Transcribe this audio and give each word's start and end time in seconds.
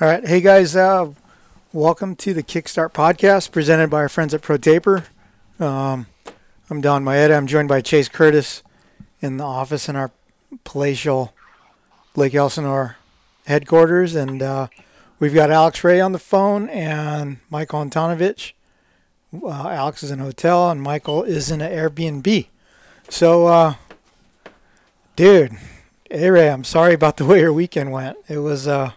All 0.00 0.08
right, 0.08 0.26
hey 0.26 0.40
guys, 0.40 0.74
uh, 0.74 1.12
welcome 1.72 2.16
to 2.16 2.34
the 2.34 2.42
Kickstart 2.42 2.92
podcast 2.92 3.52
presented 3.52 3.90
by 3.90 3.98
our 3.98 4.08
friends 4.08 4.34
at 4.34 4.42
ProTaper. 4.42 5.04
Um, 5.60 6.08
I'm 6.68 6.80
Donn 6.80 7.04
Maeda. 7.04 7.36
I'm 7.36 7.46
joined 7.46 7.68
by 7.68 7.80
Chase 7.80 8.08
Curtis 8.08 8.64
in 9.22 9.36
the 9.36 9.44
office 9.44 9.88
in 9.88 9.94
our 9.94 10.10
palatial 10.64 11.32
Lake 12.16 12.34
Elsinore 12.34 12.96
headquarters, 13.46 14.16
and 14.16 14.42
uh, 14.42 14.66
we've 15.20 15.32
got 15.32 15.52
Alex 15.52 15.84
Ray 15.84 16.00
on 16.00 16.10
the 16.10 16.18
phone 16.18 16.68
and 16.70 17.36
Michael 17.48 17.84
Antonovich. 17.84 18.50
Uh, 19.32 19.68
Alex 19.68 20.02
is 20.02 20.10
in 20.10 20.18
a 20.18 20.24
hotel, 20.24 20.72
and 20.72 20.82
Michael 20.82 21.22
is 21.22 21.52
in 21.52 21.60
an 21.60 21.70
Airbnb. 21.70 22.48
So, 23.08 23.46
uh, 23.46 23.74
dude, 25.14 25.52
hey 26.10 26.30
Ray, 26.30 26.50
I'm 26.50 26.64
sorry 26.64 26.94
about 26.94 27.16
the 27.16 27.24
way 27.24 27.38
your 27.38 27.52
weekend 27.52 27.92
went. 27.92 28.16
It 28.26 28.38
was 28.38 28.66
uh, 28.66 28.90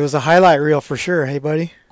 it 0.00 0.02
was 0.02 0.14
a 0.14 0.20
highlight 0.20 0.60
reel 0.60 0.80
for 0.80 0.96
sure. 0.96 1.26
Hey, 1.26 1.38
buddy. 1.38 1.72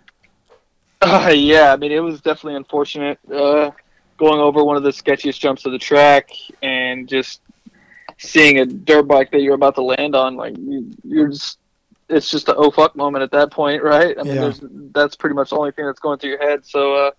Uh, 1.00 1.28
yeah, 1.32 1.72
I 1.72 1.76
mean, 1.76 1.92
it 1.92 2.00
was 2.00 2.20
definitely 2.20 2.56
unfortunate 2.56 3.20
uh, 3.32 3.70
going 4.16 4.40
over 4.40 4.64
one 4.64 4.76
of 4.76 4.82
the 4.82 4.90
sketchiest 4.90 5.38
jumps 5.38 5.64
of 5.64 5.70
the 5.70 5.78
track 5.78 6.28
and 6.60 7.08
just 7.08 7.40
seeing 8.16 8.58
a 8.58 8.66
dirt 8.66 9.04
bike 9.04 9.30
that 9.30 9.40
you're 9.40 9.54
about 9.54 9.76
to 9.76 9.82
land 9.82 10.16
on. 10.16 10.34
Like 10.34 10.58
you, 10.58 10.90
you're 11.04 11.28
just, 11.28 11.60
it's 12.08 12.28
just 12.28 12.48
a 12.48 12.56
oh 12.56 12.72
fuck 12.72 12.96
moment 12.96 13.22
at 13.22 13.30
that 13.30 13.52
point, 13.52 13.80
right? 13.84 14.16
I 14.18 14.24
mean, 14.24 14.34
Yeah. 14.34 14.40
there's 14.40 14.60
that's 14.92 15.14
pretty 15.14 15.36
much 15.36 15.50
the 15.50 15.56
only 15.56 15.70
thing 15.70 15.86
that's 15.86 16.00
going 16.00 16.18
through 16.18 16.30
your 16.30 16.40
head. 16.42 16.66
So, 16.66 16.96
uh, 16.96 17.10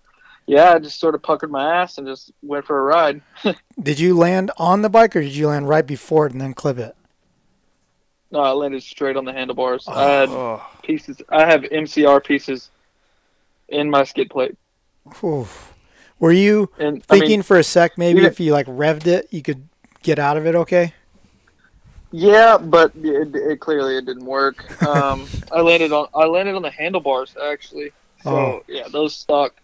yeah, 0.46 0.74
I 0.74 0.78
just 0.78 1.00
sort 1.00 1.14
of 1.14 1.22
puckered 1.22 1.50
my 1.50 1.80
ass 1.80 1.96
and 1.96 2.06
just 2.06 2.32
went 2.42 2.66
for 2.66 2.78
a 2.80 2.82
ride. 2.82 3.22
Did 3.82 3.98
you 3.98 4.14
land 4.14 4.50
on 4.58 4.82
the 4.82 4.90
bike 4.90 5.16
or 5.16 5.22
did 5.22 5.34
you 5.34 5.48
land 5.48 5.70
right 5.70 5.86
before 5.86 6.26
it 6.26 6.32
and 6.32 6.40
then 6.40 6.52
clip 6.52 6.76
it? 6.76 6.94
No, 8.30 8.40
I 8.40 8.50
landed 8.52 8.82
straight 8.82 9.16
on 9.16 9.24
the 9.24 9.32
handlebars. 9.32 9.88
I 9.88 10.04
had 10.04 10.28
Oh, 10.30 10.62
pieces. 10.82 11.20
I 11.28 11.46
have 11.46 11.62
MCR 11.64 12.20
pieces 12.24 12.70
in 13.68 13.90
my 13.90 14.04
skid 14.04 14.30
plate, 14.30 14.56
Oof. 15.24 15.74
Were 16.18 16.32
you 16.32 16.70
and 16.78 17.02
I 17.10 17.18
thinking 17.18 17.38
mean, 17.38 17.42
for 17.42 17.58
a 17.58 17.64
sec 17.64 17.96
maybe 17.96 18.22
yeah. 18.22 18.26
if 18.26 18.40
you 18.40 18.52
like 18.52 18.66
revved 18.66 19.06
it, 19.06 19.28
you 19.30 19.42
could 19.42 19.68
get 20.02 20.18
out 20.18 20.36
of 20.36 20.46
it 20.46 20.54
okay? 20.54 20.94
Yeah, 22.12 22.58
but 22.58 22.92
it, 22.96 23.34
it 23.34 23.60
clearly 23.60 23.96
it 23.96 24.04
didn't 24.06 24.24
work. 24.26 24.64
Um, 24.82 25.32
I 25.50 25.60
landed 25.60 25.92
on 25.92 26.08
I 26.14 26.26
landed 26.26 26.54
on 26.56 26.62
the 26.62 26.70
handlebars 26.70 27.36
actually. 27.42 27.92
So 28.18 28.30
Oh. 28.30 28.62
yeah, 28.68 28.88
those 28.88 29.14
stuck, 29.14 29.54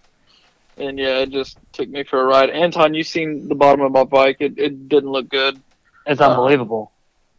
and 0.78 0.98
yeah, 0.98 1.18
it 1.18 1.30
just 1.30 1.58
took 1.72 1.88
me 1.88 2.04
for 2.04 2.20
a 2.20 2.24
ride. 2.24 2.50
Anton, 2.50 2.94
you 2.94 3.02
seen 3.04 3.48
the 3.48 3.54
bottom 3.54 3.80
of 3.82 3.92
my 3.92 4.04
bike? 4.04 4.38
It 4.40 4.58
it 4.58 4.88
didn't 4.88 5.10
look 5.10 5.28
good. 5.28 5.60
It's 6.06 6.20
Uh, 6.20 6.30
unbelievable. 6.30 6.92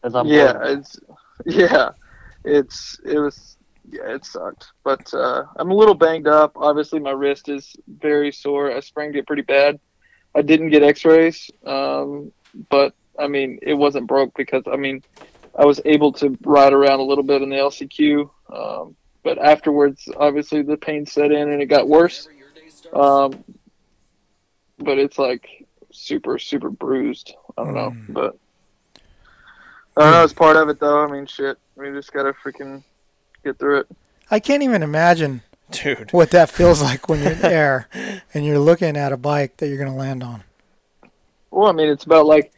It's 0.04 0.16
Yeah, 0.24 0.54
it's 0.64 1.00
yeah, 1.46 1.90
it's 2.44 3.00
it 3.06 3.20
was 3.20 3.58
yeah, 3.90 4.16
it 4.16 4.26
sucked. 4.26 4.68
But 4.84 5.14
uh, 5.14 5.44
I'm 5.56 5.72
a 5.72 5.76
little 5.76 5.94
banged 5.96 6.28
up. 6.28 6.54
Obviously, 6.56 7.00
my 7.00 7.12
wrist 7.12 7.50
is 7.50 7.76
very 7.88 8.32
sore. 8.32 8.72
I 8.76 8.80
sprained 8.82 9.16
it 9.16 9.28
pretty 9.28 9.44
bad. 9.44 9.80
I 10.36 10.42
didn't 10.42 10.70
get 10.70 10.84
X-rays, 10.84 11.50
um, 11.66 12.32
but 12.70 12.94
I 13.18 13.28
mean, 13.28 13.60
it 13.62 13.74
wasn't 13.74 14.08
broke 14.08 14.34
because 14.36 14.64
I 14.72 14.76
mean, 14.76 15.04
I 15.58 15.66
was 15.66 15.80
able 15.86 16.12
to 16.14 16.38
ride 16.44 16.74
around 16.74 17.00
a 17.00 17.04
little 17.04 17.24
bit 17.24 17.42
in 17.42 17.50
the 17.50 17.56
LCQ. 17.56 18.30
Um, 18.54 18.96
but 19.24 19.38
afterwards, 19.40 20.08
obviously, 20.18 20.62
the 20.62 20.78
pain 20.78 21.06
set 21.06 21.32
in 21.32 21.50
and 21.50 21.62
it 21.62 21.66
got 21.68 21.88
worse. 21.88 22.28
Um, 22.94 23.44
but 24.80 24.98
it's 25.00 25.18
like 25.18 25.66
super, 25.92 26.38
super 26.40 26.70
bruised. 26.70 27.34
I 27.58 27.64
don't 27.64 27.74
know, 27.74 27.90
Mm. 27.92 28.14
but 28.14 28.38
I 29.98 30.04
don't 30.04 30.12
know. 30.12 30.24
It's 30.24 30.34
part 30.34 30.56
of 30.58 30.70
it, 30.70 30.80
though. 30.80 31.04
I 31.04 31.08
mean, 31.12 31.26
shit. 31.26 31.58
We 31.76 31.90
just 31.92 32.14
gotta 32.14 32.34
freaking 32.34 32.84
get 33.44 33.58
through 33.60 33.80
it. 33.80 33.88
I 34.30 34.40
can't 34.40 34.64
even 34.64 34.84
imagine 34.84 35.42
dude. 35.72 36.12
what 36.12 36.32
that 36.32 36.50
feels 36.50 36.82
like 36.82 37.08
when 37.10 37.22
you're 37.24 37.34
there 37.34 37.88
and 38.34 38.46
you're 38.46 38.60
looking 38.60 38.98
at 38.98 39.12
a 39.12 39.18
bike 39.18 39.58
that 39.58 39.68
you're 39.68 39.78
going 39.78 39.92
to 39.92 39.98
land 39.98 40.22
on. 40.24 40.44
Well, 41.52 41.68
I 41.68 41.72
mean, 41.72 41.88
it's 41.90 42.04
about 42.04 42.26
like 42.26 42.52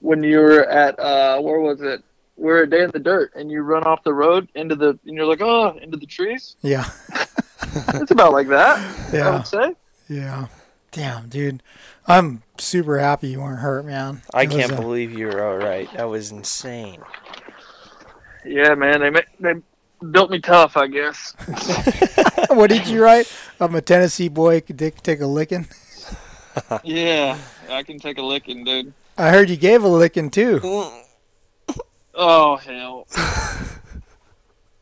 when 0.00 0.22
you 0.22 0.38
were 0.38 0.64
at 0.68 0.98
uh, 1.00 1.40
where 1.40 1.60
was 1.60 1.80
it? 1.82 2.02
We're 2.36 2.62
a 2.64 2.68
day 2.70 2.82
in 2.82 2.90
the 2.90 2.98
dirt, 2.98 3.32
and 3.34 3.50
you 3.50 3.62
run 3.62 3.82
off 3.84 4.04
the 4.04 4.12
road 4.12 4.48
into 4.54 4.74
the, 4.76 4.90
and 5.06 5.16
you're 5.16 5.24
like, 5.24 5.40
oh, 5.40 5.76
into 5.80 5.96
the 5.96 6.06
trees. 6.06 6.56
Yeah. 6.62 6.84
It's 7.94 8.10
about 8.10 8.32
like 8.32 8.48
that. 8.48 8.78
I 9.12 9.16
Yeah. 9.16 9.36
would 9.36 9.46
say. 9.46 9.74
Yeah. 10.08 10.46
Damn, 10.96 11.28
dude. 11.28 11.62
I'm 12.06 12.42
super 12.56 12.98
happy 12.98 13.28
you 13.28 13.42
weren't 13.42 13.58
hurt, 13.58 13.84
man. 13.84 14.22
I 14.32 14.44
It 14.44 14.50
can't 14.50 14.72
uh, 14.72 14.76
believe 14.80 15.12
you're 15.12 15.46
all 15.46 15.58
right. 15.58 15.92
That 15.92 16.04
was 16.04 16.32
insane. 16.32 17.02
Yeah, 18.46 18.74
man. 18.74 19.00
They 19.00 19.10
they 19.38 19.60
built 20.10 20.30
me 20.30 20.40
tough, 20.40 20.74
I 20.78 20.86
guess. 20.86 21.34
what 22.48 22.70
did 22.70 22.86
you 22.86 23.02
write? 23.02 23.30
I'm 23.60 23.74
a 23.74 23.82
Tennessee 23.82 24.30
boy. 24.30 24.62
Could 24.62 24.78
take, 24.78 25.02
take 25.02 25.20
a 25.20 25.26
licking. 25.26 25.68
yeah, 26.82 27.36
I 27.68 27.82
can 27.82 27.98
take 27.98 28.16
a 28.16 28.22
licking, 28.22 28.64
dude. 28.64 28.94
I 29.18 29.28
heard 29.28 29.50
you 29.50 29.56
gave 29.58 29.84
a 29.84 29.88
licking 29.88 30.30
too. 30.30 30.60
Oh 32.18 32.56
hell! 32.56 33.06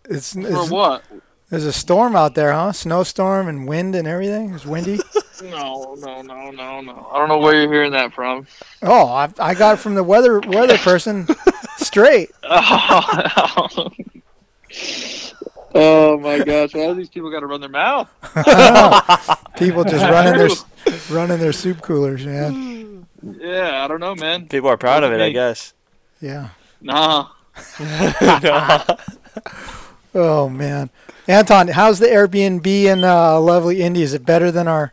It's, 0.09 0.35
For 0.35 0.47
it's 0.47 0.71
what? 0.71 1.03
There's 1.51 1.65
a 1.67 1.73
storm 1.73 2.17
out 2.17 2.35
there, 2.35 2.53
huh? 2.53 2.73
Snowstorm 2.73 3.49
and 3.49 3.67
wind 3.69 3.95
and 3.95 4.07
everything. 4.09 4.55
It's 4.55 4.67
windy. 4.67 5.01
No, 5.43 5.97
no, 5.99 6.23
no, 6.23 6.53
no, 6.53 6.81
no. 6.81 7.09
I 7.13 7.19
don't 7.19 7.29
know 7.29 7.39
where 7.39 7.61
you're 7.61 7.71
hearing 7.71 7.91
that 7.91 8.15
from. 8.15 8.47
oh, 8.83 9.09
I, 9.09 9.29
I 9.41 9.55
got 9.55 9.75
it 9.75 9.77
from 9.79 9.95
the 9.97 10.03
weather 10.05 10.39
weather 10.41 10.79
person 10.79 11.27
straight. 11.77 12.31
Oh, 15.75 16.13
oh 16.15 16.19
my 16.19 16.39
gosh! 16.39 16.73
Why 16.73 16.87
do 16.87 16.95
these 16.95 17.09
people 17.09 17.31
got 17.33 17.41
to 17.41 17.47
run 17.47 17.61
their 17.61 17.69
mouth? 17.69 18.09
People 19.57 19.83
just 19.85 20.05
running 20.05 20.39
their 20.39 20.49
running 21.11 21.39
their 21.39 21.53
soup 21.53 21.83
coolers, 21.83 22.25
man. 22.25 23.07
Yeah, 23.23 23.85
I 23.85 23.89
don't 23.89 24.01
know, 24.01 24.15
man. 24.15 24.47
People 24.49 24.71
are 24.71 24.77
proud 24.77 25.03
of 25.03 25.13
it, 25.13 25.21
I 25.21 25.31
guess. 25.31 25.75
Yeah. 26.21 26.51
Nah. 26.81 27.29
Oh 30.15 30.49
man, 30.49 30.91
Anton, 31.27 31.69
how's 31.69 31.99
the 31.99 32.07
Airbnb 32.07 32.67
in 32.67 33.03
uh, 33.05 33.41
lovely 33.41 33.81
Indy? 33.83 34.03
Is 34.03 34.13
it 34.15 34.27
better 34.27 34.51
than 34.51 34.69
our 34.69 34.93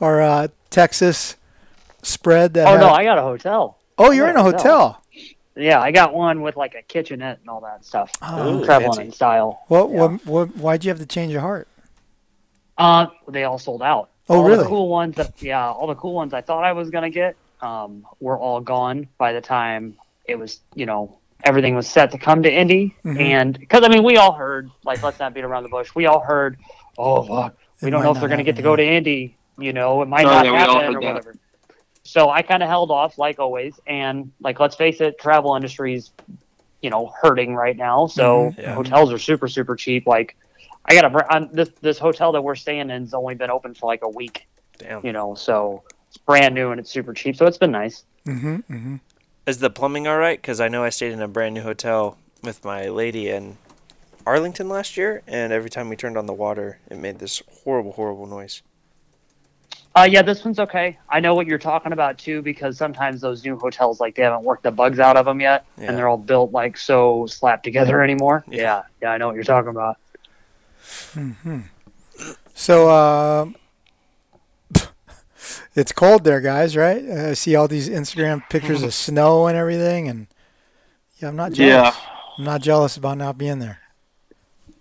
our 0.00 0.22
uh, 0.22 0.48
Texas 0.70 1.36
spread? 2.02 2.54
That 2.54 2.66
oh 2.66 2.72
had- 2.72 2.80
no, 2.80 2.88
I 2.90 3.04
got 3.04 3.18
a 3.18 3.22
hotel. 3.22 3.78
oh, 3.98 4.10
you're 4.10 4.28
in 4.28 4.36
a 4.36 4.42
hotel. 4.42 4.60
hotel. 4.92 5.02
Yeah, 5.58 5.80
I 5.80 5.90
got 5.90 6.12
one 6.12 6.42
with 6.42 6.56
like 6.56 6.74
a 6.74 6.82
kitchenette 6.82 7.40
and 7.40 7.48
all 7.48 7.60
that 7.62 7.84
stuff. 7.84 8.10
Oh, 8.22 8.62
Traveling 8.64 8.92
fancy. 8.92 9.02
in 9.06 9.12
style. 9.12 9.62
What, 9.68 9.90
Yeah. 9.90 9.96
what 10.06 10.26
what 10.26 10.56
why'd 10.56 10.84
you 10.84 10.90
have 10.90 10.98
to 10.98 11.06
change 11.06 11.32
your 11.32 11.40
heart? 11.42 11.68
Uh, 12.78 13.06
they 13.28 13.44
all 13.44 13.58
sold 13.58 13.82
out. 13.82 14.10
Oh, 14.28 14.38
all 14.38 14.44
really? 14.44 14.62
The 14.62 14.68
cool 14.68 14.88
ones 14.88 15.16
that 15.16 15.32
yeah, 15.42 15.66
all 15.66 15.86
the 15.86 15.94
cool 15.94 16.14
ones 16.14 16.32
I 16.34 16.40
thought 16.42 16.64
I 16.64 16.72
was 16.72 16.90
gonna 16.90 17.10
get, 17.10 17.36
um, 17.62 18.06
were 18.20 18.38
all 18.38 18.60
gone 18.60 19.08
by 19.18 19.32
the 19.32 19.40
time 19.40 19.96
it 20.26 20.38
was 20.38 20.60
you 20.74 20.84
know 20.86 21.16
everything 21.44 21.74
was 21.74 21.86
set 21.88 22.10
to 22.12 22.18
come 22.18 22.42
to 22.42 22.52
Indy. 22.52 22.94
Mhm. 23.04 23.20
And 23.20 23.58
because 23.58 23.82
I 23.84 23.88
mean 23.88 24.02
we 24.02 24.16
all 24.16 24.32
heard 24.32 24.70
like 24.84 25.02
let's 25.02 25.18
not 25.18 25.34
beat 25.34 25.44
around 25.44 25.62
the 25.62 25.68
bush. 25.68 25.94
We 25.94 26.06
all 26.06 26.20
heard, 26.20 26.58
oh 26.98 27.22
fuck, 27.22 27.56
we 27.82 27.88
It 27.88 27.90
don't 27.90 28.02
know 28.02 28.12
if 28.12 28.20
they're 28.20 28.28
gonna 28.28 28.42
get 28.44 28.56
to 28.56 28.62
go 28.62 28.76
to 28.76 28.84
Indy. 28.84 29.36
You 29.58 29.72
know, 29.72 30.02
it 30.02 30.06
might 30.08 30.26
Oh, 30.26 30.30
not 30.30 30.44
yeah, 30.44 30.52
happen 30.52 30.96
or 30.96 31.00
that. 31.00 31.06
whatever. 31.06 31.36
So 32.02 32.30
I 32.30 32.42
kind 32.42 32.62
of 32.62 32.68
held 32.68 32.90
off 32.90 33.18
like 33.18 33.38
always, 33.38 33.78
and 33.86 34.30
like 34.40 34.60
let's 34.60 34.76
face 34.76 35.00
it, 35.00 35.18
travel 35.18 35.54
industry's 35.56 36.12
you 36.82 36.90
know 36.90 37.12
hurting 37.22 37.54
right 37.54 37.76
now. 37.76 38.06
So 38.06 38.50
Mhm. 38.50 38.58
Yeah. 38.58 38.74
hotels 38.74 39.12
are 39.12 39.18
super 39.18 39.48
super 39.48 39.76
cheap. 39.76 40.06
Like 40.06 40.36
I 40.84 40.94
got 40.94 41.04
a 41.04 41.10
br- 41.10 41.30
I'm, 41.30 41.48
this 41.52 41.70
this 41.80 41.98
hotel 41.98 42.32
that 42.32 42.42
we're 42.42 42.54
staying 42.54 42.90
in's 42.90 43.12
only 43.14 43.34
been 43.34 43.50
open 43.50 43.74
for 43.74 43.86
like 43.86 44.02
a 44.02 44.08
week. 44.08 44.46
Damn. 44.78 45.04
You 45.04 45.12
know, 45.12 45.34
so 45.34 45.82
it's 46.08 46.16
brand 46.18 46.54
new 46.54 46.70
and 46.70 46.78
it's 46.78 46.90
super 46.90 47.12
cheap. 47.12 47.34
So 47.36 47.46
it's 47.46 47.58
been 47.58 47.72
nice. 47.72 48.04
Mm-hmm. 48.26 48.56
mm-hmm. 48.56 48.96
Is 49.46 49.58
the 49.58 49.70
plumbing 49.70 50.08
all 50.08 50.18
right? 50.18 50.40
Because 50.40 50.60
I 50.60 50.68
know 50.68 50.82
I 50.82 50.88
stayed 50.90 51.12
in 51.12 51.22
a 51.22 51.28
brand 51.28 51.54
new 51.54 51.62
hotel 51.62 52.18
with 52.42 52.64
my 52.64 52.88
lady 52.88 53.28
in 53.28 53.58
Arlington 54.26 54.68
last 54.68 54.96
year, 54.96 55.22
and 55.26 55.52
every 55.52 55.70
time 55.70 55.88
we 55.88 55.94
turned 55.96 56.18
on 56.18 56.26
the 56.26 56.32
water, 56.32 56.78
it 56.90 56.98
made 56.98 57.20
this 57.20 57.42
horrible, 57.62 57.92
horrible 57.92 58.26
noise. 58.26 58.62
Uh, 59.94 60.06
yeah, 60.10 60.20
this 60.20 60.44
one's 60.44 60.58
okay. 60.58 60.98
I 61.08 61.20
know 61.20 61.34
what 61.34 61.46
you're 61.46 61.58
talking 61.58 61.92
about 61.92 62.18
too, 62.18 62.42
because 62.42 62.76
sometimes 62.76 63.20
those 63.20 63.44
new 63.44 63.56
hotels, 63.56 64.00
like 64.00 64.16
they 64.16 64.22
haven't 64.22 64.42
worked 64.42 64.64
the 64.64 64.70
bugs 64.72 64.98
out 64.98 65.16
of 65.16 65.24
them 65.24 65.40
yet, 65.40 65.64
Yeah. 65.78 65.86
and 65.88 65.96
they're 65.96 66.08
all 66.08 66.18
built 66.18 66.52
like 66.52 66.76
so 66.76 67.26
slapped 67.26 67.62
together 67.64 68.02
anymore. 68.04 68.44
Yeah. 68.48 68.60
Yeah, 68.60 68.82
yeah, 69.02 69.10
I 69.12 69.16
know 69.18 69.28
what 69.28 69.36
you're 69.36 69.44
talking 69.44 69.70
about. 69.70 69.96
So, 72.54 72.88
uh, 72.88 73.46
it's 75.74 75.92
cold 75.92 76.24
there, 76.24 76.40
guys, 76.40 76.76
right? 76.76 77.04
Uh, 77.08 77.30
I 77.30 77.32
see 77.34 77.54
all 77.56 77.68
these 77.68 77.88
Instagram 77.88 78.48
pictures 78.48 78.82
of 78.82 78.94
snow 78.94 79.46
and 79.46 79.56
everything, 79.56 80.08
and 80.08 80.26
yeah, 81.18 81.28
I'm 81.28 81.36
not 81.36 81.52
jealous. 81.52 81.94
Yeah. 81.96 82.12
I'm 82.38 82.44
not 82.44 82.60
jealous 82.60 82.96
about 82.96 83.18
not 83.18 83.38
being 83.38 83.58
there. 83.58 83.78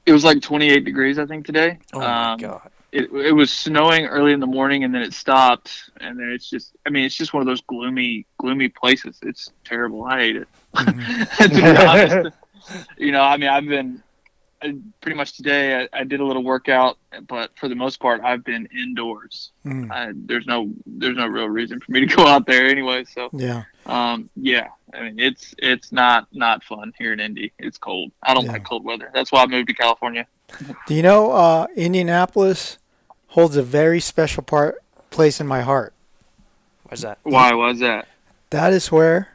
It 0.06 0.12
was 0.12 0.24
like 0.24 0.42
28 0.42 0.86
degrees, 0.86 1.18
I 1.18 1.26
think, 1.26 1.46
today. 1.46 1.80
Oh 1.94 2.00
my 2.00 2.34
Um, 2.34 2.40
god. 2.40 2.70
It, 2.92 3.12
it 3.12 3.34
was 3.34 3.52
snowing 3.52 4.06
early 4.06 4.32
in 4.32 4.40
the 4.40 4.48
morning, 4.48 4.84
and 4.86 4.94
then 4.96 5.02
it 5.02 5.14
stopped, 5.14 5.90
and 6.00 6.18
then 6.18 6.30
it's 6.30 6.50
just. 6.50 6.76
I 6.86 6.90
mean, 6.90 7.04
it's 7.04 7.16
just 7.16 7.34
one 7.34 7.42
of 7.42 7.48
those 7.48 7.60
gloomy, 7.62 8.26
gloomy 8.38 8.70
places. 8.70 9.18
It's 9.22 9.52
terrible. 9.66 10.06
I 10.06 10.20
hate 10.20 10.36
it. 10.38 10.48
to 10.78 11.50
be 11.50 11.62
honest, 11.62 12.36
you 12.98 13.12
know, 13.12 13.22
I 13.22 13.36
mean, 13.36 13.50
I've 13.50 13.66
been 13.66 14.02
I, 14.62 14.76
pretty 15.02 15.16
much 15.18 15.34
today. 15.34 15.82
I, 15.94 16.00
I 16.02 16.04
did 16.04 16.20
a 16.22 16.26
little 16.26 16.44
workout, 16.44 16.98
but 17.28 17.52
for 17.60 17.68
the 17.68 17.76
most 17.76 18.00
part, 18.00 18.22
I've 18.22 18.44
been 18.44 18.68
indoors. 18.76 19.52
Mm, 19.66 19.92
I, 19.92 20.12
there's 20.16 20.46
no, 20.48 20.72
there's 20.86 21.18
no 21.18 21.28
real 21.28 21.50
reason 21.50 21.80
for 21.80 21.92
me 21.92 22.00
to 22.06 22.06
go 22.16 22.26
out 22.26 22.46
there 22.48 22.66
anyway. 22.66 23.04
So, 23.04 23.30
yeah. 23.34 23.64
um, 23.86 24.30
yeah, 24.36 24.70
I 24.94 25.02
mean, 25.04 25.20
it's 25.20 25.54
it's 25.58 25.92
not 25.92 26.28
not 26.32 26.64
fun 26.64 26.94
here 26.98 27.12
in 27.14 27.20
Indy. 27.20 27.52
It's 27.60 27.78
cold. 27.78 28.12
I 28.24 28.34
don't 28.34 28.46
Yeah. 28.46 28.54
like 28.54 28.64
cold 28.64 28.84
weather. 28.86 29.12
That's 29.14 29.32
why 29.32 29.44
I 29.44 29.46
moved 29.48 29.68
to 29.68 29.74
California. 29.74 30.26
Do 30.88 30.94
you 30.96 31.02
know 31.04 31.32
uh, 31.32 31.68
Indianapolis 31.76 32.78
holds 33.28 33.58
a 33.58 33.64
very 33.64 34.00
special 34.00 34.42
part 34.44 34.82
place 35.10 35.42
in 35.42 35.48
my 35.48 35.62
heart? 35.62 35.94
Why's 36.84 37.02
that? 37.02 37.18
Why 37.24 37.54
was 37.54 37.80
that? 37.80 38.08
That 38.52 38.72
is 38.74 38.92
where 38.92 39.30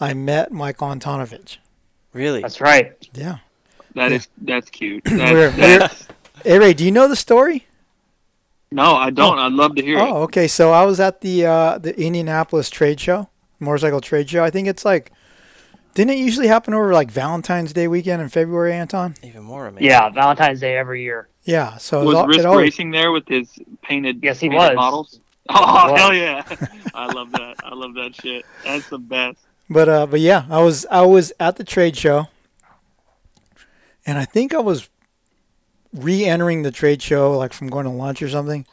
I 0.00 0.14
met 0.14 0.52
Mike 0.52 0.78
Antonovich. 0.78 1.58
Really? 2.12 2.40
That's 2.40 2.60
right. 2.60 2.92
Yeah. 3.12 3.38
That 3.98 4.10
Yeah. 4.10 4.16
is 4.16 4.28
that's 4.42 4.70
cute. 4.70 5.04
We're- 5.10 5.50
That, 5.50 5.80
that's, 5.80 6.08
Hey 6.44 6.58
Ray, 6.58 6.72
do 6.72 6.84
you 6.84 6.90
know 6.92 7.08
the 7.08 7.16
story? 7.16 7.66
no, 8.70 8.94
I 8.94 9.10
don't. 9.10 9.38
I'd 9.38 9.52
love 9.52 9.74
to 9.76 9.82
hear 9.82 9.98
it. 9.98 10.02
Oh, 10.02 10.22
okay. 10.24 10.46
So 10.46 10.72
I 10.72 10.84
was 10.84 11.00
at 11.00 11.20
the 11.20 11.46
uh, 11.46 11.78
the 11.78 11.98
Indianapolis 12.00 12.68
trade 12.70 13.00
show, 13.00 13.28
motorcycle 13.60 14.00
trade 14.00 14.28
show. 14.28 14.44
I 14.44 14.50
think 14.50 14.68
it's 14.68 14.84
like, 14.84 15.10
didn't 15.94 16.10
it 16.12 16.18
usually 16.18 16.46
happen 16.48 16.74
over 16.74 16.92
like 16.92 17.10
Valentine's 17.10 17.72
Day 17.72 17.88
weekend 17.88 18.20
in 18.22 18.28
February, 18.28 18.72
Anton? 18.74 19.14
Even 19.22 19.42
more 19.42 19.66
amazing. 19.66 19.86
Yeah, 19.88 20.08
Valentine's 20.10 20.60
Day 20.60 20.76
every 20.76 21.02
year. 21.02 21.28
Yeah. 21.44 21.76
So 21.78 22.02
it 22.02 22.04
Was 22.04 22.14
al- 22.16 22.24
it 22.24 22.28
Risk 22.28 22.44
always- 22.46 22.62
Racing 22.66 22.90
there 22.90 23.10
with 23.10 23.26
his 23.26 23.58
painted? 23.82 24.20
Yes, 24.22 24.38
he 24.38 24.48
painted 24.50 24.68
was. 24.68 24.76
Models. 24.76 25.12
he 25.12 25.20
Oh 25.50 25.90
was. 25.92 26.00
hell 26.00 26.14
yeah! 26.14 26.42
I 26.94 27.06
love 27.06 27.32
that. 27.32 27.54
I 27.64 27.74
love 27.74 27.94
that 27.94 28.14
shit. 28.14 28.44
That's 28.64 28.86
the 28.90 28.98
best. 28.98 29.38
But 29.70 29.88
uh, 29.88 30.06
but 30.06 30.20
yeah, 30.20 30.44
I 30.50 30.60
was 30.62 30.84
I 30.90 31.02
was 31.06 31.32
at 31.40 31.56
the 31.56 31.64
trade 31.64 31.96
show, 31.96 32.28
and 34.08 34.18
I 34.18 34.24
think 34.24 34.54
I 34.54 34.58
was 34.58 34.88
re-entering 35.92 36.62
the 36.62 36.70
trade 36.70 37.00
show 37.02 37.36
like 37.36 37.52
from 37.52 37.68
going 37.68 37.84
to 37.84 37.90
lunch 37.90 38.22
or 38.22 38.28
something, 38.28 38.66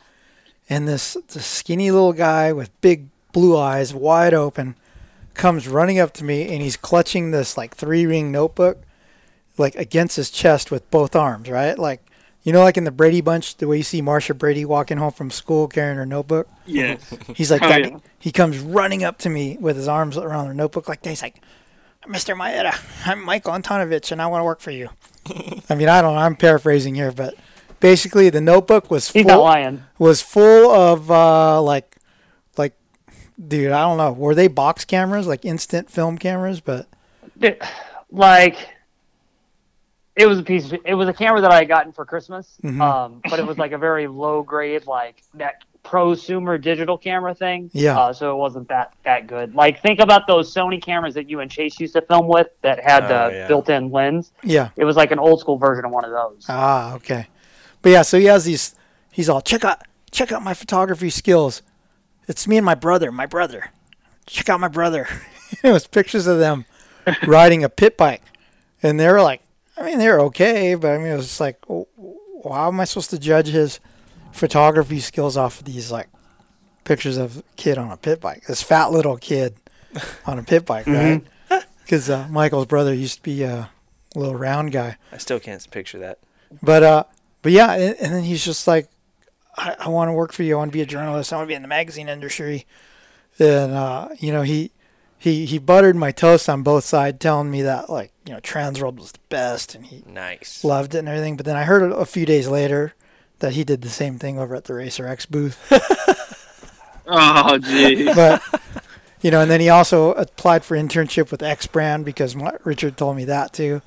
and 0.70 0.88
this 0.88 1.16
this 1.34 1.46
skinny 1.46 1.92
little 1.92 2.14
guy 2.14 2.52
with 2.54 2.70
big 2.82 3.08
blue 3.32 3.58
eyes, 3.58 3.94
wide 3.94 4.34
open, 4.34 4.76
comes 5.34 5.68
running 5.68 6.00
up 6.00 6.14
to 6.14 6.24
me, 6.24 6.44
and 6.54 6.62
he's 6.62 6.78
clutching 6.78 7.32
this 7.32 7.58
like 7.58 7.76
three 7.76 8.06
ring 8.06 8.32
notebook, 8.32 8.82
like 9.58 9.76
against 9.76 10.16
his 10.16 10.30
chest 10.32 10.72
with 10.72 10.90
both 10.92 11.16
arms, 11.16 11.50
right? 11.50 11.78
Like 11.78 12.02
you 12.44 12.52
know, 12.54 12.62
like 12.62 12.78
in 12.78 12.84
the 12.84 12.92
Brady 12.92 13.22
Bunch, 13.22 13.58
the 13.58 13.68
way 13.68 13.78
you 13.78 13.84
see 13.84 14.02
Marcia 14.04 14.36
Brady 14.36 14.66
walking 14.66 14.98
home 14.98 15.12
from 15.12 15.31
school 15.31 15.68
carrying 15.68 15.98
her 15.98 16.06
notebook. 16.06 16.48
Yes. 16.68 17.02
He's 17.36 17.50
like 17.50 17.62
Oh, 17.64 17.70
that. 17.70 17.81
yeah. 17.90 17.98
He 18.20 18.31
comes 18.31 18.60
running 18.60 19.04
up 19.04 19.18
to 19.20 19.30
me 19.30 19.58
with 19.60 19.76
his 19.76 19.88
arms 19.88 20.16
around 20.16 20.46
her 20.48 20.54
notebook 20.54 20.88
like 20.88 21.02
that. 21.02 21.10
He's 21.10 21.24
like, 21.24 21.42
Mr. 22.08 22.36
Maeda, 22.38 22.80
I'm 23.08 23.24
Michael 23.26 23.54
Antonovich 23.54 24.12
and 24.12 24.22
I 24.22 24.28
want 24.28 24.42
to 24.42 24.46
work 24.46 24.60
for 24.60 24.70
you. 24.70 24.90
I 25.69 25.75
mean, 25.75 25.89
I 25.89 26.01
don't 26.01 26.13
know. 26.16 26.19
I'm 26.22 26.36
paraphrasing 26.36 26.95
here, 26.95 27.12
but 27.12 27.36
basically 27.80 28.30
the 28.30 28.42
notebook 28.42 28.89
was 28.92 29.12
He's 29.12 29.25
not 29.25 29.36
full, 29.36 29.44
lying. 29.44 29.83
was 29.98 30.22
full 30.22 30.69
of 30.72 31.10
uh, 31.12 31.62
like, 31.62 31.95
like, 32.57 32.74
dude, 33.48 33.72
I 33.72 33.81
don't 33.81 33.98
know. 33.98 34.12
Were 34.12 34.36
they 34.36 34.48
box 34.48 34.86
cameras, 34.86 35.27
like 35.27 35.45
instant 35.45 35.89
film 35.89 36.18
cameras? 36.18 36.60
But 36.62 36.88
Dude, 37.38 37.62
like 38.12 38.69
it 40.16 40.27
was 40.27 40.39
a 40.39 40.44
piece 40.44 40.72
of, 40.72 40.80
it 40.86 40.94
was 40.94 41.10
a 41.10 41.13
camera 41.13 41.42
that 41.42 41.51
I 41.51 41.57
had 41.60 41.68
gotten 41.68 41.92
for 41.92 42.06
Christmas. 42.06 42.57
Mhm. 42.63 42.80
Um, 42.81 43.21
but 43.30 43.39
it 43.39 43.45
was 43.45 43.57
like 43.57 43.71
a 43.74 43.78
very 43.78 44.07
low 44.07 44.44
grade, 44.44 44.86
like 44.88 45.21
that 45.33 45.63
prosumer 45.86 46.60
digital 46.62 46.98
camera 46.98 47.34
thing. 47.36 47.70
Yeah. 47.74 47.98
Uh, 47.98 48.12
so 48.14 48.32
it 48.34 48.38
wasn't 48.38 48.68
that 48.70 48.94
that 49.04 49.28
good. 49.28 49.56
Like 49.56 49.82
think 49.82 50.00
about 50.00 50.28
those 50.28 50.54
Sony 50.54 50.82
cameras 50.82 51.14
that 51.14 51.30
you 51.30 51.40
and 51.40 51.50
Chase 51.50 51.80
used 51.80 51.94
to 51.94 52.02
film 52.02 52.28
with 52.28 52.48
that 52.62 52.84
had 52.84 53.04
Oh, 53.06 53.08
the 53.30 53.36
yeah. 53.36 53.48
built-in 53.48 53.92
lens. 53.92 54.32
yeah. 54.44 54.70
It 54.76 54.84
was 54.86 54.96
like 54.98 55.12
an 55.12 55.20
old 55.20 55.40
school 55.40 55.58
version 55.58 55.86
of 55.86 55.92
one 55.92 56.04
of 56.04 56.12
those. 56.12 56.46
Ah, 56.50 56.96
okay. 56.96 57.28
But 57.82 57.90
yeah, 57.92 58.02
so 58.02 58.18
he 58.20 58.26
has 58.26 58.46
these. 58.46 58.76
He's 59.12 59.30
all 59.30 59.42
check 59.42 59.64
out 59.64 59.82
check 60.12 60.32
out 60.32 60.42
my 60.44 60.54
photography 60.54 61.10
skills. 61.10 61.62
It's 62.28 62.48
me 62.48 62.58
and 62.58 62.66
my 62.66 62.76
brother. 62.76 63.12
My 63.12 63.28
brother. 63.28 63.70
Check 64.26 64.50
out 64.50 64.60
my 64.60 64.68
brother. 64.68 65.08
it 65.64 65.72
was 65.72 65.86
pictures 65.86 66.26
of 66.26 66.40
them 66.40 66.66
riding 67.28 67.64
a 67.64 67.70
pit 67.70 67.96
bike, 67.96 68.24
and 68.81 69.00
they 69.00 69.08
were 69.08 69.22
like, 69.22 69.42
I 69.78 69.86
mean, 69.86 70.00
they 70.00 70.10
were 70.10 70.20
okay, 70.22 70.74
but 70.74 70.92
I 70.92 70.98
mean, 70.98 71.08
it 71.08 71.16
was 71.18 71.28
just 71.28 71.40
like, 71.40 71.58
oh, 71.70 71.88
how 72.44 72.68
am 72.70 72.80
I 72.80 72.86
supposed 72.86 73.12
to 73.12 73.20
judge 73.20 73.48
his 73.50 73.80
photography 74.36 75.00
skills 75.00 75.38
off 75.38 75.60
of 75.60 75.66
these 75.66 75.92
like 75.92 76.08
pictures 76.84 77.18
of 77.18 77.38
a 77.40 77.44
kid 77.56 77.78
on 77.78 77.92
a 77.92 77.98
pit 77.98 78.20
bike? 78.22 78.44
This 78.46 78.62
fat 78.62 78.92
little 78.92 79.18
kid 79.18 79.56
on 80.26 80.38
a 80.40 80.44
pit 80.44 80.66
bike, 80.66 80.88
right? 80.88 81.22
Because 81.84 82.10
uh, 82.10 82.28
Michael's 82.30 82.66
brother 82.66 82.94
used 82.94 83.18
to 83.18 83.24
be 83.24 83.44
a 83.44 83.70
little 84.16 84.36
round 84.36 84.72
guy. 84.72 84.98
I 85.12 85.18
still 85.18 85.40
can't 85.40 85.70
picture 85.72 86.00
that. 86.00 86.20
But 86.62 86.84
uh, 86.84 87.04
but 87.42 87.52
yeah, 87.52 87.74
and, 87.74 87.96
and 88.00 88.14
then 88.14 88.24
he's 88.24 88.44
just 88.44 88.68
like, 88.68 88.88
I, 89.58 89.76
I 89.80 89.90
want 89.90 90.10
to 90.10 90.14
work 90.14 90.32
for 90.34 90.44
you. 90.44 90.56
I 90.56 90.58
want 90.58 90.72
to 90.72 90.78
be 90.78 90.81
a 90.81 90.86
journalist. 90.86 91.31
I 91.31 91.38
want 91.38 91.48
to 91.48 91.52
be 91.52 91.56
in 91.56 91.62
the 91.62 91.68
magazine 91.68 92.10
industry. 92.10 92.66
And 93.40 93.74
uh, 93.74 94.10
you 94.20 94.31
know, 94.31 94.42
he 94.42 94.72
he 95.18 95.46
he 95.46 95.58
buttered 95.60 95.96
my 95.96 96.12
toast 96.12 96.50
on 96.50 96.64
both 96.64 96.84
sides, 96.86 97.20
telling 97.20 97.52
me 97.52 97.62
that 97.64 97.90
like 97.90 98.12
you 98.26 98.34
know 98.34 98.40
Transworld 98.40 98.98
was 98.98 99.12
the 99.12 99.20
best, 99.30 99.76
and 99.76 99.86
he 99.86 100.04
Nice. 100.08 100.64
loved 100.64 100.96
it 100.96 101.00
and 101.00 101.08
everything. 101.10 101.36
But 101.38 101.46
then 101.46 101.56
I 101.56 101.64
heard 101.64 101.92
a 101.92 102.06
few 102.06 102.26
days 102.26 102.48
later 102.48 102.94
that 103.40 103.54
he 103.54 103.64
did 103.64 103.82
the 103.82 103.90
same 103.90 104.18
thing 104.18 104.40
over 104.40 104.56
at 104.56 104.66
the 104.66 104.74
Racer 104.74 105.08
X 105.08 105.26
booth. 105.26 105.60
Oh 107.08 107.58
gee. 107.60 108.06
but 108.06 108.42
you 109.22 109.32
know, 109.32 109.42
and 109.42 109.50
then 109.50 109.60
he 109.60 109.70
also 109.70 110.14
applied 110.14 110.64
for 110.64 110.76
internship 110.76 111.32
with 111.32 111.44
X 111.44 111.68
Brand 111.68 112.06
because 112.06 112.36
Richard 112.64 112.98
told 112.98 113.16
me 113.16 113.26
that 113.26 113.54
too. 113.54 113.82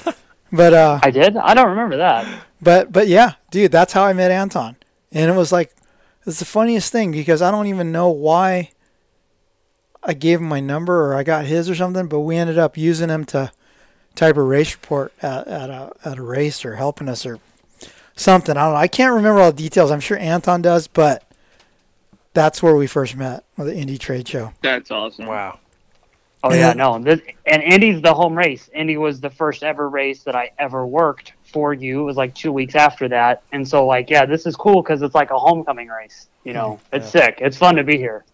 but 0.52 0.74
uh, 0.74 1.00
I 1.02 1.10
did. 1.10 1.36
I 1.36 1.54
don't 1.54 1.70
remember 1.70 1.96
that. 1.98 2.42
But 2.60 2.92
but 2.92 3.08
yeah, 3.08 3.34
dude, 3.50 3.72
that's 3.72 3.92
how 3.92 4.04
I 4.04 4.12
met 4.12 4.30
Anton, 4.30 4.76
and 5.12 5.30
it 5.30 5.34
was 5.34 5.52
like 5.52 5.74
it's 6.26 6.38
the 6.38 6.44
funniest 6.44 6.92
thing 6.92 7.12
because 7.12 7.42
I 7.42 7.50
don't 7.50 7.66
even 7.68 7.92
know 7.92 8.10
why 8.10 8.72
I 10.02 10.14
gave 10.14 10.40
him 10.40 10.48
my 10.48 10.60
number 10.60 11.06
or 11.06 11.14
I 11.14 11.22
got 11.22 11.46
his 11.46 11.70
or 11.70 11.74
something, 11.74 12.06
but 12.06 12.20
we 12.20 12.36
ended 12.36 12.58
up 12.58 12.76
using 12.76 13.08
him 13.08 13.24
to 13.26 13.52
type 14.14 14.36
a 14.36 14.42
race 14.42 14.74
report 14.74 15.12
at, 15.22 15.46
at 15.46 15.70
a 15.70 15.92
at 16.04 16.18
a 16.18 16.22
race 16.22 16.64
or 16.64 16.76
helping 16.76 17.08
us 17.08 17.24
or 17.24 17.38
something. 18.18 18.56
I 18.56 18.64
don't 18.64 18.74
know. 18.74 18.78
I 18.78 18.88
can't 18.88 19.14
remember 19.14 19.40
all 19.40 19.52
the 19.52 19.62
details. 19.62 19.90
I'm 19.90 20.00
sure 20.00 20.18
Anton 20.18 20.62
does, 20.62 20.86
but 20.86 21.24
that's 22.34 22.62
where 22.62 22.76
we 22.76 22.86
first 22.86 23.16
met 23.16 23.44
with 23.56 23.68
the 23.68 23.76
Indy 23.76 23.98
Trade 23.98 24.28
Show. 24.28 24.52
That's 24.62 24.90
awesome. 24.90 25.26
Wow. 25.26 25.58
Oh 26.44 26.50
And 26.50 26.58
yeah, 26.60 26.72
no. 26.72 26.98
This, 26.98 27.20
and 27.46 27.62
Indy's 27.62 28.00
the 28.00 28.14
home 28.14 28.36
race. 28.36 28.70
Indy 28.72 28.96
was 28.96 29.20
the 29.20 29.30
first 29.30 29.62
ever 29.62 29.88
race 29.88 30.22
that 30.22 30.36
I 30.36 30.52
ever 30.58 30.86
worked 30.86 31.32
for 31.42 31.74
you. 31.74 32.02
It 32.02 32.04
was 32.04 32.16
like 32.16 32.34
two 32.34 32.52
weeks 32.52 32.74
after 32.76 33.08
that, 33.08 33.42
and 33.52 33.66
so 33.66 33.86
like 33.86 34.08
yeah, 34.08 34.24
this 34.24 34.46
is 34.46 34.54
cool 34.54 34.82
because 34.82 35.02
it's 35.02 35.14
like 35.14 35.30
a 35.30 35.38
homecoming 35.38 35.88
race. 35.88 36.28
You 36.44 36.52
know, 36.52 36.80
it's 36.92 37.10
sick. 37.10 37.38
It's 37.40 37.56
fun 37.56 37.74
to 37.76 37.84
be 37.84 37.96
here. 37.96 38.24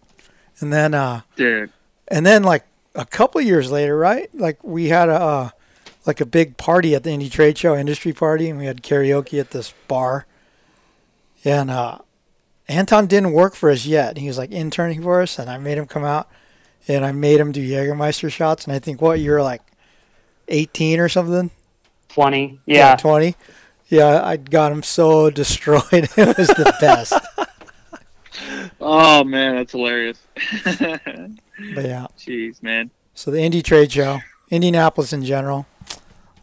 And 0.59 0.71
then 0.71 0.93
uh 0.93 1.21
Dude. 1.35 1.71
And 2.07 2.25
then 2.25 2.43
like 2.43 2.63
a 2.93 3.05
couple 3.05 3.41
years 3.41 3.71
later, 3.71 3.97
right? 3.97 4.29
Like 4.33 4.63
we 4.63 4.89
had 4.89 5.09
a 5.09 5.19
uh, 5.19 5.49
like 6.05 6.21
a 6.21 6.25
big 6.25 6.57
party 6.57 6.93
at 6.95 7.03
the 7.03 7.11
Indy 7.11 7.29
Trade 7.29 7.57
Show, 7.57 7.75
industry 7.75 8.13
party, 8.13 8.49
and 8.49 8.59
we 8.59 8.65
had 8.65 8.83
karaoke 8.83 9.39
at 9.39 9.51
this 9.51 9.73
bar. 9.87 10.25
And 11.43 11.69
uh, 11.69 11.99
Anton 12.67 13.07
didn't 13.07 13.31
work 13.33 13.55
for 13.55 13.69
us 13.69 13.85
yet. 13.85 14.17
He 14.17 14.27
was 14.27 14.37
like 14.37 14.51
interning 14.51 15.01
for 15.03 15.21
us, 15.21 15.37
and 15.39 15.49
I 15.49 15.57
made 15.57 15.77
him 15.77 15.85
come 15.85 16.03
out, 16.03 16.27
and 16.87 17.05
I 17.05 17.11
made 17.11 17.39
him 17.39 17.51
do 17.51 17.61
Jägermeister 17.67 18.31
shots. 18.31 18.65
And 18.65 18.73
I 18.73 18.79
think 18.79 19.01
what 19.01 19.19
you 19.19 19.31
were 19.31 19.41
like, 19.41 19.61
eighteen 20.47 20.99
or 20.99 21.09
something, 21.09 21.51
Twenty. 22.09 22.59
Yeah. 22.65 22.95
twenty. 22.95 23.35
Yeah, 23.87 24.23
I 24.23 24.37
got 24.37 24.71
him 24.71 24.81
so 24.83 25.29
destroyed. 25.31 25.85
it 25.91 26.37
was 26.37 26.47
the 26.47 26.73
best. 26.81 27.13
Oh 28.81 29.23
man, 29.23 29.55
that's 29.55 29.71
hilarious. 29.71 30.19
but 30.63 31.85
yeah. 31.85 32.07
Jeez, 32.17 32.61
man. 32.63 32.89
So 33.13 33.31
the 33.31 33.41
Indy 33.41 33.61
Trade 33.61 33.91
Show, 33.91 34.19
Indianapolis 34.49 35.13
in 35.13 35.23
general, 35.23 35.65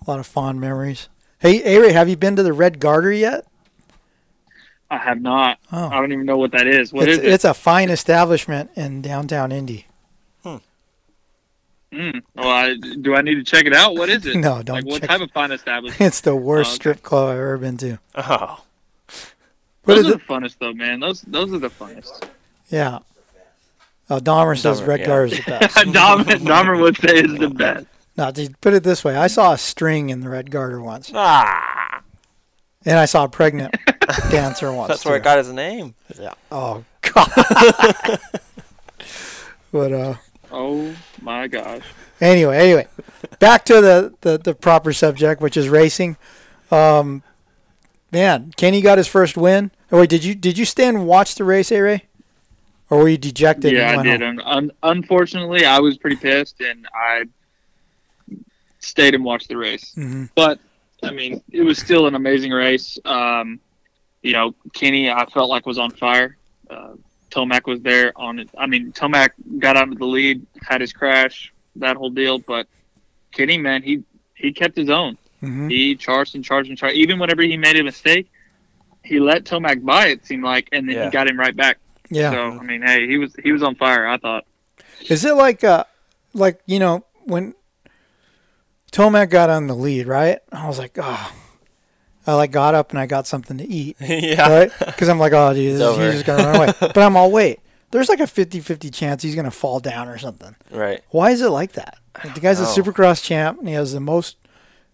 a 0.06 0.10
lot 0.10 0.20
of 0.20 0.26
fond 0.26 0.60
memories. 0.60 1.08
Hey, 1.38 1.62
A-Ray, 1.76 1.92
have 1.92 2.08
you 2.08 2.16
been 2.16 2.36
to 2.36 2.42
the 2.42 2.52
Red 2.52 2.78
Garter 2.80 3.12
yet? 3.12 3.46
I 4.90 4.98
have 4.98 5.20
not. 5.20 5.58
Oh. 5.72 5.88
I 5.88 5.98
don't 6.00 6.12
even 6.12 6.26
know 6.26 6.36
what 6.36 6.52
that 6.52 6.66
is. 6.66 6.92
What 6.92 7.08
it's, 7.08 7.18
is 7.18 7.24
it? 7.24 7.32
it's 7.32 7.44
a 7.44 7.54
fine 7.54 7.88
establishment 7.90 8.70
in 8.76 9.00
downtown 9.02 9.50
Indy. 9.50 9.86
Mm. 11.92 12.22
Well, 12.34 12.48
I, 12.48 12.74
do 12.74 13.14
I 13.14 13.20
need 13.20 13.34
to 13.34 13.44
check 13.44 13.66
it 13.66 13.74
out? 13.74 13.94
What 13.94 14.08
is 14.08 14.24
it? 14.24 14.36
No, 14.40 14.62
don't 14.62 14.76
Like 14.76 14.86
what 14.86 15.00
check 15.02 15.10
type 15.10 15.20
of 15.20 15.30
fine 15.32 15.52
establishment? 15.52 16.00
It's 16.06 16.22
the 16.22 16.34
worst 16.34 16.68
Oh, 16.68 16.70
okay. 16.70 16.74
strip 16.76 17.02
club 17.02 17.28
I've 17.28 17.36
ever 17.36 17.58
been 17.58 17.76
to. 17.78 17.98
Oh, 18.14 18.64
What 19.84 19.96
Those 19.96 20.06
are 20.06 20.10
it? 20.12 20.12
the 20.12 20.24
funnest 20.24 20.56
though, 20.58 20.72
man. 20.72 21.00
Those 21.00 21.20
those 21.22 21.52
are 21.52 21.58
the 21.58 21.68
funnest. 21.68 22.24
Yeah. 22.70 23.00
Oh, 24.08 24.18
Dahmer 24.20 24.58
says 24.58 24.80
Dahmer, 24.80 24.86
Red 24.86 25.00
yeah. 25.00 25.06
Guard 25.06 25.32
is 25.32 25.38
the 25.44 25.50
best. 25.50 25.76
Dahmer, 25.76 26.24
Dahmer 26.38 26.80
would 26.80 26.96
say 26.96 27.18
is 27.18 27.38
the 27.38 27.50
best. 27.50 27.86
No, 28.16 28.30
dude, 28.30 28.60
put 28.60 28.74
it 28.74 28.82
this 28.84 29.04
way: 29.04 29.16
I 29.16 29.26
saw 29.26 29.52
a 29.52 29.58
string 29.58 30.10
in 30.10 30.20
the 30.20 30.28
Red 30.28 30.50
Garter 30.50 30.80
once, 30.80 31.10
ah, 31.14 32.02
and 32.84 32.98
I 32.98 33.04
saw 33.06 33.24
a 33.24 33.28
pregnant 33.28 33.74
dancer 34.30 34.72
once. 34.72 34.88
that's 34.88 35.04
where 35.04 35.16
it 35.16 35.22
got 35.22 35.38
his 35.38 35.52
name. 35.52 35.94
Yeah. 36.18 36.34
Oh 36.50 36.84
God. 37.02 37.28
but 39.72 39.92
uh, 39.92 40.14
Oh 40.50 40.94
my 41.20 41.48
gosh. 41.48 41.82
anyway, 42.20 42.58
anyway, 42.58 42.86
back 43.38 43.64
to 43.66 43.80
the, 43.80 44.12
the 44.20 44.38
the 44.38 44.54
proper 44.54 44.92
subject, 44.92 45.40
which 45.40 45.56
is 45.56 45.68
racing. 45.68 46.16
Um, 46.70 47.22
man, 48.10 48.52
Kenny 48.56 48.80
got 48.82 48.98
his 48.98 49.06
first 49.08 49.36
win. 49.36 49.70
Oh 49.90 50.00
wait, 50.00 50.10
did 50.10 50.24
you 50.24 50.34
did 50.34 50.58
you 50.58 50.64
stand 50.64 50.96
and 50.98 51.06
watch 51.06 51.34
the 51.36 51.44
race, 51.44 51.72
A 51.72 51.80
Ray? 51.80 52.04
Or 52.90 52.98
were 52.98 53.08
you 53.08 53.16
dejected? 53.16 53.72
yeah, 53.72 53.92
and 53.92 54.00
I 54.00 54.04
did. 54.04 54.22
Un- 54.22 54.40
un- 54.44 54.70
unfortunately, 54.82 55.64
I 55.64 55.78
was 55.80 55.96
pretty 55.96 56.16
pissed, 56.16 56.60
and 56.60 56.86
I 56.94 57.24
stayed 58.82 59.14
and 59.14 59.24
watched 59.24 59.48
the 59.48 59.56
race. 59.56 59.94
Mhm. 59.96 60.28
But 60.34 60.58
I 61.02 61.10
mean, 61.10 61.42
it 61.50 61.62
was 61.62 61.78
still 61.78 62.06
an 62.06 62.14
amazing 62.14 62.52
race. 62.52 62.98
Um, 63.04 63.58
you 64.22 64.32
know, 64.32 64.54
Kenny, 64.72 65.10
I 65.10 65.24
felt 65.26 65.50
like 65.50 65.66
was 65.66 65.78
on 65.78 65.90
fire. 65.90 66.36
Uh, 66.70 66.92
Tomac 67.30 67.66
was 67.66 67.80
there 67.80 68.12
on 68.14 68.38
it. 68.38 68.48
I 68.56 68.66
mean, 68.66 68.92
Tomac 68.92 69.30
got 69.58 69.76
out 69.76 69.88
of 69.88 69.98
the 69.98 70.06
lead, 70.06 70.46
had 70.62 70.80
his 70.80 70.92
crash, 70.92 71.52
that 71.76 71.96
whole 71.96 72.10
deal. 72.10 72.38
But 72.38 72.66
Kenny, 73.32 73.58
man, 73.58 73.82
he 73.82 74.02
he 74.34 74.52
kept 74.52 74.76
his 74.76 74.90
own. 74.90 75.16
Mhm. 75.42 75.70
He 75.70 75.96
charged 75.96 76.34
and 76.36 76.44
charged 76.44 76.68
and 76.68 76.78
charged. 76.78 76.96
Even 76.96 77.18
whenever 77.18 77.42
he 77.42 77.56
made 77.56 77.76
a 77.76 77.82
mistake, 77.82 78.28
he 79.02 79.18
let 79.18 79.44
Tomac 79.44 79.82
by. 79.84 80.08
It 80.08 80.24
seemed 80.26 80.44
like, 80.44 80.68
and 80.72 80.88
then 80.88 80.94
Yeah. 80.96 81.04
he 81.06 81.10
got 81.10 81.28
him 81.28 81.38
right 81.38 81.56
back. 81.56 81.78
Yeah. 82.10 82.30
So 82.30 82.42
I 82.60 82.62
mean, 82.62 82.82
hey, 82.82 83.08
he 83.08 83.16
was 83.18 83.34
he 83.42 83.50
was 83.50 83.62
on 83.62 83.74
fire. 83.74 84.06
I 84.06 84.18
thought. 84.18 84.44
Is 85.08 85.24
it 85.24 85.34
like 85.34 85.64
uh 85.64 85.84
like 86.32 86.60
you 86.66 86.78
know 86.78 87.04
when 87.24 87.54
Tomac 88.92 89.30
got 89.30 89.50
on 89.50 89.66
the 89.66 89.74
lead, 89.74 90.06
right? 90.06 90.38
I 90.52 90.68
was 90.68 90.78
like, 90.78 90.98
oh, 91.00 91.32
I 92.26 92.34
like 92.34 92.50
got 92.52 92.74
up 92.74 92.90
and 92.90 92.98
I 92.98 93.06
got 93.06 93.26
something 93.26 93.58
to 93.58 93.64
eat, 93.66 93.96
yeah. 94.00 94.48
right? 94.48 94.72
Because 94.78 95.08
I'm 95.08 95.18
like, 95.18 95.32
oh, 95.32 95.52
dude, 95.54 95.78
this, 95.80 95.96
he's 95.96 96.12
just 96.22 96.26
gonna 96.26 96.44
run 96.44 96.56
away. 96.56 96.72
But 96.80 96.98
I'm 96.98 97.16
all 97.16 97.30
wait. 97.32 97.60
There's 97.90 98.08
like 98.08 98.20
a 98.20 98.24
50-50 98.24 98.92
chance 98.92 99.22
he's 99.22 99.34
gonna 99.34 99.50
fall 99.50 99.80
down 99.80 100.08
or 100.08 100.18
something. 100.18 100.54
Right. 100.70 101.02
Why 101.10 101.30
is 101.30 101.40
it 101.42 101.48
like 101.50 101.72
that? 101.72 101.98
Like, 102.22 102.34
the 102.34 102.40
guy's 102.40 102.60
a. 102.60 102.64
Supercross 102.64 103.22
champ 103.22 103.58
and 103.58 103.68
he 103.68 103.74
has 103.74 103.92
the 103.92 104.00
most. 104.00 104.36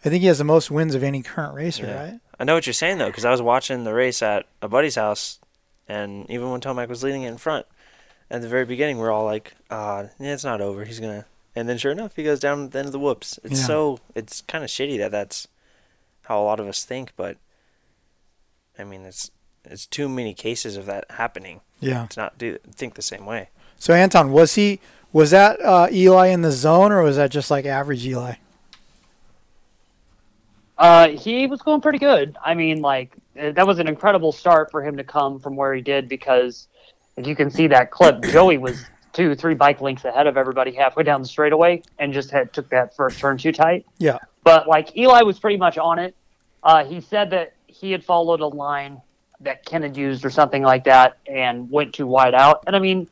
I 0.04 0.08
think 0.10 0.20
he 0.22 0.28
has 0.28 0.38
the 0.38 0.44
most 0.44 0.70
wins 0.70 0.94
of 0.94 1.02
any 1.02 1.22
current 1.22 1.54
racer, 1.54 1.86
Yeah. 1.86 2.00
right? 2.04 2.20
I 2.40 2.44
know 2.44 2.54
what 2.54 2.66
you're 2.66 2.72
saying 2.74 2.98
though, 2.98 3.08
because 3.08 3.24
I 3.24 3.30
was 3.32 3.42
watching 3.42 3.82
the 3.82 3.92
race 3.92 4.22
at 4.22 4.46
a 4.62 4.68
buddy's 4.68 4.94
house, 4.94 5.40
and 5.88 6.28
even 6.30 6.50
when 6.52 6.60
Tomac 6.60 6.88
was 6.88 7.02
leading 7.02 7.22
it 7.22 7.28
in 7.28 7.36
front, 7.38 7.66
at 8.30 8.42
the 8.42 8.48
very 8.48 8.64
beginning, 8.64 8.98
we're 8.98 9.10
all 9.10 9.24
like, 9.24 9.54
"Ah, 9.72 10.04
yeah, 10.20 10.34
it's 10.34 10.44
not 10.44 10.60
over. 10.60 10.84
He's 10.84 11.00
gonna." 11.00 11.24
And 11.56 11.68
then, 11.68 11.78
sure 11.78 11.92
enough, 11.92 12.14
he 12.16 12.22
goes 12.22 12.40
down 12.40 12.64
at 12.64 12.70
the 12.72 12.78
end 12.78 12.86
of 12.86 12.92
the 12.92 12.98
whoops. 12.98 13.38
It's 13.42 13.60
Yeah. 13.60 13.66
so 13.66 14.00
it's 14.14 14.42
kind 14.42 14.62
of 14.62 14.70
shitty 14.70 14.98
that 14.98 15.10
that's 15.10 15.48
how 16.22 16.40
a 16.40 16.44
lot 16.44 16.60
of 16.60 16.66
us 16.68 16.84
think, 16.84 17.12
but 17.16 17.36
I 18.78 18.84
mean, 18.84 19.02
it's 19.02 19.30
it's 19.64 19.86
too 19.86 20.08
many 20.08 20.32
cases 20.34 20.76
of 20.76 20.86
that 20.86 21.04
happening 21.10 21.60
Yeah. 21.80 22.06
to 22.10 22.20
not 22.20 22.38
do 22.38 22.58
think 22.74 22.94
the 22.94 23.02
same 23.02 23.26
way. 23.26 23.48
So 23.78 23.92
Anton, 23.92 24.30
was 24.32 24.54
he 24.54 24.80
was 25.12 25.30
that 25.30 25.60
uh, 25.64 25.88
Eli 25.90 26.26
in 26.28 26.42
the 26.42 26.52
zone 26.52 26.92
or 26.92 27.02
was 27.02 27.16
that 27.16 27.30
just 27.30 27.50
like 27.50 27.66
average 27.66 28.06
Eli? 28.06 28.34
Uh, 30.76 31.08
he 31.08 31.46
was 31.46 31.60
going 31.60 31.80
pretty 31.80 31.98
good. 31.98 32.36
I 32.44 32.54
mean, 32.54 32.80
like 32.80 33.16
uh, 33.40 33.50
that 33.52 33.66
was 33.66 33.78
an 33.78 33.88
incredible 33.88 34.30
start 34.32 34.70
for 34.70 34.82
him 34.82 34.96
to 34.96 35.04
come 35.04 35.40
from 35.40 35.56
where 35.56 35.74
he 35.74 35.80
did 35.80 36.08
because 36.08 36.68
if 37.16 37.26
you 37.26 37.34
can 37.34 37.50
see 37.50 37.66
that 37.68 37.90
clip, 37.90 38.22
Joey 38.24 38.58
was 38.58 38.84
two, 39.18 39.34
three 39.34 39.54
bike 39.54 39.80
lengths 39.80 40.04
ahead 40.04 40.28
of 40.28 40.36
everybody 40.36 40.70
halfway 40.70 41.02
down 41.02 41.20
the 41.20 41.26
straightaway 41.26 41.82
and 41.98 42.12
just 42.12 42.30
had 42.30 42.52
took 42.52 42.68
that 42.68 42.94
first 42.94 43.18
turn 43.18 43.36
too 43.36 43.50
tight. 43.50 43.84
Yeah. 43.98 44.18
But 44.44 44.68
like 44.68 44.96
Eli 44.96 45.22
was 45.22 45.40
pretty 45.40 45.56
much 45.56 45.76
on 45.76 45.98
it. 45.98 46.14
Uh, 46.62 46.84
he 46.84 47.00
said 47.00 47.30
that 47.30 47.54
he 47.66 47.90
had 47.90 48.04
followed 48.04 48.38
a 48.38 48.46
line 48.46 49.02
that 49.40 49.64
Ken 49.64 49.82
had 49.82 49.96
used 49.96 50.24
or 50.24 50.30
something 50.30 50.62
like 50.62 50.84
that 50.84 51.18
and 51.26 51.68
went 51.68 51.94
too 51.94 52.06
wide 52.06 52.32
out. 52.32 52.62
And 52.68 52.76
I 52.76 52.78
mean, 52.78 53.08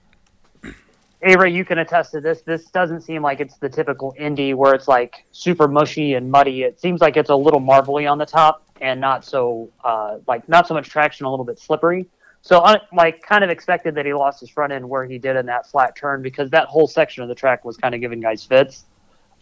A-Ray, 1.22 1.52
you 1.52 1.64
can 1.64 1.78
attest 1.78 2.12
to 2.12 2.20
this. 2.20 2.42
This 2.42 2.66
doesn't 2.66 3.00
seem 3.00 3.20
like 3.20 3.40
it's 3.40 3.56
the 3.56 3.68
typical 3.68 4.14
Indy 4.16 4.54
where 4.54 4.74
it's 4.74 4.86
like 4.86 5.24
super 5.32 5.66
mushy 5.66 6.14
and 6.14 6.30
muddy. 6.30 6.62
It 6.62 6.80
seems 6.80 7.00
like 7.00 7.16
it's 7.16 7.30
a 7.30 7.36
little 7.36 7.60
marbly 7.60 8.06
on 8.06 8.18
the 8.18 8.26
top 8.26 8.62
and 8.80 9.00
not 9.00 9.24
so 9.24 9.70
uh, 9.82 10.18
like 10.28 10.48
not 10.48 10.68
so 10.68 10.74
much 10.74 10.88
traction, 10.88 11.26
a 11.26 11.30
little 11.30 11.44
bit 11.44 11.58
slippery. 11.58 12.06
So 12.46 12.60
I 12.60 12.80
like 12.92 13.22
kind 13.22 13.42
of 13.42 13.50
expected 13.50 13.96
that 13.96 14.06
he 14.06 14.14
lost 14.14 14.38
his 14.38 14.48
front 14.48 14.72
end 14.72 14.88
where 14.88 15.04
he 15.04 15.18
did 15.18 15.34
in 15.34 15.46
that 15.46 15.66
flat 15.66 15.96
turn 15.96 16.22
because 16.22 16.48
that 16.50 16.68
whole 16.68 16.86
section 16.86 17.24
of 17.24 17.28
the 17.28 17.34
track 17.34 17.64
was 17.64 17.76
kind 17.76 17.92
of 17.92 18.00
giving 18.00 18.20
guys 18.20 18.44
fits. 18.44 18.84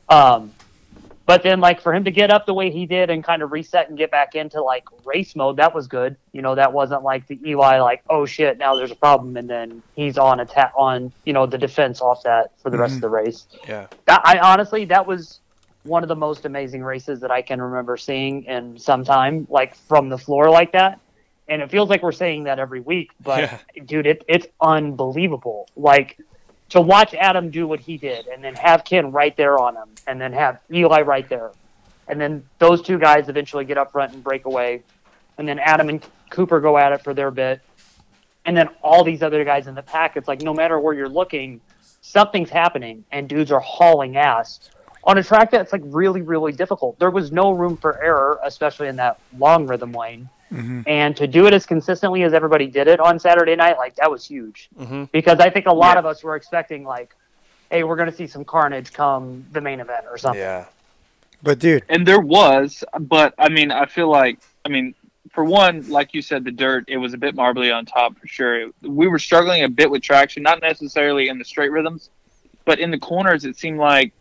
Um, 0.08 0.54
but 1.26 1.42
then, 1.42 1.60
like 1.60 1.82
for 1.82 1.92
him 1.92 2.04
to 2.04 2.10
get 2.10 2.30
up 2.30 2.46
the 2.46 2.54
way 2.54 2.70
he 2.70 2.86
did 2.86 3.10
and 3.10 3.22
kind 3.22 3.42
of 3.42 3.52
reset 3.52 3.90
and 3.90 3.98
get 3.98 4.10
back 4.10 4.34
into 4.34 4.62
like 4.62 4.84
race 5.04 5.36
mode, 5.36 5.58
that 5.58 5.74
was 5.74 5.86
good. 5.86 6.16
You 6.32 6.40
know, 6.40 6.54
that 6.54 6.72
wasn't 6.72 7.02
like 7.02 7.26
the 7.26 7.38
Eli 7.46 7.78
like, 7.78 8.02
oh 8.08 8.24
shit, 8.24 8.56
now 8.56 8.74
there's 8.74 8.90
a 8.90 8.96
problem, 8.96 9.36
and 9.36 9.50
then 9.50 9.82
he's 9.94 10.16
on 10.16 10.40
attack 10.40 10.72
on 10.74 11.12
you 11.26 11.34
know 11.34 11.44
the 11.44 11.58
defense 11.58 12.00
off 12.00 12.22
that 12.22 12.58
for 12.62 12.70
the 12.70 12.78
rest 12.78 12.94
of 12.94 13.00
the 13.02 13.10
race. 13.10 13.46
Yeah. 13.68 13.86
That, 14.06 14.22
I 14.24 14.38
honestly, 14.38 14.86
that 14.86 15.06
was 15.06 15.40
one 15.82 16.02
of 16.02 16.08
the 16.08 16.16
most 16.16 16.46
amazing 16.46 16.82
races 16.82 17.20
that 17.20 17.30
I 17.30 17.42
can 17.42 17.60
remember 17.60 17.98
seeing 17.98 18.44
in 18.44 18.78
some 18.78 19.04
time, 19.04 19.46
like 19.50 19.74
from 19.74 20.08
the 20.08 20.16
floor 20.16 20.48
like 20.48 20.72
that. 20.72 21.00
And 21.48 21.60
it 21.60 21.70
feels 21.70 21.90
like 21.90 22.02
we're 22.02 22.12
saying 22.12 22.44
that 22.44 22.58
every 22.58 22.80
week, 22.80 23.10
but 23.20 23.40
Yeah. 23.40 23.58
dude, 23.84 24.06
it, 24.06 24.24
it's 24.28 24.46
unbelievable. 24.60 25.68
Like 25.76 26.18
to 26.70 26.80
watch 26.80 27.14
Adam 27.14 27.50
do 27.50 27.66
what 27.68 27.80
he 27.80 27.98
did, 27.98 28.26
and 28.26 28.42
then 28.42 28.54
have 28.54 28.84
Ken 28.84 29.12
right 29.12 29.36
there 29.36 29.58
on 29.58 29.76
him, 29.76 29.88
and 30.06 30.20
then 30.20 30.32
have 30.32 30.58
Eli 30.72 31.02
right 31.02 31.28
there, 31.28 31.52
and 32.08 32.20
then 32.20 32.42
those 32.58 32.80
two 32.82 32.98
guys 32.98 33.28
eventually 33.28 33.64
get 33.64 33.76
up 33.76 33.92
front 33.92 34.14
and 34.14 34.24
break 34.24 34.46
away, 34.46 34.82
and 35.38 35.46
then 35.46 35.58
Adam 35.58 35.88
and 35.90 36.04
Cooper 36.30 36.60
go 36.60 36.78
at 36.78 36.92
it 36.92 37.04
for 37.04 37.12
their 37.12 37.30
bit, 37.30 37.60
and 38.46 38.56
then 38.56 38.68
all 38.82 39.04
these 39.04 39.22
other 39.22 39.44
guys 39.44 39.66
in 39.66 39.74
the 39.74 39.82
pack. 39.82 40.16
It's 40.16 40.26
like 40.28 40.40
no 40.40 40.54
matter 40.54 40.80
where 40.80 40.94
you're 40.94 41.08
looking, 41.08 41.60
something's 42.00 42.50
happening, 42.50 43.04
and 43.12 43.28
dudes 43.28 43.52
are 43.52 43.60
hauling 43.60 44.16
ass 44.16 44.70
on 45.04 45.18
a 45.18 45.22
track 45.22 45.50
that's 45.50 45.72
like 45.72 45.82
really, 45.84 46.22
really 46.22 46.52
difficult. 46.52 46.98
There 46.98 47.10
was 47.10 47.30
no 47.30 47.50
room 47.50 47.76
for 47.76 48.02
error, 48.02 48.40
especially 48.42 48.88
in 48.88 48.96
that 48.96 49.18
long 49.38 49.66
rhythm 49.66 49.92
lane. 49.92 50.28
Mm-hmm. 50.54 50.80
And 50.86 51.16
to 51.16 51.26
do 51.26 51.46
it 51.46 51.54
as 51.54 51.66
consistently 51.66 52.22
as 52.22 52.32
everybody 52.32 52.66
did 52.66 52.88
it 52.88 53.00
on 53.00 53.18
Saturday 53.18 53.56
night, 53.56 53.76
like 53.76 53.96
that 53.96 54.10
was 54.10 54.24
huge. 54.24 54.68
Mm-hmm. 54.78 55.04
Because 55.12 55.40
I 55.40 55.50
think 55.50 55.66
a 55.66 55.72
lot 55.72 55.94
Yeah. 55.94 56.00
of 56.00 56.06
us 56.06 56.22
were 56.22 56.36
expecting 56.36 56.84
like, 56.84 57.14
hey, 57.70 57.82
we're 57.84 57.96
going 57.96 58.10
to 58.10 58.16
see 58.16 58.26
some 58.26 58.44
carnage 58.44 58.92
come 58.92 59.44
the 59.52 59.60
main 59.60 59.80
event 59.80 60.04
or 60.10 60.16
something. 60.18 60.40
Yeah. 60.40 60.66
But 61.42 61.58
dude, 61.58 61.84
And 61.88 62.06
there 62.06 62.20
was, 62.20 62.84
but 63.00 63.34
I 63.38 63.48
mean, 63.48 63.70
I 63.70 63.86
feel 63.86 64.08
like, 64.10 64.38
I 64.64 64.68
mean, 64.68 64.94
for 65.32 65.44
one, 65.44 65.88
like 65.90 66.14
you 66.14 66.22
said, 66.22 66.44
the 66.44 66.52
dirt, 66.52 66.84
it 66.88 66.96
was 66.96 67.12
a 67.12 67.18
bit 67.18 67.34
marbly 67.34 67.70
on 67.70 67.84
top 67.84 68.16
for 68.18 68.26
sure. 68.28 68.70
We 68.82 69.08
were 69.08 69.18
struggling 69.18 69.64
a 69.64 69.68
bit 69.68 69.90
with 69.90 70.02
traction, 70.02 70.42
not 70.42 70.62
necessarily 70.62 71.28
in 71.28 71.38
the 71.38 71.44
straight 71.44 71.70
rhythms, 71.72 72.08
but 72.64 72.78
in 72.78 72.90
the 72.90 72.98
corners, 72.98 73.44
it 73.44 73.56
seemed 73.56 73.78
like 73.78 74.12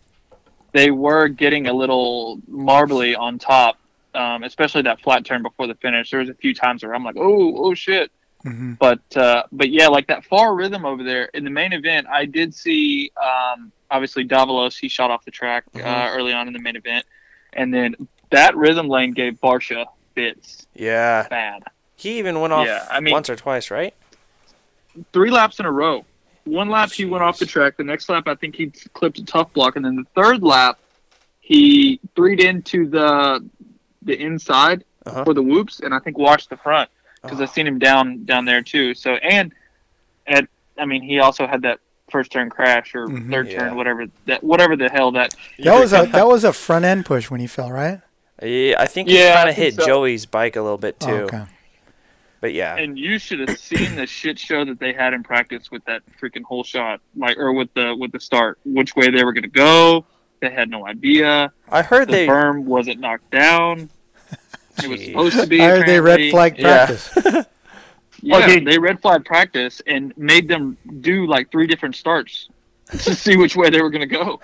they 0.72 0.90
were 0.90 1.28
getting 1.28 1.68
a 1.68 1.74
little 1.74 2.42
marbly 2.48 3.16
on 3.16 3.38
top, 3.38 3.78
um, 4.16 4.44
especially 4.44 4.84
that 4.84 5.02
flat 5.02 5.26
turn 5.26 5.42
before 5.44 5.68
the 5.68 5.76
finish. 5.76 6.12
There 6.12 6.20
was 6.20 6.30
a 6.30 6.34
few 6.34 6.54
times 6.54 6.84
where 6.84 6.94
I'm 6.96 7.04
like, 7.04 7.16
oh, 7.18 7.58
oh 7.58 7.74
shit. 7.74 8.12
hmm 8.44 8.74
But 8.74 9.02
uh, 9.16 9.44
but 9.52 9.70
yeah, 9.70 9.88
like 9.88 10.08
that 10.08 10.26
far 10.26 10.56
rhythm 10.56 10.86
over 10.86 11.04
there 11.04 11.26
in 11.34 11.44
the 11.44 11.50
main 11.50 11.74
event, 11.74 12.08
I 12.10 12.26
did 12.26 12.54
see 12.54 13.12
um, 13.22 13.72
obviously 13.92 14.26
Davalos. 14.28 14.78
He 14.80 14.88
shot 14.90 15.12
off 15.12 15.24
the 15.26 15.32
track 15.32 15.64
uh, 15.76 15.80
Mhm. 15.80 16.16
early 16.16 16.34
on 16.34 16.48
in 16.48 16.54
the 16.54 16.60
main 16.60 16.76
event, 16.76 17.06
and 17.54 17.74
then 17.74 17.96
that 18.32 18.56
rhythm 18.56 18.88
lane 18.88 19.12
gave 19.14 19.40
Barcia 19.42 19.86
fits 20.16 20.68
Yeah. 20.76 21.28
bad. 21.30 21.64
He 21.96 22.18
even 22.20 22.40
went 22.42 22.52
off 22.54 22.66
Yeah, 22.68 22.86
I 22.90 23.00
mean- 23.00 23.14
once 23.14 23.30
or 23.30 23.36
twice, 23.36 23.72
right? 23.72 23.94
Three 25.12 25.32
laps 25.32 25.60
in 25.60 25.66
a 25.66 25.72
row. 25.72 26.06
One 26.46 26.70
lap 26.70 26.92
he 26.92 27.06
went 27.06 27.24
off 27.24 27.40
the 27.40 27.46
track. 27.46 27.78
The 27.78 27.84
next 27.84 28.10
lap 28.10 28.28
I 28.28 28.36
think 28.36 28.56
he 28.56 28.68
clipped 28.94 29.18
a 29.18 29.26
tough 29.26 29.54
block, 29.54 29.76
and 29.76 29.84
then 29.86 29.96
the 29.96 30.04
third 30.16 30.44
lap 30.44 30.78
he 31.40 32.00
threed 32.16 32.42
into 32.42 32.88
the 32.90 33.44
the 34.06 34.20
inside 34.20 34.84
Uh-huh. 35.06 35.24
for 35.26 35.34
the 35.34 35.42
whoops, 35.42 35.80
and 35.82 35.94
I 35.94 36.00
think 36.00 36.18
washed 36.18 36.50
the 36.50 36.58
front. 36.58 36.90
because 37.22 37.40
Oh. 37.40 37.44
I've 37.44 37.50
seen 37.52 37.66
him 37.68 37.80
down 37.80 38.26
down 38.26 38.44
there 38.46 38.62
too. 38.62 38.94
So 38.94 39.14
and 39.16 39.54
and 40.28 40.46
I 40.78 40.86
mean 40.86 41.02
he 41.02 41.20
also 41.20 41.48
had 41.48 41.62
that 41.62 41.80
first 42.12 42.32
turn 42.34 42.50
crash 42.50 42.94
or 42.96 43.08
Mhm. 43.08 43.32
third 43.32 43.48
Yeah. 43.50 43.60
turn 43.60 43.76
whatever 43.76 44.06
that 44.28 44.44
whatever 44.44 44.76
the 44.76 44.90
hell 44.90 45.12
that 45.14 45.34
that 45.60 45.80
was 45.80 45.94
a 45.94 46.06
that 46.12 46.28
was 46.28 46.44
a 46.44 46.52
front 46.66 46.84
end 46.86 47.06
push 47.06 47.30
when 47.32 47.40
he 47.40 47.48
fell, 47.48 47.72
right? 47.72 48.02
Yeah, 48.42 48.76
I 48.78 48.88
think 48.88 49.08
he 49.08 49.18
Yeah, 49.20 49.36
kind 49.36 49.50
of 49.50 49.56
hit 49.56 49.76
so. 49.76 49.86
Joey's 49.86 50.26
bike 50.26 50.58
a 50.58 50.62
little 50.62 50.78
bit 50.78 51.00
too. 51.00 51.08
Oh, 51.12 51.16
okay. 51.26 51.44
But 52.42 52.52
yeah, 52.54 52.76
and 52.76 53.00
you 53.00 53.18
should 53.20 53.40
have 53.40 53.58
seen 53.58 53.96
the 53.96 54.06
shit 54.06 54.38
show 54.38 54.66
that 54.66 54.78
they 54.80 54.92
had 54.92 55.14
in 55.14 55.24
practice 55.24 55.72
with 55.72 55.86
that 55.86 56.02
freaking 56.22 56.44
whole 56.44 56.66
shot 56.66 57.00
like 57.16 57.38
or 57.38 57.54
with 57.54 57.74
the 57.74 57.96
with 57.98 58.12
the 58.12 58.20
start 58.20 58.60
which 58.66 58.98
way 58.98 59.10
they 59.10 59.24
were 59.24 59.32
going 59.32 59.44
to 59.44 59.48
go 59.48 60.06
They 60.44 60.50
had 60.52 60.70
no 60.70 60.86
idea. 60.86 61.54
I 61.72 61.82
heard 61.84 62.10
The 62.10 62.12
they. 62.12 62.28
berm 62.28 62.64
wasn't 62.66 63.00
knocked 63.00 63.30
down. 63.32 63.90
It 64.84 64.90
was 64.90 65.02
supposed 65.06 65.40
to 65.40 65.46
be. 65.48 65.62
I 65.62 65.70
heard 65.70 65.88
they 65.88 66.02
red 66.02 66.20
apparently. 66.20 66.32
flag 66.32 66.60
practice. 66.60 67.10
Yeah, 68.26 68.38
Oh, 68.38 68.48
dude. 68.48 68.66
they 68.66 68.78
red 68.80 69.02
flag 69.02 69.24
practice 69.26 69.82
and 69.86 70.18
made 70.18 70.48
them 70.48 70.78
do 71.02 71.26
like 71.28 71.52
three 71.52 71.68
different 71.68 71.96
starts 71.96 72.48
to 72.92 73.14
see 73.16 73.36
which 73.38 73.56
way 73.56 73.70
they 73.70 73.82
were 73.82 73.90
going 73.90 74.08
to 74.10 74.16
go. 74.18 74.40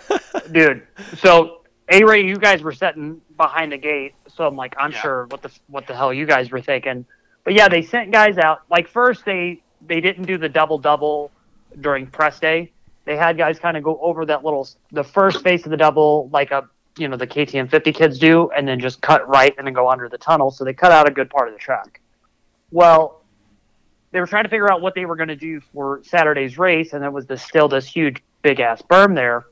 dude. 0.51 0.83
So 1.17 1.61
A 1.89 2.03
Ray, 2.03 2.25
you 2.25 2.35
guys 2.37 2.61
were 2.61 2.73
sitting 2.73 3.19
behind 3.37 3.71
the 3.71 3.77
gate, 3.77 4.13
so 4.27 4.45
I'm 4.45 4.55
like, 4.55 4.75
I'm 4.79 4.91
Yeah. 4.91 5.01
sure 5.01 5.25
what 5.27 5.41
the 5.41 5.51
what 5.67 5.85
the 5.87 5.95
hell 5.95 6.13
you 6.13 6.25
guys 6.25 6.51
were 6.51 6.61
thinking. 6.61 7.05
But 7.43 7.53
yeah, 7.55 7.67
they 7.69 7.81
sent 7.81 8.11
guys 8.11 8.37
out. 8.37 8.61
Like 8.69 8.87
first, 8.87 9.25
they 9.25 9.61
they 9.87 9.99
didn't 9.99 10.25
do 10.25 10.37
the 10.37 10.49
double 10.49 10.77
double 10.77 11.31
during 11.81 12.05
press 12.07 12.39
day. 12.39 12.71
They 13.09 13.17
had 13.17 13.39
guys 13.39 13.57
kind 13.57 13.75
of 13.75 13.81
go 13.81 13.97
over 14.03 14.23
that 14.27 14.45
little 14.45 14.69
the 14.91 15.03
first 15.03 15.41
face 15.41 15.65
of 15.65 15.71
the 15.71 15.77
double, 15.77 16.29
like 16.31 16.51
a 16.51 16.69
you 16.95 17.07
know 17.07 17.17
the 17.17 17.25
KTM 17.25 17.67
50 17.67 17.91
kids 17.91 18.19
do, 18.19 18.51
and 18.55 18.67
then 18.67 18.79
just 18.79 19.01
cut 19.01 19.27
right 19.27 19.51
and 19.57 19.65
then 19.65 19.73
go 19.73 19.89
under 19.89 20.07
the 20.07 20.19
tunnel. 20.19 20.51
So 20.51 20.63
they 20.63 20.73
cut 20.73 20.91
out 20.91 21.09
a 21.09 21.11
good 21.11 21.27
part 21.27 21.47
of 21.47 21.55
the 21.55 21.59
track. 21.59 22.01
Well, 22.69 23.23
they 24.11 24.19
were 24.19 24.27
trying 24.27 24.43
to 24.43 24.49
figure 24.51 24.71
out 24.71 24.83
what 24.83 24.93
they 24.93 25.07
were 25.07 25.15
going 25.15 25.29
to 25.29 25.35
do 25.35 25.59
for 25.59 26.01
Saturday's 26.03 26.59
race, 26.59 26.93
and 26.93 27.01
there 27.01 27.09
was 27.09 27.25
this 27.25 27.41
still 27.41 27.67
this 27.67 27.87
huge 27.87 28.21
big 28.43 28.59
ass 28.59 28.83
berm 28.83 29.15
there. 29.15 29.47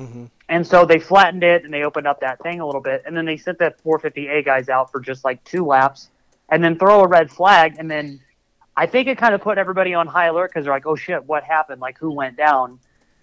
Mhm. 0.00 0.30
And 0.48 0.66
so 0.66 0.86
they 0.86 0.98
flattened 0.98 1.44
it 1.44 1.64
and 1.66 1.74
they 1.74 1.82
opened 1.82 2.06
up 2.06 2.20
that 2.20 2.42
thing 2.42 2.60
a 2.60 2.66
little 2.66 2.80
bit, 2.80 3.02
and 3.04 3.14
then 3.14 3.26
they 3.26 3.36
sent 3.36 3.58
the 3.58 3.74
450A 3.84 4.42
guys 4.42 4.70
out 4.70 4.90
for 4.90 5.00
just 5.00 5.22
like 5.22 5.44
two 5.44 5.66
laps, 5.66 6.08
and 6.48 6.64
then 6.64 6.78
throw 6.78 7.02
a 7.02 7.06
red 7.06 7.30
flag, 7.30 7.76
and 7.78 7.90
then 7.90 8.20
I 8.74 8.86
think 8.86 9.06
it 9.06 9.18
kind 9.18 9.34
of 9.34 9.42
put 9.42 9.58
everybody 9.58 9.92
on 9.92 10.06
high 10.06 10.28
alert 10.28 10.50
because 10.50 10.64
they're 10.64 10.72
like, 10.72 10.86
oh 10.86 10.96
shit, 10.96 11.26
what 11.26 11.44
happened? 11.44 11.82
Like 11.82 11.98
who 11.98 12.10
went 12.10 12.38
down? 12.38 12.78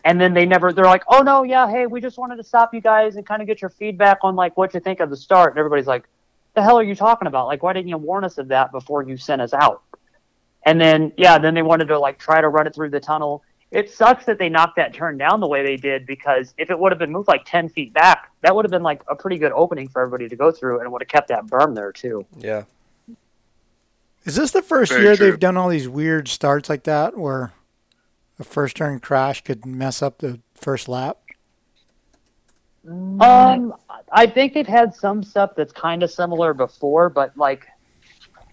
And 0.06 0.20
then 0.20 0.34
they 0.34 0.46
never, 0.46 0.72
they're 0.72 0.86
like, 0.86 1.03
oh 1.08 1.22
no, 1.22 1.44
yeah, 1.44 1.70
hey, 1.70 1.86
we 1.86 2.00
just 2.00 2.18
wanted 2.18 2.38
to 2.38 2.44
stop 2.44 2.74
you 2.74 2.82
guys 2.82 3.15
and 3.15 3.25
kind 3.25 3.41
of 3.41 3.48
get 3.48 3.62
your 3.62 3.70
feedback 3.70 4.20
on 4.24 4.36
like 4.36 4.56
what 4.56 4.74
you 4.74 4.79
think 4.79 5.00
of 5.00 5.10
the 5.10 5.18
start. 5.18 5.51
And 5.51 5.60
everybody's 5.60 5.88
like, 5.88 6.06
the 6.56 6.63
hell 6.63 6.79
are 6.79 6.84
you 6.84 6.96
talking 6.96 7.27
about? 7.27 7.48
Like, 7.48 7.63
why 7.63 7.74
didn't 7.74 7.89
you 7.89 7.98
warn 7.98 8.24
us 8.24 8.38
of 8.38 8.48
that 8.48 8.72
before 8.72 9.03
you 9.03 9.18
sent 9.18 9.41
us 9.41 9.53
out? 9.53 9.84
And 10.65 10.79
then, 10.79 11.12
yeah, 11.18 11.38
then 11.38 11.53
they 11.53 11.62
wanted 11.62 11.88
to 11.89 12.00
like 12.00 12.18
try 12.18 12.41
to 12.41 12.50
run 12.50 12.68
it 12.68 12.75
through 12.75 12.89
the 12.89 13.00
tunnel. 13.00 13.44
It 13.72 13.91
sucks 13.91 14.25
that 14.25 14.39
they 14.39 14.50
knocked 14.50 14.77
that 14.77 14.94
turn 14.94 15.18
down 15.18 15.41
the 15.41 15.48
way 15.48 15.63
they 15.63 15.77
did 15.77 16.06
because 16.06 16.53
if 16.58 16.70
it 16.72 16.79
would 16.79 16.91
have 16.91 17.00
been 17.00 17.12
moved 17.12 17.27
like 17.27 17.44
10 17.46 17.70
feet 17.70 17.94
back, 17.94 18.32
that 18.41 18.56
would 18.56 18.65
have 18.65 18.72
been 18.72 18.84
like 18.84 19.03
a 19.08 19.15
pretty 19.15 19.38
good 19.38 19.51
opening 19.51 19.88
for 19.88 20.01
everybody 20.01 20.27
to 20.27 20.36
go 20.36 20.51
through 20.51 20.79
and 20.79 20.91
would 20.91 21.01
have 21.01 21.10
kept 21.10 21.27
that 21.27 21.46
berm 21.46 21.75
there 21.75 21.91
too. 21.91 22.25
Yeah. 22.38 22.63
Is 24.25 24.36
this 24.36 24.51
the 24.51 24.62
first 24.62 24.91
Very 24.91 25.03
year 25.03 25.15
true. 25.15 25.29
they've 25.29 25.39
done 25.39 25.56
all 25.56 25.70
these 25.70 25.88
weird 25.88 26.27
starts 26.27 26.68
like 26.70 26.84
that 26.84 27.18
where 27.18 27.51
a 28.39 28.43
first 28.43 28.77
turn 28.77 29.00
crash 29.00 29.43
could 29.43 29.65
mess 29.65 30.01
up 30.01 30.19
the 30.19 30.39
first 30.55 30.88
lap? 30.88 31.17
Um, 32.88 33.74
I 34.12 34.25
think 34.25 34.53
they've 34.53 34.65
had 34.65 34.96
some 34.96 35.22
stuff 35.22 35.51
that's 35.55 35.74
kind 35.74 36.01
of 36.01 36.10
similar 36.10 36.53
before, 36.53 37.10
but 37.10 37.38
like 37.38 37.67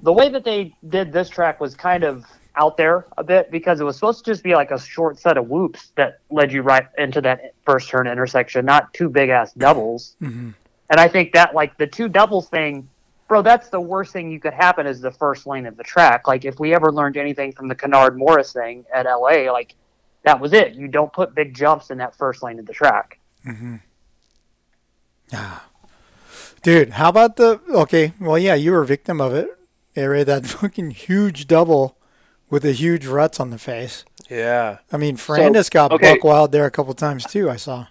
the 0.03 0.13
way 0.13 0.29
that 0.29 0.45
they 0.45 0.75
did 0.89 1.13
this 1.13 1.29
track 1.29 1.61
was 1.61 1.75
kind 1.75 2.05
of 2.05 2.25
out 2.57 2.77
there 2.77 3.07
a 3.19 3.25
bit 3.25 3.51
because 3.51 3.81
it 3.81 3.85
was 3.85 3.97
supposed 3.97 4.25
to 4.25 4.31
just 4.31 4.43
be 4.43 4.55
like 4.55 4.71
a 4.71 4.79
short 4.79 5.19
set 5.19 5.37
of 5.37 5.49
whoops 5.49 5.93
that 5.97 6.21
led 6.31 6.53
you 6.53 6.63
right 6.63 6.87
into 6.99 7.21
that 7.21 7.55
first 7.65 7.89
turn 7.89 8.07
intersection, 8.07 8.65
not 8.65 8.93
two 8.95 9.09
big 9.09 9.29
ass 9.29 9.53
doubles. 9.53 10.17
hmm 10.19 10.51
And 10.91 11.01
I 11.01 11.09
think 11.09 11.33
that 11.33 11.55
like 11.55 11.77
the 11.79 11.87
two 11.87 12.09
doubles 12.09 12.49
thing, 12.49 12.89
bro, 13.29 13.43
that's 13.43 13.69
the 13.69 13.81
worst 13.81 14.13
thing 14.13 14.31
you 14.31 14.41
could 14.41 14.55
happen 14.55 14.87
is 14.87 15.01
the 15.01 15.11
first 15.11 15.47
lane 15.47 15.67
of 15.67 15.77
the 15.77 15.85
track. 15.85 16.29
Like 16.29 16.45
if 16.45 16.59
we 16.59 16.75
ever 16.75 16.93
learned 16.93 17.17
anything 17.17 17.53
from 17.53 17.69
the 17.69 17.75
Kennard 17.75 18.17
Morris 18.17 18.53
thing 18.53 18.85
at 18.93 19.07
LA, 19.07 19.51
like 19.53 19.75
that 20.25 20.41
was 20.41 20.53
it. 20.53 20.75
You 20.75 20.89
don't 20.89 21.13
put 21.13 21.35
big 21.35 21.55
jumps 21.55 21.91
in 21.91 21.99
that 21.99 22.15
first 22.15 22.43
lane 22.43 22.59
of 22.59 22.67
the 22.67 22.73
track. 22.73 23.19
Mm-hmm. 23.47 23.77
Ah. 25.33 25.65
Dude, 26.63 26.91
how 26.91 27.09
about 27.11 27.37
the 27.37 27.61
okay? 27.69 28.13
Well, 28.21 28.39
yeah, 28.39 28.55
you 28.55 28.73
were 28.73 28.83
a 28.83 28.87
victim 28.87 29.21
of 29.21 29.35
it. 29.35 29.49
Area 29.95 30.25
that 30.25 30.47
fucking 30.47 30.91
huge 30.93 31.47
double 31.47 31.97
with 32.51 32.63
the 32.63 32.73
huge 32.73 33.07
ruts 33.07 33.41
on 33.41 33.51
the 33.51 33.59
face. 33.59 34.05
Yeah. 34.29 34.79
I 34.93 34.97
mean, 34.97 35.17
Ferrandis 35.17 35.71
got 35.71 35.93
okay. 35.93 36.15
buck 36.15 36.25
wild 36.25 36.53
there 36.53 36.65
a 36.65 36.71
couple 36.71 36.95
times 36.95 37.25
too. 37.25 37.49
I 37.49 37.57
saw. 37.57 37.87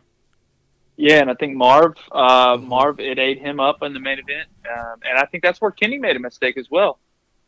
Yeah, 0.98 1.20
and 1.20 1.30
I 1.30 1.34
think 1.34 1.56
Marv, 1.56 1.96
uh, 2.12 2.58
Marv, 2.62 3.00
it 3.00 3.20
ate 3.20 3.40
him 3.40 3.60
up 3.60 3.84
in 3.84 3.94
the 3.94 4.00
main 4.00 4.18
event, 4.20 4.48
um, 4.72 5.00
and 5.08 5.18
I 5.18 5.26
think 5.26 5.44
that's 5.44 5.60
where 5.60 5.72
Kenny 5.72 5.98
made 5.98 6.16
a 6.16 6.20
mistake 6.20 6.58
as 6.58 6.70
well. 6.72 7.00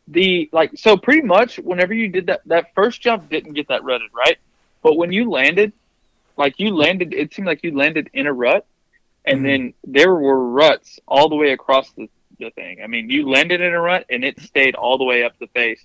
The 0.06 0.48
like, 0.52 0.72
so 0.76 0.96
pretty 0.96 1.22
much 1.22 1.56
whenever 1.58 1.94
you 1.94 2.08
did 2.08 2.26
that, 2.26 2.42
that 2.46 2.74
first 2.74 3.00
jump 3.00 3.30
didn't 3.30 3.54
get 3.54 3.68
that 3.68 3.84
rutted 3.84 4.10
right, 4.14 4.36
but 4.82 4.96
when 4.96 5.12
you 5.12 5.30
landed, 5.30 5.72
like 6.36 6.58
you 6.58 6.74
landed, 6.74 7.14
it 7.14 7.32
seemed 7.32 7.46
like 7.48 7.62
you 7.62 7.74
landed 7.76 8.10
in 8.12 8.26
a 8.26 8.32
rut, 8.32 8.66
and 9.24 9.40
Mhm. 9.40 9.44
then 9.44 9.74
there 9.84 10.14
were 10.14 10.48
ruts 10.50 11.00
all 11.08 11.28
the 11.30 11.36
way 11.36 11.52
across 11.52 11.90
the, 11.92 12.08
the 12.38 12.50
thing. 12.50 12.80
I 12.82 12.86
mean, 12.86 13.08
you 13.10 13.28
landed 13.28 13.60
in 13.62 13.72
a 13.72 13.80
rut, 13.80 14.04
and 14.10 14.24
it 14.24 14.40
stayed 14.40 14.74
all 14.74 14.98
the 14.98 15.04
way 15.04 15.24
up 15.24 15.38
the 15.38 15.46
face, 15.48 15.84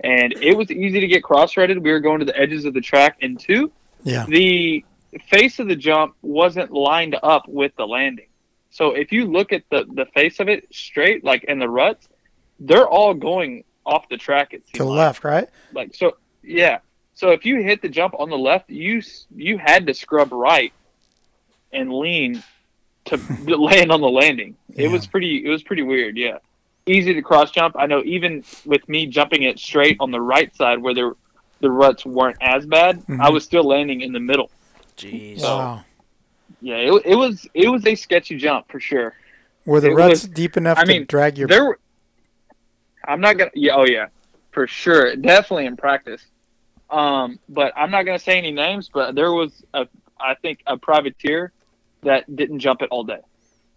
and 0.00 0.34
it 0.34 0.54
was 0.56 0.70
easy 0.70 1.00
to 1.00 1.06
get 1.06 1.22
cross-rutted. 1.22 1.78
We 1.78 1.92
were 1.92 2.00
going 2.00 2.18
to 2.20 2.24
the 2.26 2.38
edges 2.38 2.66
of 2.66 2.74
the 2.74 2.80
track, 2.82 3.16
and 3.22 3.38
two, 3.40 3.72
Yeah. 4.04 4.26
the 4.28 4.84
face 5.18 5.58
of 5.58 5.68
the 5.68 5.76
jump 5.76 6.14
wasn't 6.22 6.70
lined 6.70 7.16
up 7.22 7.48
with 7.48 7.72
the 7.76 7.86
landing. 7.86 8.26
So 8.70 8.92
if 8.92 9.10
you 9.12 9.26
look 9.26 9.52
at 9.52 9.64
the, 9.70 9.84
the 9.94 10.06
face 10.06 10.38
of 10.40 10.48
it 10.48 10.72
straight, 10.72 11.24
like 11.24 11.44
in 11.44 11.58
the 11.58 11.68
ruts, 11.68 12.08
they're 12.60 12.86
all 12.88 13.14
going 13.14 13.64
off 13.84 14.08
the 14.08 14.16
track. 14.16 14.52
It 14.52 14.62
seemed 14.66 14.74
To 14.74 14.82
the 14.84 14.88
like. 14.90 14.98
left, 14.98 15.24
right? 15.24 15.48
Like 15.72 15.94
so, 15.94 16.16
yeah. 16.42 16.78
So 17.14 17.30
if 17.30 17.44
you 17.44 17.62
hit 17.62 17.82
the 17.82 17.88
jump 17.88 18.14
on 18.18 18.30
the 18.30 18.38
left, 18.38 18.70
you 18.70 19.02
you 19.34 19.58
had 19.58 19.86
to 19.88 19.94
scrub 19.94 20.32
right 20.32 20.72
and 21.72 21.92
lean 21.92 22.42
to 23.06 23.16
land 23.56 23.90
on 23.90 24.00
the 24.00 24.08
landing. 24.08 24.56
It 24.74 24.84
Yeah. 24.84 24.88
was 24.92 25.06
pretty. 25.06 25.44
It 25.44 25.48
was 25.48 25.62
pretty 25.62 25.82
weird. 25.82 26.16
Yeah, 26.16 26.38
easy 26.86 27.12
to 27.14 27.22
cross 27.22 27.50
jump. 27.50 27.74
I 27.78 27.86
know 27.86 28.02
even 28.04 28.44
with 28.64 28.88
me 28.88 29.06
jumping 29.06 29.42
it 29.42 29.58
straight 29.58 29.96
on 30.00 30.10
the 30.12 30.20
right 30.20 30.54
side 30.54 30.78
where 30.78 30.94
there 30.94 31.12
the 31.60 31.70
ruts 31.70 32.06
weren't 32.06 32.38
as 32.40 32.64
bad, 32.64 33.02
I 33.08 33.12
Mhm. 33.12 33.32
was 33.32 33.44
still 33.44 33.64
landing 33.64 34.00
in 34.00 34.12
the 34.12 34.20
middle. 34.20 34.50
Jeez. 35.00 35.42
Wow. 35.42 35.84
Yeah, 36.60 36.76
it, 36.76 37.02
it 37.06 37.14
was 37.16 37.46
it 37.54 37.68
was 37.68 37.86
a 37.86 37.94
sketchy 37.94 38.36
jump 38.36 38.70
for 38.70 38.80
sure. 38.80 39.14
Were 39.66 39.80
the 39.80 39.90
It 39.90 39.94
ruts 39.94 40.10
was- 40.10 40.28
deep 40.28 40.56
enough 40.56 40.78
I 40.78 40.82
to 40.82 40.88
mean, 40.88 41.04
drag 41.06 41.38
your? 41.38 41.48
There, 41.48 41.64
were, 41.64 41.78
I'm 43.06 43.20
not 43.20 43.38
gonna. 43.38 43.50
Yeah, 43.54 43.76
oh 43.76 43.84
yeah, 43.86 44.06
for 44.52 44.66
sure, 44.66 45.16
definitely 45.16 45.66
in 45.66 45.76
practice. 45.76 46.22
Um, 46.90 47.38
but 47.48 47.72
I'm 47.76 47.90
not 47.90 48.04
gonna 48.04 48.18
say 48.18 48.36
any 48.36 48.50
names. 48.50 48.90
But 48.92 49.14
there 49.14 49.32
was 49.32 49.64
a, 49.72 49.86
I 50.18 50.34
think, 50.42 50.60
a 50.66 50.76
privateer 50.76 51.52
that 52.02 52.34
didn't 52.34 52.58
jump 52.60 52.82
it 52.82 52.88
all 52.90 53.04
day. 53.04 53.20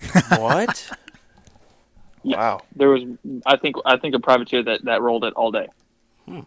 What? 0.37 0.89
Yes. 2.25 2.37
Wow. 2.37 2.61
There 2.75 2.89
was, 2.89 3.03
I 3.45 3.57
think, 3.57 3.75
I 3.85 3.97
think 3.97 4.15
a 4.15 4.19
privateer 4.19 4.63
that 4.63 4.85
that 4.85 5.01
rolled 5.01 5.25
it 5.25 5.33
all 5.33 5.51
day. 5.51 5.67
in 6.27 6.45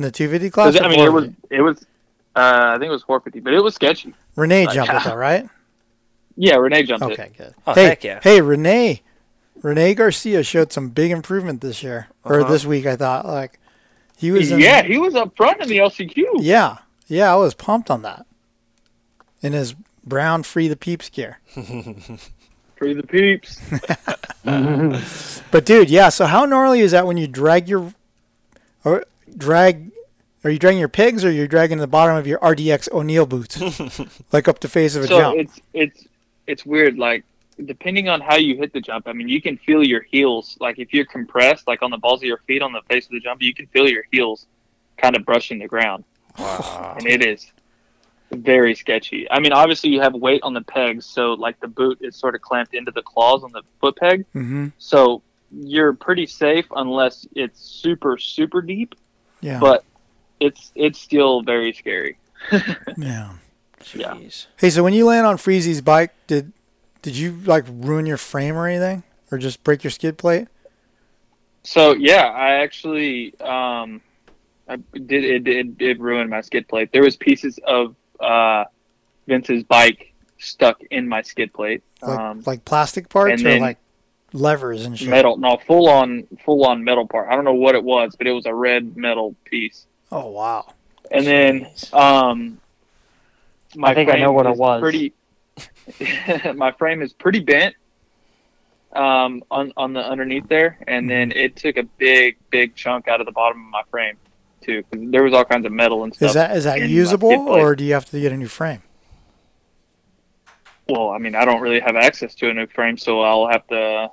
the 0.00 0.10
250 0.10 0.50
class. 0.50 0.76
or 0.76 0.82
I 0.82 0.88
mean, 0.88 0.98
it 1.00 1.12
was, 1.12 1.28
it 1.50 1.60
was, 1.62 1.86
uh, 2.36 2.72
I 2.74 2.78
think 2.78 2.84
it 2.88 2.92
was 2.92 3.02
450, 3.04 3.40
but 3.40 3.54
it 3.54 3.62
was 3.62 3.74
sketchy. 3.74 4.14
Renee 4.36 4.66
like- 4.66 4.74
jumped 4.74 4.92
it 4.92 5.04
though, 5.04 5.14
right? 5.30 5.48
Yeah, 6.36 6.56
Renee 6.56 6.82
jumped 6.82 7.04
it. 7.06 7.12
Okay, 7.12 7.30
good. 7.36 7.54
Oh, 7.66 7.74
hey, 7.74 7.84
heck 7.84 8.02
yeah. 8.04 8.18
hey, 8.22 8.40
Renee, 8.40 9.02
Renee 9.62 9.94
Garcia 9.94 10.42
showed 10.42 10.72
some 10.72 10.88
big 10.88 11.10
improvement 11.12 11.60
this 11.60 11.82
year 11.82 12.08
or 12.24 12.40
Uh-huh. 12.40 12.50
this 12.50 12.66
week. 12.66 12.86
I 12.86 12.96
thought 12.96 13.24
like 13.24 13.60
he 14.16 14.32
was. 14.32 14.50
In, 14.50 14.58
Yeah, 14.58 14.82
he 14.82 14.98
was 14.98 15.14
up 15.14 15.36
front 15.36 15.60
in 15.60 15.68
the 15.68 15.78
LCQ. 15.78 16.24
yeah, 16.40 16.78
yeah. 17.06 17.32
I 17.32 17.36
was 17.36 17.54
pumped 17.54 17.88
on 17.90 18.02
that. 18.02 18.26
In 19.42 19.52
his 19.52 19.74
brown 20.04 20.42
free 20.42 20.66
the 20.68 20.76
peeps 20.76 21.08
gear. 21.10 21.38
Free 22.76 22.94
the 22.94 23.04
peeps. 23.06 23.60
But 25.50 25.64
dude, 25.64 25.88
yeah. 25.90 26.08
So 26.08 26.26
how 26.26 26.44
gnarly 26.44 26.80
is 26.80 26.90
that 26.90 27.06
when 27.06 27.16
you 27.16 27.26
drag 27.26 27.68
your 27.68 27.94
or 28.84 29.04
drag? 29.36 29.90
Are 30.44 30.50
you 30.50 30.58
dragging 30.58 30.78
your 30.78 30.88
pigs 30.88 31.24
or 31.24 31.30
you're 31.30 31.48
dragging 31.48 31.78
the 31.78 31.86
bottom 31.86 32.16
of 32.16 32.26
your 32.26 32.38
RDX 32.40 32.92
O'Neal 32.92 33.24
boots, 33.26 33.58
like 34.32 34.46
up 34.46 34.60
the 34.60 34.68
face 34.68 34.94
of 34.94 35.04
a 35.04 35.06
so 35.08 35.18
jump? 35.18 35.38
it's 35.38 35.60
it's 35.72 36.06
it's 36.46 36.66
weird 36.66 36.98
like 36.98 37.24
depending 37.64 38.08
on 38.08 38.20
how 38.20 38.34
you 38.36 38.56
hit 38.56 38.72
the 38.72 38.80
jump 38.80 39.06
i 39.06 39.12
mean 39.12 39.28
you 39.28 39.40
can 39.40 39.56
feel 39.58 39.82
your 39.86 40.02
heels 40.02 40.56
like 40.60 40.78
if 40.80 40.92
you're 40.92 41.04
compressed 41.06 41.66
like 41.68 41.82
on 41.82 41.90
the 41.92 41.96
balls 41.96 42.20
of 42.20 42.24
your 42.24 42.38
feet 42.48 42.60
on 42.62 42.72
the 42.72 42.80
face 42.90 43.04
of 43.06 43.12
the 43.12 43.20
jump 43.20 43.40
you 43.40 43.54
can 43.54 43.64
feel 43.68 43.88
your 43.88 44.02
heels 44.10 44.46
kind 44.98 45.14
of 45.16 45.24
brushing 45.24 45.60
the 45.60 45.66
ground 45.68 46.02
Wow. 46.36 46.96
and 46.98 47.06
it 47.06 47.24
is 47.24 47.46
very 48.32 48.74
sketchy 48.74 49.30
i 49.30 49.38
mean 49.38 49.52
obviously 49.52 49.88
you 49.90 50.00
have 50.00 50.14
weight 50.14 50.40
on 50.42 50.52
the 50.52 50.62
pegs 50.62 51.06
so 51.06 51.34
like 51.34 51.58
the 51.60 51.68
boot 51.68 51.98
is 52.00 52.16
sort 52.16 52.34
of 52.34 52.42
clamped 52.42 52.74
into 52.74 52.90
the 52.90 53.02
claws 53.02 53.44
on 53.44 53.52
the 53.52 53.62
foot 53.80 53.96
peg 53.96 54.26
hmm 54.32 54.66
so 54.78 55.22
you're 55.52 55.92
pretty 55.92 56.26
safe 56.26 56.66
unless 56.74 57.24
it's 57.36 57.60
super 57.60 58.18
super 58.18 58.60
deep 58.60 58.96
Yeah. 59.42 59.60
but 59.60 59.84
it's 60.40 60.72
it's 60.74 61.00
still 61.00 61.42
very 61.42 61.72
scary 61.72 62.16
yeah. 62.96 63.30
Yeah. 63.92 64.14
Jeez. 64.14 64.46
Hey, 64.56 64.70
so 64.70 64.82
when 64.82 64.94
you 64.94 65.04
land 65.06 65.26
on 65.26 65.36
Friese's 65.36 65.80
bike, 65.80 66.14
did 66.26 66.52
did 67.02 67.16
you 67.16 67.38
like 67.44 67.64
ruin 67.68 68.06
your 68.06 68.16
frame 68.16 68.56
or 68.56 68.66
anything, 68.66 69.02
or 69.30 69.38
just 69.38 69.62
break 69.62 69.84
your 69.84 69.90
skid 69.90 70.16
plate? 70.16 70.48
So 71.64 71.94
yeah, 71.94 72.24
I 72.24 72.62
actually 72.62 73.38
um, 73.40 74.00
I 74.68 74.76
did 74.76 75.24
it, 75.24 75.48
it 75.48 75.66
it 75.78 76.00
ruined 76.00 76.30
my 76.30 76.40
skid 76.40 76.66
plate. 76.66 76.92
There 76.92 77.02
was 77.02 77.16
pieces 77.16 77.58
of 77.66 77.94
uh, 78.20 78.64
Vince's 79.26 79.64
bike 79.64 80.14
stuck 80.38 80.80
in 80.90 81.08
my 81.08 81.22
skid 81.22 81.52
plate. 81.52 81.82
Like, 82.02 82.18
um, 82.18 82.42
like 82.46 82.64
plastic 82.64 83.08
parts 83.08 83.42
or 83.42 83.58
like 83.58 83.78
levers 84.32 84.84
and 84.84 84.98
shit. 84.98 85.08
metal, 85.08 85.36
no, 85.36 85.58
full 85.66 85.88
on, 85.88 86.26
full 86.44 86.66
on 86.66 86.84
metal 86.84 87.06
part. 87.06 87.28
I 87.30 87.36
don't 87.36 87.44
know 87.44 87.54
what 87.54 87.74
it 87.74 87.84
was, 87.84 88.14
but 88.16 88.26
it 88.26 88.32
was 88.32 88.46
a 88.46 88.54
red 88.54 88.96
metal 88.96 89.36
piece. 89.44 89.86
Oh 90.14 90.28
wow. 90.30 90.72
And 91.10 91.26
then, 91.26 91.66
um, 91.92 92.60
my 93.74 93.90
I 93.90 93.94
think 93.94 94.08
I 94.10 94.14
know 94.14 94.26
frame 94.26 94.34
what 94.34 94.46
it 94.46 94.52
is 94.52 94.58
was. 94.58 94.80
Pretty, 94.80 95.12
my 96.54 96.70
frame 96.72 97.02
is 97.02 97.12
pretty 97.12 97.40
bent, 97.40 97.74
um, 98.92 99.42
on 99.50 99.72
on 99.76 99.92
the 99.92 100.00
underneath 100.00 100.48
there, 100.48 100.78
and 100.86 101.10
then 101.10 101.30
Mm-hmm. 101.30 101.38
it 101.38 101.56
took 101.56 101.76
a 101.76 101.82
big, 101.98 102.36
big 102.50 102.74
chunk 102.76 103.08
out 103.08 103.20
of 103.20 103.26
the 103.26 103.32
bottom 103.32 103.64
of 103.66 103.70
my 103.72 103.82
frame 103.90 104.16
too. 104.62 104.82
'cause 104.84 105.00
there 105.10 105.24
was 105.24 105.34
all 105.34 105.44
kinds 105.44 105.66
of 105.66 105.72
metal 105.72 106.04
and 106.04 106.14
stuff. 106.14 106.28
Is 106.28 106.34
that 106.34 106.56
is 106.56 106.64
that 106.64 106.80
usable 106.88 107.48
or 107.48 107.74
do 107.74 107.84
you 107.84 107.92
have 107.94 108.04
to 108.06 108.20
get 108.20 108.30
a 108.32 108.36
new 108.36 108.48
frame? 108.48 108.82
Well, 110.88 111.10
I 111.10 111.18
mean, 111.18 111.34
I 111.34 111.44
don't 111.44 111.60
really 111.60 111.80
have 111.80 111.96
access 111.96 112.34
to 112.36 112.50
a 112.50 112.54
new 112.54 112.66
frame, 112.68 112.96
so 112.98 113.20
I'll 113.22 113.48
have 113.48 113.66
to 113.68 114.10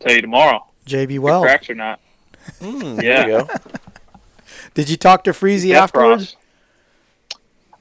tell 0.00 0.12
you 0.14 0.20
tomorrow. 0.20 0.66
JB 0.86 1.14
if 1.16 1.20
Weld. 1.22 1.44
cracks 1.44 1.70
or 1.70 1.74
not. 1.74 2.00
Mm, 2.60 2.96
there 2.96 3.28
Yeah. 3.28 3.46
you 4.70 4.74
go. 4.74 4.82
Did 4.82 4.90
you 4.90 4.96
talk 4.96 5.24
to 5.24 5.32
Friese 5.32 5.70
afterwards? 5.70 6.36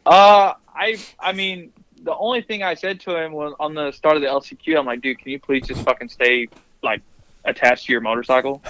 Uh, 0.05 0.53
I 0.75 0.97
I 1.19 1.33
mean, 1.33 1.71
the 2.03 2.15
only 2.15 2.41
thing 2.41 2.63
I 2.63 2.73
said 2.73 2.99
to 3.01 3.15
him 3.15 3.31
was 3.31 3.53
on 3.59 3.73
the 3.73 3.91
start 3.91 4.15
of 4.15 4.21
the 4.21 4.27
LCQ, 4.27 4.79
I'm 4.79 4.85
like, 4.85 5.01
dude, 5.01 5.19
can 5.19 5.31
you 5.31 5.39
please 5.39 5.67
just 5.67 5.81
fucking 5.83 6.09
stay 6.09 6.47
like 6.81 7.01
attached 7.45 7.85
to 7.85 7.91
your 7.91 8.01
motorcycle? 8.01 8.61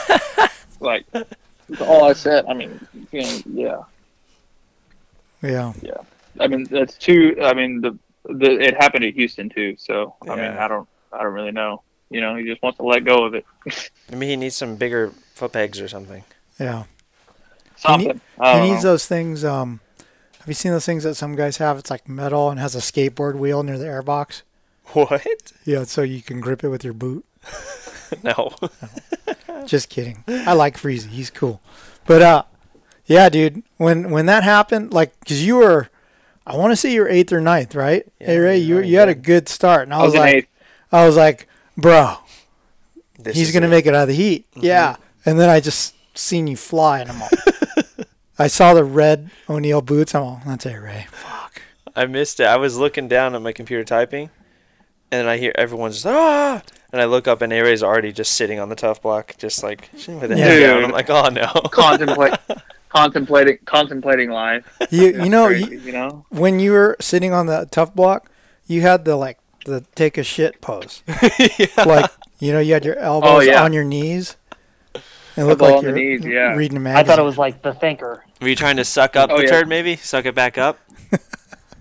like, 0.80 1.04
that's 1.12 1.80
all 1.80 2.04
I 2.04 2.12
said. 2.12 2.46
I 2.46 2.54
mean, 2.54 2.80
you 3.12 3.22
know, 3.22 3.86
yeah. 5.42 5.72
Yeah. 5.82 6.00
I 6.40 6.46
mean, 6.46 6.64
that's 6.64 6.96
too. 6.96 7.36
I 7.42 7.54
mean, 7.54 7.80
the 7.80 7.98
the 8.24 8.58
it 8.58 8.74
happened 8.74 9.04
at 9.04 9.14
Houston 9.14 9.48
too. 9.48 9.76
So 9.78 10.14
I 10.22 10.36
mean, 10.36 10.44
I 10.44 10.68
don't 10.68 10.88
I 11.12 11.22
don't 11.22 11.32
really 11.32 11.52
know. 11.52 11.82
You 12.10 12.20
know, 12.20 12.36
he 12.36 12.44
just 12.44 12.62
wants 12.62 12.78
to 12.78 12.84
let 12.84 13.04
go 13.04 13.24
of 13.24 13.34
it. 13.34 13.44
Maybe 14.10 14.28
he 14.28 14.36
needs 14.36 14.56
some 14.56 14.76
bigger 14.76 15.12
foot 15.34 15.52
pegs 15.52 15.80
or 15.80 15.88
something. 15.88 16.24
Yeah. 16.58 16.84
Something. 17.76 18.20
He 18.36 18.42
don't 18.42 18.62
needs 18.68 18.84
know. 18.84 18.90
those 18.90 19.06
things. 19.06 19.44
Um, 19.44 19.80
have 20.38 20.48
you 20.48 20.54
seen 20.54 20.72
those 20.72 20.86
things 20.86 21.04
that 21.04 21.14
some 21.14 21.34
guys 21.36 21.56
have? 21.58 21.78
It's 21.78 21.90
like 21.90 22.08
metal 22.08 22.50
and 22.50 22.60
has 22.60 22.74
a 22.74 22.78
skateboard 22.80 23.34
wheel 23.36 23.62
near 23.62 23.78
the 23.78 23.86
airbox. 23.86 24.42
What? 24.92 25.52
Yeah, 25.64 25.84
so 25.84 26.02
you 26.02 26.20
can 26.22 26.40
grip 26.40 26.62
it 26.64 26.68
with 26.68 26.84
your 26.84 26.92
boot. 26.94 27.24
No. 28.22 28.54
Just 29.66 29.88
kidding. 29.88 30.22
I 30.28 30.52
like 30.52 30.76
Friese. 30.78 31.06
He's 31.06 31.30
cool. 31.30 31.60
But 32.06 32.22
uh, 32.22 32.42
yeah, 33.06 33.28
dude. 33.28 33.62
When 33.76 34.10
when 34.10 34.26
that 34.26 34.44
happened, 34.44 34.92
like, 34.92 35.12
cause 35.26 35.40
you 35.40 35.56
were, 35.56 35.88
I 36.46 36.54
want 36.56 36.70
to 36.70 36.76
say 36.76 36.92
you 36.92 37.00
were 37.00 37.08
eighth 37.08 37.32
or 37.32 37.40
ninth, 37.40 37.74
right? 37.74 38.06
Yeah, 38.20 38.26
hey 38.26 38.38
Ray, 38.38 38.58
you 38.58 38.80
you 38.82 38.98
had 38.98 39.08
a 39.08 39.14
good 39.16 39.48
start, 39.48 39.84
and 39.84 39.94
I 39.94 39.98
I 39.98 40.02
was, 40.04 40.12
was 40.12 40.20
like. 40.20 40.48
I 40.92 41.06
was 41.06 41.16
like, 41.16 41.48
bro, 41.76 42.18
This 43.18 43.36
he's 43.36 43.50
gonna 43.52 43.66
it. 43.66 43.70
make 43.70 43.86
it 43.86 43.94
out 43.96 44.02
of 44.02 44.08
the 44.08 44.14
heat. 44.14 44.46
Yeah. 44.54 44.96
And 45.26 45.40
then 45.40 45.48
I 45.48 45.58
just 45.58 45.94
seen 46.16 46.46
you 46.46 46.56
fly, 46.56 47.00
and 47.00 47.10
I'm 47.10 47.20
all. 47.22 47.28
I 48.38 48.46
saw 48.48 48.74
the 48.74 48.84
red 48.84 49.30
O'Neal 49.48 49.80
boots. 49.82 50.14
I'm 50.14 50.22
all, 50.22 50.42
that's 50.46 50.66
A 50.66 50.80
Ray. 50.80 51.06
Fuck. 51.10 51.62
I 51.96 52.06
missed 52.06 52.40
it. 52.40 52.46
I 52.46 52.56
was 52.56 52.76
looking 52.76 53.06
down 53.08 53.34
at 53.34 53.42
my 53.42 53.52
computer 53.52 53.84
typing, 53.84 54.30
and 55.12 55.20
then 55.20 55.28
I 55.28 55.36
hear 55.36 55.52
everyone's 55.54 55.94
just 56.02 56.06
ah, 56.06 56.62
and 56.92 57.00
I 57.00 57.04
look 57.04 57.28
up 57.28 57.40
and 57.42 57.52
A-Ray's 57.52 57.82
already 57.82 58.12
just 58.12 58.32
sitting 58.32 58.58
on 58.58 58.68
the 58.68 58.74
tough 58.74 59.00
block, 59.02 59.34
just 59.38 59.62
like 59.62 59.88
with 60.08 60.32
a 60.32 60.36
head 60.36 60.60
Yeah. 60.60 60.66
down. 60.74 60.84
I'm 60.84 60.90
like, 60.90 61.08
oh 61.10 61.28
no. 61.28 61.46
contemplate 61.70 62.34
contemplating 62.88 63.58
contemplating 63.64 64.30
life. 64.30 64.64
You 64.90 65.22
you 65.22 65.28
know 65.28 65.46
crazy, 65.48 65.70
you, 65.76 65.80
you 65.80 65.92
know. 65.92 66.26
when 66.30 66.58
you 66.58 66.72
were 66.72 66.96
sitting 67.00 67.32
on 67.32 67.46
the 67.46 67.68
tough 67.70 67.94
block, 67.94 68.28
you 68.66 68.80
had 68.80 69.04
the 69.04 69.14
like 69.16 69.38
the 69.66 69.84
take 69.94 70.18
a 70.18 70.24
shit 70.24 70.60
pose. 70.60 71.02
Like 71.86 72.10
you 72.40 72.52
know, 72.52 72.58
you 72.60 72.74
had 72.74 72.84
your 72.84 72.98
elbows 72.98 73.30
Oh, 73.30 73.40
yeah. 73.40 73.62
on 73.62 73.72
your 73.72 73.84
knees. 73.84 74.36
And 75.36 75.44
it 75.46 75.48
looked 75.48 75.60
like 75.62 75.74
on 75.76 75.84
the 75.84 75.88
you're 75.90 75.98
knees, 75.98 76.24
yeah. 76.24 76.54
reading 76.54 76.76
a 76.76 76.80
I 76.80 76.82
magazine. 76.82 77.04
I 77.04 77.08
thought 77.08 77.18
it 77.18 77.26
was 77.26 77.38
like 77.38 77.62
the 77.62 77.74
thinker. 77.74 78.24
Were 78.40 78.48
you 78.48 78.56
trying 78.56 78.76
to 78.76 78.84
suck 78.84 79.16
up 79.16 79.30
Oh, 79.30 79.36
the 79.38 79.44
yeah. 79.44 79.50
turd? 79.50 79.68
Maybe 79.68 79.96
suck 79.96 80.26
it 80.26 80.34
back 80.34 80.58
up. 80.58 80.78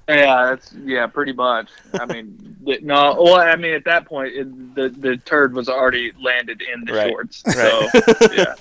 Yeah, 0.10 0.48
that's 0.50 0.74
yeah, 0.84 1.08
pretty 1.08 1.32
much. 1.32 1.70
I 1.94 2.06
mean, 2.06 2.58
no. 2.82 3.16
Well, 3.18 3.36
I 3.36 3.56
mean, 3.56 3.74
at 3.74 3.86
that 3.86 4.06
point, 4.06 4.34
it, 4.36 4.76
the 4.76 4.90
the 4.90 5.16
turd 5.16 5.54
was 5.54 5.70
already 5.70 6.12
landed 6.22 6.62
in 6.62 6.84
the 6.84 6.92
Right. 6.92 7.10
shorts. 7.10 7.42
So 7.54 7.88
yeah, 8.34 8.56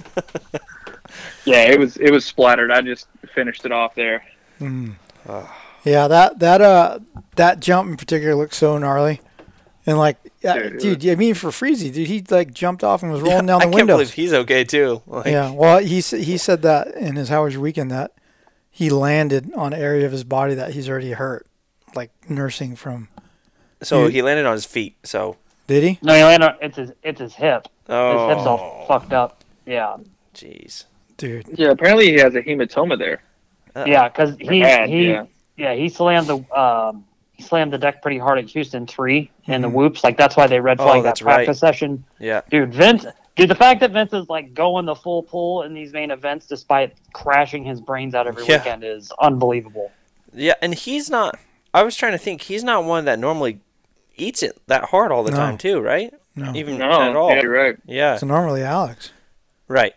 yeah, 1.44 1.62
it 1.72 1.80
was 1.80 1.96
it 1.96 2.12
was 2.12 2.24
splattered. 2.24 2.70
I 2.70 2.80
just 2.80 3.08
finished 3.34 3.64
it 3.64 3.72
off 3.72 3.96
there. 3.96 4.24
Mm. 4.60 4.94
Oh. 5.28 5.52
Yeah, 5.84 6.06
that 6.06 6.38
that 6.38 6.60
uh 6.60 7.00
that 7.34 7.58
jump 7.58 7.90
in 7.90 7.96
particular 7.96 8.36
looked 8.36 8.54
so 8.54 8.78
gnarly, 8.78 9.20
and 9.86 9.98
like, 9.98 10.16
yeah, 10.42 10.68
Dude, 10.70 11.00
dude, 11.00 11.06
I 11.08 11.14
mean 11.16 11.34
for 11.34 11.50
Friese, 11.52 11.90
dude, 11.90 12.06
he 12.06 12.24
like 12.30 12.52
jumped 12.54 12.84
off 12.84 13.02
and 13.02 13.12
was 13.12 13.20
rolling 13.20 13.46
down 13.46 13.60
the 13.60 13.68
window. 13.68 13.68
I 13.68 13.70
the 13.70 13.76
can't 13.76 13.86
believe 13.88 14.12
he's 14.12 14.32
okay 14.32 14.64
too. 14.64 15.02
Like, 15.06 15.26
yeah, 15.26 15.50
well, 15.50 15.78
he 15.78 16.00
he 16.00 16.36
said 16.38 16.62
that 16.62 16.88
in 16.94 17.16
his 17.16 17.28
Howard's 17.28 17.58
weekend 17.58 17.90
that 17.90 18.12
he 18.70 18.90
landed 18.90 19.52
on 19.54 19.72
an 19.72 19.80
area 19.80 20.06
of 20.06 20.12
his 20.12 20.24
body 20.24 20.54
that 20.54 20.72
he's 20.72 20.88
already 20.88 21.12
hurt, 21.12 21.46
like 21.94 22.10
nursing 22.28 22.76
from. 22.76 23.08
So 23.82 24.04
You- 24.04 24.08
he 24.10 24.22
landed 24.22 24.46
on 24.46 24.52
his 24.52 24.64
feet. 24.64 24.96
So 25.04 25.36
Did 25.66 25.82
he? 25.82 25.98
No, 26.02 26.14
he 26.14 26.22
landed 26.22 26.46
on, 26.50 26.54
it's 26.60 26.76
his 26.76 26.92
it's 27.02 27.20
his 27.20 27.34
hip. 27.34 27.68
Oh. 27.88 28.12
His 28.12 28.20
oh, 28.20 28.28
hip's 28.28 28.46
all 28.46 28.84
fucked 28.88 29.12
up. 29.12 29.42
Yeah, 29.66 29.96
jeez. 30.34 30.84
Dude, 31.16 31.46
Yeah, 31.54 31.70
apparently 31.70 32.06
he 32.06 32.18
has 32.18 32.34
a 32.34 32.42
hematoma 32.42 32.98
there. 32.98 33.22
Uh-oh. 33.76 33.86
yeah, 33.86 34.08
because 34.08 34.36
he 34.40 34.60
Bad, 34.60 34.88
he 34.88 35.08
yeah. 35.10 35.24
yeah 35.56 35.74
he 35.74 35.88
slammed 35.88 36.26
the 36.26 36.36
um 36.58 37.04
he 37.04 37.11
slammed 37.42 37.72
the 37.72 37.78
deck 37.78 38.00
pretty 38.02 38.18
hard 38.18 38.38
at 38.38 38.44
Houston 38.50 38.86
3 38.86 39.30
and 39.46 39.62
the 39.62 39.68
Mhm. 39.68 39.72
whoops 39.72 40.04
like 40.04 40.16
that's 40.16 40.36
why 40.36 40.46
they 40.46 40.60
red 40.60 40.80
Oh, 40.80 40.92
that 40.94 41.02
that's 41.02 41.22
right. 41.22 41.34
practice 41.36 41.58
session. 41.58 42.04
Yeah. 42.18 42.40
Dude, 42.50 42.72
Vince, 42.72 43.04
dude, 43.36 43.50
the 43.50 43.54
fact 43.54 43.80
that 43.80 43.90
Vince 43.90 44.12
is 44.12 44.28
like 44.28 44.54
going 44.54 44.86
the 44.86 44.94
full 44.94 45.22
pull 45.22 45.62
in 45.62 45.74
these 45.74 45.92
main 45.92 46.10
events 46.10 46.46
despite 46.46 46.94
crashing 47.12 47.64
his 47.64 47.80
brains 47.80 48.14
out 48.14 48.26
every 48.26 48.44
Yeah. 48.46 48.58
weekend 48.58 48.84
is 48.84 49.12
unbelievable. 49.20 49.90
Yeah, 50.32 50.54
and 50.62 50.74
he's 50.74 51.10
not. 51.10 51.38
I 51.74 51.82
was 51.82 51.96
trying 51.96 52.12
to 52.12 52.18
think. 52.18 52.42
He's 52.42 52.64
not 52.64 52.84
one 52.84 53.04
that 53.06 53.18
normally 53.18 53.60
eats 54.16 54.42
it 54.42 54.58
that 54.66 54.84
hard 54.84 55.10
all 55.12 55.22
the 55.22 55.30
No. 55.30 55.36
time, 55.38 55.58
too, 55.58 55.80
right? 55.80 56.12
no, 56.36 56.52
Even 56.54 56.78
No, 56.78 56.90
at 57.02 57.14
all. 57.16 57.30
yeah, 57.30 57.42
you're 57.42 57.52
right. 57.52 57.76
Yeah, 57.86 58.16
so 58.16 58.26
normally 58.26 58.62
Alex. 58.62 59.12
right. 59.68 59.94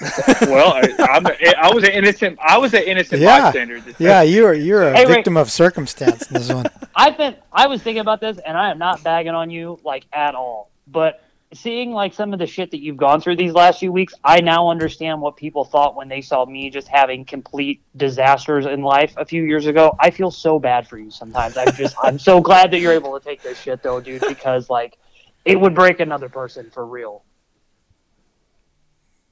Well, 0.46 0.72
I, 0.72 0.92
I'm, 1.00 1.26
I 1.60 1.72
was 1.72 1.84
an 1.84 1.90
innocent. 1.90 2.38
I 2.42 2.58
was 2.58 2.72
an 2.74 2.82
innocent 2.82 3.20
Yeah. 3.20 3.42
bystander. 3.42 3.80
This 3.80 3.96
Yeah, 3.98 4.22
you're 4.22 4.54
you're 4.54 4.82
a 4.88 4.96
Hey, 4.96 5.06
Rick. 5.06 5.16
victim 5.16 5.36
of 5.36 5.50
circumstance 5.50 6.30
in 6.30 6.36
this 6.36 6.50
one. 6.50 6.66
I've 6.94 7.16
been 7.16 7.36
I 7.52 7.66
was 7.66 7.82
thinking 7.82 8.00
about 8.00 8.20
this 8.20 8.38
and 8.38 8.56
I 8.56 8.70
am 8.70 8.78
not 8.78 9.02
bagging 9.02 9.32
on 9.34 9.50
you 9.50 9.78
like 9.84 10.06
at 10.12 10.34
all. 10.34 10.70
But 10.86 11.20
seeing 11.54 11.92
like 11.92 12.14
some 12.14 12.32
of 12.32 12.38
the 12.38 12.46
shit 12.46 12.70
that 12.70 12.80
you've 12.82 12.96
gone 12.96 13.20
through 13.20 13.36
these 13.36 13.52
last 13.52 13.80
few 13.80 13.92
weeks, 13.92 14.14
I 14.24 14.40
now 14.40 14.68
understand 14.68 15.20
what 15.20 15.36
people 15.36 15.64
thought 15.64 15.94
when 15.94 16.08
they 16.08 16.20
saw 16.20 16.44
me 16.46 16.70
just 16.70 16.88
having 16.88 17.24
complete 17.24 17.82
disasters 17.96 18.66
in 18.66 18.82
life 18.82 19.12
a 19.16 19.24
few 19.24 19.42
years 19.42 19.66
ago. 19.66 19.94
I 20.00 20.10
feel 20.10 20.30
so 20.30 20.58
bad 20.58 20.88
for 20.88 20.98
you 20.98 21.10
sometimes. 21.10 21.56
I'm 21.56 21.72
just 21.72 21.96
I'm 22.02 22.18
so 22.18 22.40
glad 22.40 22.70
that 22.70 22.80
you're 22.80 22.92
able 22.92 23.18
to 23.18 23.24
take 23.24 23.42
this 23.42 23.58
shit 23.60 23.82
though, 23.82 24.00
dude, 24.00 24.22
because 24.28 24.70
like 24.70 24.96
it 25.44 25.60
would 25.60 25.74
break 25.74 26.00
another 26.00 26.28
person 26.28 26.70
for 26.70 26.86
real. 26.86 27.24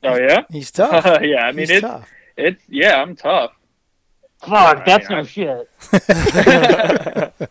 Oh 0.04 0.16
yeah. 0.16 0.42
He's 0.50 0.70
tough. 0.70 1.04
yeah, 1.22 1.46
I 1.46 1.52
mean 1.52 1.60
He's 1.60 1.70
it's 1.70 1.80
tough. 1.80 2.08
it's 2.36 2.62
yeah, 2.68 3.00
I'm 3.00 3.16
tough. 3.16 3.52
Fuck, 4.40 4.84
that's 4.84 5.10
I- 5.10 5.14
no 5.14 5.24
shit. 5.24 5.70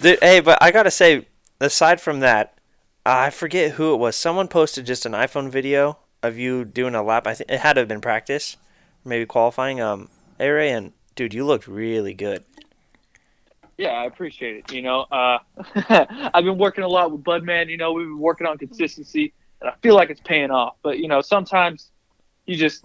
Dude, 0.00 0.18
hey, 0.20 0.40
but 0.40 0.58
I 0.60 0.70
gotta 0.70 0.90
say, 0.90 1.26
aside 1.60 2.00
from 2.00 2.20
that, 2.20 2.58
I 3.06 3.30
forget 3.30 3.72
who 3.72 3.94
it 3.94 3.98
was. 3.98 4.16
Someone 4.16 4.48
posted 4.48 4.86
just 4.86 5.06
an 5.06 5.12
iPhone 5.12 5.50
video 5.50 5.98
of 6.22 6.36
you 6.38 6.64
doing 6.64 6.94
a 6.94 7.02
lap. 7.02 7.26
I 7.26 7.34
think 7.34 7.50
it 7.50 7.60
had 7.60 7.74
to 7.74 7.80
have 7.82 7.88
been 7.88 8.00
practice, 8.00 8.56
maybe 9.04 9.24
qualifying. 9.26 9.80
Um, 9.80 10.08
A-Ray, 10.40 10.72
and 10.72 10.92
dude, 11.14 11.32
you 11.32 11.46
looked 11.46 11.68
really 11.68 12.12
good. 12.12 12.44
Yeah, 13.78 13.90
I 13.90 14.04
appreciate 14.06 14.56
it. 14.56 14.72
You 14.72 14.82
know, 14.82 15.00
uh, 15.10 15.38
I've 16.34 16.44
been 16.44 16.58
working 16.58 16.84
a 16.84 16.88
lot 16.88 17.12
with 17.12 17.22
Budman. 17.24 17.68
You 17.70 17.76
know, 17.76 17.92
we've 17.92 18.06
been 18.06 18.18
working 18.18 18.46
on 18.46 18.58
consistency, 18.58 19.32
and 19.60 19.70
I 19.70 19.74
feel 19.82 19.94
like 19.94 20.10
it's 20.10 20.20
paying 20.20 20.50
off. 20.50 20.76
But 20.82 20.98
you 20.98 21.08
know, 21.08 21.20
sometimes 21.20 21.90
you 22.46 22.56
just 22.56 22.84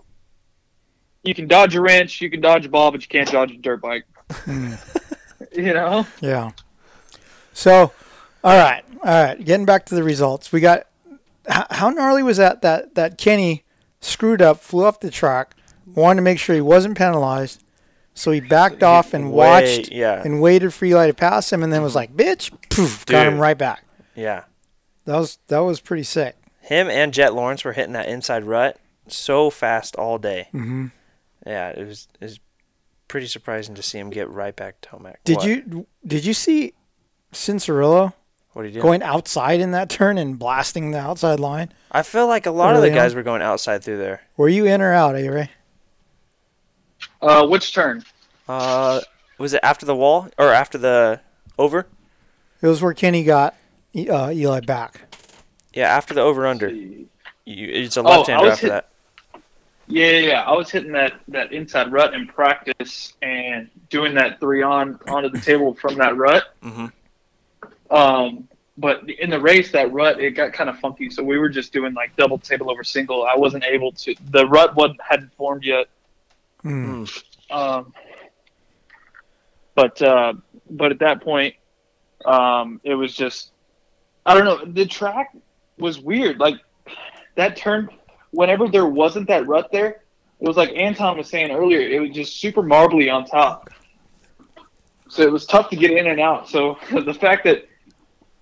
you 1.23 1.33
can 1.33 1.47
dodge 1.47 1.75
a 1.75 1.81
wrench, 1.81 2.21
you 2.21 2.29
can 2.29 2.41
dodge 2.41 2.65
a 2.65 2.69
ball, 2.69 2.91
but 2.91 3.01
you 3.01 3.07
can't 3.07 3.29
dodge 3.31 3.51
a 3.51 3.57
dirt 3.57 3.81
bike. 3.81 4.05
Mm, 4.29 4.77
You 5.55 5.73
know? 5.73 6.05
yeah. 6.21 6.51
So, 7.53 7.91
all 8.43 8.57
right, 8.57 8.83
all 9.03 9.23
right. 9.23 9.43
Getting 9.43 9.65
back 9.65 9.85
to 9.87 9.95
the 9.95 10.03
results, 10.03 10.51
we 10.51 10.59
got. 10.61 10.85
How, 11.47 11.65
how 11.71 11.89
gnarly 11.89 12.21
was 12.23 12.37
that? 12.37 12.61
That 12.61 12.95
that 12.95 13.17
Kenny 13.17 13.63
screwed 14.01 14.41
up, 14.41 14.59
flew 14.61 14.85
off 14.85 14.99
the 14.99 15.09
track, 15.09 15.55
wanted 15.85 16.17
to 16.17 16.21
make 16.21 16.39
sure 16.39 16.53
he 16.55 16.61
wasn't 16.61 16.97
penalized, 16.97 17.63
so 18.13 18.31
he 18.31 18.39
backed 18.39 18.83
off 18.83 19.13
and 19.13 19.31
Way- 19.31 19.47
watched 19.47 19.91
yeah, 19.91 20.21
and 20.23 20.41
waited 20.41 20.73
for 20.73 20.85
Eli 20.85 21.07
to 21.07 21.13
pass 21.13 21.51
him, 21.51 21.63
and 21.63 21.73
then 21.73 21.81
was 21.81 21.95
like, 21.95 22.15
"Bitch!" 22.15 22.51
Poof, 22.69 23.05
got 23.07 23.25
him 23.27 23.39
right 23.39 23.57
back. 23.57 23.83
yeah. 24.15 24.43
That 25.05 25.17
was 25.17 25.39
that 25.47 25.59
was 25.59 25.79
pretty 25.81 26.03
sick. 26.03 26.35
Him 26.61 26.87
and 26.87 27.11
Jet 27.13 27.33
Lawrence 27.33 27.65
were 27.65 27.73
hitting 27.73 27.93
that 27.93 28.07
inside 28.07 28.43
rut 28.43 28.77
so 29.09 29.49
fast 29.49 29.95
all 29.95 30.17
day. 30.17 30.47
hmm 30.51 30.87
Yeah, 31.45 31.69
it 31.69 31.85
was 31.87 32.07
it 32.19 32.25
was 32.25 32.39
pretty 33.07 33.27
surprising 33.27 33.75
to 33.75 33.81
see 33.81 33.97
him 33.97 34.09
get 34.09 34.29
right 34.29 34.55
back 34.55 34.81
to 34.81 34.89
Tomac. 34.89 35.15
Did 35.23 35.37
What? 35.37 35.45
you 35.47 35.87
did 36.05 36.25
you 36.25 36.33
see 36.33 36.73
Cianciarulo 37.33 38.13
What 38.53 38.61
do 38.63 38.67
you 38.69 38.73
do? 38.75 38.81
going 38.81 39.01
outside 39.03 39.59
in 39.59 39.71
that 39.71 39.89
turn 39.89 40.17
and 40.17 40.37
blasting 40.37 40.91
the 40.91 40.99
outside 40.99 41.39
line? 41.39 41.71
I 41.91 42.03
feel 42.03 42.27
like 42.27 42.45
a 42.45 42.51
lot 42.51 42.75
of 42.75 42.81
the 42.81 42.89
guys 42.91 43.11
on. 43.13 43.17
were 43.17 43.23
going 43.23 43.41
outside 43.41 43.83
through 43.83 43.97
there. 43.97 44.21
Were 44.37 44.49
you 44.49 44.65
in 44.65 44.81
or 44.81 44.93
out, 44.93 45.15
A 45.15 45.27
Ray? 45.29 45.49
Uh, 47.21 47.45
which 47.47 47.73
turn? 47.73 48.03
Uh, 48.47 49.01
was 49.37 49.53
it 49.53 49.59
after 49.63 49.85
the 49.85 49.95
wall 49.95 50.29
or 50.37 50.53
after 50.53 50.77
the 50.77 51.21
over? 51.57 51.87
It 52.61 52.67
was 52.67 52.81
where 52.81 52.93
Kenny 52.93 53.23
got 53.23 53.55
uh, 53.95 54.31
Eli 54.33 54.59
back. 54.61 55.01
Yeah, 55.73 55.87
after 55.95 56.13
the 56.13 56.21
over 56.21 56.45
under. 56.47 56.69
You, 56.69 57.07
it's 57.45 57.95
a 57.97 58.01
Oh, 58.01 58.03
left 58.03 58.27
hander 58.27 58.45
was 58.45 58.53
after 58.53 58.65
hit- 58.67 58.71
that. 58.73 58.89
Yeah, 59.89 60.11
yeah. 60.19 60.43
I 60.43 60.55
was 60.55 60.69
hitting 60.69 60.91
that 60.93 61.19
that 61.29 61.51
inside 61.51 61.91
rut 61.91 62.13
in 62.13 62.27
practice 62.27 63.13
and 63.21 63.69
doing 63.89 64.13
that 64.13 64.39
three 64.39 64.61
on 64.61 64.99
onto 65.07 65.29
the 65.29 65.39
table 65.39 65.73
from 65.73 65.95
that 65.95 66.15
rut. 66.15 66.43
hmm 66.61 66.85
Um, 67.89 68.47
but 68.77 69.09
in 69.09 69.29
the 69.29 69.39
race, 69.39 69.71
that 69.71 69.91
rut 69.91 70.21
it 70.21 70.31
got 70.31 70.53
kind 70.53 70.69
of 70.69 70.79
funky, 70.79 71.09
so 71.09 71.23
we 71.23 71.37
were 71.37 71.49
just 71.49 71.73
doing 71.73 71.93
like 71.93 72.15
double 72.15 72.37
table 72.37 72.69
over 72.71 72.83
single. 72.83 73.25
I 73.25 73.35
wasn't 73.35 73.65
able 73.65 73.91
to. 73.93 74.15
The 74.29 74.45
rut 74.45 74.75
wasn't 74.75 75.01
hadn't 75.01 75.33
formed 75.33 75.63
yet. 75.65 75.87
Hmm. 76.61 77.05
Um, 77.49 77.93
but 79.75 80.01
uh, 80.01 80.33
but 80.69 80.91
at 80.91 80.99
that 80.99 81.21
point, 81.21 81.55
um, 82.25 82.79
it 82.83 82.93
was 82.93 83.13
just 83.13 83.51
I 84.25 84.35
don't 84.35 84.45
know. 84.45 84.71
The 84.71 84.85
track 84.85 85.35
was 85.77 85.99
weird. 85.99 86.39
Like 86.39 86.55
that 87.35 87.57
turn, 87.57 87.89
whenever 88.31 88.67
there 88.67 88.85
wasn't 88.85 89.27
that 89.27 89.47
rut 89.47 89.71
there, 89.71 90.01
it 90.39 90.47
was 90.47 90.57
like 90.57 90.71
Anton 90.75 91.17
was 91.17 91.29
saying 91.29 91.51
earlier. 91.51 91.81
It 91.81 91.99
was 91.99 92.11
just 92.11 92.39
super 92.39 92.61
marbly 92.61 93.09
on 93.09 93.25
top. 93.25 93.69
So 95.09 95.23
it 95.23 95.31
was 95.31 95.45
tough 95.45 95.69
to 95.71 95.75
get 95.75 95.91
in 95.91 96.07
and 96.07 96.19
out. 96.19 96.47
So 96.47 96.77
the 96.91 97.13
fact 97.13 97.43
that 97.45 97.67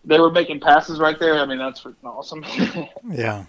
they 0.05 0.19
were 0.19 0.31
making 0.31 0.59
passes 0.59 0.99
right 0.99 1.19
there, 1.19 1.35
I 1.35 1.45
mean, 1.45 1.57
that's 1.57 1.81
freaking 1.81 2.05
awesome. 2.05 2.45
Yeah. 3.09 3.45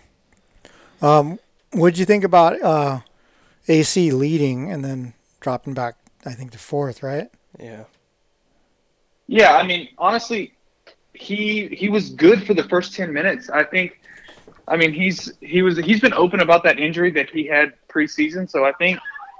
Um, 1.01 1.39
what'd 1.73 1.99
you 1.99 2.05
think 2.05 2.25
about 2.25 2.61
uh, 2.63 3.01
AC 3.69 4.11
leading 4.13 4.73
and 4.73 4.85
then 4.85 5.15
dropping 5.41 5.75
back? 5.75 5.97
I 6.25 6.33
think 6.33 6.51
to 6.53 6.59
fourth, 6.59 7.03
right? 7.03 7.29
Yeah. 7.59 7.85
Yeah, 9.29 9.57
I 9.57 9.63
mean, 9.63 9.89
honestly, 9.99 10.55
he 11.13 11.69
he 11.69 11.89
was 11.89 12.11
good 12.11 12.47
for 12.47 12.55
the 12.55 12.65
first 12.65 12.95
ten 12.95 13.13
minutes. 13.13 13.51
I 13.51 13.63
think. 13.63 14.01
I 14.69 14.77
mean, 14.77 14.93
he's 14.93 15.33
he 15.41 15.63
was 15.63 15.79
he's 15.79 16.01
been 16.01 16.15
open 16.15 16.41
about 16.41 16.63
that 16.65 16.79
injury 16.79 17.11
that 17.13 17.31
he 17.31 17.47
had 17.47 17.73
preseason, 17.89 18.49
so 18.49 18.65
I 18.65 18.73
think 18.73 18.99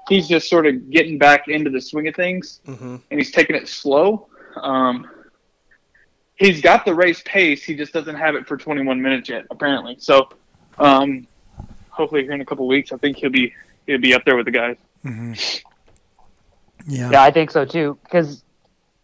he's 0.09 0.27
just 0.27 0.49
sort 0.49 0.67
of 0.67 0.91
getting 0.91 1.19
back 1.19 1.49
into 1.49 1.71
the 1.71 1.81
swing 1.81 2.09
of 2.09 2.15
things, 2.15 2.61
hmm 2.67 2.97
and 3.11 3.21
he's 3.21 3.31
taking 3.31 3.55
it 3.57 3.69
slow. 3.69 4.29
Um, 4.57 5.09
he's 6.37 6.61
got 6.61 6.85
the 6.85 6.95
race 6.95 7.23
pace, 7.25 7.63
he 7.63 7.75
just 7.75 7.93
doesn't 7.93 8.17
have 8.17 8.35
it 8.35 8.47
for 8.47 8.57
21 8.57 9.01
minutes 9.01 9.29
yet, 9.29 9.45
apparently. 9.51 9.97
So, 9.99 10.29
um, 10.79 11.27
hopefully, 11.91 12.23
here 12.23 12.33
in 12.33 12.41
a 12.41 12.45
couple 12.45 12.67
weeks, 12.67 12.93
I 12.93 12.97
think 12.97 13.19
he'll 13.19 13.31
be 13.31 13.53
he'll 13.87 14.01
be 14.01 14.15
up 14.15 14.25
there 14.25 14.37
with 14.37 14.47
the 14.47 14.53
guys. 14.53 14.77
Mm-hmm. 15.05 15.33
Yeah. 16.87 17.11
Yeah, 17.11 17.23
I 17.23 17.31
think 17.31 17.51
so 17.51 17.65
too. 17.65 17.99
Because 18.03 18.43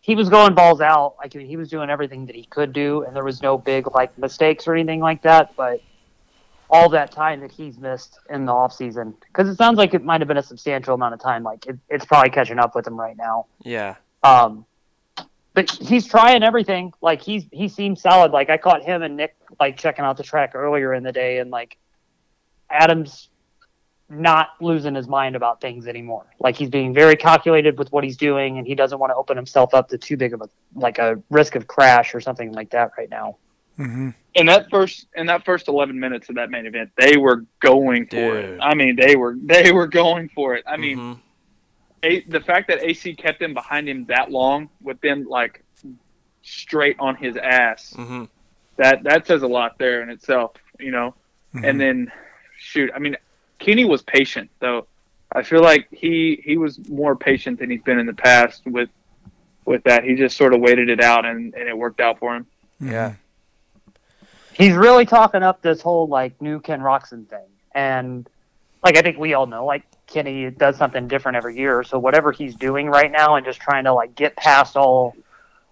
he 0.01 0.15
was 0.15 0.29
going 0.29 0.55
balls 0.55 0.81
out. 0.81 1.17
Like 1.19 1.35
I 1.35 1.39
mean, 1.39 1.47
he 1.47 1.57
was 1.57 1.69
doing 1.69 1.91
everything 1.91 2.27
that 2.27 2.37
he 2.37 2.45
could 2.45 2.73
do, 2.73 3.03
and 3.03 3.15
there 3.15 3.25
was 3.25 3.43
no 3.43 3.59
big 3.59 3.93
like 3.95 4.17
mistakes 4.17 4.67
or 4.67 4.75
anything 4.75 5.01
like 5.01 5.23
that. 5.23 5.55
But 5.57 5.83
all 6.70 6.88
that 6.88 7.11
time 7.11 7.40
that 7.40 7.53
he's 7.53 7.79
missed 7.79 8.18
in 8.31 8.46
the 8.46 8.53
off 8.53 8.72
season, 8.72 9.14
because 9.29 9.48
it 9.48 9.57
sounds 9.57 9.79
like 9.79 9.94
it 9.94 10.05
might 10.05 10.20
have 10.20 10.29
been 10.29 10.37
a 10.37 10.42
substantial 10.42 10.94
amount 10.94 11.14
of 11.14 11.20
time. 11.20 11.42
Like 11.42 11.66
it, 11.66 11.79
it's 11.88 12.05
probably 12.05 12.31
catching 12.31 12.59
up 12.59 12.74
with 12.74 12.87
him 12.87 12.98
right 12.98 13.16
now. 13.16 13.46
Yeah. 13.62 13.96
Um, 14.22 14.64
but 15.53 15.70
he's 15.70 16.07
trying 16.07 16.42
everything. 16.42 16.92
Like 17.00 17.22
he's 17.22 17.44
he 17.53 17.68
seems 17.68 18.03
solid. 18.03 18.33
Like 18.33 18.50
I 18.50 18.57
caught 18.57 18.83
him 18.83 19.03
and 19.03 19.16
Nick 19.16 19.37
like 19.61 19.77
checking 19.77 20.05
out 20.05 20.16
the 20.16 20.22
track 20.22 20.53
earlier 20.55 20.92
in 20.92 21.03
the 21.03 21.12
day, 21.12 21.38
and 21.38 21.50
like 21.50 21.77
Adams 22.68 23.29
not 24.11 24.50
losing 24.61 24.94
his 24.94 25.09
mind 25.09 25.37
about 25.37 25.61
things 25.61 25.87
anymore. 25.87 26.27
Like 26.38 26.57
he's 26.57 26.68
being 26.68 26.92
very 26.92 27.16
calculated 27.16 27.79
with 27.79 27.90
what 27.92 28.05
he's 28.05 28.16
doing, 28.16 28.59
and 28.59 28.66
he 28.66 28.74
doesn't 28.74 28.98
want 28.98 29.11
to 29.11 29.14
open 29.14 29.37
himself 29.37 29.74
up 29.74 29.88
to 29.90 29.98
too 29.98 30.16
big 30.16 30.35
of 30.35 30.42
a 30.42 30.48
like 30.74 30.98
a 30.98 31.22
risk 31.31 31.55
of 31.55 31.66
crash 31.66 32.14
or 32.14 32.20
something 32.20 32.53
like 32.53 32.70
that 32.70 32.90
right 32.98 33.09
now. 33.09 33.37
Mm-hmm. 33.79 34.11
in 34.35 34.47
that 34.47 34.71
first 34.71 35.07
in 35.17 35.27
that 35.27 35.45
first 35.45 35.67
11 35.67 35.99
minutes 35.99 36.29
of 36.29 36.37
that 36.37 36.49
main 36.49 36.65
event 36.67 36.91
they 36.97 37.17
were 37.17 37.45
going 37.61 38.07
for 38.07 38.11
Dude. 38.41 38.45
it 38.45 38.61
i 38.63 38.73
mean 38.75 38.95
they 38.95 39.17
were 39.17 39.35
they 39.43 39.73
were 39.73 39.89
going 39.89 40.29
for 40.29 40.55
it 40.55 40.63
i 40.67 40.77
mean 40.77 40.97
Mhm. 40.99 41.19
a, 42.05 42.21
the 42.31 42.41
fact 42.41 42.69
that 42.69 42.85
ac 42.85 43.15
kept 43.17 43.43
him 43.43 43.53
behind 43.53 43.89
him 43.89 44.05
that 44.07 44.31
long 44.31 44.69
with 44.81 45.01
them 45.01 45.25
like 45.29 45.65
straight 46.43 46.97
on 47.01 47.17
his 47.17 47.37
ass 47.37 47.95
Mhm. 47.97 48.29
that 48.77 49.03
that 49.03 49.27
says 49.27 49.43
a 49.43 49.47
lot 49.49 49.77
there 49.79 50.03
in 50.03 50.11
itself 50.11 50.53
you 50.79 50.91
know 50.91 51.15
Mm-hmm. 51.55 51.65
and 51.65 51.81
then 51.81 52.13
shoot 52.59 52.91
i 52.95 52.99
mean 52.99 53.17
kenny 53.59 53.85
was 53.85 54.03
patient 54.03 54.51
though 54.61 54.87
i 55.33 55.43
feel 55.43 55.63
like 55.63 55.87
he 55.91 56.41
he 56.45 56.57
was 56.57 56.79
more 56.89 57.15
patient 57.17 57.59
than 57.61 57.71
he's 57.71 57.83
been 57.83 57.99
in 57.99 58.07
the 58.07 58.15
past 58.15 58.63
with 58.67 58.89
with 59.65 59.83
that 59.85 60.05
he 60.05 60.15
just 60.15 60.37
sort 60.37 60.53
of 60.55 60.61
waited 60.61 60.89
it 60.91 61.01
out 61.01 61.25
and 61.25 61.55
and 61.55 61.69
it 61.69 61.77
worked 61.77 62.01
out 62.01 62.19
for 62.21 62.35
him 62.37 62.47
Yeah. 62.81 63.15
He's 64.55 64.75
really 64.75 65.05
talking 65.05 65.43
up 65.43 65.62
this 65.62 65.81
whole 65.81 66.07
like 66.07 66.40
new 66.40 66.61
Ken 66.61 66.81
Roczen 66.81 67.27
thing. 67.29 67.47
And 67.75 68.29
like 68.83 68.97
I 68.97 69.03
think 69.03 69.19
we 69.19 69.35
all 69.35 69.47
know, 69.47 69.64
like 69.64 69.83
Kenny 70.07 70.51
does 70.51 70.77
something 70.77 71.09
different 71.09 71.37
every 71.37 71.57
year. 71.57 71.83
So 71.83 71.99
whatever 71.99 72.33
he's 72.33 72.55
doing 72.55 72.88
right 72.88 73.11
now 73.11 73.37
and 73.37 73.45
just 73.45 73.61
trying 73.61 73.85
to 73.85 73.93
like 73.93 74.14
get 74.14 74.37
past 74.37 74.77
all 74.77 75.17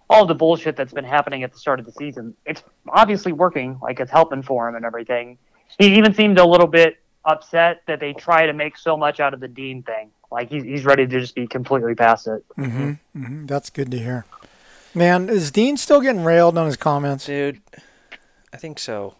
all 0.09 0.25
the 0.25 0.35
bullshit 0.35 0.75
that's 0.75 0.93
been 0.93 1.05
happening 1.05 1.43
at 1.43 1.53
the 1.53 1.57
start 1.57 1.79
of 1.79 1.85
the 1.85 1.91
season, 1.93 2.35
it's 2.45 2.61
obviously 2.89 3.31
working, 3.31 3.79
like 3.81 3.99
it's 3.99 4.11
helping 4.11 4.43
for 4.43 4.67
him 4.67 4.75
and 4.75 4.85
everything. 4.85 5.37
He 5.79 5.95
even 5.97 6.13
seemed 6.13 6.37
a 6.37 6.45
little 6.45 6.67
bit 6.67 6.97
upset 7.25 7.81
that 7.87 7.99
they 7.99 8.13
try 8.13 8.45
to 8.45 8.53
make 8.53 8.77
so 8.77 8.97
much 8.97 9.19
out 9.19 9.33
of 9.33 9.39
the 9.39 9.47
Dean 9.47 9.81
thing. 9.83 10.11
Like 10.31 10.49
he's 10.49 10.63
he's 10.63 10.85
ready 10.85 11.07
to 11.07 11.19
just 11.19 11.35
be 11.35 11.47
completely 11.47 11.95
past 11.95 12.27
it. 12.27 12.43
Mm-hmm. 12.57 12.91
hmm 13.13 13.45
That's 13.45 13.69
good 13.69 13.91
to 13.91 13.97
hear. 13.97 14.25
Man, 14.95 15.29
is 15.29 15.51
Dean 15.51 15.77
still 15.77 16.01
getting 16.01 16.23
railed 16.23 16.57
on 16.57 16.65
his 16.67 16.77
comments? 16.77 17.25
Dude, 17.25 17.61
I 18.53 18.57
think 18.57 18.79
so. 18.79 19.15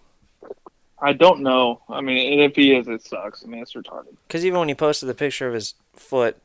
I 1.01 1.11
don't 1.11 1.41
know. 1.41 1.81
I 1.89 1.99
mean, 1.99 2.39
if 2.39 2.55
he 2.55 2.73
is, 2.73 2.87
it 2.87 3.03
sucks. 3.03 3.43
I 3.43 3.47
mean, 3.47 3.61
it's 3.61 3.73
retarded. 3.73 4.15
Because 4.27 4.45
even 4.45 4.59
when 4.59 4.69
he 4.69 4.75
posted 4.75 5.09
the 5.09 5.13
picture 5.13 5.47
of 5.47 5.53
his 5.53 5.73
foot, 5.95 6.37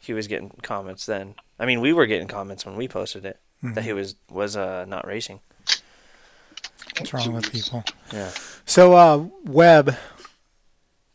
he 0.00 0.12
was 0.12 0.26
getting 0.26 0.50
comments 0.62 1.06
then. 1.06 1.36
I 1.58 1.66
mean, 1.66 1.80
we 1.80 1.92
were 1.92 2.06
getting 2.06 2.26
comments 2.26 2.66
when 2.66 2.74
we 2.74 2.88
posted 2.88 3.24
it 3.24 3.38
that 3.62 3.84
he 3.84 3.92
was 3.92 4.16
was 4.30 4.56
uh, 4.56 4.84
not 4.88 5.06
racing. 5.06 5.40
What's 6.98 7.12
wrong 7.12 7.32
with 7.32 7.52
people? 7.52 7.84
Yeah. 8.12 8.30
So, 8.64 8.94
uh, 8.94 9.26
Webb, 9.44 9.96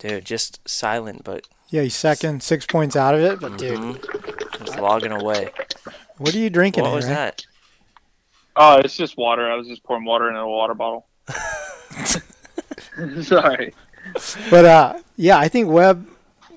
Dude, 0.01 0.25
just 0.25 0.67
silent, 0.67 1.23
but 1.23 1.47
yeah, 1.69 1.83
he's 1.83 1.95
second, 1.95 2.41
six 2.41 2.65
points 2.65 2.95
out 2.95 3.13
of 3.13 3.21
it. 3.21 3.39
But 3.39 3.57
dude, 3.59 3.77
mhm, 3.79 4.65
just 4.65 4.79
logging 4.79 5.11
away. 5.11 5.49
what 6.17 6.33
are 6.33 6.39
you 6.39 6.49
drinking? 6.49 6.83
What 6.83 6.95
was 6.95 7.05
Aaron? 7.05 7.15
that? 7.17 7.45
Oh, 8.55 8.77
it's 8.79 8.95
just 8.97 9.17
water. 9.17 9.49
I 9.49 9.55
was 9.55 9.67
just 9.67 9.83
pouring 9.83 10.03
water 10.05 10.29
in 10.29 10.35
a 10.35 10.47
water 10.47 10.73
bottle. 10.73 11.07
Sorry. 13.21 13.73
But 14.49 14.65
uh, 14.65 14.99
yeah, 15.15 15.37
I 15.37 15.47
think 15.47 15.69
Webb, 15.69 16.07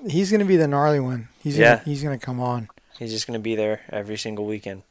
he's 0.07 0.31
gonna 0.31 0.45
be 0.45 0.57
the 0.57 0.67
gnarly 0.67 0.99
one. 0.99 1.29
He's 1.41 1.57
Yeah. 1.57 1.75
gonna, 1.77 1.85
he's 1.85 2.03
gonna 2.03 2.17
come 2.19 2.39
on. 2.39 2.69
He's 2.97 3.11
just 3.11 3.27
gonna 3.27 3.39
be 3.39 3.55
there 3.55 3.81
every 3.89 4.17
single 4.17 4.45
weekend. 4.45 4.83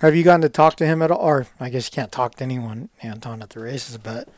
Have 0.00 0.16
you 0.16 0.24
gotten 0.24 0.40
to 0.40 0.48
talk 0.48 0.74
to 0.76 0.86
him 0.86 1.00
at 1.02 1.10
all? 1.10 1.20
Or 1.20 1.46
I 1.60 1.68
guess 1.68 1.86
you 1.86 1.92
can't 1.92 2.10
talk 2.10 2.34
to 2.36 2.44
anyone, 2.44 2.88
Anton, 3.02 3.40
at 3.42 3.50
the 3.50 3.60
races. 3.60 3.96
But 3.98 4.28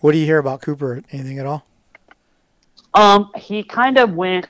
what 0.00 0.12
do 0.12 0.18
you 0.18 0.26
hear 0.26 0.38
about 0.38 0.62
Cooper? 0.62 1.02
Anything 1.12 1.38
at 1.38 1.46
all? 1.46 1.64
Um, 2.94 3.30
he 3.36 3.62
kind 3.62 3.98
of 3.98 4.14
went 4.14 4.48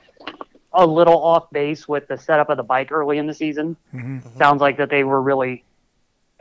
a 0.73 0.85
little 0.85 1.21
off 1.21 1.49
base 1.51 1.87
with 1.87 2.07
the 2.07 2.17
setup 2.17 2.49
of 2.49 2.57
the 2.57 2.63
bike 2.63 2.91
early 2.91 3.19
in 3.19 3.27
the 3.27 3.33
season. 3.33 3.77
hmm 3.91 4.17
Sounds 4.37 4.59
like 4.61 4.77
that 4.77 4.89
they 4.89 5.03
were 5.03 5.21
really, 5.21 5.63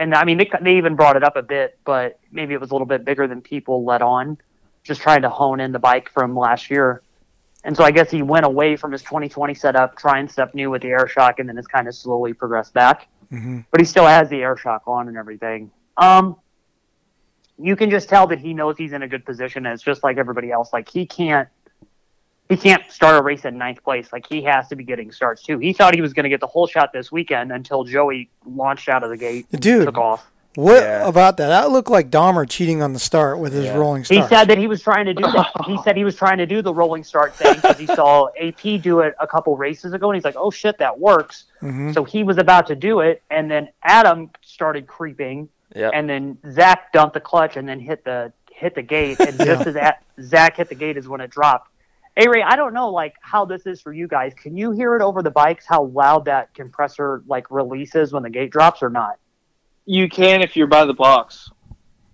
and 0.02 0.14
I 0.14 0.24
mean 0.24 0.38
they, 0.38 0.50
they 0.60 0.76
even 0.76 0.96
brought 0.96 1.16
it 1.16 1.24
up 1.24 1.36
a 1.36 1.42
bit, 1.42 1.78
but 1.84 2.18
maybe 2.30 2.54
it 2.54 2.60
was 2.60 2.70
a 2.70 2.74
little 2.74 2.86
bit 2.86 3.04
bigger 3.04 3.26
than 3.26 3.40
people 3.40 3.84
let 3.84 4.02
on. 4.02 4.38
Just 4.84 5.00
trying 5.00 5.22
to 5.22 5.30
hone 5.30 5.60
in 5.60 5.72
the 5.72 5.78
bike 5.78 6.10
from 6.10 6.36
last 6.36 6.70
year, 6.70 7.02
and 7.64 7.76
so 7.76 7.84
I 7.84 7.90
guess 7.92 8.10
he 8.10 8.22
went 8.22 8.44
away 8.44 8.76
from 8.76 8.90
his 8.92 9.02
2020 9.02 9.54
setup, 9.54 9.96
trying 9.96 10.28
stuff 10.28 10.52
new 10.54 10.70
with 10.70 10.82
the 10.82 10.88
air 10.88 11.06
shock, 11.06 11.38
and 11.38 11.48
then 11.48 11.56
has 11.56 11.66
kind 11.66 11.86
of 11.86 11.94
slowly 11.94 12.32
progressed 12.32 12.74
back. 12.74 13.08
hmm 13.30 13.60
But 13.70 13.80
he 13.80 13.86
still 13.86 14.06
has 14.06 14.28
the 14.28 14.42
air 14.42 14.56
shock 14.56 14.82
on 14.86 15.08
and 15.08 15.16
everything. 15.16 15.70
Um, 15.96 16.36
you 17.58 17.76
can 17.76 17.90
just 17.90 18.08
tell 18.08 18.26
that 18.28 18.38
he 18.38 18.54
knows 18.54 18.76
he's 18.76 18.92
in 18.92 19.02
a 19.02 19.08
good 19.08 19.24
position. 19.24 19.66
And 19.66 19.74
it's 19.74 19.82
just 19.82 20.02
like 20.02 20.18
everybody 20.18 20.50
else. 20.50 20.72
Like 20.72 20.88
he 20.88 21.06
can't, 21.06 21.48
he 22.56 22.56
can't 22.56 22.90
start 22.90 23.16
a 23.18 23.22
race 23.22 23.44
in 23.44 23.58
ninth 23.58 23.82
place. 23.82 24.12
Like 24.12 24.26
he 24.28 24.42
has 24.42 24.68
to 24.68 24.76
be 24.76 24.84
getting 24.84 25.10
starts 25.12 25.42
too. 25.42 25.58
He 25.58 25.72
thought 25.72 25.94
he 25.94 26.00
was 26.00 26.12
going 26.12 26.24
to 26.24 26.30
get 26.30 26.40
the 26.40 26.46
whole 26.46 26.66
shot 26.66 26.92
this 26.92 27.10
weekend 27.12 27.52
until 27.52 27.84
Joey 27.84 28.28
launched 28.46 28.88
out 28.88 29.02
of 29.02 29.10
the 29.10 29.16
gate, 29.16 29.46
and 29.52 29.60
Dude. 29.60 29.86
took 29.86 29.98
off. 29.98 30.28
What 30.54 30.82
Yeah. 30.82 31.08
about 31.08 31.38
that? 31.38 31.48
That 31.48 31.70
looked 31.70 31.88
like 31.90 32.10
Dahmer 32.10 32.46
cheating 32.48 32.82
on 32.82 32.92
the 32.92 32.98
start 32.98 33.38
with 33.38 33.54
his 33.54 33.64
Yeah. 33.64 33.76
rolling 33.76 34.02
He 34.02 34.16
start. 34.16 34.28
said 34.28 34.44
that 34.48 34.58
he 34.58 34.66
was 34.66 34.82
trying 34.82 35.06
to 35.06 35.14
do 35.14 35.22
that. 35.22 35.50
he 35.66 35.78
said 35.82 35.96
he 35.96 36.04
was 36.04 36.14
trying 36.14 36.36
to 36.36 36.44
do 36.46 36.60
the 36.60 36.74
rolling 36.74 37.04
start 37.04 37.34
thing 37.34 37.54
because 37.54 37.78
he 37.78 37.86
saw 37.86 38.28
AP 38.38 38.76
do 38.76 39.00
it 39.00 39.14
a 39.18 39.26
couple 39.26 39.56
races 39.56 39.94
ago, 39.94 40.10
and 40.10 40.16
he's 40.16 40.24
like, 40.26 40.36
"Oh 40.36 40.50
shit, 40.50 40.76
that 40.76 40.98
works." 41.00 41.44
Mhm. 41.62 41.94
So 41.94 42.04
he 42.04 42.22
was 42.22 42.36
about 42.36 42.66
to 42.66 42.74
do 42.76 43.00
it, 43.00 43.22
and 43.30 43.50
then 43.50 43.70
Adam 43.82 44.28
started 44.42 44.86
creeping, 44.86 45.48
Yep. 45.74 45.92
and 45.94 46.06
then 46.10 46.36
Zach 46.50 46.92
dumped 46.92 47.14
the 47.14 47.20
clutch 47.20 47.56
and 47.56 47.66
then 47.66 47.80
hit 47.80 48.04
the 48.04 48.30
hit 48.50 48.74
the 48.74 48.82
gate, 48.82 49.18
and 49.20 49.36
just 49.44 49.66
as 49.66 49.72
that, 49.74 50.02
Zach 50.20 50.58
hit 50.58 50.68
the 50.68 50.74
gate 50.74 50.98
is 50.98 51.08
when 51.08 51.22
it 51.22 51.30
dropped. 51.30 51.70
Hey 52.14 52.29
Ray, 52.29 52.42
I 52.42 52.57
don't 52.57 52.75
know 52.75 52.90
like 52.90 53.14
how 53.22 53.46
this 53.46 53.66
is 53.66 53.81
for 53.81 53.92
you 53.92 54.07
guys. 54.07 54.35
Can 54.35 54.55
you 54.55 54.70
hear 54.70 54.94
it 54.96 55.03
over 55.03 55.22
the 55.22 55.31
bikes? 55.31 55.64
How 55.66 55.85
loud 55.85 56.27
that 56.27 56.53
compressor 56.53 57.22
like 57.27 57.51
releases 57.51 58.12
when 58.12 58.22
the 58.22 58.29
gate 58.29 58.51
drops 58.51 58.83
or 58.83 58.90
not? 58.90 59.18
You 59.87 60.11
can 60.11 60.42
if 60.42 60.55
you're 60.55 60.66
by 60.66 60.85
the 60.85 60.92
box. 60.92 61.51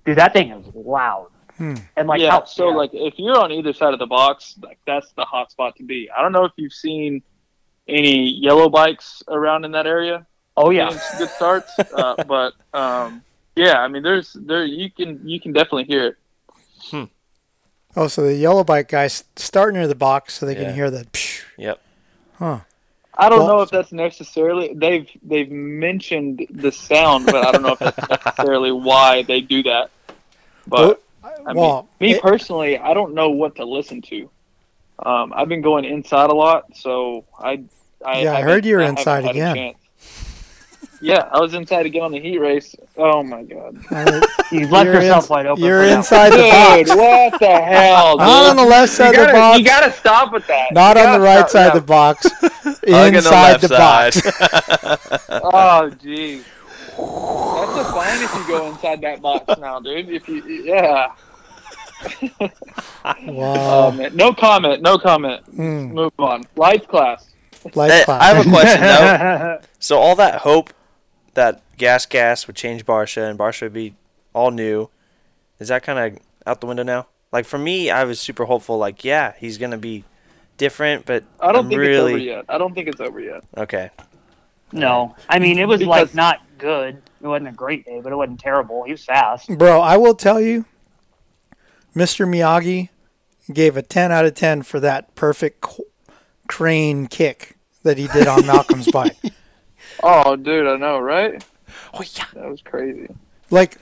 Dude, 0.05 0.17
that 0.19 0.33
thing 0.33 0.53
is 0.53 0.67
loud. 0.73 1.31
Hmm. 1.57 1.75
And 1.97 2.07
like 2.07 2.21
yeah. 2.21 2.31
how, 2.31 2.45
so 2.45 2.71
yeah. 2.71 2.77
like 2.77 2.91
if 2.95 3.15
you're 3.19 3.37
on 3.37 3.51
either 3.51 3.73
side 3.73 3.93
of 3.93 3.99
the 3.99 4.07
box, 4.07 4.55
like 4.63 4.79
that's 4.87 5.11
the 5.15 5.25
hot 5.25 5.51
spot 5.51 5.75
to 5.77 5.83
be. 5.83 6.09
I 6.17 6.23
don't 6.23 6.31
know 6.31 6.45
if 6.45 6.53
you've 6.57 6.73
seen 6.73 7.21
any 7.89 8.31
yellow 8.31 8.69
bikes 8.69 9.25
around 9.27 9.65
in 9.65 9.73
that 9.73 9.89
area. 9.89 10.25
oh 10.57 10.71
yeah. 10.71 10.97
good 11.19 11.29
starts. 11.31 11.77
uh, 11.77 12.23
but 12.29 12.53
um, 12.73 13.25
yeah, 13.57 13.81
I 13.81 13.89
mean, 13.89 14.05
there's 14.05 14.33
there 14.35 14.65
you 14.65 14.93
can 14.93 15.29
you 15.29 15.41
can 15.41 15.53
definitely 15.53 15.85
hear 15.85 16.07
it. 16.93 17.09
Oh, 17.97 18.07
so 18.07 18.23
the 18.23 18.35
yellow 18.35 18.65
bike 18.65 18.89
guys 18.89 19.25
start 19.37 19.75
near 19.75 19.87
the 19.89 19.95
box 19.95 20.35
so 20.35 20.47
they 20.47 20.55
Yeah. 20.57 20.65
can 20.65 20.75
hear 20.75 20.91
the. 20.91 21.05
Psh, 21.07 21.43
Yep. 21.57 21.81
huh. 22.39 22.59
I 23.21 23.29
don't 23.29 23.41
Well- 23.41 23.49
know 23.49 23.61
if 23.63 23.71
that's 23.71 23.91
necessarily 23.91 24.73
they've 24.75 25.09
they've 25.23 25.51
mentioned 25.51 26.47
the 26.51 26.71
sound, 26.71 27.27
but 27.27 27.45
I 27.47 27.51
don't 27.53 27.63
know 27.63 27.73
if 27.73 27.79
that's 27.81 28.09
necessarily 28.09 28.71
why 28.71 29.23
they 29.23 29.41
do 29.41 29.63
that. 29.65 29.91
But 30.67 31.03
I 31.25 31.53
mean, 31.53 31.57
well, 31.57 31.89
me 31.99 32.13
it- 32.13 32.23
personally, 32.23 32.79
I 32.79 32.95
don't 32.95 33.15
know 33.15 33.31
what 33.31 33.57
to 33.57 33.65
listen 33.65 34.03
to. 34.03 34.31
Um, 35.01 35.33
I've 35.35 35.49
been 35.49 35.63
going 35.63 35.85
inside 35.85 36.31
a 36.31 36.35
lot, 36.35 36.65
so 36.77 37.25
I. 37.39 37.61
I 38.05 38.21
Yeah, 38.23 38.31
I 38.33 38.37
haven't- 38.37 38.43
heard 38.49 38.65
you're 38.65 38.81
inside 38.81 39.25
had 39.25 39.35
a 39.35 39.51
again. 39.53 39.75
Chance. 40.99 41.03
Yeah, 41.19 41.29
I 41.33 41.41
was 41.41 41.55
inside 41.55 41.85
to 41.85 41.91
get 41.91 42.03
on 42.03 42.13
the 42.13 42.21
heat 42.21 42.39
race. 42.39 42.75
Oh 42.97 43.23
my 43.23 43.43
god, 43.43 43.75
You 44.53 44.67
left 44.69 44.85
You're 44.87 44.95
yourself 44.95 45.25
ins- 45.25 45.31
wide 45.31 45.47
open. 45.47 45.65
you're 45.65 45.81
for 45.83 45.87
that. 45.89 45.97
inside 45.99 46.31
the 46.31 46.37
dude! 46.37 46.87
box. 46.89 46.97
What 46.97 47.41
the 47.41 47.61
hell? 47.61 48.17
Not 48.19 48.51
on 48.51 48.57
the 48.57 48.65
left 48.65 48.93
side 48.93 49.15
you 49.15 49.21
of 49.23 49.27
the 49.29 49.33
gotta, 49.33 49.39
box. 49.39 49.59
You 49.59 49.65
gotta 49.65 49.93
stop 49.93 50.33
with 50.33 50.47
that. 50.49 50.73
Not 50.73 50.97
You 50.97 51.03
on 51.05 51.21
the 51.21 51.25
right 51.25 51.49
stop- 51.49 51.51
side 51.51 51.65
yeah. 51.65 51.69
of 51.69 51.75
the 51.75 51.81
box. 51.83 52.27
Inside 52.89 53.61
the, 53.61 53.69
box. 53.69 54.23
Oh, 55.31 55.91
gee. 56.03 56.37
That's 56.39 57.89
a 57.89 57.93
fine 57.93 58.23
if 58.23 58.35
you 58.35 58.47
go 58.49 58.67
inside 58.71 59.01
that 59.03 59.21
box 59.23 59.59
now, 59.61 59.79
dude. 59.81 60.09
If 60.09 60.29
you, 60.29 60.43
yeah. 60.45 61.09
Oh 62.41 62.49
wow. 63.27 63.91
man, 63.91 64.15
no 64.17 64.33
comment. 64.33 64.83
No 64.83 64.99
comment. 64.99 65.45
Mm. 65.57 65.93
Move 65.93 66.13
on. 66.19 66.45
Lights 66.57 66.87
class. 66.87 67.29
Life 67.75 67.93
Hey, 67.93 68.05
class. 68.05 68.23
I 68.23 68.25
have 68.35 68.47
a 68.47 68.51
question 68.51 68.81
though. 68.81 69.61
So 69.81 69.97
all 69.99 70.17
that 70.17 70.37
hope 70.41 70.71
that 71.39 71.63
Gas 71.77 72.05
Gas 72.05 72.47
would 72.49 72.57
change 72.57 72.85
Barcia 72.85 73.31
and 73.31 73.39
Barcia 73.39 73.63
would 73.63 73.73
be 73.73 73.95
all 74.35 74.51
new, 74.51 74.91
is 75.61 75.69
that 75.69 75.83
kind 75.85 75.99
of 76.17 76.21
out 76.47 76.61
the 76.61 76.67
window 76.67 76.83
now? 76.83 77.07
Like 77.33 77.47
for 77.47 77.59
me, 77.59 77.91
I 77.91 78.05
was 78.05 78.19
super 78.21 78.45
hopeful. 78.45 78.77
Like, 78.79 79.05
yeah, 79.05 79.35
he's 79.39 79.57
gonna 79.59 79.79
be 79.79 80.05
different, 80.57 81.07
but 81.07 81.23
I 81.41 81.53
don't 81.53 81.65
I'm 81.65 81.69
think 81.69 81.79
really 81.81 82.13
it's 82.13 82.15
over 82.15 82.19
yet. 82.39 82.45
I 82.49 82.59
don't 82.59 82.75
think 82.75 82.89
it's 82.89 83.01
over 83.01 83.21
yet. 83.21 83.45
okay. 83.57 83.91
no, 84.73 85.15
I 85.29 85.39
mean 85.39 85.59
it 85.59 85.67
was 85.69 85.79
Because- 85.79 85.89
like 86.09 86.15
not 86.15 86.41
good. 86.59 87.01
It 87.21 87.27
wasn't 87.27 87.49
a 87.49 87.53
great 87.53 87.85
day, 87.85 88.01
but 88.03 88.13
it 88.13 88.17
wasn't 88.17 88.41
terrible. 88.41 88.85
He 88.85 88.93
was 88.93 89.05
fast. 89.05 89.49
Bro, 89.59 89.81
I 89.81 89.97
will 89.97 90.15
tell 90.15 90.41
you, 90.41 90.65
Mr. 91.97 92.27
Miyagi 92.29 92.89
gave 93.53 93.77
a 93.77 93.83
10 93.83 94.13
out 94.13 94.25
of 94.25 94.35
10 94.35 94.63
for 94.63 94.79
that 94.81 95.15
perfect 95.15 95.65
crane 96.49 97.07
kick 97.09 97.57
that 97.83 97.99
he 97.99 98.07
did 98.09 98.27
on 98.27 98.47
Malcolm's 98.47 98.91
bike. 98.91 99.17
Oh, 100.03 100.37
dude, 100.37 100.67
I 100.67 100.77
know, 100.77 100.99
right? 100.99 101.45
Oh 101.95 102.03
yeah. 102.15 102.25
That 102.35 102.49
was 102.49 102.63
crazy. 102.63 103.09
Like, 103.51 103.77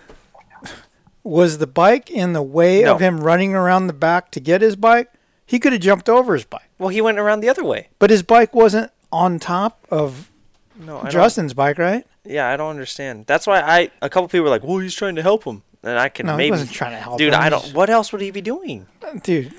was 1.23 1.59
the 1.59 1.67
bike 1.67 2.11
in 2.11 2.33
the 2.33 2.43
way 2.43 2.85
of 2.85 3.01
him 3.01 3.21
running 3.21 3.55
around 3.55 3.87
the 3.89 3.93
back 3.93 4.31
to 4.33 4.41
get 4.41 4.61
his 4.63 4.77
bike? 4.77 5.11
He 5.45 5.59
could 5.59 5.73
have 5.73 5.83
jumped 5.83 6.09
over 6.09 6.35
his 6.35 6.45
bike, 6.45 6.69
Well, 6.79 6.89
he 6.89 7.01
went 7.01 7.19
around 7.19 7.41
the 7.41 7.49
other 7.49 7.65
way. 7.65 7.89
but 7.99 8.11
his 8.11 8.23
bike 8.23 8.55
wasn't 8.55 8.91
on 9.13 9.39
top 9.39 9.87
of 9.91 10.31
No, 10.79 10.99
I 10.99 11.03
don't, 11.03 11.11
Justin's 11.13 11.55
bike, 11.55 11.79
right? 11.79 12.05
yeah, 12.25 12.49
I 12.51 12.57
don't 12.57 12.71
understand. 12.71 13.27
That's 13.27 13.47
why 13.47 13.61
I 13.61 13.91
a 14.03 14.09
couple 14.11 14.29
people 14.29 14.45
were 14.45 14.51
like, 14.51 14.65
"Well, 14.65 14.79
he's 14.79 14.95
trying 14.95 15.15
to 15.17 15.23
help 15.23 15.45
him," 15.45 15.63
and 15.85 15.99
I 15.99 16.09
can 16.09 16.27
No, 16.27 16.33
he 16.33 16.39
maybe, 16.39 16.51
wasn't 16.53 16.73
trying 16.73 16.91
to 16.93 16.97
help 16.99 17.19
dude. 17.19 17.33
him. 17.33 17.41
I 17.41 17.49
don't. 17.49 17.73
What 17.75 17.89
else 17.91 18.11
would 18.13 18.21
he 18.21 18.31
be 18.33 18.41
doing? 18.41 18.87
Dude, 19.23 19.53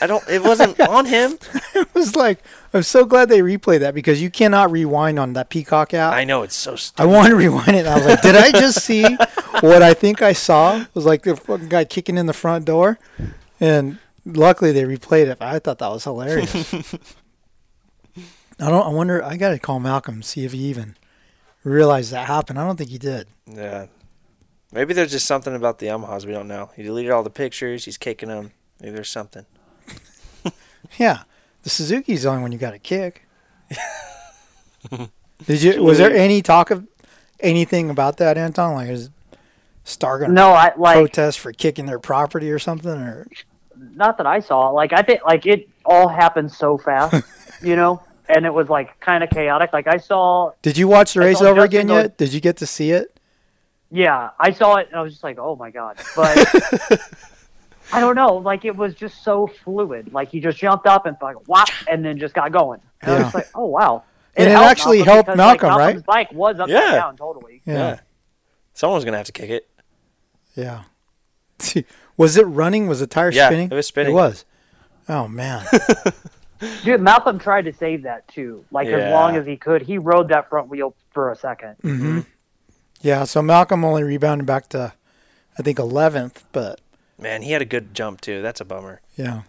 I 0.00 0.06
don't. 0.06 0.26
It 0.28 0.42
wasn't 0.42 0.78
on 0.88 1.06
him. 1.06 1.38
it 1.74 1.88
was 1.94 2.14
like, 2.14 2.40
I'm 2.72 2.82
so 2.82 3.04
glad 3.04 3.28
they 3.28 3.40
replayed 3.40 3.80
that 3.80 3.94
because 3.94 4.22
you 4.22 4.30
cannot 4.30 4.70
rewind 4.70 5.18
on 5.18 5.32
that 5.32 5.48
Peacock 5.50 5.94
app. 5.94 6.12
I 6.12 6.24
know 6.24 6.42
it's 6.42 6.54
so 6.54 6.76
stupid. 6.76 7.02
I 7.02 7.06
wanted 7.06 7.30
to 7.30 7.36
rewind 7.36 7.74
it. 7.74 7.86
I 7.86 7.96
was 7.96 8.06
like, 8.06 8.22
did 8.22 8.36
I 8.36 8.52
just 8.52 8.82
see 8.82 9.04
what 9.60 9.82
I 9.82 9.94
think 9.94 10.22
I 10.22 10.32
saw? 10.32 10.82
It 10.82 10.88
was 10.94 11.06
like 11.06 11.22
the 11.22 11.36
fucking 11.36 11.68
guy 11.68 11.84
kicking 11.84 12.16
in 12.18 12.26
the 12.26 12.32
front 12.32 12.64
door. 12.64 12.98
And 13.58 13.98
luckily 14.24 14.70
they 14.72 14.82
replayed 14.84 15.26
it. 15.26 15.38
I 15.40 15.58
thought 15.58 15.78
that 15.78 15.88
was 15.88 16.04
hilarious. 16.04 16.72
I 18.60 18.68
don't. 18.68 18.86
I 18.86 18.90
wonder. 18.90 19.24
I 19.24 19.36
gotta 19.36 19.58
call 19.58 19.80
Malcolm 19.80 20.22
see 20.22 20.44
if 20.44 20.52
he 20.52 20.58
even 20.64 20.96
realized 21.64 22.12
that 22.12 22.26
happened. 22.26 22.58
I 22.58 22.66
don't 22.66 22.76
think 22.76 22.90
he 22.90 22.98
did. 22.98 23.28
Yeah. 23.46 23.86
Maybe 24.72 24.92
there's 24.92 25.12
just 25.12 25.26
something 25.26 25.54
about 25.54 25.78
the 25.78 25.86
Yamahas 25.86 26.26
we 26.26 26.32
don't 26.32 26.48
know. 26.48 26.70
He 26.76 26.82
deleted 26.82 27.10
all 27.10 27.22
the 27.22 27.30
pictures. 27.30 27.84
He's 27.86 27.96
kicking 27.96 28.28
them. 28.28 28.52
Maybe 28.80 28.94
there's 28.94 29.10
something. 29.10 29.46
Yeah, 30.98 31.24
the 31.64 31.70
Suzuki's 31.70 32.22
the 32.22 32.30
only 32.30 32.40
one 32.42 32.52
you 32.52 32.56
got 32.58 32.70
to 32.70 32.78
kick. 32.78 33.26
Did 35.46 35.62
you? 35.62 35.82
Was 35.82 35.98
there 35.98 36.14
any 36.14 36.40
talk 36.40 36.70
of 36.70 36.86
anything 37.40 37.90
about 37.90 38.16
that, 38.18 38.38
Anton? 38.38 38.74
Like, 38.74 38.88
is 38.88 39.10
Star 39.84 40.18
gonna 40.18 40.32
No, 40.32 40.50
I 40.50 40.72
like 40.76 40.94
protest 40.96 41.40
for 41.40 41.52
kicking 41.52 41.86
their 41.86 41.98
property 41.98 42.50
or 42.50 42.58
something? 42.58 42.90
Or 42.90 43.26
not 43.76 44.16
that 44.18 44.26
I 44.26 44.40
saw. 44.40 44.70
Like 44.70 44.92
I 44.92 45.02
think 45.02 45.22
like 45.24 45.46
it 45.46 45.68
all 45.84 46.08
happened 46.08 46.50
so 46.52 46.78
fast, 46.78 47.24
you 47.62 47.76
know, 47.76 48.02
and 48.28 48.46
it 48.46 48.54
was 48.54 48.68
like 48.68 48.98
kind 49.00 49.22
of 49.22 49.30
chaotic. 49.30 49.72
Like 49.72 49.88
I 49.88 49.98
saw, 49.98 50.52
did 50.62 50.78
you 50.78 50.88
watch 50.88 51.14
the 51.14 51.20
I 51.20 51.26
race 51.26 51.42
over 51.42 51.62
again 51.62 51.88
go- 51.88 51.96
yet? 51.96 52.16
Did 52.16 52.32
you 52.32 52.40
get 52.40 52.56
to 52.58 52.66
see 52.66 52.92
it? 52.92 53.18
yeah, 53.90 54.30
I 54.38 54.52
saw 54.52 54.76
it, 54.76 54.88
and 54.88 54.96
I 54.96 55.02
was 55.02 55.12
just 55.12 55.24
like, 55.24 55.38
oh 55.38 55.56
my 55.56 55.70
god. 55.70 55.98
But 56.16 56.36
I 57.92 58.00
don't 58.00 58.14
know. 58.16 58.36
Like 58.36 58.64
it 58.64 58.76
was 58.76 58.94
just 58.94 59.22
so 59.24 59.46
fluid. 59.46 60.12
Like 60.12 60.28
he 60.30 60.40
just 60.40 60.58
jumped 60.58 60.86
up 60.86 61.06
and 61.06 61.16
like 61.22 61.36
whop, 61.46 61.68
and 61.88 62.04
then 62.04 62.18
just 62.18 62.34
got 62.34 62.52
going. 62.52 62.80
And 63.02 63.10
I 63.12 63.14
was 63.14 63.24
Yeah. 63.26 63.30
like, 63.38 63.48
oh 63.54 63.66
wow. 63.66 64.04
And 64.36 64.48
it 64.48 64.52
helped 64.52 64.66
actually 64.70 64.98
Malcolm 64.98 65.14
helped 65.14 65.26
because, 65.26 65.36
Malcolm, 65.36 65.68
like, 65.70 65.78
right? 65.78 65.84
Malcolm's 65.86 66.02
bike 66.04 66.32
was 66.32 66.60
upside 66.60 66.70
Yeah. 66.70 66.92
down 66.94 67.16
totally. 67.16 67.62
Yeah, 67.64 67.98
Someone's 68.74 69.04
gonna 69.04 69.16
have 69.16 69.26
to 69.26 69.32
kick 69.32 69.50
it. 69.50 69.68
yeah. 70.54 70.82
was 72.16 72.36
it 72.36 72.44
running? 72.46 72.86
Was 72.88 73.00
the 73.00 73.06
tire 73.06 73.30
Yeah, 73.32 73.48
spinning? 73.48 73.70
it 73.70 73.74
was 73.74 73.86
spinning. 73.86 74.12
It 74.12 74.14
was. 74.16 74.44
Oh 75.08 75.26
man. 75.28 75.64
Dude, 76.84 77.00
Malcolm 77.00 77.38
tried 77.38 77.66
to 77.66 77.72
save 77.72 78.02
that 78.02 78.26
too. 78.28 78.64
Like 78.70 78.88
as 78.88 79.10
long 79.12 79.36
as 79.36 79.46
he 79.46 79.56
could, 79.56 79.82
he 79.82 79.98
rode 79.98 80.28
that 80.28 80.48
front 80.48 80.68
wheel 80.68 80.94
for 81.10 81.30
a 81.30 81.36
second. 81.36 81.76
mm-hmm. 81.82 82.20
Yeah. 83.00 83.24
So 83.24 83.40
Malcolm 83.42 83.84
only 83.84 84.02
rebounded 84.02 84.46
back 84.46 84.68
to, 84.70 84.92
I 85.58 85.62
think, 85.62 85.78
eleventh, 85.78 86.44
but 86.52 86.80
Man, 87.18 87.42
he 87.42 87.52
had 87.52 87.62
a 87.62 87.66
good 87.66 87.94
jump 87.94 88.20
too. 88.20 88.42
That's 88.42 88.60
a 88.60 88.64
bummer. 88.64 89.00
yeah. 89.16 89.42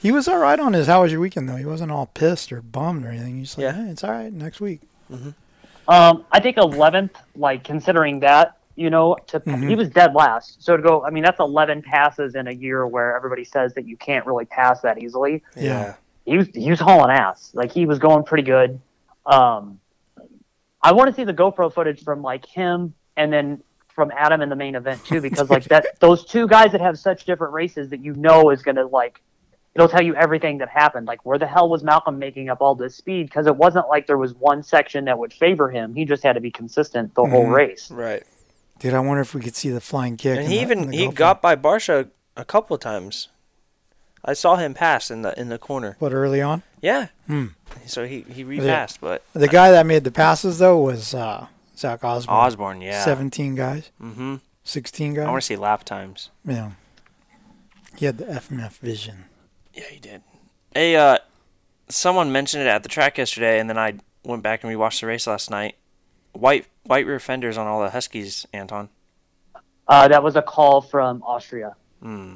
He 0.00 0.12
was 0.12 0.28
all 0.28 0.38
right 0.38 0.60
on 0.60 0.74
his 0.74 0.86
"How 0.86 1.02
was 1.02 1.10
your 1.10 1.20
weekend?" 1.20 1.48
though. 1.48 1.56
He 1.56 1.64
wasn't 1.64 1.90
all 1.90 2.06
pissed 2.06 2.52
or 2.52 2.62
bummed 2.62 3.04
or 3.04 3.08
anything. 3.08 3.38
He's 3.38 3.58
like, 3.58 3.62
Yeah. 3.64 3.72
"Hey, 3.84 3.90
it's 3.90 4.04
all 4.04 4.12
right. 4.12 4.32
Next 4.32 4.60
week." 4.60 4.80
Um, 5.88 6.24
I 6.30 6.38
think 6.40 6.56
eleventh, 6.56 7.16
like 7.34 7.64
considering 7.64 8.20
that, 8.20 8.58
you 8.76 8.90
know, 8.90 9.16
to 9.28 9.40
Mhm. 9.40 9.68
he 9.68 9.74
was 9.74 9.88
dead 9.88 10.14
last. 10.14 10.62
So 10.62 10.76
to 10.76 10.82
go, 10.82 11.04
I 11.04 11.10
mean, 11.10 11.24
that's 11.24 11.40
eleven 11.40 11.82
passes 11.82 12.34
in 12.36 12.46
a 12.46 12.52
year 12.52 12.86
where 12.86 13.16
everybody 13.16 13.42
says 13.44 13.74
that 13.74 13.86
you 13.86 13.96
can't 13.96 14.24
really 14.26 14.44
pass 14.44 14.80
that 14.82 15.02
easily. 15.02 15.42
Yeah. 15.56 15.94
He 16.26 16.36
was 16.36 16.46
he 16.54 16.70
was 16.70 16.78
hauling 16.78 17.10
ass. 17.10 17.50
Like 17.54 17.72
he 17.72 17.86
was 17.86 17.98
going 17.98 18.22
pretty 18.24 18.44
good. 18.44 18.78
Um, 19.26 19.80
I 20.82 20.92
want 20.92 21.08
to 21.08 21.14
see 21.14 21.24
the 21.24 21.34
GoPro 21.34 21.72
footage 21.72 22.04
from 22.04 22.22
like 22.22 22.46
him 22.46 22.94
and 23.16 23.32
then 23.32 23.62
from 23.98 24.12
Adam 24.16 24.40
in 24.42 24.48
the 24.48 24.56
main 24.56 24.76
event 24.76 25.04
too, 25.04 25.20
because 25.20 25.50
like 25.50 25.64
that 25.74 25.98
those 26.00 26.24
two 26.24 26.46
guys 26.46 26.70
that 26.72 26.80
have 26.80 26.98
such 26.98 27.24
different 27.24 27.52
races 27.52 27.90
that 27.90 28.00
you 28.04 28.14
know 28.14 28.50
is 28.50 28.62
gonna 28.62 28.86
like 28.86 29.20
it'll 29.74 29.88
tell 29.88 30.02
you 30.02 30.14
everything 30.14 30.58
that 30.58 30.68
happened. 30.68 31.06
Like 31.06 31.26
where 31.26 31.38
the 31.38 31.46
hell 31.46 31.68
was 31.68 31.82
Malcolm 31.82 32.18
making 32.18 32.48
up 32.48 32.60
all 32.60 32.74
this 32.76 32.94
speed? 32.94 33.26
Because 33.26 33.46
it 33.46 33.56
wasn't 33.56 33.88
like 33.88 34.06
there 34.06 34.16
was 34.18 34.34
one 34.34 34.62
section 34.62 35.04
that 35.06 35.18
would 35.18 35.32
favor 35.32 35.68
him. 35.70 35.94
He 35.94 36.04
just 36.04 36.22
had 36.22 36.34
to 36.34 36.40
be 36.40 36.50
consistent 36.50 37.14
the 37.14 37.24
whole 37.24 37.46
Mhm. 37.46 37.52
race. 37.54 37.90
Right. 37.90 38.22
Dude, 38.78 38.94
I 38.94 39.00
wonder 39.00 39.20
if 39.22 39.34
we 39.34 39.40
could 39.40 39.56
see 39.56 39.70
the 39.70 39.80
flying 39.80 40.16
kick. 40.16 40.38
And 40.38 40.46
he 40.48 40.56
the- 40.56 40.62
even 40.62 40.92
he 40.92 41.06
GoPro. 41.08 41.14
got 41.14 41.42
by 41.42 41.56
Barcia 41.56 42.08
a 42.36 42.44
couple 42.44 42.74
of 42.74 42.80
times. 42.80 43.28
I 44.24 44.32
saw 44.32 44.56
him 44.56 44.74
pass 44.74 45.10
in 45.10 45.22
the 45.22 45.38
in 45.38 45.48
the 45.48 45.58
corner. 45.58 45.96
what 45.98 46.12
early 46.12 46.40
on. 46.42 46.62
Yeah. 46.80 47.08
Hmm. 47.26 47.46
So 47.86 48.04
he 48.06 48.22
he 48.22 48.42
repassed, 48.44 49.00
but 49.00 49.22
The 49.32 49.48
guy 49.48 49.70
that 49.72 49.86
made 49.86 50.04
the 50.04 50.10
passes 50.12 50.58
though 50.58 50.78
was 50.78 51.14
uh, 51.14 51.46
Zach 51.78 52.02
Osborne. 52.04 52.36
Osborne, 52.36 52.80
yeah. 52.82 53.04
17 53.04 53.54
guys, 53.54 53.90
Mm-hmm. 54.02 54.36
16 54.64 55.18
I 55.18 55.24
want 55.30 55.40
to 55.40 55.46
see 55.46 55.56
lap 55.56 55.84
times. 55.84 56.30
Yeah. 56.44 56.72
He 57.96 58.04
had 58.04 58.18
the 58.18 58.24
FMF 58.26 58.78
vision. 58.78 59.24
Yeah, 59.72 59.84
he 59.90 59.98
did. 59.98 60.22
Hey, 60.74 60.96
uh, 60.96 61.18
someone 61.88 62.30
mentioned 62.32 62.64
it 62.64 62.66
at 62.66 62.82
the 62.82 62.88
track 62.88 63.16
yesterday, 63.18 63.58
and 63.60 63.70
then 63.70 63.78
I 63.78 63.94
went 64.24 64.42
back 64.42 64.62
and 64.62 64.72
rewatched 64.72 65.00
the 65.00 65.06
race 65.06 65.26
last 65.26 65.50
night. 65.50 65.76
White 66.32 66.66
white 66.84 67.06
rear 67.06 67.18
fenders 67.18 67.56
on 67.56 67.66
all 67.66 67.80
the 67.82 67.90
Huskies, 67.90 68.46
Anton. 68.52 68.88
Uh, 69.86 70.06
that 70.08 70.22
was 70.22 70.36
a 70.36 70.42
call 70.42 70.80
from 70.82 71.22
Austria. 71.22 71.74
Hmm. 72.02 72.34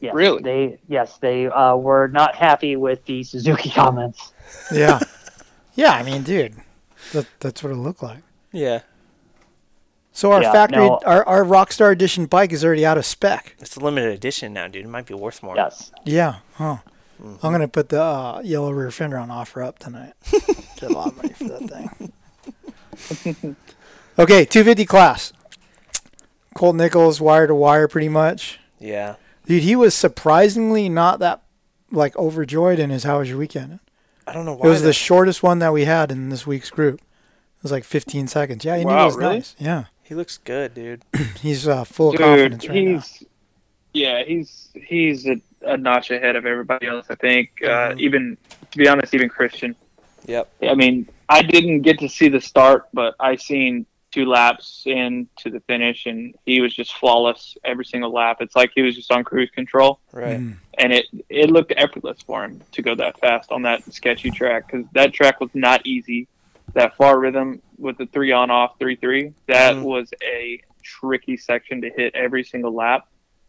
Yes, 0.00 0.14
Really? 0.14 0.42
They 0.42 0.78
yes, 0.88 1.16
they 1.18 1.46
uh, 1.46 1.74
were 1.76 2.08
not 2.08 2.34
happy 2.36 2.76
with 2.76 3.04
the 3.06 3.24
Suzuki 3.24 3.70
comments. 3.74 4.32
Yeah. 4.70 5.00
yeah, 5.74 5.92
I 5.92 6.02
mean, 6.02 6.22
dude, 6.22 6.54
that, 7.12 7.26
that's 7.40 7.62
what 7.62 7.72
it 7.72 7.76
looked 7.76 8.02
like. 8.02 8.22
Yeah. 8.52 8.80
So 10.12 10.32
our 10.32 10.42
Yeah, 10.42 10.52
factory, 10.52 10.86
no. 10.86 10.98
our, 11.04 11.24
our 11.26 11.44
Rockstar 11.44 11.92
Edition 11.92 12.24
bike 12.26 12.52
is 12.52 12.64
already 12.64 12.86
out 12.86 12.96
of 12.96 13.04
spec. 13.04 13.54
It's 13.58 13.76
a 13.76 13.80
limited 13.80 14.12
edition 14.12 14.52
now, 14.54 14.66
dude. 14.66 14.84
It 14.86 14.88
might 14.88 15.06
be 15.06 15.14
worth 15.14 15.42
more. 15.42 15.56
Yes. 15.56 15.92
Yeah, 16.04 16.36
huh. 16.54 16.78
I'm 17.22 17.38
going 17.40 17.60
to 17.60 17.68
put 17.68 17.88
the 17.90 18.02
uh, 18.02 18.40
yellow 18.44 18.70
rear 18.72 18.90
fender 18.90 19.16
on 19.18 19.30
offer 19.30 19.62
up 19.62 19.78
tonight. 19.78 20.12
Get 20.30 20.82
a 20.84 20.88
lot 20.92 21.08
of 21.08 21.16
money 21.16 21.28
for 21.30 21.44
that 21.48 22.02
thing. 23.30 23.56
okay, 24.18 24.44
250 24.44 24.84
class. 24.86 25.32
Colt 26.54 26.76
Nichols, 26.76 27.20
wire 27.20 27.46
to 27.46 27.54
wire 27.54 27.88
pretty 27.88 28.08
much. 28.08 28.58
Yeah. 28.78 29.16
Dude, 29.46 29.62
he 29.62 29.76
was 29.76 29.94
surprisingly 29.94 30.88
not 30.88 31.18
that 31.20 31.42
like 31.90 32.16
overjoyed 32.16 32.78
in 32.78 32.90
his 32.90 33.04
How 33.04 33.18
Was 33.18 33.28
Your 33.28 33.38
Weekend. 33.38 33.80
I 34.26 34.32
don't 34.32 34.44
know 34.44 34.54
why. 34.54 34.66
It 34.66 34.70
was 34.70 34.82
the 34.82 34.92
shortest 34.92 35.42
one 35.42 35.58
that 35.60 35.72
we 35.72 35.84
had 35.84 36.10
in 36.10 36.28
this 36.30 36.46
week's 36.46 36.70
group. 36.70 36.96
It 36.96 37.62
was 37.62 37.72
like 37.72 37.84
15 37.84 38.26
seconds. 38.28 38.64
Yeah, 38.64 38.76
he 38.76 38.84
knew 38.84 38.90
Wow, 38.90 39.06
was 39.06 39.16
really? 39.16 39.34
nice. 39.36 39.54
Yeah, 39.58 39.84
he 40.02 40.14
looks 40.14 40.38
good, 40.38 40.74
dude. 40.74 41.02
he's 41.40 41.66
uh, 41.66 41.84
full 41.84 42.08
of 42.10 42.16
Dude, 42.16 42.22
confidence 42.24 42.68
right 42.68 42.74
now. 42.84 42.92
he's 42.98 43.24
yeah, 43.92 44.22
he's 44.24 44.68
he's 44.74 45.26
a, 45.26 45.40
a 45.62 45.76
notch 45.76 46.10
ahead 46.10 46.36
of 46.36 46.44
everybody 46.46 46.86
else. 46.86 47.06
I 47.08 47.14
think. 47.14 47.50
Uh, 47.62 47.90
Mhm. 47.92 48.00
even 48.00 48.36
to 48.72 48.78
be 48.78 48.88
honest, 48.88 49.14
even 49.14 49.28
Christian. 49.28 49.74
Yep. 50.26 50.50
I 50.68 50.74
mean, 50.74 51.08
I 51.28 51.42
didn't 51.42 51.82
get 51.82 51.98
to 52.00 52.08
see 52.08 52.28
the 52.28 52.40
start, 52.40 52.88
but 52.92 53.14
I 53.20 53.36
seen 53.36 53.86
two 54.16 54.24
laps 54.24 54.82
in 54.86 55.28
to 55.36 55.50
the 55.50 55.60
finish, 55.60 56.06
and 56.06 56.34
he 56.46 56.60
was 56.62 56.74
just 56.74 56.94
flawless 56.94 57.56
every 57.64 57.84
single 57.84 58.10
lap. 58.12 58.38
It's 58.40 58.56
like 58.56 58.70
he 58.74 58.82
was 58.82 58.94
just 58.96 59.12
on 59.12 59.24
cruise 59.24 59.50
control, 59.50 60.00
Right. 60.12 60.40
Mm. 60.40 60.56
and 60.78 60.92
it 60.92 61.06
it 61.28 61.50
looked 61.50 61.72
effortless 61.76 62.22
for 62.22 62.42
him 62.44 62.62
to 62.72 62.80
go 62.82 62.94
that 62.94 63.18
fast 63.20 63.52
on 63.52 63.62
that 63.62 63.82
sketchy 63.92 64.30
track 64.30 64.66
because 64.66 64.86
that 64.92 65.12
track 65.12 65.40
was 65.40 65.50
not 65.54 65.86
easy. 65.86 66.28
That 66.72 66.96
far 66.96 67.18
rhythm 67.18 67.60
with 67.78 67.98
the 67.98 68.06
three 68.06 68.32
on 68.32 68.50
off 68.50 68.78
three 68.78 68.96
three 68.96 69.32
that 69.46 69.74
Mhm. 69.76 69.82
was 69.82 70.06
a 70.22 70.60
tricky 70.82 71.36
section 71.36 71.80
to 71.82 71.90
hit 71.90 72.14
every 72.14 72.42
single 72.44 72.72
lap 72.74 73.06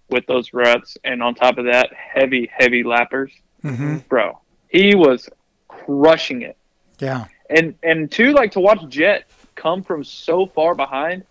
with 0.09 0.25
those 0.27 0.53
ruts, 0.53 0.97
and 1.03 1.23
on 1.23 1.33
top 1.35 1.57
of 1.57 1.65
that, 1.65 1.87
heavy 1.93 2.49
heavy 2.59 2.83
lappers, 2.83 3.31
mm-hmm. 3.63 3.97
bro. 4.09 4.39
He 4.69 4.95
was 4.95 5.29
crushing 5.69 6.41
it 6.41 6.57
Yeah, 6.99 7.25
and 7.49 7.75
and 7.83 8.11
two 8.11 8.31
like 8.33 8.51
to 8.53 8.59
watch 8.59 8.81
Jett 8.89 9.23
come 9.57 9.83
from 9.83 10.03
so 10.05 10.45
far 10.45 10.73
behind 10.75 11.23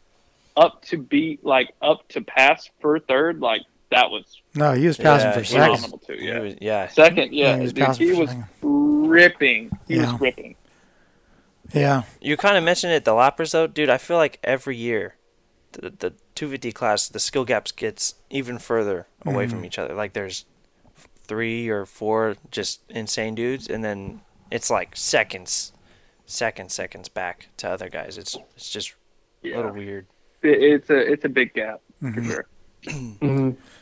up 0.57 0.83
to 0.83 0.99
be 0.99 1.39
like 1.43 1.73
up 1.81 2.07
to 2.09 2.21
pass 2.21 2.69
for 2.81 2.99
third 2.99 3.41
like 3.41 3.63
that 3.91 4.11
was 4.11 4.43
no, 4.55 4.73
he 4.73 4.87
was 4.87 4.97
passing 4.99 5.29
Yeah, 5.29 5.39
for 5.39 5.45
second. 5.45 5.77
seconds. 5.79 5.93
was- 5.93 6.07
too 6.07 6.13
He 6.15 6.27
yeah 6.29 6.39
was- 6.41 6.55
yeah. 6.61 6.89
second 6.89 7.33
yeah, 7.33 7.51
Yeah, 7.51 7.57
he 7.57 7.63
was 7.63 7.73
dude, 7.73 7.85
passing 7.87 8.07
he 8.09 8.13
for 8.15 8.21
was 8.21 8.31
ripping 8.63 9.71
he 9.89 9.97
Yeah. 9.97 10.13
was 10.13 10.21
ripping 10.21 10.57
Yeah, 11.73 12.03
You 12.21 12.37
kind 12.37 12.57
of 12.57 12.63
mentioned 12.65 12.93
it, 12.93 13.05
the 13.05 13.13
lappers 13.13 13.51
though, 13.53 13.67
dude. 13.67 13.91
I 13.91 13.99
feel 13.99 14.17
like 14.17 14.39
every 14.45 14.77
year, 14.77 15.17
the 15.73 15.91
the 15.91 16.13
250 16.37 16.71
class, 16.73 17.09
the 17.09 17.19
skill 17.19 17.45
gaps 17.45 17.73
gets 17.73 18.15
even 18.31 18.59
further 18.59 19.07
away 19.25 19.47
from 19.49 19.59
mm-hmm. 19.59 19.65
each 19.67 19.79
other. 19.79 19.95
Like 19.95 20.13
there's 20.13 20.45
three 21.27 21.69
or 21.69 21.85
four 21.85 22.37
just 22.53 22.81
insane 22.89 23.35
dudes, 23.35 23.69
and 23.69 23.83
then 23.85 24.21
it's 24.51 24.71
like 24.71 24.97
seconds, 24.97 25.73
seconds, 26.27 26.75
seconds 26.75 27.09
back 27.09 27.49
to 27.59 27.69
other 27.71 27.89
guys. 27.89 28.19
It's 28.19 28.37
it's 28.57 28.69
just 28.71 28.95
a 29.45 29.49
little 29.57 29.73
weird. 29.73 30.07
It- 30.43 30.63
it's 30.63 30.91
a 30.91 30.97
it's 31.13 31.25
a 31.25 31.29
big 31.29 31.55
gap 31.55 31.81
for 32.01 32.11
Mhm. 32.11 32.27
sure 32.27 32.47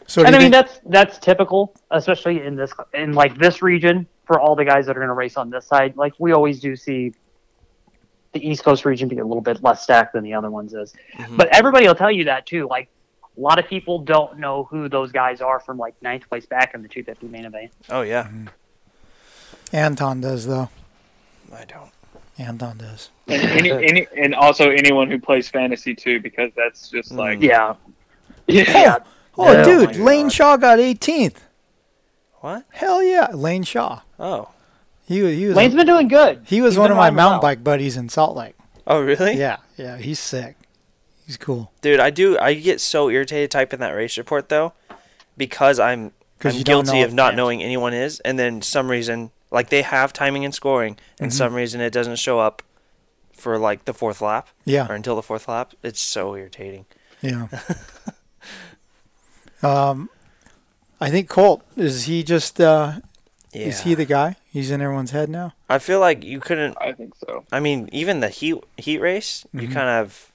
So 0.06 0.24
and 0.24 0.34
I 0.34 0.38
mean 0.38 0.50
think- 0.50 0.52
that's 0.52 0.80
that's 0.86 1.18
typical, 1.18 1.74
especially 1.90 2.42
in 2.44 2.56
this 2.56 2.72
in 2.94 3.12
like 3.14 3.36
this 3.38 3.60
region 3.62 4.06
for 4.26 4.38
all 4.40 4.54
the 4.56 4.64
guys 4.64 4.86
that 4.86 4.92
are 4.96 5.00
going 5.00 5.08
to 5.08 5.14
race 5.14 5.36
on 5.36 5.50
this 5.50 5.66
side. 5.66 5.96
Like 5.96 6.12
we 6.18 6.32
always 6.32 6.60
do 6.60 6.76
see 6.76 7.12
the 8.32 8.46
East 8.46 8.64
Coast 8.64 8.84
region 8.84 9.08
be 9.08 9.18
a 9.18 9.24
little 9.24 9.40
bit 9.42 9.62
less 9.62 9.82
stacked 9.82 10.12
than 10.14 10.24
the 10.24 10.34
other 10.34 10.50
ones 10.50 10.74
is. 10.74 10.94
Mhm. 11.16 11.36
But 11.36 11.48
everybody 11.54 11.86
will 11.86 11.94
tell 11.94 12.10
you 12.10 12.24
that 12.24 12.46
too. 12.46 12.66
Like 12.68 12.88
a 13.36 13.40
lot 13.40 13.58
of 13.58 13.66
people 13.66 13.98
don't 13.98 14.38
know 14.38 14.64
who 14.64 14.88
those 14.88 15.12
guys 15.12 15.40
are 15.40 15.60
from 15.60 15.76
like 15.78 15.94
ninth 16.02 16.28
place 16.28 16.46
back 16.46 16.74
in 16.74 16.82
the 16.82 16.88
250 16.88 17.26
main 17.28 17.44
event. 17.44 17.72
Oh 17.90 18.02
yeah, 18.02 18.28
Anton 19.72 20.20
does 20.20 20.46
though. 20.46 20.68
I 21.54 21.64
don't. 21.64 21.90
Anton 22.38 22.78
does. 22.78 23.10
and 23.28 23.42
any, 23.42 23.70
any 23.70 24.06
and 24.16 24.34
also 24.34 24.70
anyone 24.70 25.10
who 25.10 25.18
plays 25.20 25.48
fantasy 25.48 25.94
too 25.94 26.20
because 26.20 26.50
that's 26.56 26.88
just 26.88 27.12
Mm. 27.12 27.16
like 27.16 27.40
Yeah, 27.42 27.74
yeah 28.46 28.96
Oh, 29.36 29.52
Yeah. 29.52 29.64
dude, 29.64 29.96
Oh 29.96 30.02
Lane 30.04 30.26
God. 30.26 30.32
Shaw 30.32 30.56
got 30.56 30.78
18th. 30.78 31.36
What? 32.40 32.64
Hell 32.70 33.02
yeah, 33.02 33.28
Lane 33.32 33.62
Shaw. 33.62 34.00
Oh. 34.18 34.48
He 35.06 35.22
was 35.22 35.34
he 35.34 35.46
was 35.46 35.56
Lane's 35.56 35.74
been 35.74 35.86
doing 35.86 36.08
good. 36.08 36.42
he 36.46 36.60
was 36.62 36.74
He's 36.74 36.78
one 36.78 36.90
of 36.90 36.96
my 36.96 37.10
mountain 37.10 37.34
well. 37.36 37.42
bike 37.42 37.62
buddies 37.64 37.96
in 37.96 38.08
Salt 38.08 38.36
Lake. 38.36 38.54
Oh 38.86 39.00
really? 39.00 39.34
Yeah, 39.34 39.58
yeah, 39.76 39.96
he's 39.98 40.18
sick. 40.18 40.56
He's 41.26 41.36
cool. 41.38 41.72
Dude, 41.82 42.00
I 42.00 42.10
do. 42.10 42.38
I 42.38 42.52
get 42.54 42.80
so 42.80 43.08
irritated 43.08 43.50
typing 43.50 43.80
that 43.80 43.92
race 43.92 44.18
report 44.18 44.48
though, 44.50 44.72
because 45.36 45.78
I'm 45.78 46.12
'Cause 46.38 46.56
I'm 46.56 46.62
guilty 46.62 47.00
of 47.00 47.14
not 47.14 47.32
if- 47.32 47.36
knowing 47.36 47.62
anyone 47.62 47.94
is, 47.94 48.20
and 48.20 48.38
then 48.38 48.60
some 48.60 48.90
reason 48.90 49.30
like 49.54 49.70
they 49.70 49.82
have 49.82 50.12
timing 50.12 50.44
and 50.44 50.54
scoring, 50.54 50.98
and 51.18 51.30
Mhm. 51.30 51.34
some 51.34 51.54
reason 51.54 51.80
it 51.80 51.92
doesn't 51.92 52.16
show 52.16 52.38
up 52.40 52.62
for 53.32 53.56
like 53.58 53.84
the 53.86 53.94
fourth 53.94 54.20
lap 54.20 54.48
Yeah, 54.64 54.86
or 54.88 54.94
until 54.94 55.16
the 55.16 55.22
fourth 55.22 55.48
lap. 55.48 55.72
It's 55.82 56.00
so 56.00 56.34
irritating. 56.36 56.84
yeah. 57.22 57.48
um, 59.62 60.10
I 61.00 61.10
think 61.10 61.28
Colt 61.28 61.62
is 61.76 62.04
he 62.04 62.22
just 62.22 62.60
uh, 62.60 63.00
Yeah. 63.52 63.66
is 63.68 63.80
he 63.82 63.94
the 63.94 64.04
guy? 64.04 64.36
He's 64.50 64.70
in 64.70 64.80
everyone's 64.80 65.10
head 65.12 65.28
now. 65.28 65.54
I 65.68 65.78
feel 65.78 66.00
like 66.00 66.22
you 66.24 66.40
couldn't. 66.40 66.76
I 66.80 66.92
think 66.92 67.14
so 67.16 67.44
I 67.52 67.60
mean, 67.60 67.88
even 67.92 68.20
the 68.20 68.28
heat 68.28 68.56
heat 68.76 68.98
race, 69.00 69.46
you 69.52 69.68
Mhm. 69.68 69.72
kind 69.72 69.88
of 69.88 70.30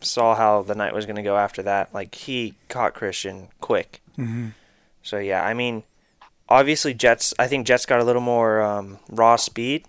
saw 0.00 0.34
how 0.34 0.62
the 0.62 0.74
night 0.74 0.94
was 0.94 1.06
going 1.06 1.16
to 1.16 1.22
go 1.22 1.36
after 1.36 1.62
that. 1.62 1.92
Like 1.94 2.14
he 2.14 2.54
caught 2.68 2.94
Christian 2.94 3.48
quick. 3.60 4.00
hmm 4.16 4.48
So 5.02 5.18
yeah, 5.18 5.44
I 5.44 5.54
mean, 5.54 5.82
obviously 6.52 6.94
Jett's. 6.94 7.32
I 7.38 7.46
think 7.48 7.66
Jett's 7.66 7.86
got 7.86 8.00
a 8.00 8.04
little 8.04 8.22
more 8.22 8.60
um, 8.60 8.98
raw 9.10 9.36
speed 9.36 9.86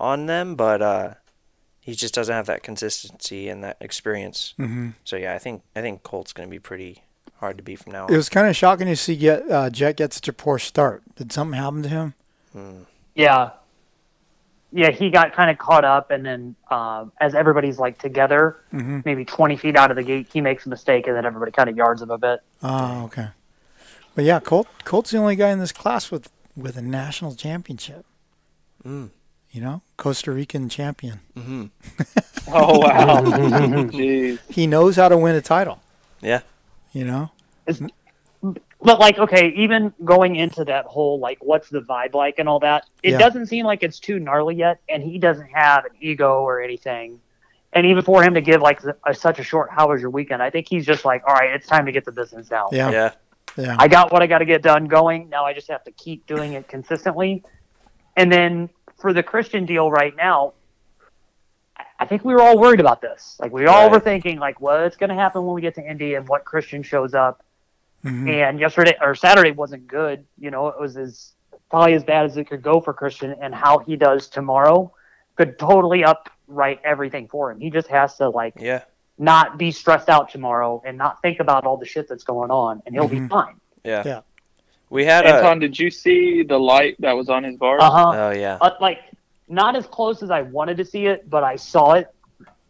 on 0.00 0.26
them, 0.26 0.54
but 0.54 0.80
uh, 0.82 1.14
he 1.80 1.94
just 1.94 2.14
doesn't 2.14 2.34
have 2.34 2.46
that 2.46 2.62
consistency 2.62 3.48
and 3.48 3.62
that 3.64 3.76
experience. 3.80 4.54
hmm 4.56 4.90
So 5.04 5.16
yeah, 5.16 5.34
I 5.34 5.38
think 5.38 5.62
I 5.76 5.80
think 5.80 6.02
Colt's 6.02 6.32
gonna 6.32 6.48
be 6.48 6.58
pretty 6.58 7.02
hard 7.40 7.56
to 7.58 7.62
beat 7.62 7.78
from 7.78 7.92
now 7.92 8.04
on. 8.06 8.12
It 8.12 8.16
was 8.16 8.28
kind 8.28 8.48
of 8.48 8.56
shocking 8.56 8.86
to 8.86 8.96
see 8.96 9.16
get 9.16 9.48
uh, 9.50 9.70
Jett 9.70 9.96
get 9.96 10.12
such 10.12 10.28
a 10.28 10.32
poor 10.32 10.58
start. 10.58 11.02
Did 11.16 11.32
something 11.32 11.58
happen 11.58 11.82
to 11.84 11.88
him? 11.88 12.14
Hmm. 12.52 12.82
Yeah. 13.14 13.50
Yeah, 14.70 14.90
he 14.90 15.08
got 15.08 15.32
kind 15.32 15.50
of 15.50 15.56
caught 15.56 15.86
up, 15.86 16.10
and 16.10 16.26
then 16.26 16.54
um, 16.70 17.10
as 17.22 17.34
everybody's 17.34 17.78
like 17.78 17.96
together, 17.98 18.58
Mm-hmm. 18.74 19.00
maybe 19.06 19.24
20 19.24 19.56
feet 19.56 19.76
out 19.76 19.90
of 19.90 19.96
the 19.96 20.02
gate, 20.02 20.28
he 20.30 20.42
makes 20.42 20.66
a 20.66 20.68
mistake, 20.68 21.06
and 21.06 21.16
then 21.16 21.24
everybody 21.24 21.52
kind 21.52 21.70
of 21.70 21.76
yards 21.76 22.02
him 22.02 22.10
a 22.10 22.18
bit. 22.18 22.40
Oh, 22.62 23.04
okay. 23.04 23.28
But 24.18 24.24
yeah, 24.24 24.40
Colt 24.40 24.66
Colt's 24.82 25.12
the 25.12 25.18
only 25.18 25.36
guy 25.36 25.50
in 25.50 25.60
this 25.60 25.70
class 25.70 26.10
with 26.10 26.28
with 26.56 26.76
a 26.76 26.82
national 26.82 27.36
championship. 27.36 28.04
Mm. 28.84 29.10
You 29.52 29.60
know, 29.60 29.82
Costa 29.96 30.32
Rican 30.32 30.68
champion. 30.68 31.20
Mm-hmm. 31.36 31.66
oh 32.52 32.80
wow 32.80 33.20
jeez 33.22 34.40
He 34.50 34.66
knows 34.66 34.96
how 34.96 35.08
to 35.08 35.16
win 35.16 35.36
a 35.36 35.40
title. 35.40 35.80
Yeah. 36.20 36.40
You 36.92 37.04
know. 37.04 37.30
But 38.42 38.98
like, 38.98 39.20
okay, 39.20 39.50
even 39.50 39.94
going 40.04 40.34
into 40.34 40.64
that 40.64 40.86
whole 40.86 41.20
like, 41.20 41.38
what's 41.40 41.68
the 41.68 41.80
vibe 41.80 42.14
like 42.14 42.40
and 42.40 42.48
all 42.48 42.58
that, 42.58 42.86
it 43.04 43.12
Yeah. 43.12 43.18
doesn't 43.18 43.46
seem 43.46 43.66
like 43.66 43.84
it's 43.84 44.00
too 44.00 44.18
gnarly 44.18 44.56
yet, 44.56 44.80
and 44.88 45.00
he 45.00 45.20
doesn't 45.20 45.46
have 45.50 45.84
an 45.84 45.92
ego 46.00 46.40
or 46.42 46.60
anything. 46.60 47.20
And 47.72 47.86
even 47.86 48.02
for 48.02 48.24
him 48.24 48.34
to 48.34 48.40
give 48.40 48.62
like 48.62 48.80
a, 49.06 49.14
such 49.14 49.38
a 49.38 49.44
short, 49.44 49.70
how 49.70 49.90
was 49.90 50.00
your 50.00 50.10
weekend? 50.10 50.42
I 50.42 50.50
think 50.50 50.68
he's 50.68 50.84
just 50.84 51.04
like, 51.04 51.22
all 51.24 51.34
right, 51.34 51.50
it's 51.50 51.68
time 51.68 51.86
to 51.86 51.92
get 51.92 52.04
the 52.04 52.10
business 52.10 52.48
down. 52.48 52.70
Yeah. 52.72 52.90
Yeah. 52.90 53.10
Yeah. 53.58 53.76
I 53.78 53.88
got 53.88 54.12
what 54.12 54.22
I 54.22 54.26
got 54.26 54.38
to 54.38 54.44
get 54.44 54.62
done 54.62 54.86
going. 54.86 55.28
Now 55.28 55.44
I 55.44 55.52
just 55.52 55.68
have 55.68 55.82
to 55.84 55.90
keep 55.92 56.26
doing 56.26 56.52
it 56.52 56.68
consistently. 56.68 57.42
And 58.16 58.32
then 58.32 58.70
for 59.00 59.12
the 59.12 59.22
Christian 59.22 59.66
deal 59.66 59.90
right 59.90 60.14
now, 60.16 60.54
I- 62.00 62.06
think 62.06 62.24
we 62.24 62.32
were 62.34 62.40
all 62.40 62.58
worried 62.58 62.80
about 62.80 63.00
this. 63.00 63.36
Like 63.40 63.52
we 63.52 63.66
all 63.66 63.84
Right. 63.84 63.92
were 63.92 64.00
thinking, 64.00 64.38
like, 64.38 64.60
what's 64.60 64.96
going 64.96 65.10
to 65.10 65.16
happen 65.16 65.44
when 65.44 65.54
we 65.54 65.60
get 65.60 65.74
to 65.76 65.82
Indy 65.82 66.14
and 66.14 66.28
what 66.28 66.44
Christian 66.44 66.82
shows 66.82 67.14
up. 67.14 67.42
Mhm. 68.04 68.28
And 68.30 68.60
yesterday 68.60 68.96
or 69.00 69.14
Saturday 69.16 69.50
wasn't 69.50 69.86
good. 69.88 70.24
You 70.38 70.50
know, 70.52 70.68
it 70.68 70.78
was 70.80 70.96
as 70.96 71.32
probably 71.70 71.94
as 71.94 72.04
bad 72.04 72.24
as 72.26 72.36
it 72.36 72.44
could 72.44 72.62
go 72.62 72.80
for 72.80 72.92
Christian. 72.92 73.34
And 73.40 73.52
how 73.54 73.78
he 73.80 73.96
does 73.96 74.28
tomorrow 74.28 74.92
could 75.36 75.58
totally 75.58 76.04
up 76.04 76.30
write 76.46 76.80
everything 76.84 77.26
for 77.28 77.50
him. 77.50 77.58
He 77.60 77.70
just 77.70 77.88
has 77.88 78.16
to 78.18 78.28
like 78.30 78.54
Yeah. 78.56 78.82
Not 79.18 79.58
be 79.58 79.70
stressed 79.70 80.08
out 80.08 80.30
tomorrow 80.30 80.80
and 80.86 80.96
not 80.96 81.20
think 81.22 81.40
about 81.40 81.64
all 81.64 81.76
the 81.76 81.86
shit 81.86 82.08
that's 82.08 82.24
going 82.24 82.50
on, 82.50 82.82
and 82.86 82.94
he'll 82.94 83.08
be 83.08 83.18
Mhm. 83.20 83.28
fine. 83.28 83.54
Yeah. 83.84 84.02
Yeah. 84.06 84.20
We 84.90 85.04
had 85.04 85.26
a. 85.26 85.34
Anton, 85.36 85.58
did 85.58 85.78
you 85.78 85.90
see 85.90 86.42
the 86.42 86.58
light 86.58 86.96
that 87.00 87.12
was 87.12 87.28
on 87.28 87.44
his 87.44 87.56
bar? 87.56 87.80
Uh 87.80 87.90
huh. 87.90 88.10
Oh 88.14 88.30
yeah. 88.30 88.58
Uh, 88.60 88.70
like 88.80 89.00
not 89.48 89.76
as 89.76 89.86
close 89.86 90.22
as 90.22 90.30
I 90.30 90.42
wanted 90.42 90.76
to 90.78 90.84
see 90.84 91.06
it, 91.06 91.28
but 91.28 91.42
I 91.42 91.56
saw 91.56 91.92
it. 91.94 92.08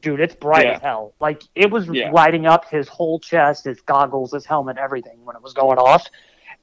Dude, 0.00 0.20
it's 0.20 0.34
bright 0.34 0.64
Yeah. 0.66 0.74
as 0.76 0.80
hell. 0.82 1.12
Like 1.20 1.42
it 1.54 1.70
was 1.70 1.86
Yeah. 1.88 2.10
lighting 2.12 2.46
up 2.46 2.68
his 2.70 2.88
whole 2.88 3.18
chest, 3.18 3.64
his 3.64 3.80
goggles, 3.80 4.32
his 4.32 4.46
helmet, 4.46 4.78
everything 4.78 5.24
when 5.24 5.36
it 5.36 5.42
was 5.42 5.52
going 5.54 5.78
off. 5.78 6.06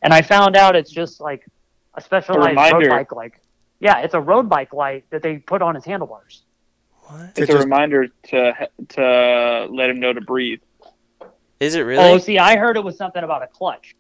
And 0.01 0.13
I 0.13 0.21
found 0.21 0.55
out 0.55 0.75
it's 0.75 0.91
just 0.91 1.19
like 1.21 1.45
a 1.95 2.01
specialized 2.01 2.57
road 2.73 2.89
bike 2.89 3.11
like 3.11 3.39
yeah, 3.81 3.99
it's 3.99 4.13
a 4.13 4.21
road 4.21 4.47
bike 4.49 4.73
light 4.73 5.03
that 5.09 5.21
they 5.21 5.38
put 5.38 5.61
on 5.61 5.75
his 5.75 5.83
handlebars. 5.83 6.43
What? 7.08 7.22
It's 7.22 7.34
To 7.36 7.43
a 7.43 7.47
just- 7.47 7.60
reminder 7.64 8.08
to 8.30 8.70
to 8.89 9.68
let 9.70 9.89
him 9.89 9.99
know 9.99 10.14
to 10.14 10.22
breathe. 10.22 10.60
Is 11.60 11.76
it 11.76 11.82
really? 11.82 12.03
Oh, 12.03 12.18
see, 12.18 12.38
I 12.39 12.58
heard 12.58 12.78
it 12.78 12.84
was 12.84 12.97
something 12.97 13.24
about 13.24 13.43
a 13.43 13.47
clutch. 13.47 13.95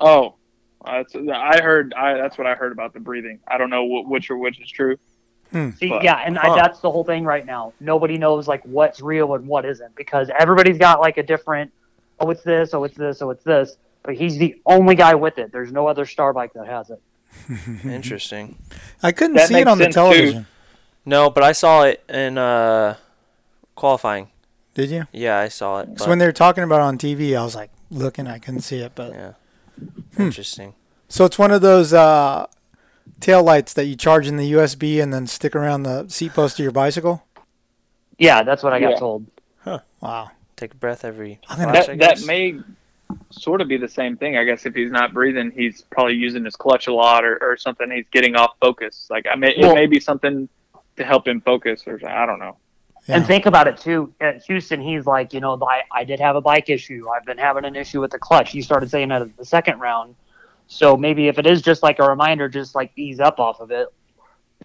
Oh, 0.00 0.34
that's 0.84 1.14
I 1.14 1.60
heard. 1.60 1.92
I 1.94 2.14
that's 2.14 2.38
what 2.38 2.46
I 2.46 2.54
heard 2.54 2.72
about 2.72 2.92
the 2.94 3.00
breathing. 3.00 3.40
I 3.46 3.58
don't 3.58 3.70
know 3.70 3.84
wh- 3.86 4.08
which 4.08 4.30
or 4.30 4.36
which 4.38 4.60
is 4.60 4.70
true. 4.70 4.96
Hmm. 5.50 5.70
See, 5.72 5.88
But- 5.90 6.02
yeah, 6.02 6.22
and 6.24 6.36
Huh. 6.38 6.52
I, 6.52 6.56
that's 6.56 6.80
the 6.80 6.90
whole 6.90 7.04
thing 7.04 7.24
right 7.24 7.44
now. 7.44 7.74
Nobody 7.80 8.16
knows 8.18 8.48
like 8.48 8.62
what's 8.64 9.00
real 9.02 9.34
and 9.34 9.46
what 9.46 9.64
isn't 9.66 9.94
because 9.96 10.30
everybody's 10.38 10.78
got 10.78 11.00
like 11.00 11.18
a 11.18 11.22
different. 11.22 11.70
Oh, 12.20 12.30
it's 12.30 12.42
this. 12.42 12.72
Oh, 12.72 12.84
it's 12.84 12.96
this. 12.96 13.20
Oh, 13.20 13.30
it's 13.30 13.44
this. 13.44 13.76
But 14.02 14.14
he's 14.14 14.38
the 14.38 14.60
only 14.64 14.94
guy 14.94 15.14
with 15.14 15.38
it. 15.38 15.52
There's 15.52 15.70
no 15.72 15.86
other 15.86 16.06
star 16.06 16.32
bike 16.32 16.52
that 16.54 16.66
has 16.66 16.90
it. 16.90 17.00
Interesting. 17.84 18.56
I 19.02 19.12
couldn't 19.12 19.36
That 19.36 19.48
see 19.48 19.56
it 19.60 19.68
on 19.68 19.78
the 19.78 19.88
television. 19.88 20.42
too. 20.44 20.48
Television. 21.04 21.26
No, 21.26 21.30
but 21.30 21.42
I 21.42 21.52
saw 21.52 21.82
it 21.84 22.02
in 22.08 22.38
uh, 22.38 22.96
qualifying. 23.74 24.28
Did 24.74 24.90
you? 24.90 25.04
Yeah, 25.12 25.38
I 25.38 25.48
saw 25.48 25.80
it. 25.80 25.90
Because 25.92 26.06
when 26.08 26.18
they 26.18 26.26
were 26.26 26.32
talking 26.32 26.64
about 26.64 26.76
it 26.76 26.84
on 26.84 26.98
TV, 26.98 27.36
I 27.38 27.42
was 27.44 27.54
like 27.54 27.70
looking, 27.90 28.26
I 28.26 28.38
couldn't 28.38 28.60
see 28.62 28.78
it. 28.78 28.92
But 28.94 29.12
yeah. 29.12 29.32
Hmm. 30.16 30.22
Interesting. 30.22 30.74
so 31.08 31.24
it's 31.24 31.38
one 31.38 31.50
of 31.50 31.60
those 31.60 31.92
uh, 31.92 32.46
tail 33.20 33.42
lights 33.42 33.72
that 33.74 33.84
you 33.86 33.96
charge 33.96 34.26
in 34.26 34.36
the 34.36 34.52
USB 34.52 35.02
and 35.02 35.12
then 35.12 35.26
stick 35.26 35.54
around 35.56 35.82
the 35.82 36.08
seat 36.08 36.32
post 36.34 36.58
of 36.58 36.62
your 36.62 36.72
bicycle. 36.72 37.24
Yeah, 38.18 38.42
that's 38.42 38.62
what 38.62 38.72
I 38.72 38.80
got 38.80 38.90
Yeah. 38.92 38.96
told. 38.98 39.26
Huh. 39.64 39.80
Wow. 40.00 40.30
Take 40.56 40.72
a 40.74 40.76
breath 40.76 41.04
every. 41.04 41.40
I'm 41.48 41.66
watch, 41.72 41.86
That 41.86 41.98
that 41.98 42.24
may 42.26 42.60
sort 43.30 43.60
of 43.60 43.68
be 43.68 43.76
the 43.76 43.88
same 43.88 44.16
thing. 44.16 44.36
I 44.36 44.44
guess 44.44 44.64
if 44.64 44.74
he's 44.74 44.90
not 44.92 45.12
breathing, 45.12 45.50
he's 45.50 45.82
probably 45.90 46.14
using 46.14 46.44
his 46.44 46.54
clutch 46.56 46.86
a 46.86 46.94
lot 46.94 47.24
or, 47.24 47.38
or 47.42 47.56
something. 47.56 47.90
He's 47.90 48.06
getting 48.12 48.36
off 48.36 48.52
focus. 48.60 49.08
Like 49.10 49.26
I 49.30 49.34
may 49.34 49.54
Well- 49.58 49.72
it 49.72 49.74
may 49.74 49.86
be 49.86 49.98
something 50.00 50.48
to 50.96 51.04
help 51.04 51.26
him 51.26 51.40
focus 51.40 51.84
or 51.86 52.00
I 52.06 52.26
don't 52.26 52.38
know. 52.38 52.56
And 53.08 53.26
think 53.26 53.46
about 53.46 53.66
it 53.66 53.76
too. 53.78 54.12
At 54.20 54.44
Houston, 54.44 54.80
he's 54.80 55.06
like, 55.06 55.32
you 55.32 55.40
know, 55.40 55.58
I, 55.60 55.82
I 55.90 56.04
did 56.04 56.20
have 56.20 56.36
a 56.36 56.40
bike 56.40 56.70
issue. 56.70 57.06
I've 57.08 57.24
been 57.24 57.38
having 57.38 57.64
an 57.64 57.74
issue 57.74 58.00
with 58.00 58.12
the 58.12 58.18
clutch. 58.18 58.52
He 58.52 58.62
started 58.62 58.90
saying 58.90 59.08
that 59.08 59.22
at 59.22 59.36
the 59.36 59.44
second 59.44 59.80
round. 59.80 60.14
So 60.68 60.96
maybe 60.96 61.26
if 61.26 61.38
it 61.38 61.46
is 61.46 61.62
just 61.62 61.82
like 61.82 61.98
a 61.98 62.08
reminder, 62.08 62.48
just 62.48 62.74
like 62.76 62.92
ease 62.96 63.18
up 63.18 63.40
off 63.40 63.60
of 63.60 63.70
it, 63.72 63.88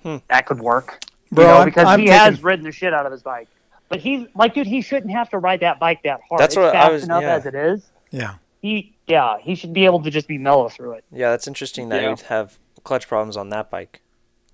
Hmm. 0.04 0.18
that 0.30 0.46
could 0.46 0.60
work. 0.60 1.04
Bro, 1.32 1.44
you 1.46 1.50
know, 1.50 1.58
I'm- 1.58 1.66
because 1.66 1.88
I'm 1.88 2.00
he 2.00 2.06
taking- 2.06 2.20
has 2.20 2.44
ridden 2.44 2.64
the 2.66 2.72
shit 2.72 2.94
out 2.94 3.06
of 3.08 3.12
his 3.12 3.24
bike. 3.24 3.48
But 3.90 4.00
he's 4.02 4.28
like, 4.36 4.54
dude, 4.54 4.68
he 4.68 4.82
shouldn't 4.82 5.12
have 5.12 5.30
to 5.32 5.40
ride 5.40 5.62
that 5.62 5.80
bike 5.80 6.02
that 6.04 6.20
hard. 6.30 6.40
That's 6.40 6.54
it's 6.56 6.58
what 6.62 6.76
I 6.76 6.92
was- 6.92 7.04
enough 7.06 7.24
yeah. 7.24 7.36
as 7.36 7.46
it 7.48 7.56
is. 7.56 7.90
Yeah. 8.12 8.36
He, 8.62 8.96
yeah, 9.08 9.38
he 9.40 9.56
should 9.56 9.74
be 9.74 9.86
able 9.86 10.04
to 10.04 10.12
just 10.12 10.28
be 10.28 10.38
mellow 10.38 10.70
through 10.70 10.94
it. 10.94 11.06
Yeah, 11.12 11.32
that's 11.32 11.48
interesting 11.48 11.90
that 11.90 12.04
Yeah. 12.04 12.10
you'd 12.10 12.22
have 12.22 12.60
clutch 12.84 13.08
problems 13.08 13.36
on 13.38 13.50
that 13.50 13.70
bike. 13.72 14.02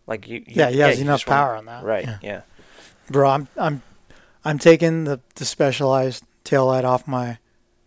Like 0.08 0.28
you. 0.28 0.40
you 0.40 0.44
Yeah, 0.48 0.70
he 0.70 0.80
has 0.80 0.98
you 0.98 1.04
enough 1.06 1.22
just 1.22 1.30
wanna- 1.30 1.42
power 1.42 1.56
on 1.56 1.66
that. 1.66 1.84
Right. 1.84 2.06
Yeah. 2.06 2.18
Yeah. 2.22 2.42
Bro, 3.10 3.30
I'm 3.30 3.48
I'm 3.58 3.82
I'm 4.46 4.60
taking 4.60 5.04
the, 5.06 5.20
the 5.36 5.46
specialized 5.46 6.24
tail 6.44 6.66
light 6.68 6.84
off 6.86 7.08
my 7.08 7.38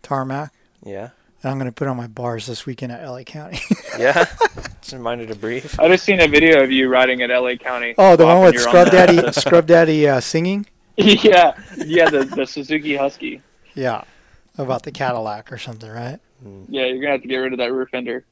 tarmac 0.01 0.51
Yeah. 0.83 1.09
and 1.43 1.51
I'm 1.51 1.57
gonna 1.57 1.71
put 1.71 1.87
on 1.87 1.97
my 1.97 2.07
bars 2.07 2.45
this 2.47 2.65
weekend 2.65 2.91
at 2.91 3.03
LA 3.07 3.23
County. 3.23 3.59
Yeah. 3.99 4.25
just 4.81 4.93
a 4.93 4.97
reminder 4.97 5.25
to 5.25 5.33
breathe. 5.35 5.73
I 5.79 5.87
just 5.87 6.03
seen 6.05 6.19
a 6.21 6.27
video 6.27 6.61
of 6.63 6.71
you 6.71 6.87
riding 6.87 7.21
at 7.23 7.29
LA 7.31 7.55
County. 7.55 7.95
oh, 7.97 8.15
the 8.15 8.25
one 8.27 8.43
with 8.43 8.59
Scrub 8.59 8.87
own- 8.87 8.93
Daddy 8.93 9.31
Scrub 9.39 9.65
Daddy 9.65 10.07
uh, 10.07 10.19
singing? 10.19 10.65
yeah, 10.97 11.55
yeah, 11.77 12.09
the 12.09 12.23
the 12.25 12.45
Suzuki 12.45 12.95
Husky. 12.95 13.41
Yeah. 13.75 14.03
About 14.57 14.81
the 14.83 14.91
Cadillac 14.91 15.51
or 15.51 15.57
something, 15.59 15.89
right? 15.89 16.19
Yeah, 16.69 16.85
you're 16.85 16.99
gonna 16.99 17.11
have 17.13 17.21
to 17.21 17.27
get 17.27 17.37
rid 17.37 17.53
of 17.53 17.59
that 17.59 17.71
rear 17.71 17.85
fender. 17.87 18.25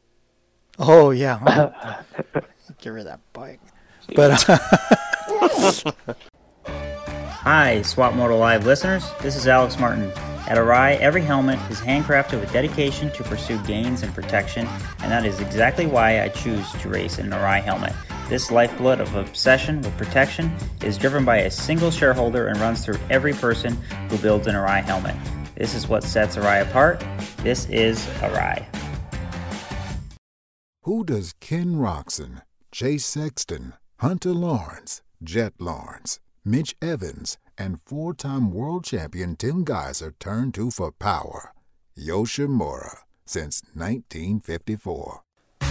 Oh 0.79 1.09
yeah. 1.11 1.37
huh? 1.39 2.01
Get 2.81 2.89
rid 2.89 3.01
of 3.01 3.05
that 3.07 3.19
bike. 3.33 3.59
But 4.13 4.49
uh, 4.49 4.57
Hi, 7.45 7.81
Swap 7.83 8.13
Moto 8.13 8.37
Live 8.37 8.65
listeners. 8.65 9.09
This 9.21 9.35
is 9.35 9.47
Alex 9.47 9.79
Martin. 9.79 10.11
At 10.47 10.57
Arai, 10.57 10.99
every 10.99 11.21
helmet 11.21 11.59
is 11.71 11.79
handcrafted 11.79 12.39
with 12.39 12.51
dedication 12.53 13.11
to 13.13 13.23
pursue 13.23 13.57
gains 13.65 14.03
and 14.03 14.13
protection, 14.13 14.67
and 14.99 15.11
that 15.11 15.25
is 15.25 15.39
exactly 15.39 15.87
why 15.87 16.21
I 16.21 16.29
choose 16.29 16.71
to 16.73 16.89
race 16.89 17.17
an 17.17 17.31
Arai 17.31 17.63
helmet. 17.63 17.93
This 18.29 18.51
lifeblood 18.51 18.99
of 18.99 19.15
obsession 19.15 19.81
with 19.81 19.95
protection 19.97 20.55
is 20.83 20.97
driven 20.97 21.25
by 21.25 21.37
a 21.37 21.51
single 21.51 21.89
shareholder 21.89 22.47
and 22.47 22.59
runs 22.59 22.85
through 22.85 22.99
every 23.09 23.33
person 23.33 23.73
who 24.09 24.17
builds 24.17 24.45
an 24.47 24.55
Arai 24.55 24.83
helmet. 24.83 25.15
This 25.55 25.73
is 25.73 25.87
what 25.87 26.03
sets 26.03 26.35
Arai 26.35 26.61
apart. 26.61 27.03
This 27.37 27.67
is 27.69 28.05
Arai. 28.21 28.65
Who 30.83 31.03
does 31.03 31.33
Ken 31.39 31.75
Roczen, 31.75 32.41
Jay 32.71 32.97
Sexton, 32.97 33.73
Hunter 33.99 34.33
Lawrence, 34.33 35.01
Jett 35.23 35.53
Lawrence, 35.57 36.19
Mitch 36.43 36.75
Evans, 36.81 37.37
and 37.57 37.79
four 37.81 38.13
time 38.13 38.51
world 38.51 38.83
champion 38.83 39.37
Tim 39.37 39.63
Gajser 39.63 40.11
turn 40.19 40.51
to 40.51 40.69
for 40.69 40.91
power? 40.91 41.53
Yoshimura, 41.97 42.97
since 43.25 43.63
1954. 43.73 45.21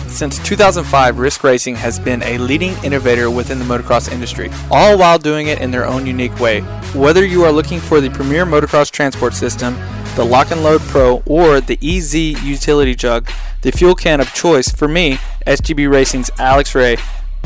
Since 0.09 0.39
2005, 0.39 1.19
Risk 1.19 1.45
Racing 1.45 1.77
has 1.77 1.99
been 1.99 2.23
a 2.23 2.39
leading 2.39 2.73
innovator 2.83 3.31
within 3.31 3.59
the 3.59 3.65
motocross 3.67 4.11
industry, 4.11 4.51
all 4.71 4.97
while 4.97 5.19
doing 5.19 5.49
it 5.49 5.61
in 5.61 5.71
their 5.71 5.85
own 5.85 6.07
unique 6.07 6.41
way. 6.41 6.61
Whether 6.95 7.27
you 7.27 7.45
are 7.45 7.53
looking 7.53 7.79
for 7.79 8.01
the 8.01 8.09
premier 8.09 8.47
motocross 8.47 8.91
transport 8.91 9.35
system, 9.35 9.75
the 10.17 10.25
Lock 10.25 10.51
and 10.51 10.63
Load 10.63 10.81
Pro, 10.83 11.23
or 11.27 11.61
the 11.61 11.79
EZ 11.83 12.15
utility 12.15 12.95
jug, 12.95 13.29
the 13.61 13.73
fuel 13.73 13.95
can 13.95 14.21
of 14.21 14.33
choice 14.33 14.71
for 14.71 14.89
me, 14.89 15.19
SGB 15.47 15.91
Racing's 15.91 16.31
Alex 16.39 16.75
Ray, 16.75 16.97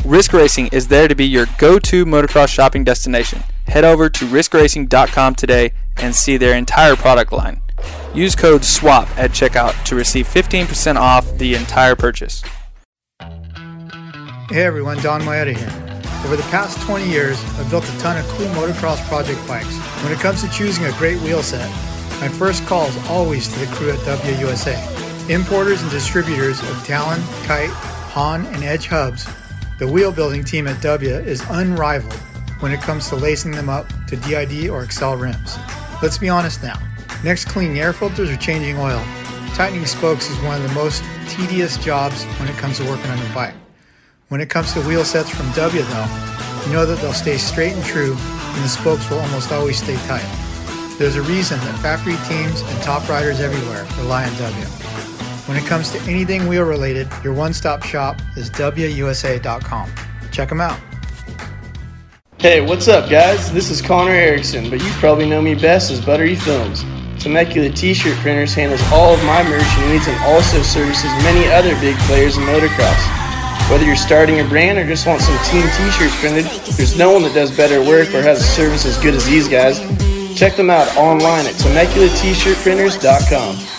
Risk 0.05 0.33
Racing 0.33 0.67
is 0.67 0.87
there 0.87 1.07
to 1.07 1.15
be 1.15 1.25
your 1.25 1.45
go-to 1.57 2.05
motocross 2.05 2.47
shopping 2.47 2.83
destination. 2.83 3.43
Head 3.67 3.83
over 3.83 4.09
to 4.09 4.25
riskracing.com 4.25 5.35
today 5.35 5.73
and 5.97 6.15
see 6.15 6.37
their 6.37 6.57
entire 6.57 6.95
product 6.95 7.31
line. 7.31 7.61
Use 8.13 8.35
code 8.35 8.63
SWAP 8.63 9.07
at 9.17 9.31
checkout 9.31 9.83
to 9.85 9.95
receive 9.95 10.27
15% 10.27 10.95
off 10.95 11.37
the 11.37 11.53
entire 11.53 11.95
purchase. 11.95 12.43
Hey 14.49 14.63
everyone, 14.63 14.97
Donn 15.01 15.21
Maeda 15.21 15.55
here. 15.55 16.25
Over 16.25 16.35
the 16.35 16.43
past 16.43 16.81
20 16.81 17.07
years, 17.07 17.39
I've 17.59 17.69
built 17.69 17.87
a 17.87 17.99
ton 17.99 18.17
of 18.17 18.25
cool 18.29 18.47
motocross 18.47 19.05
project 19.07 19.45
bikes. 19.47 19.77
When 20.03 20.11
it 20.11 20.19
comes 20.19 20.41
to 20.41 20.49
choosing 20.49 20.85
a 20.85 20.91
great 20.93 21.19
wheel 21.21 21.43
set, 21.43 21.69
my 22.19 22.29
first 22.29 22.65
call 22.65 22.87
is 22.87 22.97
always 23.09 23.47
to 23.47 23.59
the 23.59 23.67
crew 23.75 23.91
at 23.91 23.99
Dubya 23.99 24.39
USA. 24.39 24.75
Importers 25.31 25.81
and 25.81 25.91
distributors 25.91 26.59
of 26.61 26.85
Talon, 26.85 27.21
Kite, 27.43 27.69
Haan, 27.69 28.45
and 28.47 28.63
Edge 28.63 28.87
hubs, 28.87 29.27
the 29.79 29.87
wheel 29.87 30.11
building 30.11 30.43
team 30.43 30.67
at 30.67 30.75
Dubya 30.81 31.25
is 31.25 31.41
unrivaled 31.49 32.13
when 32.59 32.73
it 32.73 32.81
comes 32.81 33.07
to 33.07 33.15
lacing 33.15 33.51
them 33.51 33.69
up 33.69 33.87
to 34.07 34.17
DID 34.17 34.69
or 34.69 34.83
Excel 34.83 35.15
rims. 35.15 35.57
Let's 36.03 36.17
be 36.17 36.27
honest 36.27 36.61
now. 36.61 36.77
Next 37.23 37.45
cleaning 37.45 37.79
air 37.79 37.93
filters 37.93 38.29
or 38.29 38.35
changing 38.35 38.77
oil, 38.77 39.01
tightening 39.55 39.85
spokes 39.85 40.29
is 40.29 40.37
one 40.39 40.61
of 40.61 40.67
the 40.67 40.75
most 40.75 41.01
tedious 41.29 41.77
jobs 41.77 42.25
when 42.39 42.49
it 42.49 42.57
comes 42.57 42.77
to 42.79 42.83
working 42.89 43.09
on 43.09 43.17
your 43.19 43.33
bike. 43.33 43.55
When 44.27 44.41
it 44.41 44.49
comes 44.49 44.73
to 44.73 44.81
wheel 44.81 45.05
sets 45.05 45.29
from 45.29 45.45
Dubya 45.47 45.87
though, 45.87 46.67
you 46.67 46.73
know 46.73 46.85
that 46.85 46.99
they'll 46.99 47.13
stay 47.13 47.37
straight 47.37 47.71
and 47.71 47.83
true 47.85 48.17
and 48.19 48.63
the 48.63 48.67
spokes 48.69 49.09
will 49.09 49.19
almost 49.19 49.53
always 49.53 49.81
stay 49.81 49.95
tight. 50.07 50.27
There's 50.97 51.15
a 51.15 51.21
reason 51.21 51.57
that 51.59 51.79
factory 51.79 52.17
teams 52.27 52.61
and 52.61 52.83
top 52.83 53.07
riders 53.07 53.39
everywhere 53.39 53.87
rely 53.97 54.25
on 54.25 54.31
Dubya. 54.31 54.88
When 55.49 55.57
it 55.57 55.65
comes 55.65 55.89
to 55.93 55.99
anything 56.01 56.47
wheel 56.47 56.61
related, 56.61 57.07
your 57.23 57.33
one-stop 57.33 57.81
shop 57.81 58.21
is 58.37 58.51
DubyaUSA.com. 58.51 59.91
Check 60.31 60.47
them 60.47 60.61
out. 60.61 60.79
Hey, 62.37 62.61
what's 62.61 62.87
up, 62.87 63.09
guys? 63.09 63.51
This 63.51 63.71
is 63.71 63.81
Connor 63.81 64.11
Erickson, 64.11 64.69
but 64.69 64.79
you 64.79 64.87
probably 65.01 65.27
know 65.27 65.41
me 65.41 65.55
best 65.55 65.89
as 65.89 66.05
Buttery 66.05 66.35
Films. 66.35 66.83
Temecula 67.19 67.71
T-shirt 67.71 68.15
printers 68.17 68.53
handles 68.53 68.79
all 68.91 69.15
of 69.15 69.25
my 69.25 69.41
merch 69.41 69.65
needs 69.87 70.07
and 70.07 70.15
also 70.25 70.61
services 70.61 71.09
many 71.23 71.51
other 71.51 71.73
big 71.81 71.97
players 72.01 72.37
in 72.37 72.43
motocross. 72.43 73.71
Whether 73.71 73.85
you're 73.85 73.95
starting 73.95 74.41
a 74.41 74.47
brand 74.47 74.77
or 74.77 74.85
just 74.85 75.07
want 75.07 75.19
some 75.19 75.35
team 75.45 75.63
T-shirts 75.63 76.15
printed, 76.19 76.45
there's 76.77 76.95
no 76.95 77.11
one 77.11 77.23
that 77.23 77.33
does 77.33 77.49
better 77.49 77.83
work 77.83 78.13
or 78.13 78.21
has 78.21 78.39
a 78.39 78.43
service 78.43 78.85
as 78.85 78.99
good 78.99 79.15
as 79.15 79.25
these 79.25 79.47
guys. 79.47 79.79
Check 80.37 80.55
them 80.55 80.69
out 80.69 80.95
online 80.95 81.47
at 81.47 81.55
TemeculaT-shirtprinters.com. 81.55 83.78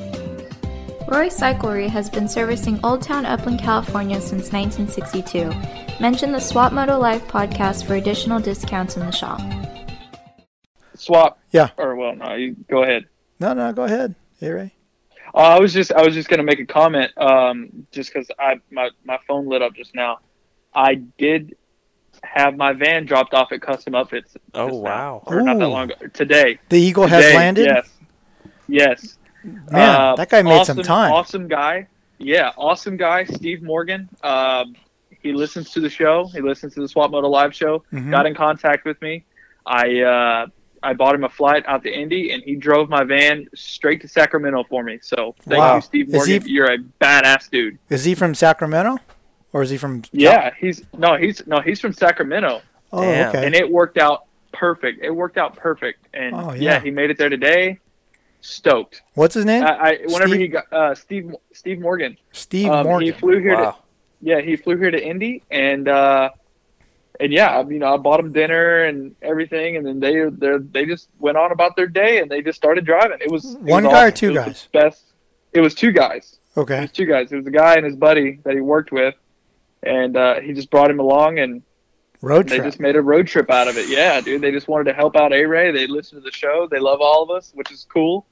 Roy 1.11 1.27
Cyclery 1.27 1.89
has 1.89 2.09
been 2.09 2.25
servicing 2.25 2.79
Old 2.85 3.01
Town 3.01 3.25
Upland, 3.25 3.59
California 3.59 4.21
since 4.21 4.53
1962. 4.53 5.51
Mention 5.99 6.31
the 6.31 6.39
Swap 6.39 6.71
Moto 6.71 6.97
Live 6.97 7.21
podcast 7.27 7.85
for 7.85 7.95
additional 7.95 8.39
discounts 8.39 8.95
in 8.95 9.05
the 9.05 9.11
shop. 9.11 9.41
Swap. 10.95 11.37
Yeah. 11.51 11.71
Or 11.77 11.97
well, 11.97 12.15
no, 12.15 12.35
you 12.35 12.55
go 12.69 12.83
ahead. 12.83 13.07
No, 13.41 13.51
no, 13.51 13.73
go 13.73 13.83
ahead. 13.83 14.15
Hey, 14.39 14.51
Ray. 14.51 14.73
Uh, 15.35 15.39
I 15.39 15.59
was 15.59 15.73
just 15.73 15.91
I 15.91 16.01
was 16.01 16.13
just 16.13 16.29
gonna 16.29 16.43
make 16.43 16.61
a 16.61 16.65
comment, 16.65 17.11
um, 17.17 17.85
just 17.91 18.13
because 18.13 18.31
I 18.39 18.61
my 18.71 18.89
my 19.03 19.19
phone 19.27 19.49
lit 19.49 19.61
up 19.61 19.73
just 19.75 19.93
now. 19.93 20.19
I 20.73 20.95
did 20.95 21.57
have 22.23 22.55
my 22.55 22.71
van 22.71 23.05
dropped 23.05 23.33
off 23.33 23.51
at 23.51 23.61
Custom 23.61 23.95
Upfits. 23.95 24.37
Oh 24.53 24.69
just 24.69 24.81
now, 24.81 24.81
wow! 24.81 25.23
Or 25.25 25.41
not 25.41 25.59
that 25.59 25.67
long 25.67 25.91
ago. 25.91 26.07
Today. 26.07 26.57
The 26.69 26.79
Eagle 26.79 27.07
has 27.07 27.35
landed? 27.35 27.65
Yes. 27.65 27.89
Yes. 28.69 29.17
Man, 29.43 29.59
Uh, 29.71 30.15
that 30.15 30.29
guy 30.29 30.41
made 30.41 30.65
some 30.65 30.77
time. 30.81 31.11
Awesome 31.11 31.47
guy. 31.47 31.87
Yeah, 32.17 32.51
awesome 32.57 32.97
guy, 32.97 33.23
Steve 33.25 33.63
Morgan. 33.63 34.07
Um, 34.23 34.75
he 35.21 35.33
listens 35.33 35.71
to 35.71 35.79
the 35.79 35.89
show. 35.89 36.27
He 36.27 36.41
listens 36.41 36.73
to 36.75 36.81
the 36.81 36.87
Swap 36.87 37.09
Moto 37.11 37.27
Live 37.29 37.53
show. 37.55 37.83
Mhm. 37.93 38.11
Got 38.11 38.25
in 38.27 38.35
contact 38.35 38.85
with 38.85 39.01
me. 39.01 39.23
I 39.65 40.01
uh, 40.01 40.45
I 40.83 40.93
bought 40.93 41.13
him 41.15 41.23
a 41.23 41.29
flight 41.29 41.63
out 41.67 41.83
to 41.83 41.91
Indy, 41.91 42.31
and 42.31 42.41
he 42.43 42.55
drove 42.55 42.89
my 42.89 43.03
van 43.03 43.47
straight 43.55 44.01
to 44.01 44.07
Sacramento 44.07 44.63
for 44.69 44.83
me. 44.83 44.99
So 45.01 45.35
thank 45.47 45.59
Wow. 45.59 45.75
you, 45.75 45.81
Steve 45.81 46.09
Morgan. 46.11 46.41
he- 46.41 46.51
You're 46.51 46.71
a 46.73 46.77
badass 46.99 47.49
dude. 47.49 47.77
Is 47.89 48.03
he 48.05 48.15
from 48.15 48.33
Sacramento, 48.35 48.97
or 49.53 49.61
is 49.63 49.69
he 49.69 49.77
from? 49.77 50.01
Yeah, 50.11 50.51
he's 50.59 50.83
no, 50.97 51.15
he's 51.17 51.45
no, 51.47 51.59
he's 51.61 51.79
from 51.79 51.93
Sacramento. 51.93 52.61
Oh, 52.93 53.01
Damn. 53.01 53.29
okay. 53.29 53.45
And 53.45 53.55
it 53.55 53.71
worked 53.71 53.97
out 53.97 54.25
perfect. 54.53 55.03
It 55.03 55.11
worked 55.11 55.37
out 55.37 55.55
perfect, 55.55 56.07
and 56.13 56.35
Oh, 56.35 56.53
yeah. 56.53 56.73
yeah. 56.73 56.79
he 56.79 56.91
made 56.91 57.09
it 57.09 57.17
there 57.17 57.29
today. 57.29 57.79
Stoked. 58.41 59.01
What's 59.13 59.35
his 59.35 59.45
name? 59.45 59.63
I, 59.63 59.69
I 59.69 59.97
whenever 60.05 60.29
Steve? 60.29 60.39
he 60.39 60.47
got 60.47 60.73
uh, 60.73 60.95
Steve 60.95 61.35
Steve 61.53 61.79
Morgan. 61.79 62.17
Steve 62.31 62.69
Um, 62.69 62.87
Morgan. 62.87 63.05
He 63.05 63.11
flew 63.11 63.39
here. 63.39 63.55
Wow. 63.55 63.71
To, 63.71 63.77
yeah, 64.21 64.41
he 64.41 64.55
flew 64.55 64.77
here 64.77 64.91
to 64.91 65.01
Indy, 65.03 65.43
and 65.51 65.87
uh, 65.87 66.29
and 67.19 67.31
yeah, 67.31 67.59
I- 67.59 67.69
you 67.69 67.79
know, 67.79 67.93
I 67.93 67.97
bought 67.97 68.19
him 68.19 68.31
dinner 68.33 68.83
and 68.85 69.15
everything, 69.21 69.77
and 69.77 69.85
then 69.85 69.99
they 69.99 70.23
they 70.29 70.57
they 70.71 70.85
just 70.85 71.09
went 71.19 71.37
on 71.37 71.51
about 71.51 71.75
their 71.75 71.87
day, 71.87 72.19
and 72.19 72.29
they 72.31 72.41
just 72.41 72.57
started 72.57 72.83
driving. 72.85 73.19
It 73.21 73.29
was 73.31 73.53
it 73.53 73.61
One 73.61 73.83
was 73.83 73.93
guy 73.93 74.07
or 74.07 74.11
two 74.11 74.31
It 74.31 74.35
guys? 74.35 74.67
Best. 74.73 75.03
It 75.53 75.61
was 75.61 75.75
two 75.75 75.91
guys. 75.91 76.37
It 76.55 76.59
Okay. 76.61 76.81
was 76.81 76.91
two 76.91 77.05
guys. 77.05 77.31
It 77.31 77.35
was 77.37 77.45
a 77.47 77.51
guy 77.51 77.75
and 77.75 77.85
his 77.85 77.95
buddy 77.95 78.39
that 78.43 78.53
he 78.55 78.61
worked 78.61 78.91
with, 78.91 79.15
and 79.83 80.17
uh, 80.17 80.39
he 80.39 80.53
just 80.53 80.69
brought 80.71 80.89
him 80.89 80.99
along, 80.99 81.39
and 81.39 81.61
Road 82.23 82.49
they 82.49 82.57
just 82.59 82.79
made 82.79 82.95
a 82.95 83.01
road 83.01 83.25
trip 83.27 83.49
out 83.49 83.67
of 83.67 83.77
it. 83.77 83.87
Yeah, 83.89 84.19
dude, 84.21 84.41
they 84.41 84.51
just 84.51 84.67
wanted 84.67 84.83
to 84.85 84.93
help 84.93 85.15
out 85.15 85.31
A 85.33 85.45
Ray. 85.45 85.71
They 85.71 85.87
listen 85.87 86.17
to 86.19 86.23
the 86.23 86.31
show. 86.31 86.67
They 86.69 86.79
love 86.79 87.01
all 87.01 87.23
of 87.23 87.31
us, 87.31 87.51
which 87.55 87.71
is 87.71 87.85
cool. 87.91 88.25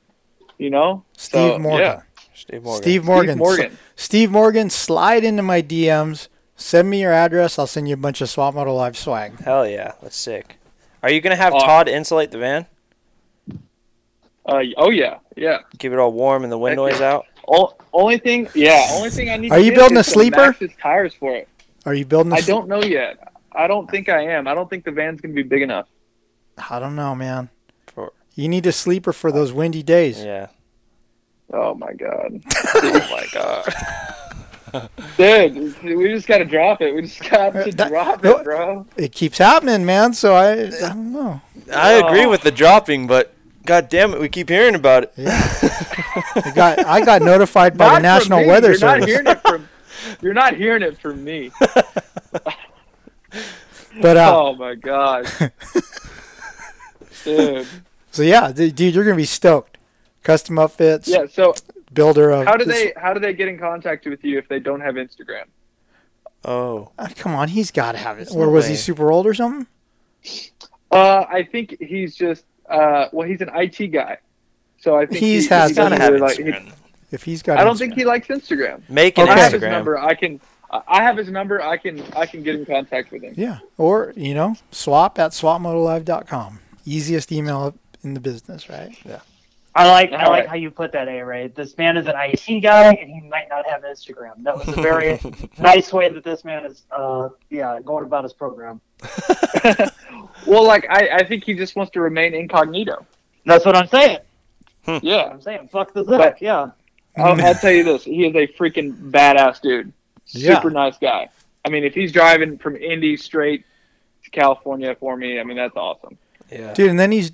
You 0.60 0.70
know, 0.70 1.04
Steve 1.18 1.54
So, 1.54 1.60
Morgan. 1.60 1.80
Yeah. 1.86 2.02
Steve 2.36 2.64
Morgan. 2.64 2.82
Steve 2.84 3.04
Morgan. 3.06 3.30
Steve 3.34 3.40
Morgan. 3.40 3.78
Steve 3.96 4.32
Morgan, 4.32 4.70
slide 4.70 5.24
into 5.24 5.42
my 5.42 5.62
DMs. 5.62 6.28
Send 6.56 6.90
me 6.90 7.02
your 7.02 7.14
address. 7.14 7.58
I'll 7.58 7.66
send 7.68 7.88
you 7.88 7.94
a 7.94 7.98
bunch 7.98 8.20
of 8.22 8.30
Swap 8.30 8.54
Moto 8.54 8.76
Live 8.76 8.98
swag. 8.98 9.40
Hell 9.40 9.66
yeah, 9.68 9.94
that's 10.02 10.18
sick. 10.18 10.58
Are 11.02 11.10
you 11.10 11.22
gonna 11.22 11.38
have 11.38 11.54
Awesome. 11.54 11.68
Todd 11.68 11.88
insulate 11.88 12.32
the 12.32 12.38
van? 12.38 12.66
Uh, 14.46 14.62
oh 14.78 14.90
yeah, 14.90 15.20
yeah. 15.38 15.60
Keep 15.78 15.94
it 15.94 16.00
all 16.00 16.12
warm 16.12 16.44
and 16.44 16.52
the 16.52 16.58
wind 16.58 16.72
Heck 16.72 16.78
noise 16.78 17.00
yeah. 17.00 17.14
out. 17.14 17.26
O- 17.48 17.74
only 17.94 18.18
thing, 18.18 18.48
yeah, 18.54 18.86
only 18.92 19.10
thing 19.10 19.30
I 19.30 19.38
need. 19.38 19.52
Are 19.52 19.58
to 19.60 19.64
you 19.64 19.74
building 19.74 19.98
is 19.98 20.08
a 20.08 20.12
sleeper? 20.12 20.54
Maxxis 20.54 20.78
tires 20.80 21.14
for 21.14 21.36
it. 21.36 21.48
Are 21.86 21.94
you 21.94 22.06
building? 22.06 22.34
I 22.34 22.42
don't 22.42 22.68
know 22.68 22.84
yet. 22.84 23.18
I 23.54 23.68
don't 23.68 23.90
think 23.90 24.10
I 24.10 24.22
am. 24.26 24.48
I 24.48 24.54
don't 24.54 24.70
think 24.70 24.84
the 24.84 24.92
van's 24.92 25.22
gonna 25.22 25.34
be 25.34 25.44
big 25.44 25.62
enough. 25.62 25.88
I 26.70 26.80
don't 26.80 26.96
know, 26.96 27.16
man. 27.16 27.50
For- 28.40 28.44
You 28.44 28.50
need 28.50 28.66
a 28.66 28.72
sleeper 28.72 29.12
for 29.14 29.32
those 29.32 29.52
windy 29.52 29.84
days. 29.84 30.24
Yeah. 30.24 30.48
Oh 31.52 31.74
my 31.74 31.94
god, 31.94 32.42
oh 32.76 33.08
my 33.12 33.28
god. 33.34 34.90
dude, 35.18 35.82
we 35.98 36.08
just 36.10 36.28
gotta 36.28 36.46
drop 36.46 36.82
it. 36.82 36.94
We 36.94 37.02
just 37.02 37.28
got 37.28 37.54
to 37.54 37.72
drop 37.72 38.24
it, 38.24 38.44
bro. 38.44 38.86
It 38.98 39.12
keeps 39.12 39.40
happening, 39.40 39.84
man. 39.86 40.14
So 40.14 40.36
I, 40.36 40.68
I 40.68 40.70
don't 40.70 41.12
know. 41.12 41.42
I 41.74 41.94
agree 41.94 42.28
with 42.28 42.44
the 42.44 42.52
dropping, 42.52 43.08
but 43.08 43.34
god 43.66 43.90
damn 43.90 44.14
it, 44.14 44.20
we 44.20 44.30
keep 44.30 44.48
hearing 44.48 44.76
about 44.76 45.04
it. 45.04 45.14
I 45.18 46.52
got 46.54 46.86
I 46.86 47.04
got 47.04 47.24
notified 47.24 47.78
by 47.78 47.86
the 47.86 47.92
Not 47.94 48.22
from 48.22 48.30
National 48.30 48.40
me. 48.42 48.48
Weather 48.48 48.68
You're 48.70 48.78
Service. 48.78 49.00
Not 49.02 49.10
hearing 49.10 49.28
it 49.28 49.42
from, 49.42 49.70
you're 50.22 50.34
not 50.34 50.56
hearing 50.56 50.84
it 50.84 51.00
from 51.00 51.24
me. 51.24 51.52
But 54.02 54.18
uh, 54.18 54.34
oh 54.38 54.56
my 54.56 54.76
god, 54.76 55.28
dude. 57.24 57.68
So 58.20 58.24
yeah, 58.24 58.52
dude, 58.52 58.78
you're 58.94 59.06
gonna 59.06 59.16
be 59.16 59.24
stoked. 59.24 59.78
Custom 60.24 60.58
Upfits. 60.58 61.08
Yeah. 61.08 61.26
So 61.32 61.54
Builder 61.94 62.32
of. 62.32 62.46
how 62.48 62.58
do 62.58 62.66
this- 62.66 62.76
they 62.76 62.94
how 63.00 63.14
do 63.14 63.22
they 63.22 63.34
get 63.34 63.48
in 63.48 63.58
contact 63.58 64.06
with 64.06 64.26
you 64.26 64.38
if 64.38 64.46
they 64.50 64.60
don't 64.60 64.82
have 64.82 64.96
Instagram? 64.96 65.46
Oh. 66.44 66.92
Ah, 67.00 67.08
come 67.16 67.34
on, 67.34 67.48
he's 67.48 67.72
got 67.72 67.94
to 67.94 67.98
have 67.98 68.20
it. 68.20 68.28
Or 68.36 68.48
no 68.48 68.52
was 68.52 68.66
way. 68.66 68.72
he 68.72 68.76
super 68.76 69.10
old 69.10 69.26
or 69.26 69.34
something? 69.34 69.68
Uh, 70.92 71.24
I 71.30 71.44
think 71.50 71.78
he's 71.80 72.14
just 72.14 72.44
uh, 72.70 73.08
well, 73.14 73.26
he's 73.26 73.40
an 73.40 73.52
IT 73.56 73.88
guy, 73.88 74.18
so 74.82 74.98
I 74.98 75.06
think 75.06 75.20
He's 75.22 75.44
he, 75.48 75.50
has 75.56 75.70
he 75.70 75.76
to 75.76 75.84
have 75.96 76.12
really 76.14 76.20
like. 76.20 76.38
he- 76.40 76.72
If 77.12 77.24
he's 77.24 77.42
got. 77.42 77.58
I 77.58 77.64
don't 77.64 77.76
Instagram. 77.76 77.80
think 77.80 77.94
he 77.94 78.04
likes 78.04 78.28
Instagram. 78.28 78.82
Make 78.90 79.18
an 79.18 79.28
Instagram. 79.28 79.30
I 79.30 79.40
have 79.40 79.52
his 79.54 79.62
number. 79.62 79.98
I 79.98 80.14
can. 80.14 80.42
I 80.70 80.82
I 80.90 81.04
have 81.04 81.16
his 81.16 81.30
number. 81.30 81.62
I 81.62 81.78
can. 81.78 82.04
I 82.18 82.26
can 82.26 82.44
get 82.44 82.56
in 82.56 82.66
contact 82.66 83.14
with 83.14 83.24
him. 83.24 83.34
Yeah, 83.38 83.60
or 83.78 84.12
you 84.18 84.34
know, 84.34 84.58
swap 84.72 85.18
at 85.20 85.32
swapmotolive.com. 85.32 86.60
Easiest 86.86 87.32
email 87.32 87.76
in 88.04 88.14
the 88.14 88.20
business, 88.20 88.70
right? 88.70 88.96
Yeah. 89.06 89.20
I 89.76 89.88
like 89.90 90.12
I 90.12 90.24
All 90.24 90.32
like 90.32 90.40
right. 90.42 90.50
how 90.50 90.56
you 90.56 90.72
put 90.72 90.92
that, 90.94 91.08
A 91.08 91.22
Ray. 91.22 91.48
This 91.48 91.78
man 91.78 91.96
is 91.96 92.08
an 92.08 92.16
IT 92.18 92.62
guy, 92.62 92.92
and 92.92 93.10
he 93.10 93.22
might 93.30 93.48
not 93.50 93.68
have 93.70 93.84
Instagram. 93.84 94.42
That 94.44 94.58
was 94.58 94.68
a 94.68 94.72
very 94.82 95.20
nice 95.60 95.94
way 95.94 96.10
that 96.10 96.24
this 96.24 96.44
man 96.44 96.66
is, 96.66 96.84
uh, 96.92 97.30
yeah, 97.52 97.80
going 97.86 98.04
about 98.04 98.24
his 98.24 98.34
program. 98.34 98.82
Well, 100.48 100.66
like 100.66 100.86
I, 100.90 101.10
I 101.18 101.24
think 101.26 101.44
he 101.44 101.54
just 101.54 101.76
wants 101.76 101.92
to 101.94 102.02
remain 102.02 102.34
incognito. 102.34 103.06
That's 103.46 103.66
what 103.66 103.76
I'm 103.76 103.88
saying. 103.88 104.20
Yeah. 105.02 105.26
I'm 105.26 105.42
saying, 105.42 105.68
fuck 105.72 105.94
the 105.94 106.04
But- 106.04 106.42
Yeah. 106.42 106.72
I'll, 107.18 107.40
I'll 107.46 107.56
tell 107.56 107.72
you 107.72 107.84
this: 107.84 108.06
he 108.06 108.26
is 108.26 108.36
a 108.36 108.48
freaking 108.48 109.12
badass 109.12 109.62
dude. 109.62 109.92
Yeah. 110.28 110.56
Super 110.56 110.70
nice 110.70 110.98
guy. 110.98 111.30
I 111.66 111.70
mean, 111.70 111.84
if 111.84 111.94
he's 111.94 112.12
driving 112.14 112.58
from 112.58 112.78
Indy 112.78 113.18
straight 113.18 113.66
to 114.24 114.30
California 114.30 114.96
for 114.96 115.18
me, 115.18 115.40
I 115.40 115.44
mean 115.44 115.58
that's 115.58 115.76
awesome. 115.76 116.18
Yeah. 116.50 116.74
Dude, 116.74 116.90
and 116.90 117.00
then 117.00 117.12
he's 117.12 117.32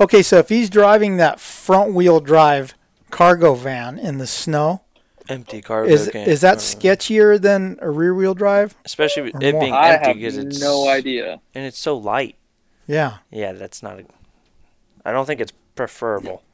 okay. 0.00 0.22
So 0.22 0.38
if 0.38 0.48
he's 0.48 0.70
driving 0.70 1.16
that 1.18 1.40
front 1.40 1.92
wheel 1.94 2.20
drive 2.20 2.74
cargo 3.10 3.54
van 3.54 3.98
in 3.98 4.18
the 4.18 4.26
snow, 4.26 4.82
Empty 5.28 5.62
cargo 5.62 5.88
is 5.88 6.10
can. 6.10 6.28
is 6.28 6.40
that 6.42 6.58
sketchier 6.58 7.40
than 7.40 7.78
a 7.80 7.90
rear 7.90 8.14
wheel 8.14 8.34
drive? 8.34 8.74
Especially 8.84 9.22
with 9.22 9.42
it 9.42 9.52
more? 9.52 9.60
being 9.60 9.72
I 9.72 9.94
empty 9.94 10.12
because 10.14 10.36
it's 10.36 10.60
no 10.60 10.88
idea. 10.88 11.40
and 11.54 11.64
it's 11.64 11.78
so 11.78 11.96
light. 11.96 12.36
Yeah. 12.86 13.18
Yeah, 13.30 13.52
that's 13.52 13.82
not. 13.82 14.00
A, 14.00 14.04
I 15.04 15.12
don't 15.12 15.24
think 15.26 15.40
it's 15.40 15.52
preferable. 15.74 16.42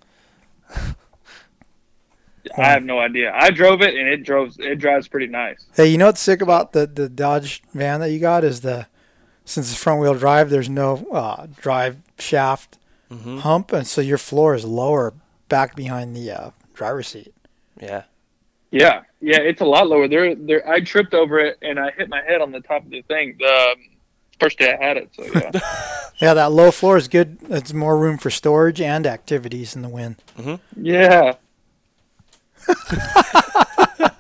I 2.57 2.65
have 2.65 2.85
no 2.85 2.99
idea. 2.99 3.33
I 3.35 3.51
drove 3.51 3.83
it 3.83 3.95
and 3.95 4.09
it 4.09 4.23
drove. 4.25 4.59
It 4.59 4.77
drives 4.77 5.09
pretty 5.09 5.27
nice. 5.27 5.67
Hey, 5.75 5.87
you 5.89 5.99
know 5.99 6.07
what's 6.07 6.21
sick 6.21 6.41
about 6.41 6.73
the 6.73 6.87
the 6.87 7.09
Dodge 7.09 7.63
van 7.75 8.01
that 8.01 8.11
you 8.11 8.19
got 8.19 8.45
is 8.45 8.63
the 8.63 8.87
since 9.45 9.71
it's 9.71 9.83
front 9.83 10.01
wheel 10.01 10.15
drive, 10.15 10.49
there's 10.49 10.71
no 10.71 11.07
uh, 11.13 11.47
drive 11.61 11.99
shaft 12.19 12.79
Mm-hmm. 13.11 13.39
hump, 13.39 13.73
and 13.73 13.87
so 13.87 14.01
your 14.01 14.19
floor 14.19 14.55
is 14.55 14.65
lower 14.65 15.13
back 15.49 15.75
behind 15.75 16.15
the 16.15 16.31
uh, 16.31 16.51
driver's 16.75 17.09
seat. 17.09 17.35
Yeah. 17.81 18.05
Yeah, 18.71 19.03
yeah, 19.21 19.41
it's 19.41 19.61
a 19.61 19.65
lot 19.65 19.89
lower. 19.89 20.07
There, 20.07 20.33
there. 20.37 20.69
I 20.69 20.81
tripped 20.81 21.13
over 21.13 21.41
it 21.41 21.59
and 21.61 21.77
I 21.81 21.91
hit 21.91 22.09
my 22.09 22.23
head 22.23 22.41
on 22.41 22.53
the 22.53 22.61
top 22.61 22.85
of 22.85 22.91
the 22.91 23.03
thing. 23.03 23.35
The 23.41 23.47
um, 23.73 23.75
first 24.39 24.59
day 24.61 24.73
I 24.73 24.85
had 24.85 24.97
it, 24.97 25.11
so 25.13 25.25
yeah. 25.25 25.51
Yeah, 26.21 26.35
that 26.35 26.53
low 26.53 26.71
floor 26.71 26.97
is 26.99 27.09
good. 27.09 27.39
It's 27.49 27.73
more 27.73 27.99
room 27.99 28.19
for 28.19 28.29
storage 28.31 28.81
and 28.81 29.07
activities 29.07 29.75
in 29.75 29.83
the 29.83 29.89
wind. 29.89 30.17
yeah. 30.77 31.33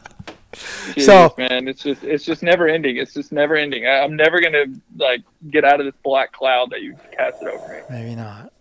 So- 0.98 1.34
man, 1.38 1.68
it's 1.68 1.82
just 1.84 2.02
it's 2.02 2.24
just 2.24 2.42
never 2.42 2.66
ending. 2.68 2.96
It's 2.96 3.14
just 3.14 3.30
never 3.32 3.54
ending. 3.54 3.86
I, 3.86 4.00
I'm 4.00 4.16
never 4.16 4.40
gonna 4.40 4.64
like 4.96 5.22
get 5.48 5.64
out 5.64 5.78
of 5.78 5.86
this 5.86 5.94
black 6.02 6.32
cloud 6.32 6.70
that 6.70 6.82
you 6.82 6.96
casted 7.16 7.46
over 7.48 7.72
me. 7.72 7.78
Maybe 7.88 8.14
not. 8.16 8.52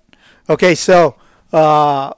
Okay, 0.50 0.74
so 0.74 1.16
uh, 1.54 2.12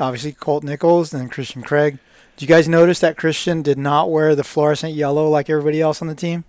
obviously 0.00 0.32
Colt 0.32 0.64
Nichols 0.64 1.14
and 1.14 1.30
Christian 1.30 1.62
Craig. 1.62 1.98
Did 2.36 2.42
you 2.42 2.48
guys 2.48 2.68
notice 2.68 3.00
that 3.00 3.16
Christian 3.16 3.62
did 3.62 3.78
not 3.78 4.10
wear 4.10 4.34
the 4.34 4.44
fluorescent 4.44 4.94
yellow 4.94 5.28
like 5.28 5.48
everybody 5.48 5.80
else 5.80 6.02
on 6.02 6.08
the 6.08 6.14
team? 6.14 6.44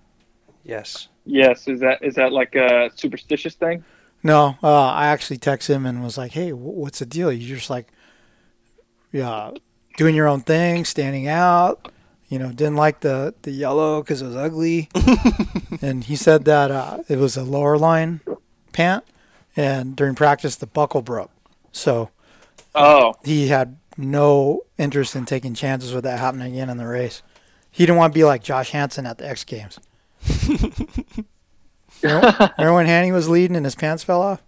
Yes. 0.64 1.08
Yes, 1.26 1.68
is 1.68 1.80
that 1.82 2.04
is 2.04 2.16
that 2.16 2.32
like 2.32 2.56
a 2.56 2.90
superstitious 2.96 3.54
thing? 3.54 3.84
No, 4.24 4.58
uh, 4.64 4.88
I 4.88 5.08
actually 5.08 5.38
texted 5.38 5.76
him 5.76 5.86
and 5.86 6.04
was 6.04 6.18
like, 6.18 6.32
"Hey, 6.32 6.50
wh- 6.50 6.78
what's 6.78 7.00
the 7.00 7.06
deal? 7.06 7.32
You're 7.32 7.58
just 7.58 7.70
like, 7.70 7.88
yeah, 9.12 9.52
doing 9.98 10.16
your 10.16 10.28
own 10.28 10.42
thing, 10.42 10.86
standing 10.86 11.28
out. 11.28 11.92
You 12.28 12.40
know, 12.40 12.52
didn't 12.52 12.76
like 12.76 13.02
the 13.02 13.36
the 13.44 13.52
yellow 13.52 14.02
because 14.02 14.22
it 14.22 14.26
was 14.28 14.36
ugly." 14.36 14.90
and 15.82 16.04
he 16.04 16.16
said 16.16 16.46
that 16.46 16.72
uh, 16.72 17.04
it 17.08 17.18
was 17.18 17.38
a 17.38 17.44
lower 17.44 17.78
line 17.78 18.22
pant, 18.74 19.04
and 19.60 19.96
during 19.96 20.16
practice 20.16 20.56
the 20.56 20.68
buckle 20.68 21.02
broke, 21.02 21.32
so 21.72 22.10
Oh, 22.76 23.16
he 23.24 23.48
had 23.48 23.78
no 23.98 24.62
interest 24.78 25.16
in 25.16 25.26
taking 25.26 25.54
chances 25.54 25.94
with 25.94 26.04
that 26.04 26.20
happening 26.20 26.54
again 26.54 26.70
in 26.70 26.78
the 26.78 26.88
race. 26.88 27.22
He 27.72 27.86
didn't 27.86 27.98
want 27.98 28.14
to 28.14 28.18
be 28.18 28.24
like 28.24 28.44
Josh 28.44 28.72
Hansen 28.72 29.06
at 29.06 29.18
the 29.18 29.28
X 29.28 29.44
Games. 29.44 29.80
remember, 32.02 32.54
remember 32.58 32.74
when 32.74 32.86
Hanny 32.86 33.12
was 33.12 33.28
leading 33.28 33.56
and 33.56 33.66
his 33.66 33.76
pants 33.76 34.04
fell 34.04 34.22
off? 34.22 34.42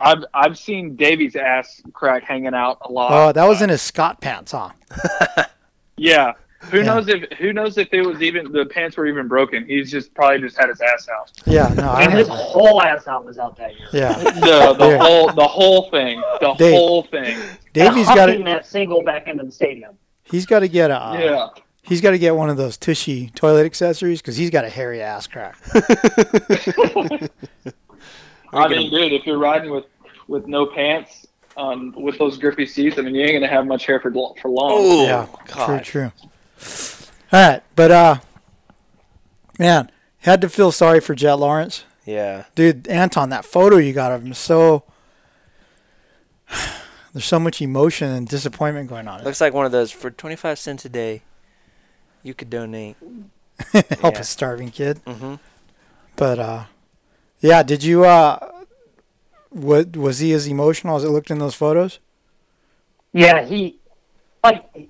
I've 0.00 0.24
I've 0.32 0.58
seen 0.58 0.96
Davy's 0.96 1.36
ass 1.36 1.82
crack 1.92 2.22
hanging 2.24 2.54
out 2.54 2.78
a 2.82 2.90
lot. 2.92 3.10
Oh, 3.12 3.32
that 3.32 3.44
was 3.44 3.62
in 3.62 3.68
his 3.68 3.82
Scott 3.82 4.20
pants, 4.20 4.52
huh? 4.52 4.70
Yeah. 6.00 6.34
Who 6.70 6.78
Yeah. 6.78 6.82
knows 6.84 7.08
if 7.08 7.22
who 7.38 7.52
knows 7.52 7.78
if 7.78 7.88
it 7.92 8.02
was 8.02 8.20
even 8.20 8.50
the 8.52 8.66
pants 8.66 8.96
were 8.96 9.06
even 9.06 9.28
broken? 9.28 9.64
He's 9.64 9.90
just 9.90 10.12
probably 10.12 10.40
just 10.40 10.58
had 10.58 10.68
his 10.68 10.80
ass 10.80 11.08
out. 11.08 11.30
Yeah, 11.46 11.72
no, 11.74 11.90
I 11.90 12.02
And 12.02 12.12
his 12.12 12.26
remember. 12.28 12.42
whole 12.44 12.82
ass 12.82 13.06
out 13.06 13.24
was 13.24 13.38
out 13.38 13.56
that 13.58 13.78
year. 13.78 13.88
Yeah, 13.92 14.18
The 14.18 14.74
the 14.76 14.88
Yeah. 14.88 14.98
whole 14.98 15.28
the 15.32 15.46
whole 15.46 15.88
thing. 15.90 16.20
The 16.40 16.54
Dave. 16.54 16.74
whole 16.74 17.04
thing. 17.04 17.38
Davey's 17.72 18.08
And 18.08 18.16
got 18.16 18.28
hucking 18.28 18.38
to 18.38 18.44
that 18.44 18.66
single 18.66 19.02
back 19.02 19.28
into 19.28 19.44
the 19.44 19.52
stadium. 19.52 19.96
he's 20.24 20.46
got 20.46 20.58
to 20.60 20.68
get 20.68 20.90
a 20.90 21.16
Yeah. 21.20 21.48
he's 21.82 22.00
got 22.00 22.10
to 22.10 22.18
get 22.18 22.34
one 22.34 22.50
of 22.50 22.56
those 22.56 22.76
tushy 22.76 23.30
toilet 23.36 23.64
accessories 23.64 24.20
because 24.20 24.36
he's 24.36 24.50
got 24.50 24.64
a 24.64 24.68
hairy 24.68 25.00
ass 25.00 25.26
crack. 25.28 25.56
I 28.52 28.66
mean, 28.68 28.90
dude, 28.90 29.12
if 29.12 29.26
you're 29.26 29.38
riding 29.38 29.70
with 29.70 29.84
with 30.26 30.46
no 30.46 30.66
pants 30.66 31.26
um, 31.56 31.92
with 31.96 32.18
those 32.18 32.36
grippy 32.36 32.66
seats, 32.66 32.98
I 32.98 33.02
mean, 33.02 33.14
you 33.14 33.22
ain't 33.22 33.34
gonna 33.34 33.48
have 33.52 33.66
much 33.66 33.86
hair 33.86 34.00
for 34.00 34.10
for 34.10 34.48
long. 34.48 34.72
Oh, 34.72 35.04
yeah, 35.04 35.26
God. 35.46 35.84
true, 35.84 36.10
true. 36.10 36.12
All 37.32 37.48
right, 37.48 37.62
but 37.76 37.90
uh, 37.90 38.16
man, 39.58 39.90
had 40.20 40.40
to 40.40 40.48
feel 40.48 40.72
sorry 40.72 41.00
for 41.00 41.14
Jett 41.14 41.38
Lawrence, 41.38 41.84
Yeah. 42.04 42.44
dude. 42.54 42.88
Anton, 42.88 43.30
that 43.30 43.44
photo 43.44 43.76
you 43.76 43.92
got 43.92 44.12
of 44.12 44.24
him 44.24 44.34
so. 44.34 44.84
there's 47.12 47.24
so 47.24 47.38
much 47.38 47.60
emotion 47.60 48.10
and 48.10 48.28
disappointment 48.28 48.88
going 48.88 49.08
on. 49.08 49.22
Looks 49.24 49.40
like 49.40 49.52
one 49.52 49.66
of 49.66 49.72
those 49.72 49.90
for 49.90 50.10
25 50.10 50.58
cents 50.58 50.84
a 50.84 50.88
day. 50.88 51.22
You 52.22 52.34
could 52.34 52.50
donate. 52.50 52.96
Help 53.72 54.14
yeah. 54.14 54.20
a 54.20 54.24
starving 54.24 54.70
kid. 54.70 55.00
Mm-hmm. 55.04 55.34
But 56.16 56.38
uh, 56.38 56.64
yeah, 57.40 57.62
did 57.62 57.84
you 57.84 58.04
uh, 58.04 58.38
what 59.50 59.96
was 59.96 60.18
he 60.18 60.32
as 60.32 60.46
emotional 60.46 60.96
as 60.96 61.04
it 61.04 61.10
looked 61.10 61.30
in 61.30 61.38
those 61.38 61.54
photos? 61.54 61.98
Yeah, 63.12 63.44
he 63.44 63.78
like 64.42 64.88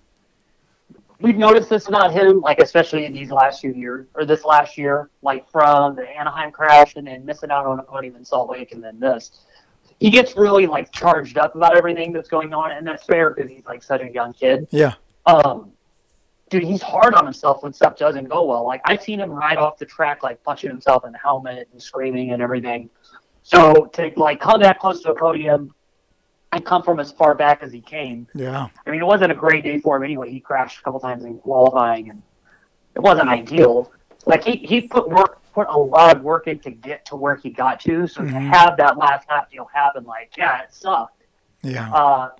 we've 1.20 1.36
noticed 1.36 1.68
this 1.68 1.88
about 1.88 2.12
him, 2.12 2.40
like 2.40 2.60
especially 2.60 3.04
in 3.04 3.12
these 3.12 3.30
last 3.30 3.60
few 3.60 3.72
years 3.72 4.06
or 4.14 4.24
this 4.24 4.44
last 4.44 4.78
year, 4.78 5.10
like 5.22 5.48
from 5.50 5.96
the 5.96 6.08
Anaheim 6.08 6.50
crash 6.50 6.96
and 6.96 7.06
then 7.06 7.24
missing 7.24 7.50
out 7.50 7.66
on 7.66 7.78
a 7.78 7.82
podium 7.82 8.16
in 8.16 8.24
Salt 8.24 8.50
Lake 8.50 8.72
and 8.72 8.82
then 8.82 8.98
this. 9.00 9.44
He 10.00 10.10
gets 10.10 10.36
really 10.36 10.66
like 10.66 10.92
charged 10.92 11.38
up 11.38 11.56
about 11.56 11.76
everything 11.76 12.12
that's 12.12 12.28
going 12.28 12.54
on, 12.54 12.70
and 12.70 12.86
that's 12.86 13.04
fair 13.04 13.30
because 13.30 13.50
he's 13.50 13.64
like 13.66 13.82
such 13.82 14.00
a 14.00 14.10
young 14.12 14.32
kid. 14.32 14.68
Yeah, 14.70 14.94
Um, 15.26 15.72
dude, 16.50 16.62
he's 16.62 16.82
hard 16.82 17.14
on 17.14 17.24
himself 17.24 17.64
when 17.64 17.72
stuff 17.72 17.96
doesn't 17.96 18.28
go 18.28 18.44
well. 18.44 18.64
Like 18.64 18.80
I've 18.84 19.02
seen 19.02 19.18
him 19.18 19.30
ride 19.30 19.58
off 19.58 19.76
the 19.76 19.86
track, 19.86 20.22
like 20.22 20.42
punching 20.44 20.70
himself 20.70 21.04
in 21.04 21.10
the 21.10 21.18
helmet 21.18 21.68
and 21.72 21.82
screaming 21.82 22.30
and 22.30 22.40
everything. 22.40 22.88
So 23.42 23.86
to 23.94 24.12
like 24.16 24.40
come 24.40 24.60
that 24.60 24.78
close 24.78 25.02
to 25.02 25.10
a 25.10 25.18
podium 25.18 25.74
and 26.52 26.64
come 26.64 26.82
from 26.82 26.98
as 27.00 27.12
far 27.12 27.34
back 27.34 27.62
as 27.62 27.72
he 27.72 27.80
came, 27.80 28.26
yeah, 28.34 28.68
I 28.86 28.90
mean, 28.90 29.00
it 29.00 29.06
wasn't 29.06 29.32
a 29.32 29.34
great 29.34 29.64
day 29.64 29.78
for 29.80 29.96
him 29.96 30.02
anyway. 30.04 30.30
He 30.30 30.40
crashed 30.40 30.80
a 30.80 30.82
couple 30.82 31.00
times 31.00 31.24
in 31.24 31.38
qualifying, 31.38 32.08
and 32.10 32.22
it 32.94 33.00
wasn't 33.00 33.28
ideal. 33.28 33.92
Like 34.26 34.44
he, 34.44 34.56
he 34.56 34.82
put 34.82 35.08
work, 35.08 35.42
put 35.52 35.66
a 35.68 35.78
lot 35.78 36.16
of 36.16 36.22
work 36.22 36.46
in 36.46 36.58
to 36.60 36.70
get 36.70 37.04
to 37.06 37.16
where 37.16 37.36
he 37.36 37.50
got 37.50 37.80
to. 37.80 38.06
So 38.06 38.22
to 38.22 38.30
Mhm. 38.30 38.48
have 38.50 38.76
that 38.78 38.96
last 38.96 39.28
lap 39.28 39.50
deal 39.50 39.66
happen, 39.72 40.04
like 40.04 40.32
yeah, 40.36 40.62
it 40.62 40.72
sucked. 40.72 41.22
yeah. 41.62 41.92
Uh, 41.92 42.30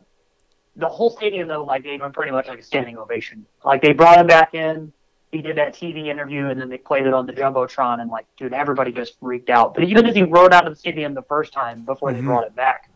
the 0.76 0.88
whole 0.88 1.10
stadium 1.10 1.48
though, 1.48 1.64
like 1.64 1.82
gave 1.82 2.00
him 2.00 2.12
pretty 2.12 2.30
much 2.30 2.46
like 2.48 2.60
a 2.60 2.62
standing 2.62 2.96
ovation. 2.96 3.44
Like 3.64 3.82
they 3.82 3.92
brought 3.92 4.18
him 4.18 4.26
back 4.26 4.54
in. 4.54 4.92
He 5.32 5.42
did 5.42 5.56
that 5.58 5.74
TV 5.74 6.06
interview, 6.06 6.46
and 6.46 6.58
then 6.58 6.70
they 6.70 6.78
played 6.78 7.06
it 7.06 7.12
on 7.12 7.26
the 7.26 7.34
jumbotron, 7.34 8.00
and 8.00 8.10
like, 8.10 8.24
dude, 8.38 8.54
everybody 8.54 8.92
just 8.92 9.18
freaked 9.20 9.50
out. 9.50 9.74
But 9.74 9.84
even 9.84 10.06
as 10.06 10.14
he 10.14 10.22
rode 10.22 10.54
out 10.54 10.66
of 10.66 10.72
the 10.72 10.78
stadium 10.78 11.12
the 11.12 11.22
first 11.22 11.52
time 11.52 11.82
before 11.84 12.14
they 12.14 12.20
Mhm. 12.20 12.24
brought 12.24 12.44
it 12.46 12.54
back, 12.56 12.88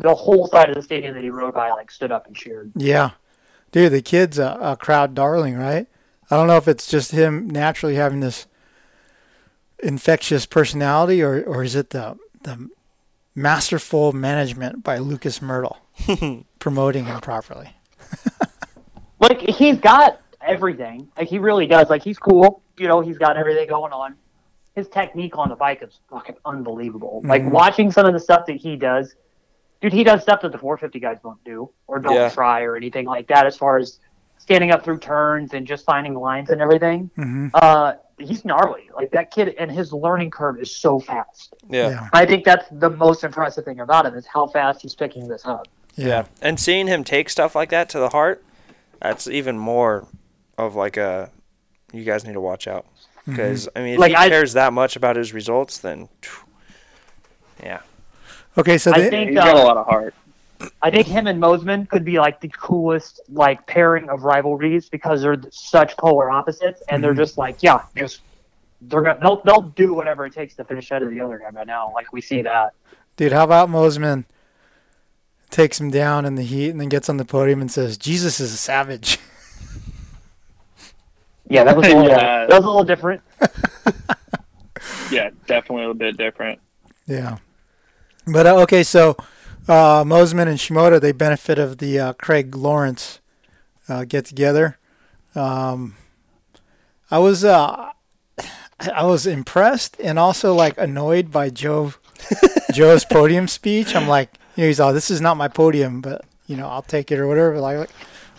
the 0.00 0.14
whole 0.14 0.46
side 0.48 0.68
of 0.68 0.74
the 0.74 0.82
stadium 0.82 1.14
that 1.14 1.22
he 1.22 1.30
rode 1.30 1.54
by 1.54 1.70
like 1.70 1.90
stood 1.90 2.10
up 2.12 2.26
and 2.26 2.34
cheered. 2.36 2.72
Yeah, 2.74 3.10
dude, 3.72 3.92
the 3.92 4.02
kid's 4.02 4.38
a, 4.38 4.58
a 4.60 4.76
crowd 4.76 5.14
darling, 5.14 5.56
right? 5.56 5.86
I 6.30 6.36
don't 6.36 6.46
know 6.46 6.56
if 6.56 6.68
it's 6.68 6.86
just 6.88 7.10
him 7.12 7.48
naturally 7.50 7.96
having 7.96 8.20
this 8.20 8.46
infectious 9.82 10.46
personality, 10.46 11.22
or 11.22 11.42
or 11.44 11.62
is 11.64 11.74
it 11.74 11.90
the 11.90 12.16
the 12.42 12.68
masterful 13.34 14.12
management 14.12 14.82
by 14.82 14.98
Lucas 14.98 15.38
Mirtl 15.40 15.76
promoting 16.58 17.04
him 17.06 17.20
properly? 17.20 17.74
like 19.20 19.40
he's 19.40 19.78
got 19.78 20.20
everything. 20.40 21.08
Like 21.16 21.28
he 21.28 21.38
really 21.38 21.66
does. 21.66 21.90
Like 21.90 22.02
he's 22.02 22.18
cool. 22.18 22.62
You 22.78 22.88
know, 22.88 23.00
he's 23.00 23.18
got 23.18 23.36
everything 23.36 23.68
going 23.68 23.92
on. 23.92 24.14
His 24.74 24.88
technique 24.88 25.36
on 25.36 25.48
the 25.48 25.56
bike 25.56 25.82
is 25.82 25.98
fucking 26.10 26.36
unbelievable. 26.44 27.22
Like 27.24 27.42
Mhm. 27.42 27.50
watching 27.50 27.90
some 27.90 28.06
of 28.06 28.12
the 28.12 28.20
stuff 28.20 28.46
that 28.46 28.56
he 28.56 28.76
does, 28.76 29.14
dude. 29.80 29.92
He 29.92 30.04
does 30.04 30.22
stuff 30.22 30.40
that 30.42 30.52
the 30.52 30.58
450 30.58 30.98
guys 31.00 31.18
don't 31.22 31.42
do 31.44 31.70
or 31.86 31.98
don't 31.98 32.14
Yeah. 32.14 32.28
try 32.30 32.62
or 32.62 32.76
anything 32.76 33.06
like 33.06 33.26
that. 33.28 33.46
As 33.46 33.56
far 33.56 33.78
as 33.78 33.98
standing 34.38 34.70
up 34.70 34.82
through 34.84 34.98
turns 34.98 35.52
and 35.54 35.66
just 35.66 35.84
finding 35.84 36.14
lines 36.14 36.50
and 36.50 36.60
everything. 36.60 37.10
Mm-hmm. 37.18 37.48
Uh, 37.54 37.92
he's 38.18 38.44
gnarly. 38.44 38.88
Like 38.94 39.10
that 39.12 39.30
kid, 39.30 39.54
and 39.58 39.70
his 39.70 39.92
learning 39.92 40.30
curve 40.30 40.58
is 40.60 40.74
so 40.74 40.98
fast. 40.98 41.54
Yeah. 41.68 42.08
I 42.12 42.24
think 42.26 42.44
that's 42.44 42.64
the 42.72 42.90
most 42.90 43.22
impressive 43.22 43.64
thing 43.64 43.80
about 43.80 44.06
him 44.06 44.14
is 44.14 44.26
how 44.26 44.46
fast 44.46 44.82
he's 44.82 44.94
picking 44.94 45.28
this 45.28 45.44
up. 45.46 45.68
Yeah. 45.94 46.24
And 46.40 46.58
seeing 46.58 46.86
him 46.86 47.04
take 47.04 47.28
stuff 47.28 47.54
like 47.54 47.68
that 47.70 47.88
to 47.90 47.98
the 47.98 48.08
heart, 48.08 48.42
that's 49.00 49.26
even 49.28 49.58
more 49.58 50.06
of 50.58 50.74
like 50.74 50.96
a 50.96 51.30
you 51.92 52.04
guys 52.04 52.24
need 52.26 52.34
to 52.34 52.40
watch 52.40 52.66
out. 52.66 52.86
Because 53.26 53.68
I 53.76 53.80
mean, 53.80 53.94
if 53.94 54.00
Like, 54.00 54.10
he 54.10 54.16
I- 54.16 54.28
cares 54.30 54.54
that 54.54 54.72
much 54.72 54.96
about 54.96 55.16
his 55.16 55.32
results, 55.34 55.78
then 55.78 56.08
phew, 56.22 56.44
yeah. 57.62 57.80
Okay, 58.58 58.78
so 58.78 58.92
I 58.92 59.00
they, 59.00 59.10
think 59.10 59.30
He's 59.30 59.38
got 59.38 59.56
a 59.56 59.60
uh, 59.60 59.64
lot 59.64 59.76
of 59.76 59.86
heart. 59.86 60.14
I 60.82 60.90
think 60.90 61.06
him 61.06 61.26
and 61.26 61.40
Mosiman 61.42 61.88
could 61.88 62.04
be 62.04 62.18
like 62.18 62.40
the 62.40 62.48
coolest 62.48 63.20
like 63.30 63.66
pairing 63.66 64.08
of 64.10 64.24
rivalries 64.24 64.88
because 64.90 65.22
they're 65.22 65.40
such 65.50 65.96
polar 65.96 66.30
opposites, 66.30 66.82
and 66.90 67.02
they're 67.02 67.14
Mhm. 67.14 67.18
just 67.18 67.38
like, 67.38 67.62
yeah, 67.62 67.82
just 67.96 68.20
they're 68.82 69.02
gonna 69.02 69.18
they'll 69.22 69.40
they'll 69.44 69.62
do 69.62 69.94
whatever 69.94 70.26
it 70.26 70.32
takes 70.34 70.54
to 70.56 70.64
finish 70.64 70.90
ahead 70.90 71.02
of 71.02 71.10
the 71.10 71.20
other 71.20 71.38
guy 71.38 71.48
right 71.50 71.66
now. 71.66 71.90
Like 71.94 72.12
we 72.12 72.20
see 72.20 72.42
that. 72.42 72.72
dude, 73.16 73.32
how 73.32 73.44
about 73.44 73.68
Mosiman 73.70 74.24
takes 75.50 75.80
him 75.80 75.90
down 75.90 76.24
in 76.26 76.34
the 76.34 76.42
heat 76.44 76.70
and 76.70 76.80
then 76.80 76.88
gets 76.88 77.08
on 77.08 77.16
the 77.16 77.24
podium 77.24 77.60
and 77.60 77.70
says, 77.70 77.96
"Jesus 77.96 78.40
is 78.40 78.52
a 78.52 78.56
savage." 78.56 79.18
Yeah, 81.52 81.64
that 81.64 81.76
was 81.76 81.84
a 81.88 81.96
little, 81.96 82.06
Yeah. 82.08 82.46
that 82.46 82.48
was 82.50 82.64
a 82.64 82.68
little 82.68 82.84
different. 82.84 83.22
Yeah, 85.10 85.30
definitely 85.48 85.78
a 85.78 85.88
little 85.88 85.94
bit 85.94 86.16
different. 86.16 86.60
Yeah. 87.06 87.38
But 88.26 88.46
uh, 88.46 88.56
okay, 88.62 88.82
so 88.82 89.16
uh, 89.68 90.04
Mosiman 90.04 90.46
and 90.48 90.58
Shimoda 90.58 91.00
they 91.00 91.12
benefit 91.12 91.58
of 91.58 91.78
the 91.78 91.98
uh, 91.98 92.12
Craig 92.14 92.54
Lawrence 92.54 93.20
uh, 93.88 94.04
get 94.04 94.24
together. 94.24 94.78
Um, 95.34 95.96
I 97.10 97.18
was 97.18 97.44
uh, 97.44 97.90
I 98.94 99.04
was 99.04 99.26
impressed 99.26 99.96
and 100.00 100.18
also 100.18 100.54
like 100.54 100.78
annoyed 100.78 101.30
by 101.30 101.50
Jo 101.50 101.94
Jo's 102.72 103.04
podium 103.04 103.48
speech. 103.48 103.94
I'm 103.94 104.08
like, 104.08 104.30
you 104.56 104.62
know, 104.64 104.68
he's 104.68 104.80
all, 104.80 104.92
"This 104.92 105.10
is 105.10 105.20
not 105.20 105.36
my 105.36 105.48
podium, 105.48 106.00
but 106.00 106.24
you 106.46 106.56
know, 106.56 106.68
I'll 106.68 106.82
take 106.82 107.10
it 107.10 107.18
or 107.18 107.26
whatever." 107.26 107.58
Like, 107.60 107.90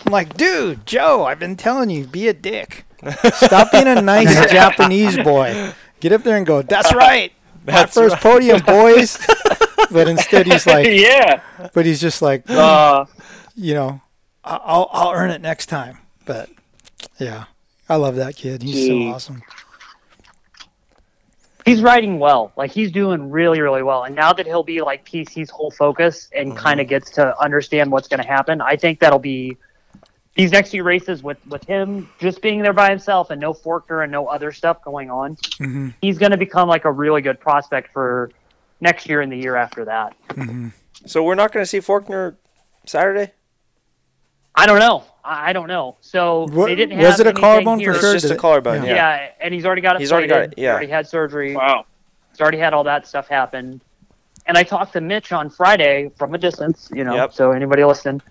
I'm 0.06 0.12
like, 0.12 0.36
dude, 0.36 0.86
Jo, 0.86 1.26
I've 1.26 1.40
been 1.40 1.56
telling 1.58 1.90
you, 1.90 2.06
be 2.06 2.28
a 2.28 2.34
dick. 2.34 2.86
Stop 3.34 3.72
being 3.72 3.88
a 3.88 4.02
nice 4.02 4.52
Japanese 4.52 5.18
boy. 5.18 5.74
Get 6.00 6.12
up 6.12 6.24
there 6.24 6.38
and 6.38 6.46
go, 6.46 6.62
that's 6.62 6.94
right. 6.94 7.32
My 7.66 7.74
That's 7.74 7.94
first 7.94 8.14
right." 8.14 8.22
podium, 8.24 8.62
boys. 8.62 9.20
but 9.92 10.08
instead, 10.08 10.46
he's 10.48 10.68
like, 10.68 10.88
yeah. 10.90 11.42
but 11.74 11.86
he's 11.86 12.02
just 12.02 12.22
like, 12.22 12.50
Uh, 12.50 13.06
you 13.56 13.74
know, 13.74 14.02
I'll 14.44 14.90
I'll 14.92 15.12
earn 15.14 15.32
it 15.32 15.42
next 15.42 15.68
time. 15.68 15.98
But 16.26 16.50
yeah, 17.20 17.46
I 17.90 17.96
love 17.96 18.16
that 18.18 18.36
kid. 18.36 18.62
He's 18.64 18.88
so 18.88 18.98
awesome. 19.04 19.44
he's 21.66 21.82
riding 21.82 22.20
well. 22.20 22.52
Like 22.56 22.72
he's 22.72 22.92
doing 22.92 23.30
really, 23.30 23.62
really 23.62 23.84
well. 23.84 24.04
And 24.04 24.16
now 24.16 24.34
that 24.34 24.46
he'll 24.46 24.64
be 24.64 24.82
like 24.82 25.06
PC's 25.06 25.50
whole 25.50 25.72
focus 25.72 26.30
and 26.36 26.50
Mm-hmm. 26.52 26.58
kind 26.58 26.80
of 26.82 26.88
gets 26.88 27.12
to 27.12 27.40
understand 27.40 27.92
what's 27.92 28.08
going 28.08 28.22
to 28.22 28.28
happen, 28.28 28.62
I 28.62 28.76
think 28.76 29.00
that'll 29.00 29.20
be 29.20 29.58
these 30.36 30.52
next 30.52 30.72
few 30.72 30.84
races 30.84 31.22
with 31.24 31.38
with 31.48 31.64
him 31.66 32.10
just 32.20 32.42
being 32.42 32.62
there 32.62 32.74
by 32.74 32.90
himself 32.90 33.30
and 33.32 33.40
no 33.42 33.54
Forkner 33.54 34.04
and 34.04 34.12
no 34.12 34.28
other 34.28 34.52
stuff 34.52 34.82
going 34.84 35.10
on. 35.12 35.38
hmm 35.58 35.90
He's 36.02 36.18
going 36.18 36.32
to 36.32 36.38
become 36.38 36.68
like 36.70 36.86
a 36.86 36.92
really 36.92 37.22
good 37.22 37.40
prospect 37.40 37.92
for 37.94 38.32
next 38.82 39.08
year 39.08 39.22
and 39.22 39.32
the 39.32 39.38
year 39.38 39.56
after 39.56 39.86
that. 39.86 40.14
hmm 40.34 40.70
So 41.06 41.24
we're 41.24 41.36
not 41.36 41.52
going 41.54 41.64
to 41.64 41.68
see 41.70 41.80
Forkner 41.80 42.36
Saturday. 42.86 43.32
I 44.54 44.66
don't 44.66 44.80
know. 44.80 45.04
I 45.24 45.50
I 45.50 45.54
don't 45.54 45.68
know. 45.68 45.98
So 46.02 46.48
What- 46.52 46.66
they 46.68 46.76
didn't 46.76 46.98
was 46.98 47.08
have 47.08 47.20
it 47.22 47.26
a 47.26 47.30
anything 47.30 47.42
collarbone 47.42 47.78
for 47.80 47.84
here. 47.84 47.94
sure? 47.94 48.14
It's 48.16 48.24
just 48.24 48.32
a 48.32 48.36
it- 48.36 48.40
collarbone. 48.40 48.84
yeah. 48.84 48.90
Yeah. 48.90 48.96
Yeah, 48.96 49.30
and 49.40 49.54
he's 49.54 49.66
already 49.66 49.82
got 49.82 49.96
it. 49.96 50.00
He's 50.00 50.12
already 50.12 50.28
got 50.28 50.42
it, 50.44 50.54
yeah. 50.58 50.72
already 50.74 50.88
had 50.88 51.08
surgery. 51.08 51.56
wow. 51.56 51.86
He's 52.32 52.42
already 52.42 52.58
had 52.58 52.74
all 52.74 52.84
that 52.86 53.08
stuff 53.08 53.28
happen. 53.28 53.82
And 54.48 54.58
I 54.58 54.64
talked 54.64 54.94
to 54.94 55.02
Mitch 55.02 55.32
on 55.32 55.50
Friday 55.50 56.12
from 56.18 56.34
a 56.34 56.38
distance, 56.38 56.90
you 56.94 57.04
know, 57.04 57.14
Yep. 57.16 57.34
so 57.34 57.52
anybody 57.52 57.84
listen. 57.84 58.22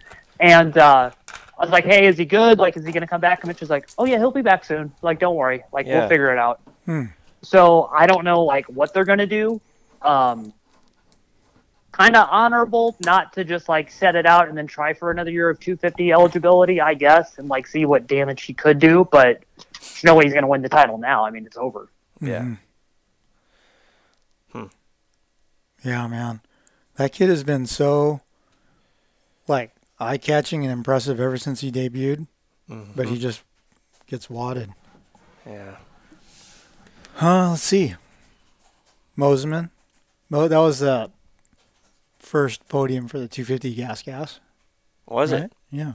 And 0.40 0.76
uh, 0.76 1.10
I 1.58 1.62
was 1.64 1.70
like, 1.70 1.84
hey, 1.84 2.06
is 2.06 2.16
he 2.18 2.24
good? 2.24 2.58
Like, 2.58 2.76
is 2.76 2.84
he 2.84 2.90
going 2.92 3.02
to 3.02 3.06
come 3.06 3.20
back? 3.20 3.40
And 3.42 3.48
Mitch 3.48 3.60
was 3.60 3.70
like, 3.70 3.88
oh, 3.98 4.06
yeah, 4.06 4.16
he'll 4.18 4.30
be 4.32 4.42
back 4.42 4.64
soon. 4.64 4.92
Like, 5.02 5.20
don't 5.20 5.36
worry. 5.36 5.62
Like, 5.72 5.86
Yeah. 5.86 6.00
we'll 6.00 6.08
figure 6.08 6.32
it 6.32 6.38
out. 6.38 6.60
Hmm. 6.86 7.04
So 7.42 7.88
I 7.94 8.06
don't 8.06 8.24
know, 8.24 8.42
like, 8.42 8.66
what 8.66 8.92
they're 8.92 9.04
going 9.04 9.18
to 9.20 9.26
do. 9.26 9.60
Um, 10.02 10.52
kind 11.92 12.16
of 12.16 12.28
honorable 12.30 12.96
not 13.04 13.32
to 13.34 13.44
just, 13.44 13.68
like, 13.68 13.90
set 13.90 14.16
it 14.16 14.26
out 14.26 14.48
and 14.48 14.56
then 14.56 14.66
try 14.66 14.92
for 14.94 15.10
another 15.10 15.30
year 15.30 15.50
of 15.50 15.58
250 15.60 16.12
eligibility, 16.12 16.80
I 16.80 16.94
guess, 16.94 17.38
and, 17.38 17.48
like, 17.48 17.66
see 17.66 17.84
what 17.84 18.06
damage 18.06 18.42
he 18.42 18.54
could 18.54 18.78
do. 18.78 19.06
But 19.10 19.42
there's 19.78 20.04
no 20.04 20.14
way 20.14 20.24
he's 20.24 20.32
going 20.32 20.44
to 20.44 20.48
win 20.48 20.62
the 20.62 20.68
title 20.68 20.98
now. 20.98 21.24
I 21.24 21.30
mean, 21.30 21.44
it's 21.46 21.56
over. 21.56 21.88
Yeah. 22.20 22.54
Mhm. 24.54 24.70
Yeah, 25.82 26.06
man. 26.06 26.40
That 26.96 27.12
kid 27.12 27.28
has 27.30 27.42
been 27.44 27.66
so 27.66 28.20
like 29.48 29.72
eye 29.98 30.18
catching 30.18 30.62
and 30.64 30.72
impressive 30.72 31.18
ever 31.18 31.38
since 31.38 31.60
he 31.60 31.72
debuted. 31.72 32.26
But 32.94 33.08
he 33.08 33.18
just 33.18 33.42
gets 34.06 34.28
wadded. 34.28 34.72
Yeah. 35.46 35.76
Huh, 37.14 37.50
let's 37.50 37.62
see. 37.62 37.94
Mosiman. 39.16 39.70
Mo 40.30 40.48
that 40.48 40.58
was 40.58 40.78
the 40.78 41.10
first 42.18 42.66
podium 42.68 43.08
for 43.08 43.18
the 43.18 43.28
two 43.28 43.44
fifty 43.44 43.74
gas 43.74 44.02
gas. 44.02 44.40
Was 45.06 45.32
right? 45.32 45.42
it? 45.42 45.52
Yeah. 45.70 45.94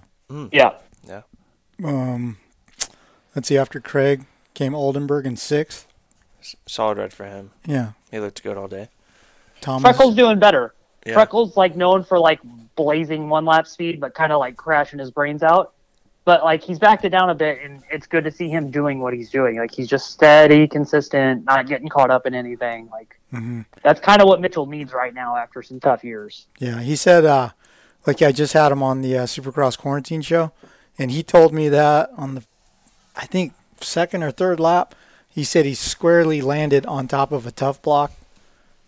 Yeah. 0.52 0.74
Yeah. 1.08 1.22
Um 1.84 2.38
let's 3.36 3.48
see, 3.48 3.58
after 3.58 3.80
Craig 3.80 4.26
came 4.54 4.76
Oldenburg 4.76 5.26
in 5.26 5.38
sixth. 5.38 5.88
Solid 6.68 6.98
ride 6.98 7.14
for 7.14 7.26
him. 7.26 7.52
Yeah. 7.66 7.94
He 8.12 8.20
looked 8.20 8.44
good 8.44 8.58
all 8.58 8.68
day. 8.68 8.90
Thomas 9.62 9.82
Freckles 9.82 10.16
doing 10.16 10.38
better. 10.38 10.74
Yeah. 11.06 11.14
Freckles 11.14 11.56
like 11.56 11.76
known 11.76 12.04
for 12.04 12.20
like 12.20 12.40
blazing 12.76 13.30
one 13.30 13.46
lap 13.46 13.68
speed, 13.68 14.00
but 14.00 14.14
kind 14.14 14.32
of 14.32 14.40
like 14.40 14.58
crashing 14.58 15.00
his 15.00 15.12
brains 15.12 15.44
out. 15.44 15.74
But 16.26 16.44
like 16.44 16.64
he's 16.64 16.80
backed 16.80 17.06
it 17.06 17.10
down 17.10 17.30
a 17.30 17.36
bit, 17.36 17.60
and 17.64 17.84
it's 17.92 18.08
good 18.08 18.24
to 18.24 18.32
see 18.32 18.50
him 18.50 18.72
doing 18.72 19.00
what 19.00 19.14
he's 19.14 19.30
doing. 19.30 19.58
Like 19.58 19.72
he's 19.72 19.88
just 19.88 20.10
steady, 20.12 20.68
consistent, 20.68 21.46
not 21.46 21.68
getting 21.68 21.88
caught 21.88 22.10
up 22.10 22.26
in 22.26 22.34
anything. 22.34 22.90
Like 22.92 23.20
hmm 23.36 23.62
that's 23.84 24.00
kind 24.00 24.22
of 24.22 24.28
what 24.28 24.42
Mitchell 24.42 24.66
needs 24.66 24.94
right 24.94 25.14
now 25.14 25.36
after 25.36 25.62
some 25.62 25.80
tough 25.80 26.04
years. 26.04 26.48
Yeah, 26.60 26.82
he 26.82 26.96
said, 26.96 27.24
uh, 27.26 27.50
like 28.08 28.22
I 28.22 28.32
just 28.32 28.54
had 28.54 28.72
him 28.72 28.82
on 28.82 29.02
the 29.02 29.18
uh, 29.18 29.24
Supercross 29.26 29.78
quarantine 29.78 30.22
show, 30.22 30.52
and 30.98 31.12
he 31.12 31.22
told 31.22 31.54
me 31.54 31.70
that 31.70 32.10
on 32.18 32.36
the, 32.36 32.44
I 33.16 33.26
think 33.26 33.54
second 33.82 34.24
or 34.24 34.32
third 34.32 34.60
lap, 34.60 34.96
he 35.30 35.44
said 35.44 35.66
he 35.66 35.76
squarely 35.76 36.42
landed 36.42 36.86
on 36.88 37.08
top 37.08 37.32
of 37.32 37.46
a 37.46 37.52
tough 37.52 37.82
block, 37.82 38.12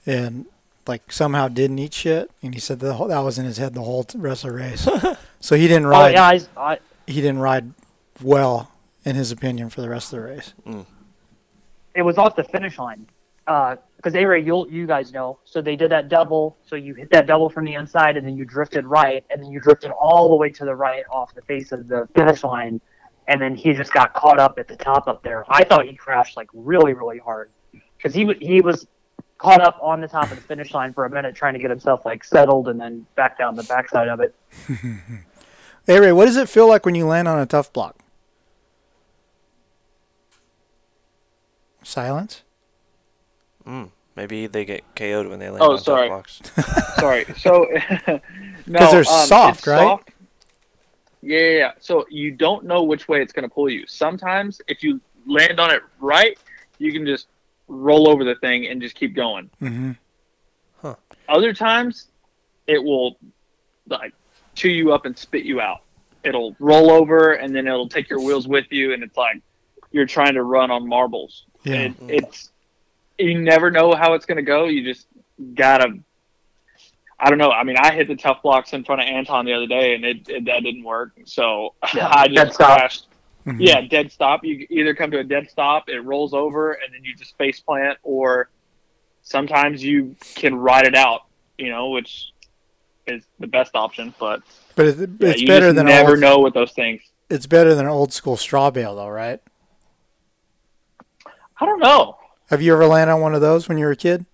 and 0.05 0.45
like 0.87 1.11
somehow 1.11 1.47
didn't 1.47 1.77
eat 1.79 1.93
shit, 1.93 2.31
and 2.41 2.53
he 2.53 2.59
said 2.59 2.79
the 2.79 2.93
whole, 2.93 3.07
that 3.09 3.19
was 3.19 3.37
in 3.37 3.45
his 3.45 3.57
head 3.57 3.73
the 3.73 3.81
whole 3.83 4.05
rest 4.15 4.45
of 4.45 4.51
the 4.51 4.55
race. 4.55 4.87
so 5.39 5.55
he 5.55 5.67
didn't 5.67 5.87
ride. 5.87 6.11
Oh 6.11 6.13
yeah, 6.13 6.41
I, 6.57 6.71
I, 6.73 6.79
He 7.05 7.21
didn't 7.21 7.39
ride 7.39 7.71
well, 8.23 8.71
in 9.03 9.15
his 9.15 9.31
opinion, 9.31 9.69
for 9.69 9.81
the 9.81 9.89
rest 9.89 10.11
of 10.13 10.19
the 10.19 10.25
race. 10.25 10.53
it 11.93 12.01
was 12.01 12.17
off 12.17 12.35
the 12.35 12.43
finish 12.43 12.79
line. 12.79 13.07
Uh, 13.47 13.77
because 13.95 14.13
Ray, 14.13 14.43
you'll 14.43 14.69
you 14.69 14.85
guys 14.85 15.11
know. 15.11 15.39
So 15.43 15.61
they 15.61 15.75
did 15.75 15.91
that 15.91 16.07
double. 16.07 16.57
So 16.65 16.75
you 16.75 16.93
hit 16.93 17.09
that 17.11 17.25
double 17.25 17.49
from 17.49 17.65
the 17.65 17.73
inside, 17.73 18.15
and 18.15 18.25
then 18.27 18.37
you 18.37 18.45
drifted 18.45 18.85
right, 18.85 19.25
and 19.29 19.41
then 19.41 19.51
you 19.51 19.59
drifted 19.59 19.91
all 19.91 20.29
the 20.29 20.35
way 20.35 20.49
to 20.51 20.65
the 20.65 20.75
right 20.75 21.03
off 21.11 21.33
the 21.33 21.41
face 21.41 21.71
of 21.71 21.87
the 21.87 22.07
finish 22.13 22.43
line, 22.43 22.79
and 23.27 23.41
then 23.41 23.55
he 23.55 23.73
just 23.73 23.91
got 23.91 24.13
caught 24.13 24.39
up 24.39 24.59
at 24.59 24.67
the 24.67 24.75
top 24.75 25.07
up 25.07 25.23
there. 25.23 25.45
I 25.49 25.63
thought 25.63 25.87
he 25.87 25.95
crashed 25.95 26.37
like 26.37 26.49
really, 26.53 26.93
really 26.93 27.17
hard 27.17 27.49
because 27.97 28.13
he 28.13 28.31
he 28.39 28.61
was 28.61 28.85
caught 29.39 29.61
up 29.61 29.79
on 29.81 30.01
the 30.01 30.07
top 30.07 30.25
of 30.31 30.37
the 30.37 30.43
finish 30.43 30.73
line 30.73 30.93
for 30.93 31.05
a 31.05 31.09
minute 31.09 31.35
trying 31.35 31.53
to 31.53 31.59
get 31.59 31.71
himself 31.71 32.05
like 32.05 32.23
settled, 32.23 32.67
and 32.67 32.79
then 32.79 33.05
back 33.15 33.37
down 33.37 33.55
the 33.55 33.63
backside 33.63 34.09
of 34.09 34.19
it. 34.19 34.35
Hey 35.87 36.01
Ray, 36.01 36.11
what 36.11 36.25
does 36.25 36.35
it 36.35 36.49
feel 36.49 36.67
like 36.67 36.85
when 36.85 36.95
you 36.95 37.05
land 37.05 37.29
on 37.29 37.39
a 37.39 37.45
tough 37.45 37.71
block? 37.71 37.95
Silence. 41.81 42.43
Mm. 43.68 43.91
Maybe 44.15 44.47
they 44.47 44.65
get 44.65 44.84
KO'd 44.95 45.28
when 45.28 45.38
they 45.39 45.49
land 45.49 45.61
Oh, 45.61 45.74
on 45.74 45.78
sorry. 45.80 46.09
tough 46.09 46.41
blocks. 46.43 46.95
Sorry. 46.99 47.26
So, 47.38 47.68
no, 48.65 48.80
'Cause 48.80 48.91
they're 48.91 48.99
um, 49.01 49.28
soft, 49.28 49.68
right? 49.68 49.78
soft. 49.80 50.09
Yeah, 51.22 51.39
yeah, 51.39 51.57
yeah. 51.57 51.72
So 51.80 52.05
you 52.09 52.32
don't 52.32 52.65
know 52.65 52.84
which 52.84 53.07
way 53.07 53.22
it's 53.22 53.34
going 53.34 53.47
to 53.47 53.53
pull 53.53 53.70
you. 53.70 53.86
Sometimes, 53.88 54.61
if 54.68 54.82
you 54.84 54.99
land 55.28 55.59
on 55.59 55.72
it 55.72 55.84
right, 55.99 56.38
you 56.80 56.91
can 56.91 57.05
just 57.05 57.28
roll 57.68 58.07
over 58.09 58.24
the 58.24 58.36
thing 58.36 58.68
and 58.68 58.82
just 58.82 58.95
keep 58.95 59.13
going. 59.15 59.49
Mm-hmm. 59.61 59.91
Huh. 60.82 60.95
Other 61.28 61.53
times, 61.53 62.07
it 62.65 62.82
will 62.84 63.18
like 63.88 64.13
chew 64.55 64.70
you 64.70 64.93
up 64.93 65.05
and 65.05 65.18
spit 65.18 65.43
you 65.43 65.59
out. 65.61 65.82
It'll 66.24 66.55
roll 66.59 66.91
over 66.91 67.34
and 67.34 67.55
then 67.55 67.68
it'll 67.68 67.89
take 67.89 68.09
your 68.09 68.20
wheels 68.22 68.47
with 68.47 68.65
you, 68.72 68.93
and 68.93 69.03
it's 69.03 69.18
like 69.18 69.41
you're 69.91 70.05
trying 70.07 70.34
to 70.36 70.43
run 70.43 70.72
on 70.72 70.88
marbles. 70.88 71.45
Yeah. 71.63 71.76
It, 71.82 71.93
it's 72.07 72.49
you 73.18 73.39
never 73.39 73.72
know 73.72 73.93
how 73.95 74.13
it's 74.13 74.26
going 74.26 74.38
to 74.38 74.41
go. 74.43 74.65
You 74.65 74.84
just 74.84 75.07
gotta. 75.55 75.93
I 77.20 77.30
don't 77.30 77.39
know. 77.39 77.49
I 77.51 77.63
mean, 77.63 77.78
I 77.80 77.91
hit 77.93 78.07
the 78.07 78.15
tough 78.15 78.43
blocks 78.43 78.74
in 78.74 78.84
front 78.84 79.01
of 79.01 79.07
Anton 79.07 79.45
the 79.45 79.53
other 79.53 79.65
day, 79.65 79.95
and 79.95 80.05
it, 80.05 80.30
it 80.30 80.45
that 80.45 80.61
didn't 80.63 80.84
work. 80.84 81.13
So 81.26 81.74
Yeah, 81.95 82.07
I 82.11 82.28
dead 82.28 82.36
just 82.45 82.53
stop. 82.55 82.78
crashed. 82.78 83.07
Mhm. 83.47 83.57
Yeah, 83.59 83.82
dead 83.82 84.11
stop. 84.11 84.43
You 84.43 84.68
either 84.70 84.93
come 84.93 85.09
to 85.11 85.20
a 85.20 85.24
dead 85.24 85.49
stop, 85.49 85.89
it 85.89 85.99
rolls 86.01 86.34
over, 86.34 86.74
and 86.74 86.93
then 86.93 87.03
you 87.03 87.15
just 87.15 87.36
face 87.38 87.59
plant, 87.59 87.97
or 88.03 88.49
sometimes 89.24 89.84
you 89.84 90.15
can 90.36 90.53
ride 90.53 90.86
it 90.86 90.95
out. 90.95 91.22
You 91.57 91.70
know, 91.72 91.89
which 91.89 92.28
is 93.07 93.24
the 93.39 93.47
best 93.47 93.72
option. 93.74 94.13
But 94.20 94.43
But 94.76 94.86
it, 94.88 94.97
yeah, 95.20 95.30
it's 95.30 95.41
you 95.41 95.47
better 95.47 95.68
just 95.68 95.76
than 95.78 95.86
never 95.88 96.11
old, 96.11 96.20
know 96.20 96.39
with 96.39 96.53
those 96.53 96.74
things. 96.74 97.01
It's 97.30 97.47
better 97.47 97.74
than 97.74 97.88
old 97.88 98.13
school 98.13 98.38
straw 98.38 98.70
bale, 98.70 98.95
though, 98.95 99.07
right? 99.09 99.41
I 101.59 101.65
don't 101.65 101.80
know. 101.80 102.18
Have 102.49 102.61
you 102.61 102.73
ever 102.73 102.85
landed 102.85 103.13
on 103.13 103.21
one 103.21 103.35
of 103.35 103.41
those 103.41 103.67
when 103.67 103.77
you 103.77 103.85
were 103.85 103.91
a 103.91 103.95
kid? 103.95 104.25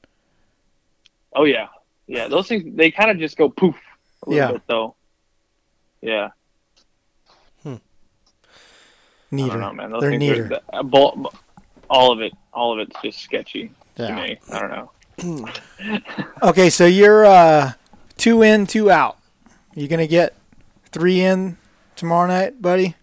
Oh 1.35 1.45
yeah, 1.45 1.67
yeah. 2.07 2.27
Those 2.27 2.47
things 2.47 2.75
they 2.75 2.91
kind 2.91 3.09
of 3.11 3.17
just 3.17 3.37
go 3.37 3.49
poof 3.49 3.75
a 4.25 4.29
little 4.29 4.45
Yeah. 4.47 4.51
bit 4.53 4.61
though. 4.67 4.95
Yeah, 6.01 6.29
Hmm. 7.63 7.75
I 7.75 7.79
Neater. 9.31 9.51
don't 9.53 9.61
know, 9.61 9.73
man. 9.73 9.89
Those 9.91 10.01
They're 10.01 10.09
things 10.11 10.19
neater. 10.19 10.59
Are, 10.73 10.79
uh, 10.79 10.83
bo- 10.83 11.31
all 11.89 12.11
of 12.11 12.21
it, 12.21 12.33
all 12.53 12.73
of 12.73 12.79
it's 12.87 12.95
just 13.01 13.19
sketchy 13.19 13.71
Yeah. 13.97 14.07
to 14.07 14.13
me. 14.15 14.39
I 14.51 14.59
don't 14.59 14.71
know. 14.71 15.49
Okay, 16.43 16.69
so 16.69 16.85
you're 16.85 17.25
uh, 17.25 17.73
two 18.17 18.41
in, 18.41 18.67
two 18.67 18.91
out. 18.91 19.17
You 19.75 19.87
gonna 19.87 20.07
get 20.07 20.35
three 20.91 21.21
in 21.21 21.57
tomorrow 21.95 22.27
night, 22.27 22.61
buddy? 22.61 22.95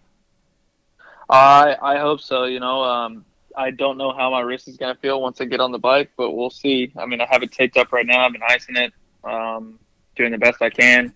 I 1.28 1.76
I 1.80 1.98
hope 1.98 2.20
so. 2.20 2.44
You 2.44 2.60
know, 2.60 2.82
um, 2.82 3.24
I 3.60 3.70
don't 3.70 3.98
know 3.98 4.12
how 4.12 4.30
my 4.30 4.40
wrist 4.40 4.68
is 4.68 4.76
gonna 4.76 4.94
feel 4.94 5.20
once 5.20 5.40
I 5.40 5.44
get 5.44 5.60
on 5.60 5.70
the 5.72 5.78
bike, 5.78 6.10
but 6.16 6.30
we'll 6.32 6.50
see. 6.50 6.92
I 6.96 7.06
mean, 7.06 7.20
I 7.20 7.26
have 7.30 7.42
it 7.42 7.52
taped 7.52 7.76
up 7.76 7.92
right 7.92 8.06
now. 8.06 8.24
I've 8.24 8.32
been 8.32 8.42
icing 8.42 8.76
it, 8.76 8.92
um, 9.22 9.78
doing 10.16 10.32
the 10.32 10.38
best 10.38 10.62
I 10.62 10.70
can. 10.70 11.12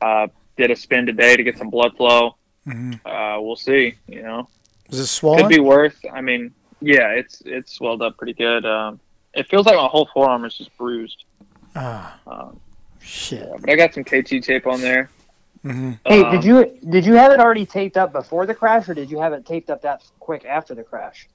Uh, 0.00 0.28
did 0.56 0.70
a 0.70 0.76
spin 0.76 1.04
today 1.06 1.36
to 1.36 1.42
get 1.42 1.58
some 1.58 1.70
blood 1.70 1.96
flow. 1.96 2.36
Mm-hmm. 2.66 3.06
Uh, 3.06 3.40
we'll 3.40 3.56
see. 3.56 3.94
You 4.06 4.22
know, 4.22 4.48
Is 4.90 5.00
it 5.00 5.06
swollen? 5.06 5.40
could 5.40 5.48
be 5.48 5.60
worse. 5.60 5.96
I 6.12 6.20
mean, 6.20 6.52
yeah, 6.80 7.08
it's 7.10 7.42
it's 7.44 7.72
swelled 7.72 8.02
up 8.02 8.16
pretty 8.18 8.34
good. 8.34 8.64
Um, 8.64 9.00
it 9.34 9.48
feels 9.48 9.66
like 9.66 9.76
my 9.76 9.86
whole 9.86 10.08
forearm 10.14 10.44
is 10.44 10.54
just 10.54 10.76
bruised. 10.78 11.24
Ah, 11.74 12.16
Um, 12.26 12.60
shit. 13.00 13.40
yeah, 13.48 13.56
but 13.60 13.68
I 13.70 13.74
got 13.76 13.92
some 13.94 14.04
KT 14.04 14.40
tape 14.42 14.66
on 14.68 14.80
there. 14.80 15.10
Mhm. 15.64 15.98
Hey, 16.06 16.22
Um, 16.22 16.30
did 16.30 16.44
you 16.44 16.78
did 16.88 17.04
you 17.06 17.14
have 17.14 17.32
it 17.32 17.40
already 17.40 17.66
taped 17.66 17.96
up 17.96 18.12
before 18.12 18.46
the 18.46 18.54
crash, 18.54 18.88
or 18.88 18.94
did 18.94 19.10
you 19.10 19.18
have 19.18 19.32
it 19.32 19.44
taped 19.44 19.70
up 19.70 19.82
that 19.82 20.02
quick 20.20 20.44
after 20.44 20.74
the 20.74 20.84
crash? 20.84 21.26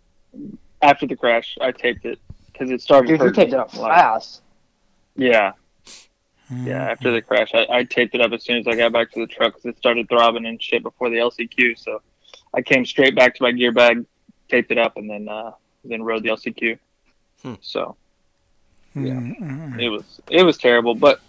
After 0.82 1.06
the 1.08 1.16
crash, 1.16 1.58
I 1.62 1.72
taped 1.72 2.06
it 2.06 2.20
because 2.52 2.72
it 2.72 2.82
started. 2.82 3.08
Dude, 3.10 3.22
you 3.22 3.32
taped 3.32 3.54
it 3.54 3.60
up 3.60 3.72
fast. 3.72 4.42
Yeah. 5.16 5.54
Yeah, 6.52 6.82
after 6.90 7.12
the 7.12 7.22
crash, 7.22 7.52
I, 7.54 7.68
I 7.70 7.84
taped 7.84 8.16
it 8.16 8.22
up 8.22 8.32
as 8.32 8.44
soon 8.44 8.58
as 8.58 8.68
I 8.68 8.74
got 8.76 8.92
back 8.92 9.12
to 9.12 9.20
the 9.20 9.28
truck 9.28 9.54
because 9.54 9.66
it 9.66 9.78
started 9.78 10.10
throbbing 10.10 10.48
and 10.48 10.60
shit 10.62 10.82
before 10.82 11.12
the 11.12 11.18
LCQ. 11.18 11.78
So 11.78 12.02
I 12.56 12.64
came 12.64 12.86
straight 12.86 13.16
back 13.16 13.36
to 13.36 13.44
my 13.44 13.52
gear 13.52 13.72
bag, 13.72 14.04
taped 14.50 14.72
it 14.72 14.80
up, 14.80 14.98
and 14.98 15.08
then 15.08 15.30
uh, 15.30 15.52
then 15.86 16.02
rode 16.02 16.24
the 16.24 16.30
LCQ. 16.30 16.80
So 17.62 17.96
yeah, 18.96 19.14
Mm-hmm. 19.14 19.80
it 19.80 19.90
was 19.90 20.22
it 20.28 20.42
was 20.44 20.58
terrible, 20.58 20.96
but 20.96 21.22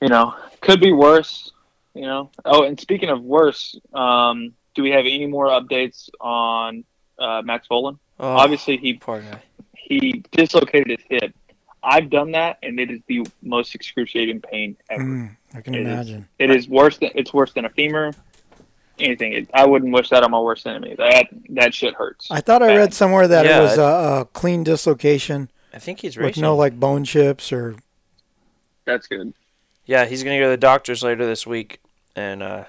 you 0.00 0.08
know, 0.08 0.34
could 0.60 0.80
be 0.80 0.92
worse. 0.92 1.50
You 1.94 2.02
know. 2.02 2.30
Oh, 2.44 2.62
and 2.62 2.78
speaking 2.78 3.08
of 3.08 3.22
worse, 3.24 3.74
um, 3.92 4.52
do 4.76 4.84
we 4.84 4.90
have 4.90 5.00
any 5.06 5.26
more 5.26 5.46
updates 5.46 6.08
on 6.20 6.84
uh, 7.18 7.42
Max 7.44 7.66
Vohland? 7.68 7.98
Oh, 8.20 8.28
Obviously, 8.36 8.76
he 8.76 8.94
poor 8.94 9.20
guy. 9.20 9.40
he 9.76 10.24
dislocated 10.32 10.98
his 10.98 11.06
hip. 11.22 11.34
I've 11.82 12.10
done 12.10 12.32
that, 12.32 12.58
and 12.62 12.78
it 12.80 12.90
is 12.90 13.00
the 13.06 13.26
most 13.42 13.74
excruciating 13.74 14.40
pain 14.40 14.76
ever. 14.90 15.02
Mm, 15.02 15.36
I 15.54 15.60
can 15.60 15.74
It 15.74 15.82
is- 15.82 15.86
imagine. 15.86 16.28
it 16.38 16.50
is 16.50 16.68
worse 16.68 16.98
than 16.98 17.10
it's 17.14 17.32
worse 17.32 17.52
than 17.52 17.64
a 17.64 17.70
femur. 17.70 18.12
Anything. 18.98 19.32
It, 19.32 19.50
I 19.54 19.64
wouldn't 19.64 19.92
wish 19.92 20.08
that 20.10 20.24
on 20.24 20.32
my 20.32 20.40
worst 20.40 20.66
enemy. 20.66 20.96
That 20.98 21.28
that 21.50 21.72
shit 21.72 21.94
hurts. 21.94 22.28
I 22.32 22.40
thought 22.40 22.62
I 22.64 22.76
read 22.76 22.92
somewhere 22.92 23.28
that 23.28 23.46
Yeah, 23.46 23.60
it 23.60 23.62
was 23.62 23.78
a, 23.78 23.82
a 24.22 24.24
clean 24.32 24.64
dislocation 24.64 25.50
I 25.72 25.78
think 25.78 26.00
he's 26.00 26.16
with 26.16 26.36
no 26.36 26.56
like 26.56 26.80
bone 26.80 27.04
chips 27.04 27.52
or. 27.52 27.76
That's 28.84 29.06
good. 29.06 29.34
Yeah, 29.86 30.06
he's 30.06 30.24
gonna 30.24 30.38
go 30.38 30.44
to 30.44 30.50
the 30.50 30.56
doctors 30.56 31.02
later 31.04 31.24
this 31.26 31.46
week 31.46 31.80
and 32.16 32.42
uh, 32.42 32.64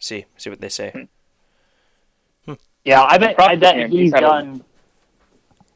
see 0.00 0.24
see 0.36 0.50
what 0.50 0.60
they 0.60 0.68
say. 0.68 1.06
Yeah, 2.84 3.02
I 3.02 3.18
bet 3.18 3.40
I 3.40 3.56
bet 3.56 3.76
him. 3.76 3.90
he's 3.90 4.00
He's 4.00 4.12
had 4.14 4.20
done 4.20 4.64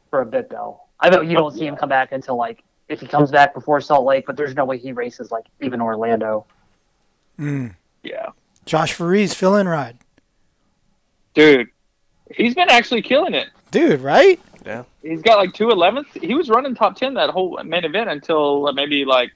for 0.09 0.21
a 0.21 0.25
bit 0.25 0.49
though. 0.49 0.81
I 0.99 1.09
bet 1.09 1.25
you 1.25 1.35
don't 1.37 1.53
see 1.53 1.65
him 1.65 1.75
come 1.75 1.89
back 1.89 2.11
until 2.11 2.35
like 2.35 2.63
if 2.89 2.99
he 2.99 3.07
comes 3.07 3.31
back 3.31 3.53
before 3.53 3.79
Salt 3.81 4.05
Lake, 4.05 4.25
but 4.25 4.35
there's 4.37 4.55
no 4.55 4.65
way 4.65 4.77
he 4.77 4.91
races 4.91 5.31
like 5.31 5.45
even 5.61 5.81
Orlando. 5.81 6.45
Mm. 7.39 7.75
Yeah, 8.03 8.29
Josh 8.65 8.95
Varize's 8.97 9.33
fill-in 9.33 9.67
ride, 9.67 9.97
dude, 11.33 11.69
he's 12.35 12.55
been 12.55 12.69
actually 12.69 13.01
killing 13.01 13.33
it. 13.33 13.49
dude. 13.71 14.01
Right? 14.01 14.39
Yeah. 14.65 14.83
He's 15.01 15.21
got 15.21 15.37
like 15.37 15.53
two 15.53 15.69
elevenths. 15.69 16.09
He 16.21 16.33
was 16.35 16.49
running 16.49 16.75
top 16.75 16.95
ten 16.97 17.13
that 17.13 17.29
whole 17.29 17.61
main 17.63 17.85
event 17.85 18.09
until 18.09 18.67
uh, 18.67 18.71
maybe 18.73 19.05
like 19.05 19.31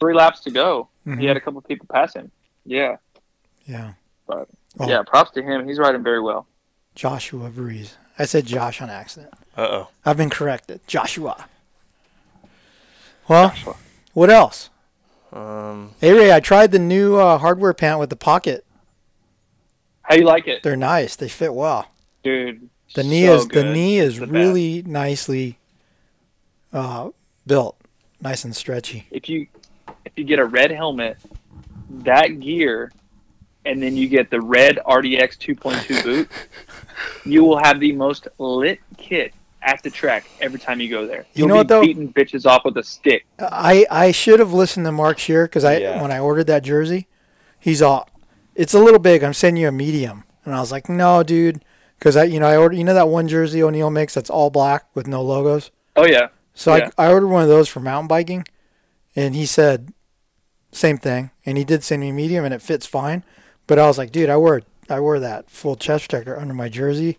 three 0.00 0.14
laps 0.14 0.40
to 0.40 0.50
go. 0.50 0.88
Mhm. 1.06 1.20
He 1.20 1.26
had 1.26 1.36
a 1.36 1.40
couple 1.40 1.60
people 1.62 1.86
pass 1.90 2.14
him. 2.14 2.30
Yeah, 2.66 2.96
Yeah. 3.66 3.92
but 4.26 4.48
Oh. 4.80 4.88
yeah, 4.88 5.02
props 5.06 5.30
to 5.32 5.42
him. 5.42 5.68
He's 5.68 5.78
riding 5.78 6.02
very 6.02 6.20
well. 6.20 6.46
Joshua 6.94 7.50
Varize. 7.50 7.94
I 8.18 8.24
said 8.24 8.46
Josh 8.46 8.80
on 8.80 8.90
accident. 8.90 9.32
Uh 9.56 9.62
oh. 9.70 9.88
I've 10.04 10.16
been 10.16 10.30
corrected. 10.30 10.80
Joshua. 10.86 11.46
Well, 13.28 13.54
what 14.12 14.30
else? 14.30 14.70
Um, 15.32 15.92
Hey 16.00 16.12
Ray, 16.12 16.32
I 16.32 16.40
tried 16.40 16.70
the 16.72 16.78
new 16.78 17.16
uh, 17.16 17.38
hardware 17.38 17.74
pant 17.74 17.98
with 17.98 18.10
the 18.10 18.16
pocket. 18.16 18.64
How 20.02 20.14
you 20.14 20.24
like 20.24 20.46
it, 20.46 20.62
They're 20.62 20.76
nice. 20.76 21.16
They 21.16 21.28
fit 21.28 21.54
well. 21.54 21.90
dude? 22.22 22.68
The 22.94 23.02
knee 23.02 23.26
so 23.26 23.36
is 23.36 23.48
the 23.48 23.64
knee 23.64 23.98
is 23.98 24.16
The 24.18 24.26
best. 24.26 24.32
really 24.32 24.82
nicely 24.82 25.58
uh, 26.72 27.10
built, 27.46 27.76
nice 28.20 28.44
and 28.44 28.54
stretchy. 28.54 29.06
if 29.10 29.28
you 29.28 29.46
if 30.04 30.12
you 30.16 30.24
get 30.24 30.38
a 30.38 30.44
red 30.44 30.70
helmet, 30.70 31.16
that 31.90 32.38
gear, 32.40 32.92
and 33.64 33.82
then 33.82 33.96
you 33.96 34.08
get 34.08 34.30
the 34.30 34.40
red 34.40 34.78
RDX 34.86 35.36
2.2 35.38 36.02
boot, 36.04 36.28
you 37.24 37.44
will 37.44 37.58
have 37.58 37.80
the 37.80 37.92
most 37.92 38.28
lit 38.38 38.80
kit 38.96 39.32
at 39.62 39.82
the 39.82 39.90
track 39.90 40.26
every 40.40 40.58
time 40.58 40.80
you 40.80 40.90
go 40.90 41.06
there. 41.06 41.24
You 41.34 41.40
You'll 41.40 41.48
know 41.48 41.54
be 41.54 41.58
what, 41.58 41.68
though? 41.68 41.80
beating 41.82 42.12
bitches 42.12 42.44
off 42.46 42.64
with 42.64 42.76
a 42.76 42.82
stick. 42.82 43.24
I, 43.38 43.86
I 43.90 44.12
should 44.12 44.38
have 44.40 44.52
listened 44.52 44.84
to 44.86 44.92
Mark 44.92 45.18
Shear 45.18 45.46
because 45.46 45.64
I 45.64 45.78
Yeah. 45.78 46.02
when 46.02 46.12
I 46.12 46.18
ordered 46.18 46.46
that 46.48 46.62
jersey, 46.62 47.06
he's 47.58 47.80
all, 47.80 48.08
it's 48.54 48.74
a 48.74 48.78
little 48.78 49.00
big. 49.00 49.22
I'm 49.24 49.32
sending 49.32 49.62
you 49.62 49.68
a 49.68 49.72
medium, 49.72 50.24
and 50.44 50.54
I 50.54 50.60
was 50.60 50.70
like, 50.70 50.88
no, 50.88 51.22
dude, 51.22 51.64
because 51.98 52.14
I 52.16 52.24
you 52.24 52.38
know 52.38 52.46
I 52.46 52.56
ordered 52.58 52.76
you 52.76 52.84
know 52.84 52.92
that 52.94 53.08
one 53.08 53.26
jersey 53.26 53.62
O'Neal 53.62 53.90
makes 53.90 54.12
that's 54.14 54.28
all 54.30 54.50
black 54.50 54.84
with 54.94 55.06
no 55.06 55.22
logos. 55.22 55.70
Oh 55.96 56.04
yeah. 56.06 56.28
So 56.52 56.74
Yeah. 56.76 56.90
I 56.98 57.06
I 57.06 57.12
ordered 57.12 57.28
one 57.28 57.42
of 57.42 57.48
those 57.48 57.68
for 57.68 57.80
mountain 57.80 58.06
biking, 58.08 58.44
and 59.16 59.34
he 59.34 59.46
said 59.46 59.92
same 60.72 60.98
thing, 60.98 61.30
and 61.46 61.56
he 61.56 61.64
did 61.64 61.82
send 61.82 62.02
me 62.02 62.10
a 62.10 62.12
medium, 62.12 62.44
and 62.44 62.52
it 62.52 62.60
fits 62.60 62.84
fine. 62.84 63.24
But 63.66 63.78
I 63.78 63.86
was 63.86 63.98
like, 63.98 64.12
dude, 64.12 64.30
I 64.30 64.36
wore 64.36 64.62
I 64.90 65.00
wear 65.00 65.18
that 65.20 65.50
full 65.50 65.76
chest 65.76 66.08
protector 66.10 66.38
under 66.38 66.54
my 66.54 66.68
jersey. 66.68 67.18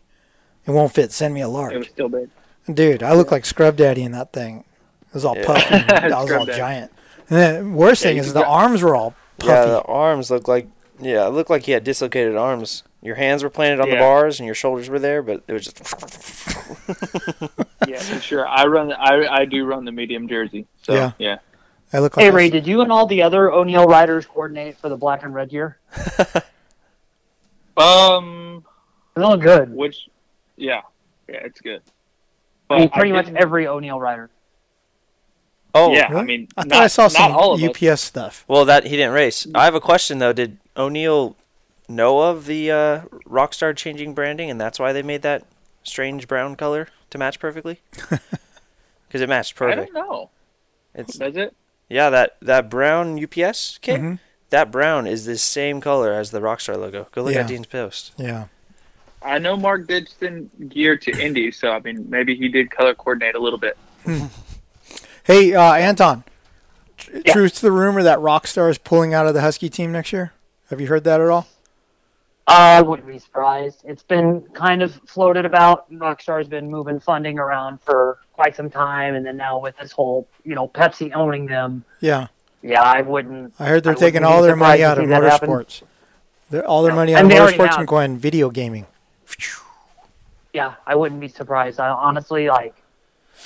It 0.66 0.72
won't 0.72 0.94
fit. 0.94 1.12
Send 1.12 1.34
me 1.34 1.42
a 1.42 1.48
large. 1.48 1.74
It 1.74 1.78
was 1.80 1.88
still 1.90 2.10
big. 2.10 2.30
Dude, 2.72 3.04
I 3.04 3.14
look 3.14 3.32
like 3.32 3.46
Scrub 3.46 3.76
Daddy 3.76 4.02
in 4.04 4.12
that 4.14 4.34
thing. 4.34 4.64
It 5.08 5.14
was 5.14 5.26
all 5.26 5.38
Yeah. 5.38 5.46
puffy. 5.46 5.76
and 5.76 6.14
I 6.14 6.22
was 6.22 6.32
all 6.32 6.46
Daddy. 6.46 6.58
giant. 6.58 6.92
And 7.30 7.38
then 7.40 7.74
worst 7.74 8.02
Yeah, 8.04 8.10
thing 8.10 8.18
you 8.18 8.24
is 8.24 8.34
the 8.34 8.42
go- 8.42 8.48
arms 8.50 8.82
were 8.84 8.96
all 8.96 9.16
puffy. 9.40 9.52
yeah, 9.54 9.66
the 9.66 9.82
arms 9.84 10.30
looked 10.32 10.48
like 10.48 10.68
yeah, 11.00 11.28
it 11.28 11.32
looked 11.32 11.50
like 11.50 11.64
he 11.64 11.72
had 11.74 11.84
dislocated 11.84 12.36
arms. 12.36 12.84
Your 13.02 13.16
hands 13.16 13.44
were 13.44 13.50
planted 13.50 13.82
on 13.82 13.90
the 13.90 13.98
bars 13.98 14.40
and 14.40 14.46
your 14.46 14.56
shoulders 14.56 14.90
were 14.90 14.98
there, 15.00 15.22
but 15.22 15.44
it 15.48 15.54
was 15.54 15.66
just. 15.66 15.80
Yeah, 17.88 18.00
for 18.00 18.20
sure. 18.20 18.48
I 18.48 18.66
run. 18.66 18.92
I 18.94 19.28
I 19.28 19.46
do 19.46 19.64
run 19.66 19.86
the 19.86 19.92
medium 19.92 20.28
jersey. 20.28 20.66
So 20.84 20.94
Yeah. 20.94 21.12
yeah. 21.20 21.38
I 21.96 22.00
look 22.00 22.16
Hey 22.16 22.26
like 22.26 22.34
Ray, 22.34 22.50
did 22.50 22.68
you 22.68 22.82
and 22.82 22.92
all 22.92 23.06
the 23.08 23.22
other 23.22 23.50
O'Neal 23.52 23.86
riders 23.86 24.26
coordinate 24.26 24.78
for 24.78 24.90
the 24.90 24.98
black 24.98 25.24
and 25.24 25.34
red 25.34 25.50
gear? 25.50 25.78
Um, 27.78 28.64
They 29.16 29.22
look 29.22 29.42
good. 29.42 29.70
which, 29.74 30.08
yeah, 30.56 30.82
yeah, 31.28 31.40
it's 31.44 31.60
good. 31.60 31.82
I 32.70 32.80
mean, 32.80 32.88
But 32.88 32.94
pretty 32.94 33.12
much 33.12 33.28
every 33.36 33.68
O'Neal 33.68 34.00
rider. 34.00 34.30
Oh, 35.74 35.92
yeah, 35.94 36.08
I 36.08 36.24
mean, 36.24 36.48
I 36.56 36.62
thought 36.62 36.68
not, 36.70 36.82
I 36.84 36.88
saw 36.88 37.08
some 37.10 37.34
all 37.34 37.54
of 37.54 37.62
us. 37.62 37.82
UPS 37.84 38.02
stuff. 38.02 38.46
Well, 38.48 38.64
that 38.64 38.86
he 38.86 38.96
didn't 38.96 39.12
race. 39.12 39.46
I 39.54 39.66
have 39.66 39.76
a 39.76 39.82
question 39.82 40.20
though. 40.20 40.32
Did 40.32 40.58
O'Neal 40.78 41.36
know 41.90 42.22
of 42.22 42.46
the 42.46 42.72
uh, 42.72 43.02
Rockstar 43.28 43.76
changing 43.76 44.14
branding, 44.14 44.50
and 44.50 44.60
that's 44.60 44.80
why 44.80 44.94
they 44.94 45.04
made 45.04 45.22
that 45.24 45.44
strange 45.84 46.30
brown 46.30 46.56
color 46.56 46.88
to 47.10 47.18
match 47.18 47.40
perfectly? 47.40 47.82
Because 49.08 49.22
it 49.22 49.30
matched 49.30 49.56
perfectly. 49.56 49.84
I 49.84 49.86
don't 49.86 50.10
know. 50.10 50.30
It's 50.94 51.18
Does 51.18 51.38
it? 51.38 51.56
Yeah, 51.90 52.10
that 52.10 52.38
that 52.42 52.70
brown 52.70 53.18
UPS 53.22 53.80
kit. 53.82 54.02
Mhm. 54.02 54.20
That 54.52 54.72
brown 54.72 55.08
is 55.08 55.26
the 55.26 55.38
same 55.38 55.82
color 55.82 56.14
as 56.14 56.32
the 56.32 56.40
Rockstar 56.40 56.78
logo. 56.78 57.08
Go 57.12 57.24
look 57.24 57.34
Yeah. 57.34 57.42
at 57.42 57.48
Dean's 57.48 57.66
post. 57.68 58.14
Yeah. 58.18 58.46
I 59.22 59.40
know 59.40 59.58
Mark 59.58 59.88
did 59.88 60.08
send 60.20 60.52
gear 60.70 60.96
to 60.98 61.12
Indy, 61.20 61.52
so 61.52 61.72
I 61.72 61.80
mean, 61.80 62.06
maybe 62.10 62.36
he 62.36 62.48
did 62.48 62.70
color 62.70 62.94
coordinate 62.94 63.36
a 63.36 63.40
little 63.40 63.58
bit. 63.60 63.76
Hey, 65.24 65.54
uh, 65.56 65.74
Anton. 65.74 66.24
tr- 66.98 67.18
Truth 67.26 67.56
to 67.56 67.62
the 67.64 67.72
rumor 67.72 68.04
that 68.04 68.20
Rockstar 68.20 68.70
is 68.70 68.78
pulling 68.78 69.14
out 69.14 69.26
of 69.28 69.34
the 69.34 69.42
Husky 69.42 69.70
team 69.70 69.92
next 69.92 70.14
year. 70.14 70.32
Have 70.70 70.80
you 70.80 70.88
heard 70.88 71.04
that 71.06 71.20
at 71.20 71.28
all? 71.28 71.48
I 72.48 72.82
wouldn't 72.84 73.08
be 73.08 73.18
surprised. 73.18 73.82
It's 73.86 74.04
been 74.04 74.42
kind 74.54 74.84
of 74.84 74.94
floated 75.08 75.46
about. 75.46 75.92
Rockstar's 75.92 76.48
been 76.48 76.70
moving 76.70 77.00
funding 77.00 77.40
around 77.40 77.82
for 77.82 78.15
quite 78.36 78.56
some 78.56 78.70
time, 78.70 79.16
and 79.16 79.26
then 79.26 79.38
now 79.38 79.58
with 79.60 79.78
this 79.78 79.92
whole, 79.94 80.28
you 80.44 80.56
know, 80.56 80.68
Pepsi 80.68 81.12
owning 81.16 81.46
them, 81.46 81.86
Yeah. 82.02 82.28
yeah, 82.62 82.82
I 82.84 83.02
wouldn't. 83.02 83.54
I 83.60 83.66
heard 83.68 83.84
they're 83.86 83.94
I 83.94 83.96
taking 83.96 84.26
all 84.26 84.42
their 84.42 84.58
money 84.58 84.84
out 84.84 84.98
of 84.98 85.06
see 85.06 85.08
that 85.10 85.24
happen. 85.24 85.50
motorsports. 85.50 85.84
They're, 86.50 86.68
all 86.68 86.84
their 86.84 86.94
money 86.94 87.16
out 87.16 87.24
And 87.24 87.32
of 87.32 87.38
motorsports 87.38 87.78
and 87.80 87.88
going 87.88 88.18
video 88.18 88.50
gaming. 88.50 88.86
Yeah, 90.54 90.76
I 90.86 90.96
wouldn't 90.96 91.20
be 91.22 91.28
surprised. 91.28 91.80
I 91.80 91.90
honestly 91.90 92.48
like. 92.48 92.76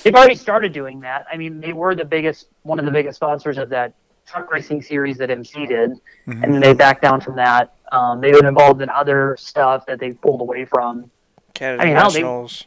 They've 0.02 0.14
already 0.14 0.34
started 0.36 0.72
doing 0.72 1.00
that. 1.00 1.26
I 1.32 1.36
mean, 1.36 1.60
they 1.60 1.72
were 1.72 1.94
the 1.94 2.04
biggest, 2.04 2.46
one 2.62 2.78
of 2.78 2.84
the 2.84 2.90
biggest 2.90 3.16
sponsors 3.16 3.58
of 3.58 3.68
that 3.70 3.92
truck 4.26 4.50
racing 4.52 4.82
series 4.82 5.18
that 5.18 5.30
MC 5.30 5.66
did, 5.66 5.90
Mhm. 6.28 6.42
and 6.42 6.54
then 6.54 6.60
they 6.60 6.72
backed 6.72 7.02
down 7.02 7.20
from 7.20 7.36
that. 7.36 7.72
Um, 7.92 8.20
they've 8.20 8.34
been 8.34 8.46
involved 8.46 8.80
in 8.82 8.88
other 8.90 9.36
stuff 9.38 9.86
that 9.86 9.98
they 9.98 10.12
pulled 10.12 10.40
away 10.40 10.64
from. 10.64 11.10
Canada 11.54 11.82
I 11.82 11.86
mean, 11.86 11.96
hell, 11.96 12.10
they- 12.10 12.20
Nationals. 12.20 12.66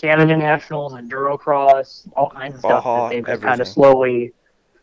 Canada 0.00 0.36
Nationals, 0.36 0.94
Endurocross, 0.94 2.08
all 2.16 2.30
kinds 2.30 2.54
of 2.54 2.60
stuff 2.60 2.84
Baja, 2.84 3.08
that 3.08 3.14
they've 3.14 3.26
just 3.26 3.42
kind 3.42 3.60
of 3.60 3.68
slowly 3.68 4.32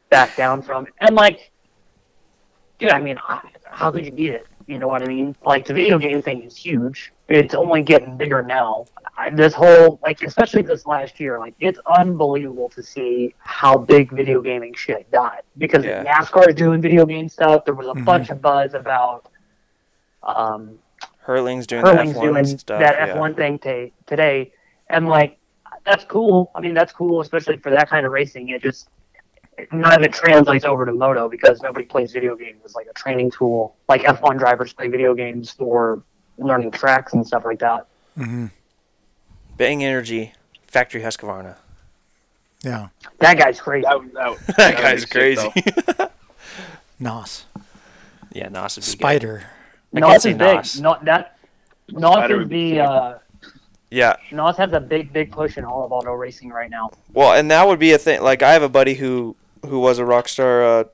backed 0.09 0.37
down 0.37 0.61
from. 0.61 0.87
And 0.99 1.15
like, 1.15 1.51
dude, 2.79 2.91
I 2.91 2.99
mean, 2.99 3.17
how- 3.17 3.41
how 3.69 3.91
could 3.91 4.05
you 4.05 4.11
beat 4.11 4.31
it? 4.31 4.47
You 4.67 4.77
know 4.79 4.87
what 4.87 5.01
I 5.01 5.05
mean? 5.07 5.35
Like 5.45 5.65
the 5.65 5.73
video 5.73 5.97
game 5.97 6.21
thing 6.21 6.43
is 6.43 6.55
huge. 6.55 7.13
It's 7.29 7.53
only 7.55 7.81
getting 7.83 8.17
bigger 8.17 8.43
now. 8.43 8.85
This 9.33 9.53
whole 9.53 9.97
like, 10.03 10.21
especially 10.21 10.61
this 10.61 10.85
last 10.85 11.19
year, 11.19 11.39
like 11.39 11.55
it's 11.59 11.79
unbelievable 11.97 12.69
to 12.69 12.83
see 12.83 13.33
how 13.39 13.77
big 13.77 14.11
video 14.11 14.41
gaming 14.41 14.73
shit 14.73 15.09
got. 15.11 15.43
Because 15.57 15.83
Yeah. 15.85 16.03
NASCAR 16.03 16.49
is 16.49 16.55
doing 16.55 16.81
video 16.81 17.05
game 17.05 17.27
stuff. 17.29 17.65
There 17.65 17.73
was 17.73 17.87
a 17.87 17.91
Mhm. 17.93 18.05
bunch 18.05 18.29
of 18.29 18.41
buzz 18.41 18.73
about 18.73 19.27
um, 20.23 20.77
Hurling's 21.19 21.65
doing 21.67 21.85
Hurling's 21.85 22.13
the 22.13 22.19
F1 22.19 22.33
doing 22.33 22.45
stuff. 22.57 22.79
that 22.79 22.95
yeah. 23.07 23.13
F1 23.15 23.35
thing 23.35 23.59
ta 23.59 23.85
today, 24.05 24.51
and 24.89 25.07
like 25.07 25.37
that's 25.85 26.03
cool. 26.03 26.51
I 26.55 26.61
mean, 26.61 26.73
that's 26.73 26.91
cool, 26.91 27.21
especially 27.21 27.57
for 27.57 27.71
that 27.71 27.89
kind 27.89 28.05
of 28.05 28.11
racing. 28.11 28.49
It 28.49 28.61
just 28.61 28.89
none 29.71 29.93
of 29.93 30.01
it 30.01 30.13
translates 30.13 30.65
over 30.65 30.85
to 30.85 30.91
moto 30.91 31.29
because 31.29 31.61
nobody 31.61 31.85
plays 31.85 32.11
video 32.11 32.35
games 32.35 32.61
as 32.65 32.75
like 32.75 32.87
a 32.89 32.93
training 32.93 33.31
tool. 33.31 33.75
Like 33.87 34.03
F1 34.03 34.37
drivers 34.37 34.73
play 34.73 34.87
video 34.87 35.13
games 35.13 35.51
for 35.51 36.03
learning 36.37 36.71
tracks 36.71 37.13
and 37.13 37.25
stuff 37.25 37.45
like 37.45 37.59
that. 37.59 37.87
Mm-hmm. 38.17 38.47
Bang 39.57 39.83
Energy, 39.83 40.33
Factory 40.67 41.01
Husqvarna. 41.01 41.55
Yeah. 42.63 42.89
That 43.19 43.37
guy's 43.37 43.59
crazy. 43.59 43.85
That, 43.87 44.13
that, 44.13 44.55
That 44.57 44.77
guy's 44.77 45.05
crazy. 45.05 45.49
Nos. 46.99 47.45
yeah, 48.33 48.49
Nos 48.49 48.75
would 48.75 48.83
be 48.83 48.87
good. 48.87 48.91
Spider. 48.91 49.43
I 49.95 49.99
Nos 49.99 50.07
can't 50.09 50.17
is 50.17 50.23
say 50.23 50.33
big. 50.33 50.55
Nos. 50.55 50.81
Not 50.81 51.05
that. 51.05 51.37
Nos 51.89 52.13
Spider 52.13 52.33
is 52.33 52.39
would 52.39 52.49
be 52.49 52.71
the. 52.73 52.81
Uh, 52.81 53.19
Yeah. 53.89 54.15
Nos 54.31 54.57
has 54.57 54.73
a 54.73 54.79
big, 54.79 55.13
big 55.13 55.31
push 55.31 55.57
in 55.57 55.63
all 55.63 55.85
of 55.85 55.91
auto 55.91 56.13
racing 56.13 56.49
right 56.49 56.69
now. 56.69 56.91
Well, 57.13 57.33
and 57.33 57.49
that 57.51 57.67
would 57.67 57.79
be 57.79 57.93
a 57.93 57.97
thing. 57.97 58.21
Like 58.21 58.43
I 58.43 58.53
have 58.53 58.63
a 58.63 58.69
buddy 58.69 58.95
who 58.95 59.35
who 59.65 59.79
was 59.79 59.99
a 59.99 60.03
Rockstar 60.03 60.81
uh, 60.81 60.89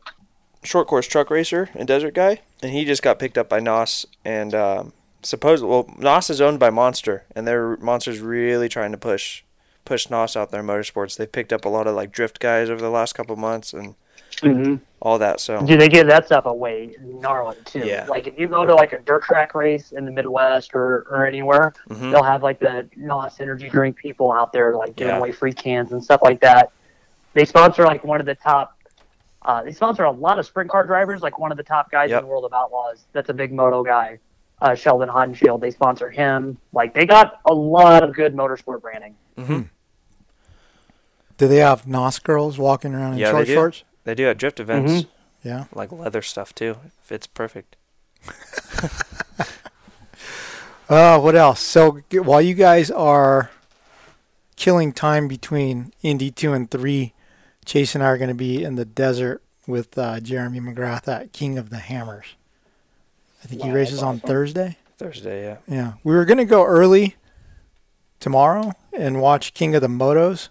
short 0.63 0.87
course 0.87 1.07
truck 1.07 1.29
racer 1.29 1.69
and 1.73 1.87
desert 1.87 2.13
guy, 2.13 2.41
and 2.61 2.71
he 2.71 2.85
just 2.85 3.01
got 3.01 3.19
picked 3.19 3.37
up 3.37 3.49
by 3.49 3.59
Nos 3.59 4.05
and 4.23 4.53
um, 4.53 4.93
supposedly, 5.23 5.69
well, 5.69 5.89
Nos 5.97 6.29
is 6.29 6.41
owned 6.41 6.59
by 6.59 6.69
Monster, 6.69 7.23
and 7.35 7.47
their 7.47 7.77
Monster's 7.77 8.19
really 8.19 8.69
trying 8.69 8.91
to 8.91 8.97
push 8.97 9.43
push 9.85 10.09
Nos 10.09 10.35
out 10.35 10.51
there 10.51 10.61
in 10.61 10.67
motorsports. 10.67 11.17
They've 11.17 11.31
picked 11.31 11.51
up 11.51 11.65
a 11.65 11.69
lot 11.69 11.87
of 11.87 11.95
like 11.95 12.11
drift 12.11 12.39
guys 12.39 12.69
over 12.69 12.81
the 12.81 12.89
last 12.89 13.13
couple 13.13 13.35
months 13.35 13.73
and 13.73 13.95
Mm-hmm. 14.41 14.75
all 15.01 15.17
that. 15.19 15.39
So 15.39 15.65
Dude, 15.65 15.79
they 15.79 15.89
give 15.89 16.07
that 16.07 16.25
stuff 16.25 16.45
away 16.45 16.95
gnarly 17.01 17.57
too. 17.65 17.79
Yeah. 17.86 18.05
Like 18.09 18.27
if 18.27 18.38
you 18.39 18.47
go 18.47 18.65
to 18.65 18.73
like 18.73 18.93
a 18.93 18.99
dirt 18.99 19.23
track 19.23 19.53
race 19.55 19.91
in 19.91 20.05
the 20.05 20.11
Midwest 20.11 20.71
or, 20.73 21.05
or 21.09 21.25
anywhere, 21.25 21.73
Mhm. 21.89 22.11
they'll 22.11 22.23
have 22.23 22.41
like 22.43 22.59
the 22.59 22.88
NOS 22.95 23.39
energy 23.39 23.69
drink 23.69 23.95
people 23.97 24.31
out 24.31 24.51
there 24.53 24.75
like 24.75 24.95
giving 24.95 25.13
Yeah. 25.13 25.19
away 25.19 25.31
free 25.31 25.53
cans 25.53 25.91
and 25.91 26.03
stuff 26.03 26.21
like 26.23 26.39
that. 26.41 26.71
They 27.34 27.45
sponsor 27.45 27.84
like 27.86 28.03
one 28.03 28.19
of 28.19 28.25
the 28.25 28.36
top. 28.36 28.77
Uh, 29.41 29.61
they 29.63 29.71
sponsor 29.73 30.03
a 30.05 30.11
lot 30.11 30.39
of 30.39 30.45
sprint 30.45 30.69
car 30.69 30.86
drivers, 30.86 31.21
like 31.21 31.38
one 31.38 31.51
of 31.51 31.57
the 31.57 31.63
top 31.63 31.91
guys 31.91 32.09
Yep. 32.09 32.19
in 32.21 32.25
the 32.25 32.29
world 32.31 32.45
of 32.45 32.53
outlaws. 32.53 33.05
That's 33.11 33.29
a 33.29 33.34
big 33.34 33.51
moto 33.51 33.84
guy, 33.84 34.19
uh, 34.61 34.73
Sheldon 34.73 35.09
Haudenschild. 35.09 35.59
They 35.59 35.71
sponsor 35.71 36.09
him. 36.09 36.57
Like 36.71 36.93
they 36.93 37.05
got 37.05 37.39
a 37.45 37.53
lot 37.53 38.03
of 38.03 38.13
good 38.15 38.34
motorsport 38.36 38.81
branding. 38.81 39.15
hmm 39.38 39.61
Do 41.38 41.47
they 41.47 41.57
have 41.57 41.88
Nos 41.88 42.19
girls 42.19 42.57
walking 42.57 42.93
around 42.93 43.13
in 43.13 43.19
yeah, 43.19 43.31
short 43.31 43.47
they 43.47 43.51
do. 43.51 43.53
shorts? 43.55 43.84
They 44.04 44.16
do 44.16 44.28
at 44.28 44.38
drift 44.38 44.60
events. 44.60 44.91
Mhm. 44.91 45.08
Yeah. 45.43 45.66
Like 45.74 45.91
leather 45.91 46.22
stuff 46.22 46.54
too. 46.56 46.78
Fits 47.01 47.28
perfect. 47.28 47.76
Uh, 50.89 51.18
what 51.18 51.36
else? 51.36 51.62
So 51.62 52.01
while 52.12 52.41
you 52.41 52.54
guys 52.54 52.91
are 52.91 53.49
killing 54.58 54.91
time 54.91 55.28
between 55.28 55.93
Indy 56.04 56.30
2 56.30 56.54
and 56.54 56.70
3, 56.70 57.14
Chase 57.66 57.95
and 57.95 58.04
I 58.04 58.08
are 58.08 58.18
going 58.18 58.28
to 58.28 58.36
be 58.36 58.64
in 58.64 58.76
the 58.76 58.86
desert 58.86 59.41
with 59.66 59.97
uh, 59.97 60.20
Jeremy 60.20 60.60
McGrath 60.60 61.08
at 61.08 61.32
King 61.32 61.58
of 61.58 61.70
the 61.70 61.78
Hammers. 61.78 62.36
I 63.43 63.47
think 63.47 63.64
he 63.64 63.72
races 63.72 64.04
on 64.04 64.16
awesome. 64.18 64.28
Thursday. 64.28 64.78
Thursday, 64.97 65.43
yeah. 65.45 65.58
Yeah. 65.68 65.93
We 66.04 66.14
were 66.14 66.26
going 66.26 66.38
to 66.38 66.45
go 66.45 66.66
early 66.66 67.16
tomorrow 68.20 68.74
and 68.91 69.22
watch 69.22 69.54
King 69.54 69.76
of 69.76 69.82
the 69.82 69.88
Motos. 69.88 70.49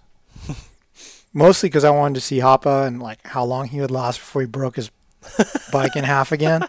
Mostly 1.35 1.69
because 1.69 1.85
I 1.85 1.91
wanted 1.91 2.15
to 2.17 2.21
see 2.21 2.39
Hoppa 2.39 2.87
and 2.87 3.01
like 3.03 3.27
how 3.27 3.45
long 3.45 3.69
he 3.69 3.81
would 3.81 3.91
last 3.91 4.19
before 4.19 4.43
he 4.43 4.47
broke 4.47 4.77
his 4.77 4.91
bike 5.73 5.97
in 5.97 6.05
half 6.05 6.31
again. 6.33 6.67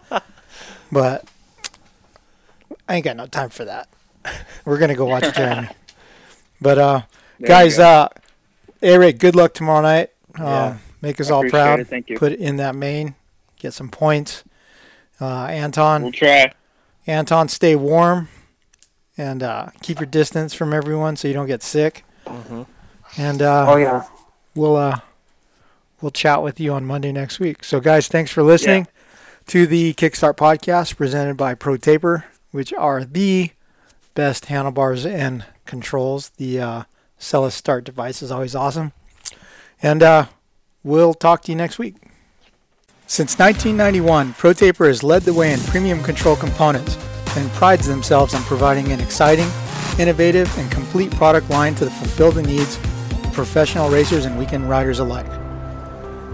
But 0.90 1.26
I 2.88 2.96
ain't 2.96 3.04
got 3.04 3.16
no 3.16 3.26
time 3.26 3.50
for 3.50 3.64
that. 3.66 3.88
We're 4.64 4.78
gonna 4.78 4.94
go 4.94 5.04
watch 5.06 5.34
Jeremy. 5.34 5.68
But 6.60 6.78
uh, 6.78 7.02
There 7.40 7.48
guys, 7.48 7.72
you 7.72 7.78
go. 7.78 7.84
uh, 7.84 8.08
Eric, 8.80 9.18
good 9.18 9.36
luck 9.36 9.52
tomorrow 9.52 9.82
night. 9.82 10.10
Uh, 10.38 10.76
Make 11.02 11.20
us 11.20 11.30
I 11.30 11.34
all 11.34 11.44
proud. 11.50 11.80
it. 11.80 11.88
Thank 11.88 12.08
you. 12.08 12.16
Put 12.18 12.32
in 12.32 12.56
that 12.56 12.74
main. 12.74 13.16
Get 13.58 13.74
some 13.74 13.90
points. 13.90 14.44
Uh, 15.20 15.44
Anton, 15.46 16.04
We'll 16.04 16.12
try. 16.12 16.52
Anton, 17.06 17.48
stay 17.48 17.76
warm 17.76 18.28
and 19.18 19.42
uh, 19.42 19.66
keep 19.82 19.98
your 20.00 20.06
distance 20.06 20.54
from 20.54 20.72
everyone 20.72 21.16
so 21.16 21.28
you 21.28 21.34
don't 21.34 21.46
get 21.48 21.62
sick. 21.62 22.04
hmm 22.26 22.62
And 23.18 23.42
uh, 23.42 23.66
Oh 23.68 23.76
yeah. 23.76 24.04
We'll 24.54 24.76
uh, 24.76 25.00
we'll 26.00 26.10
chat 26.10 26.42
with 26.42 26.60
you 26.60 26.72
on 26.72 26.84
Monday 26.84 27.12
next 27.12 27.40
week. 27.40 27.64
So, 27.64 27.80
guys, 27.80 28.08
thanks 28.08 28.30
for 28.30 28.42
listening 28.42 28.86
to 29.46 29.66
the 29.66 29.94
Kickstart 29.94 30.36
podcast 30.36 30.96
presented 30.96 31.36
by 31.36 31.54
Pro 31.54 31.76
Taper, 31.76 32.24
which 32.50 32.72
are 32.72 33.04
the 33.04 33.50
best 34.14 34.46
handlebars 34.46 35.04
and 35.04 35.44
controls. 35.66 36.30
The 36.30 36.60
uh, 36.60 36.82
Celis 37.18 37.54
Start 37.54 37.84
device 37.84 38.22
is 38.22 38.30
always 38.30 38.54
awesome. 38.54 38.92
And 39.82 40.02
uh, 40.02 40.26
we'll 40.82 41.14
talk 41.14 41.42
to 41.42 41.52
you 41.52 41.56
next 41.56 41.78
week. 41.78 41.96
Since 43.06 43.38
1991, 43.38 44.32
ProTaper 44.32 44.86
has 44.86 45.02
led 45.02 45.22
the 45.22 45.34
way 45.34 45.52
in 45.52 45.60
premium 45.60 46.02
control 46.02 46.36
components 46.36 46.96
and 47.36 47.50
prides 47.50 47.86
themselves 47.86 48.34
on 48.34 48.42
providing 48.44 48.92
an 48.92 49.00
exciting, 49.00 49.48
innovative, 49.98 50.50
and 50.58 50.70
complete 50.70 51.10
product 51.12 51.50
line 51.50 51.74
to 51.74 51.90
fulfill 51.90 52.32
the 52.32 52.42
needs 52.42 52.76
of 52.76 52.93
professional 53.34 53.90
racers 53.90 54.24
and 54.24 54.38
weekend 54.38 54.68
riders 54.68 55.00
alike. 55.00 55.30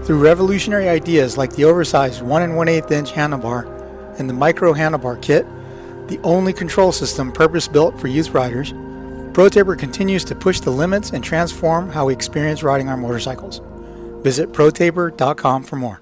Through 0.05 0.19
revolutionary 0.19 0.87
ideas 0.87 1.37
like 1.37 1.53
the 1.55 1.65
oversized 1.65 2.21
1 2.21 2.41
and 2.41 2.55
1 2.55 2.67
8 2.67 2.91
inch 2.91 3.11
handlebar 3.11 4.19
and 4.19 4.29
the 4.29 4.33
micro 4.33 4.73
handlebar 4.73 5.21
kit, 5.21 5.45
the 6.07 6.19
only 6.23 6.53
control 6.53 6.91
system 6.91 7.31
purpose 7.31 7.67
built 7.67 7.99
for 7.99 8.07
youth 8.07 8.31
riders, 8.31 8.73
ProTaper 9.33 9.79
continues 9.79 10.25
to 10.25 10.35
push 10.35 10.59
the 10.59 10.71
limits 10.71 11.11
and 11.11 11.23
transform 11.23 11.89
how 11.89 12.07
we 12.07 12.13
experience 12.13 12.63
riding 12.63 12.89
our 12.89 12.97
motorcycles. 12.97 13.61
Visit 14.23 14.51
protaper.com 14.51 15.63
for 15.63 15.77
more. 15.77 16.00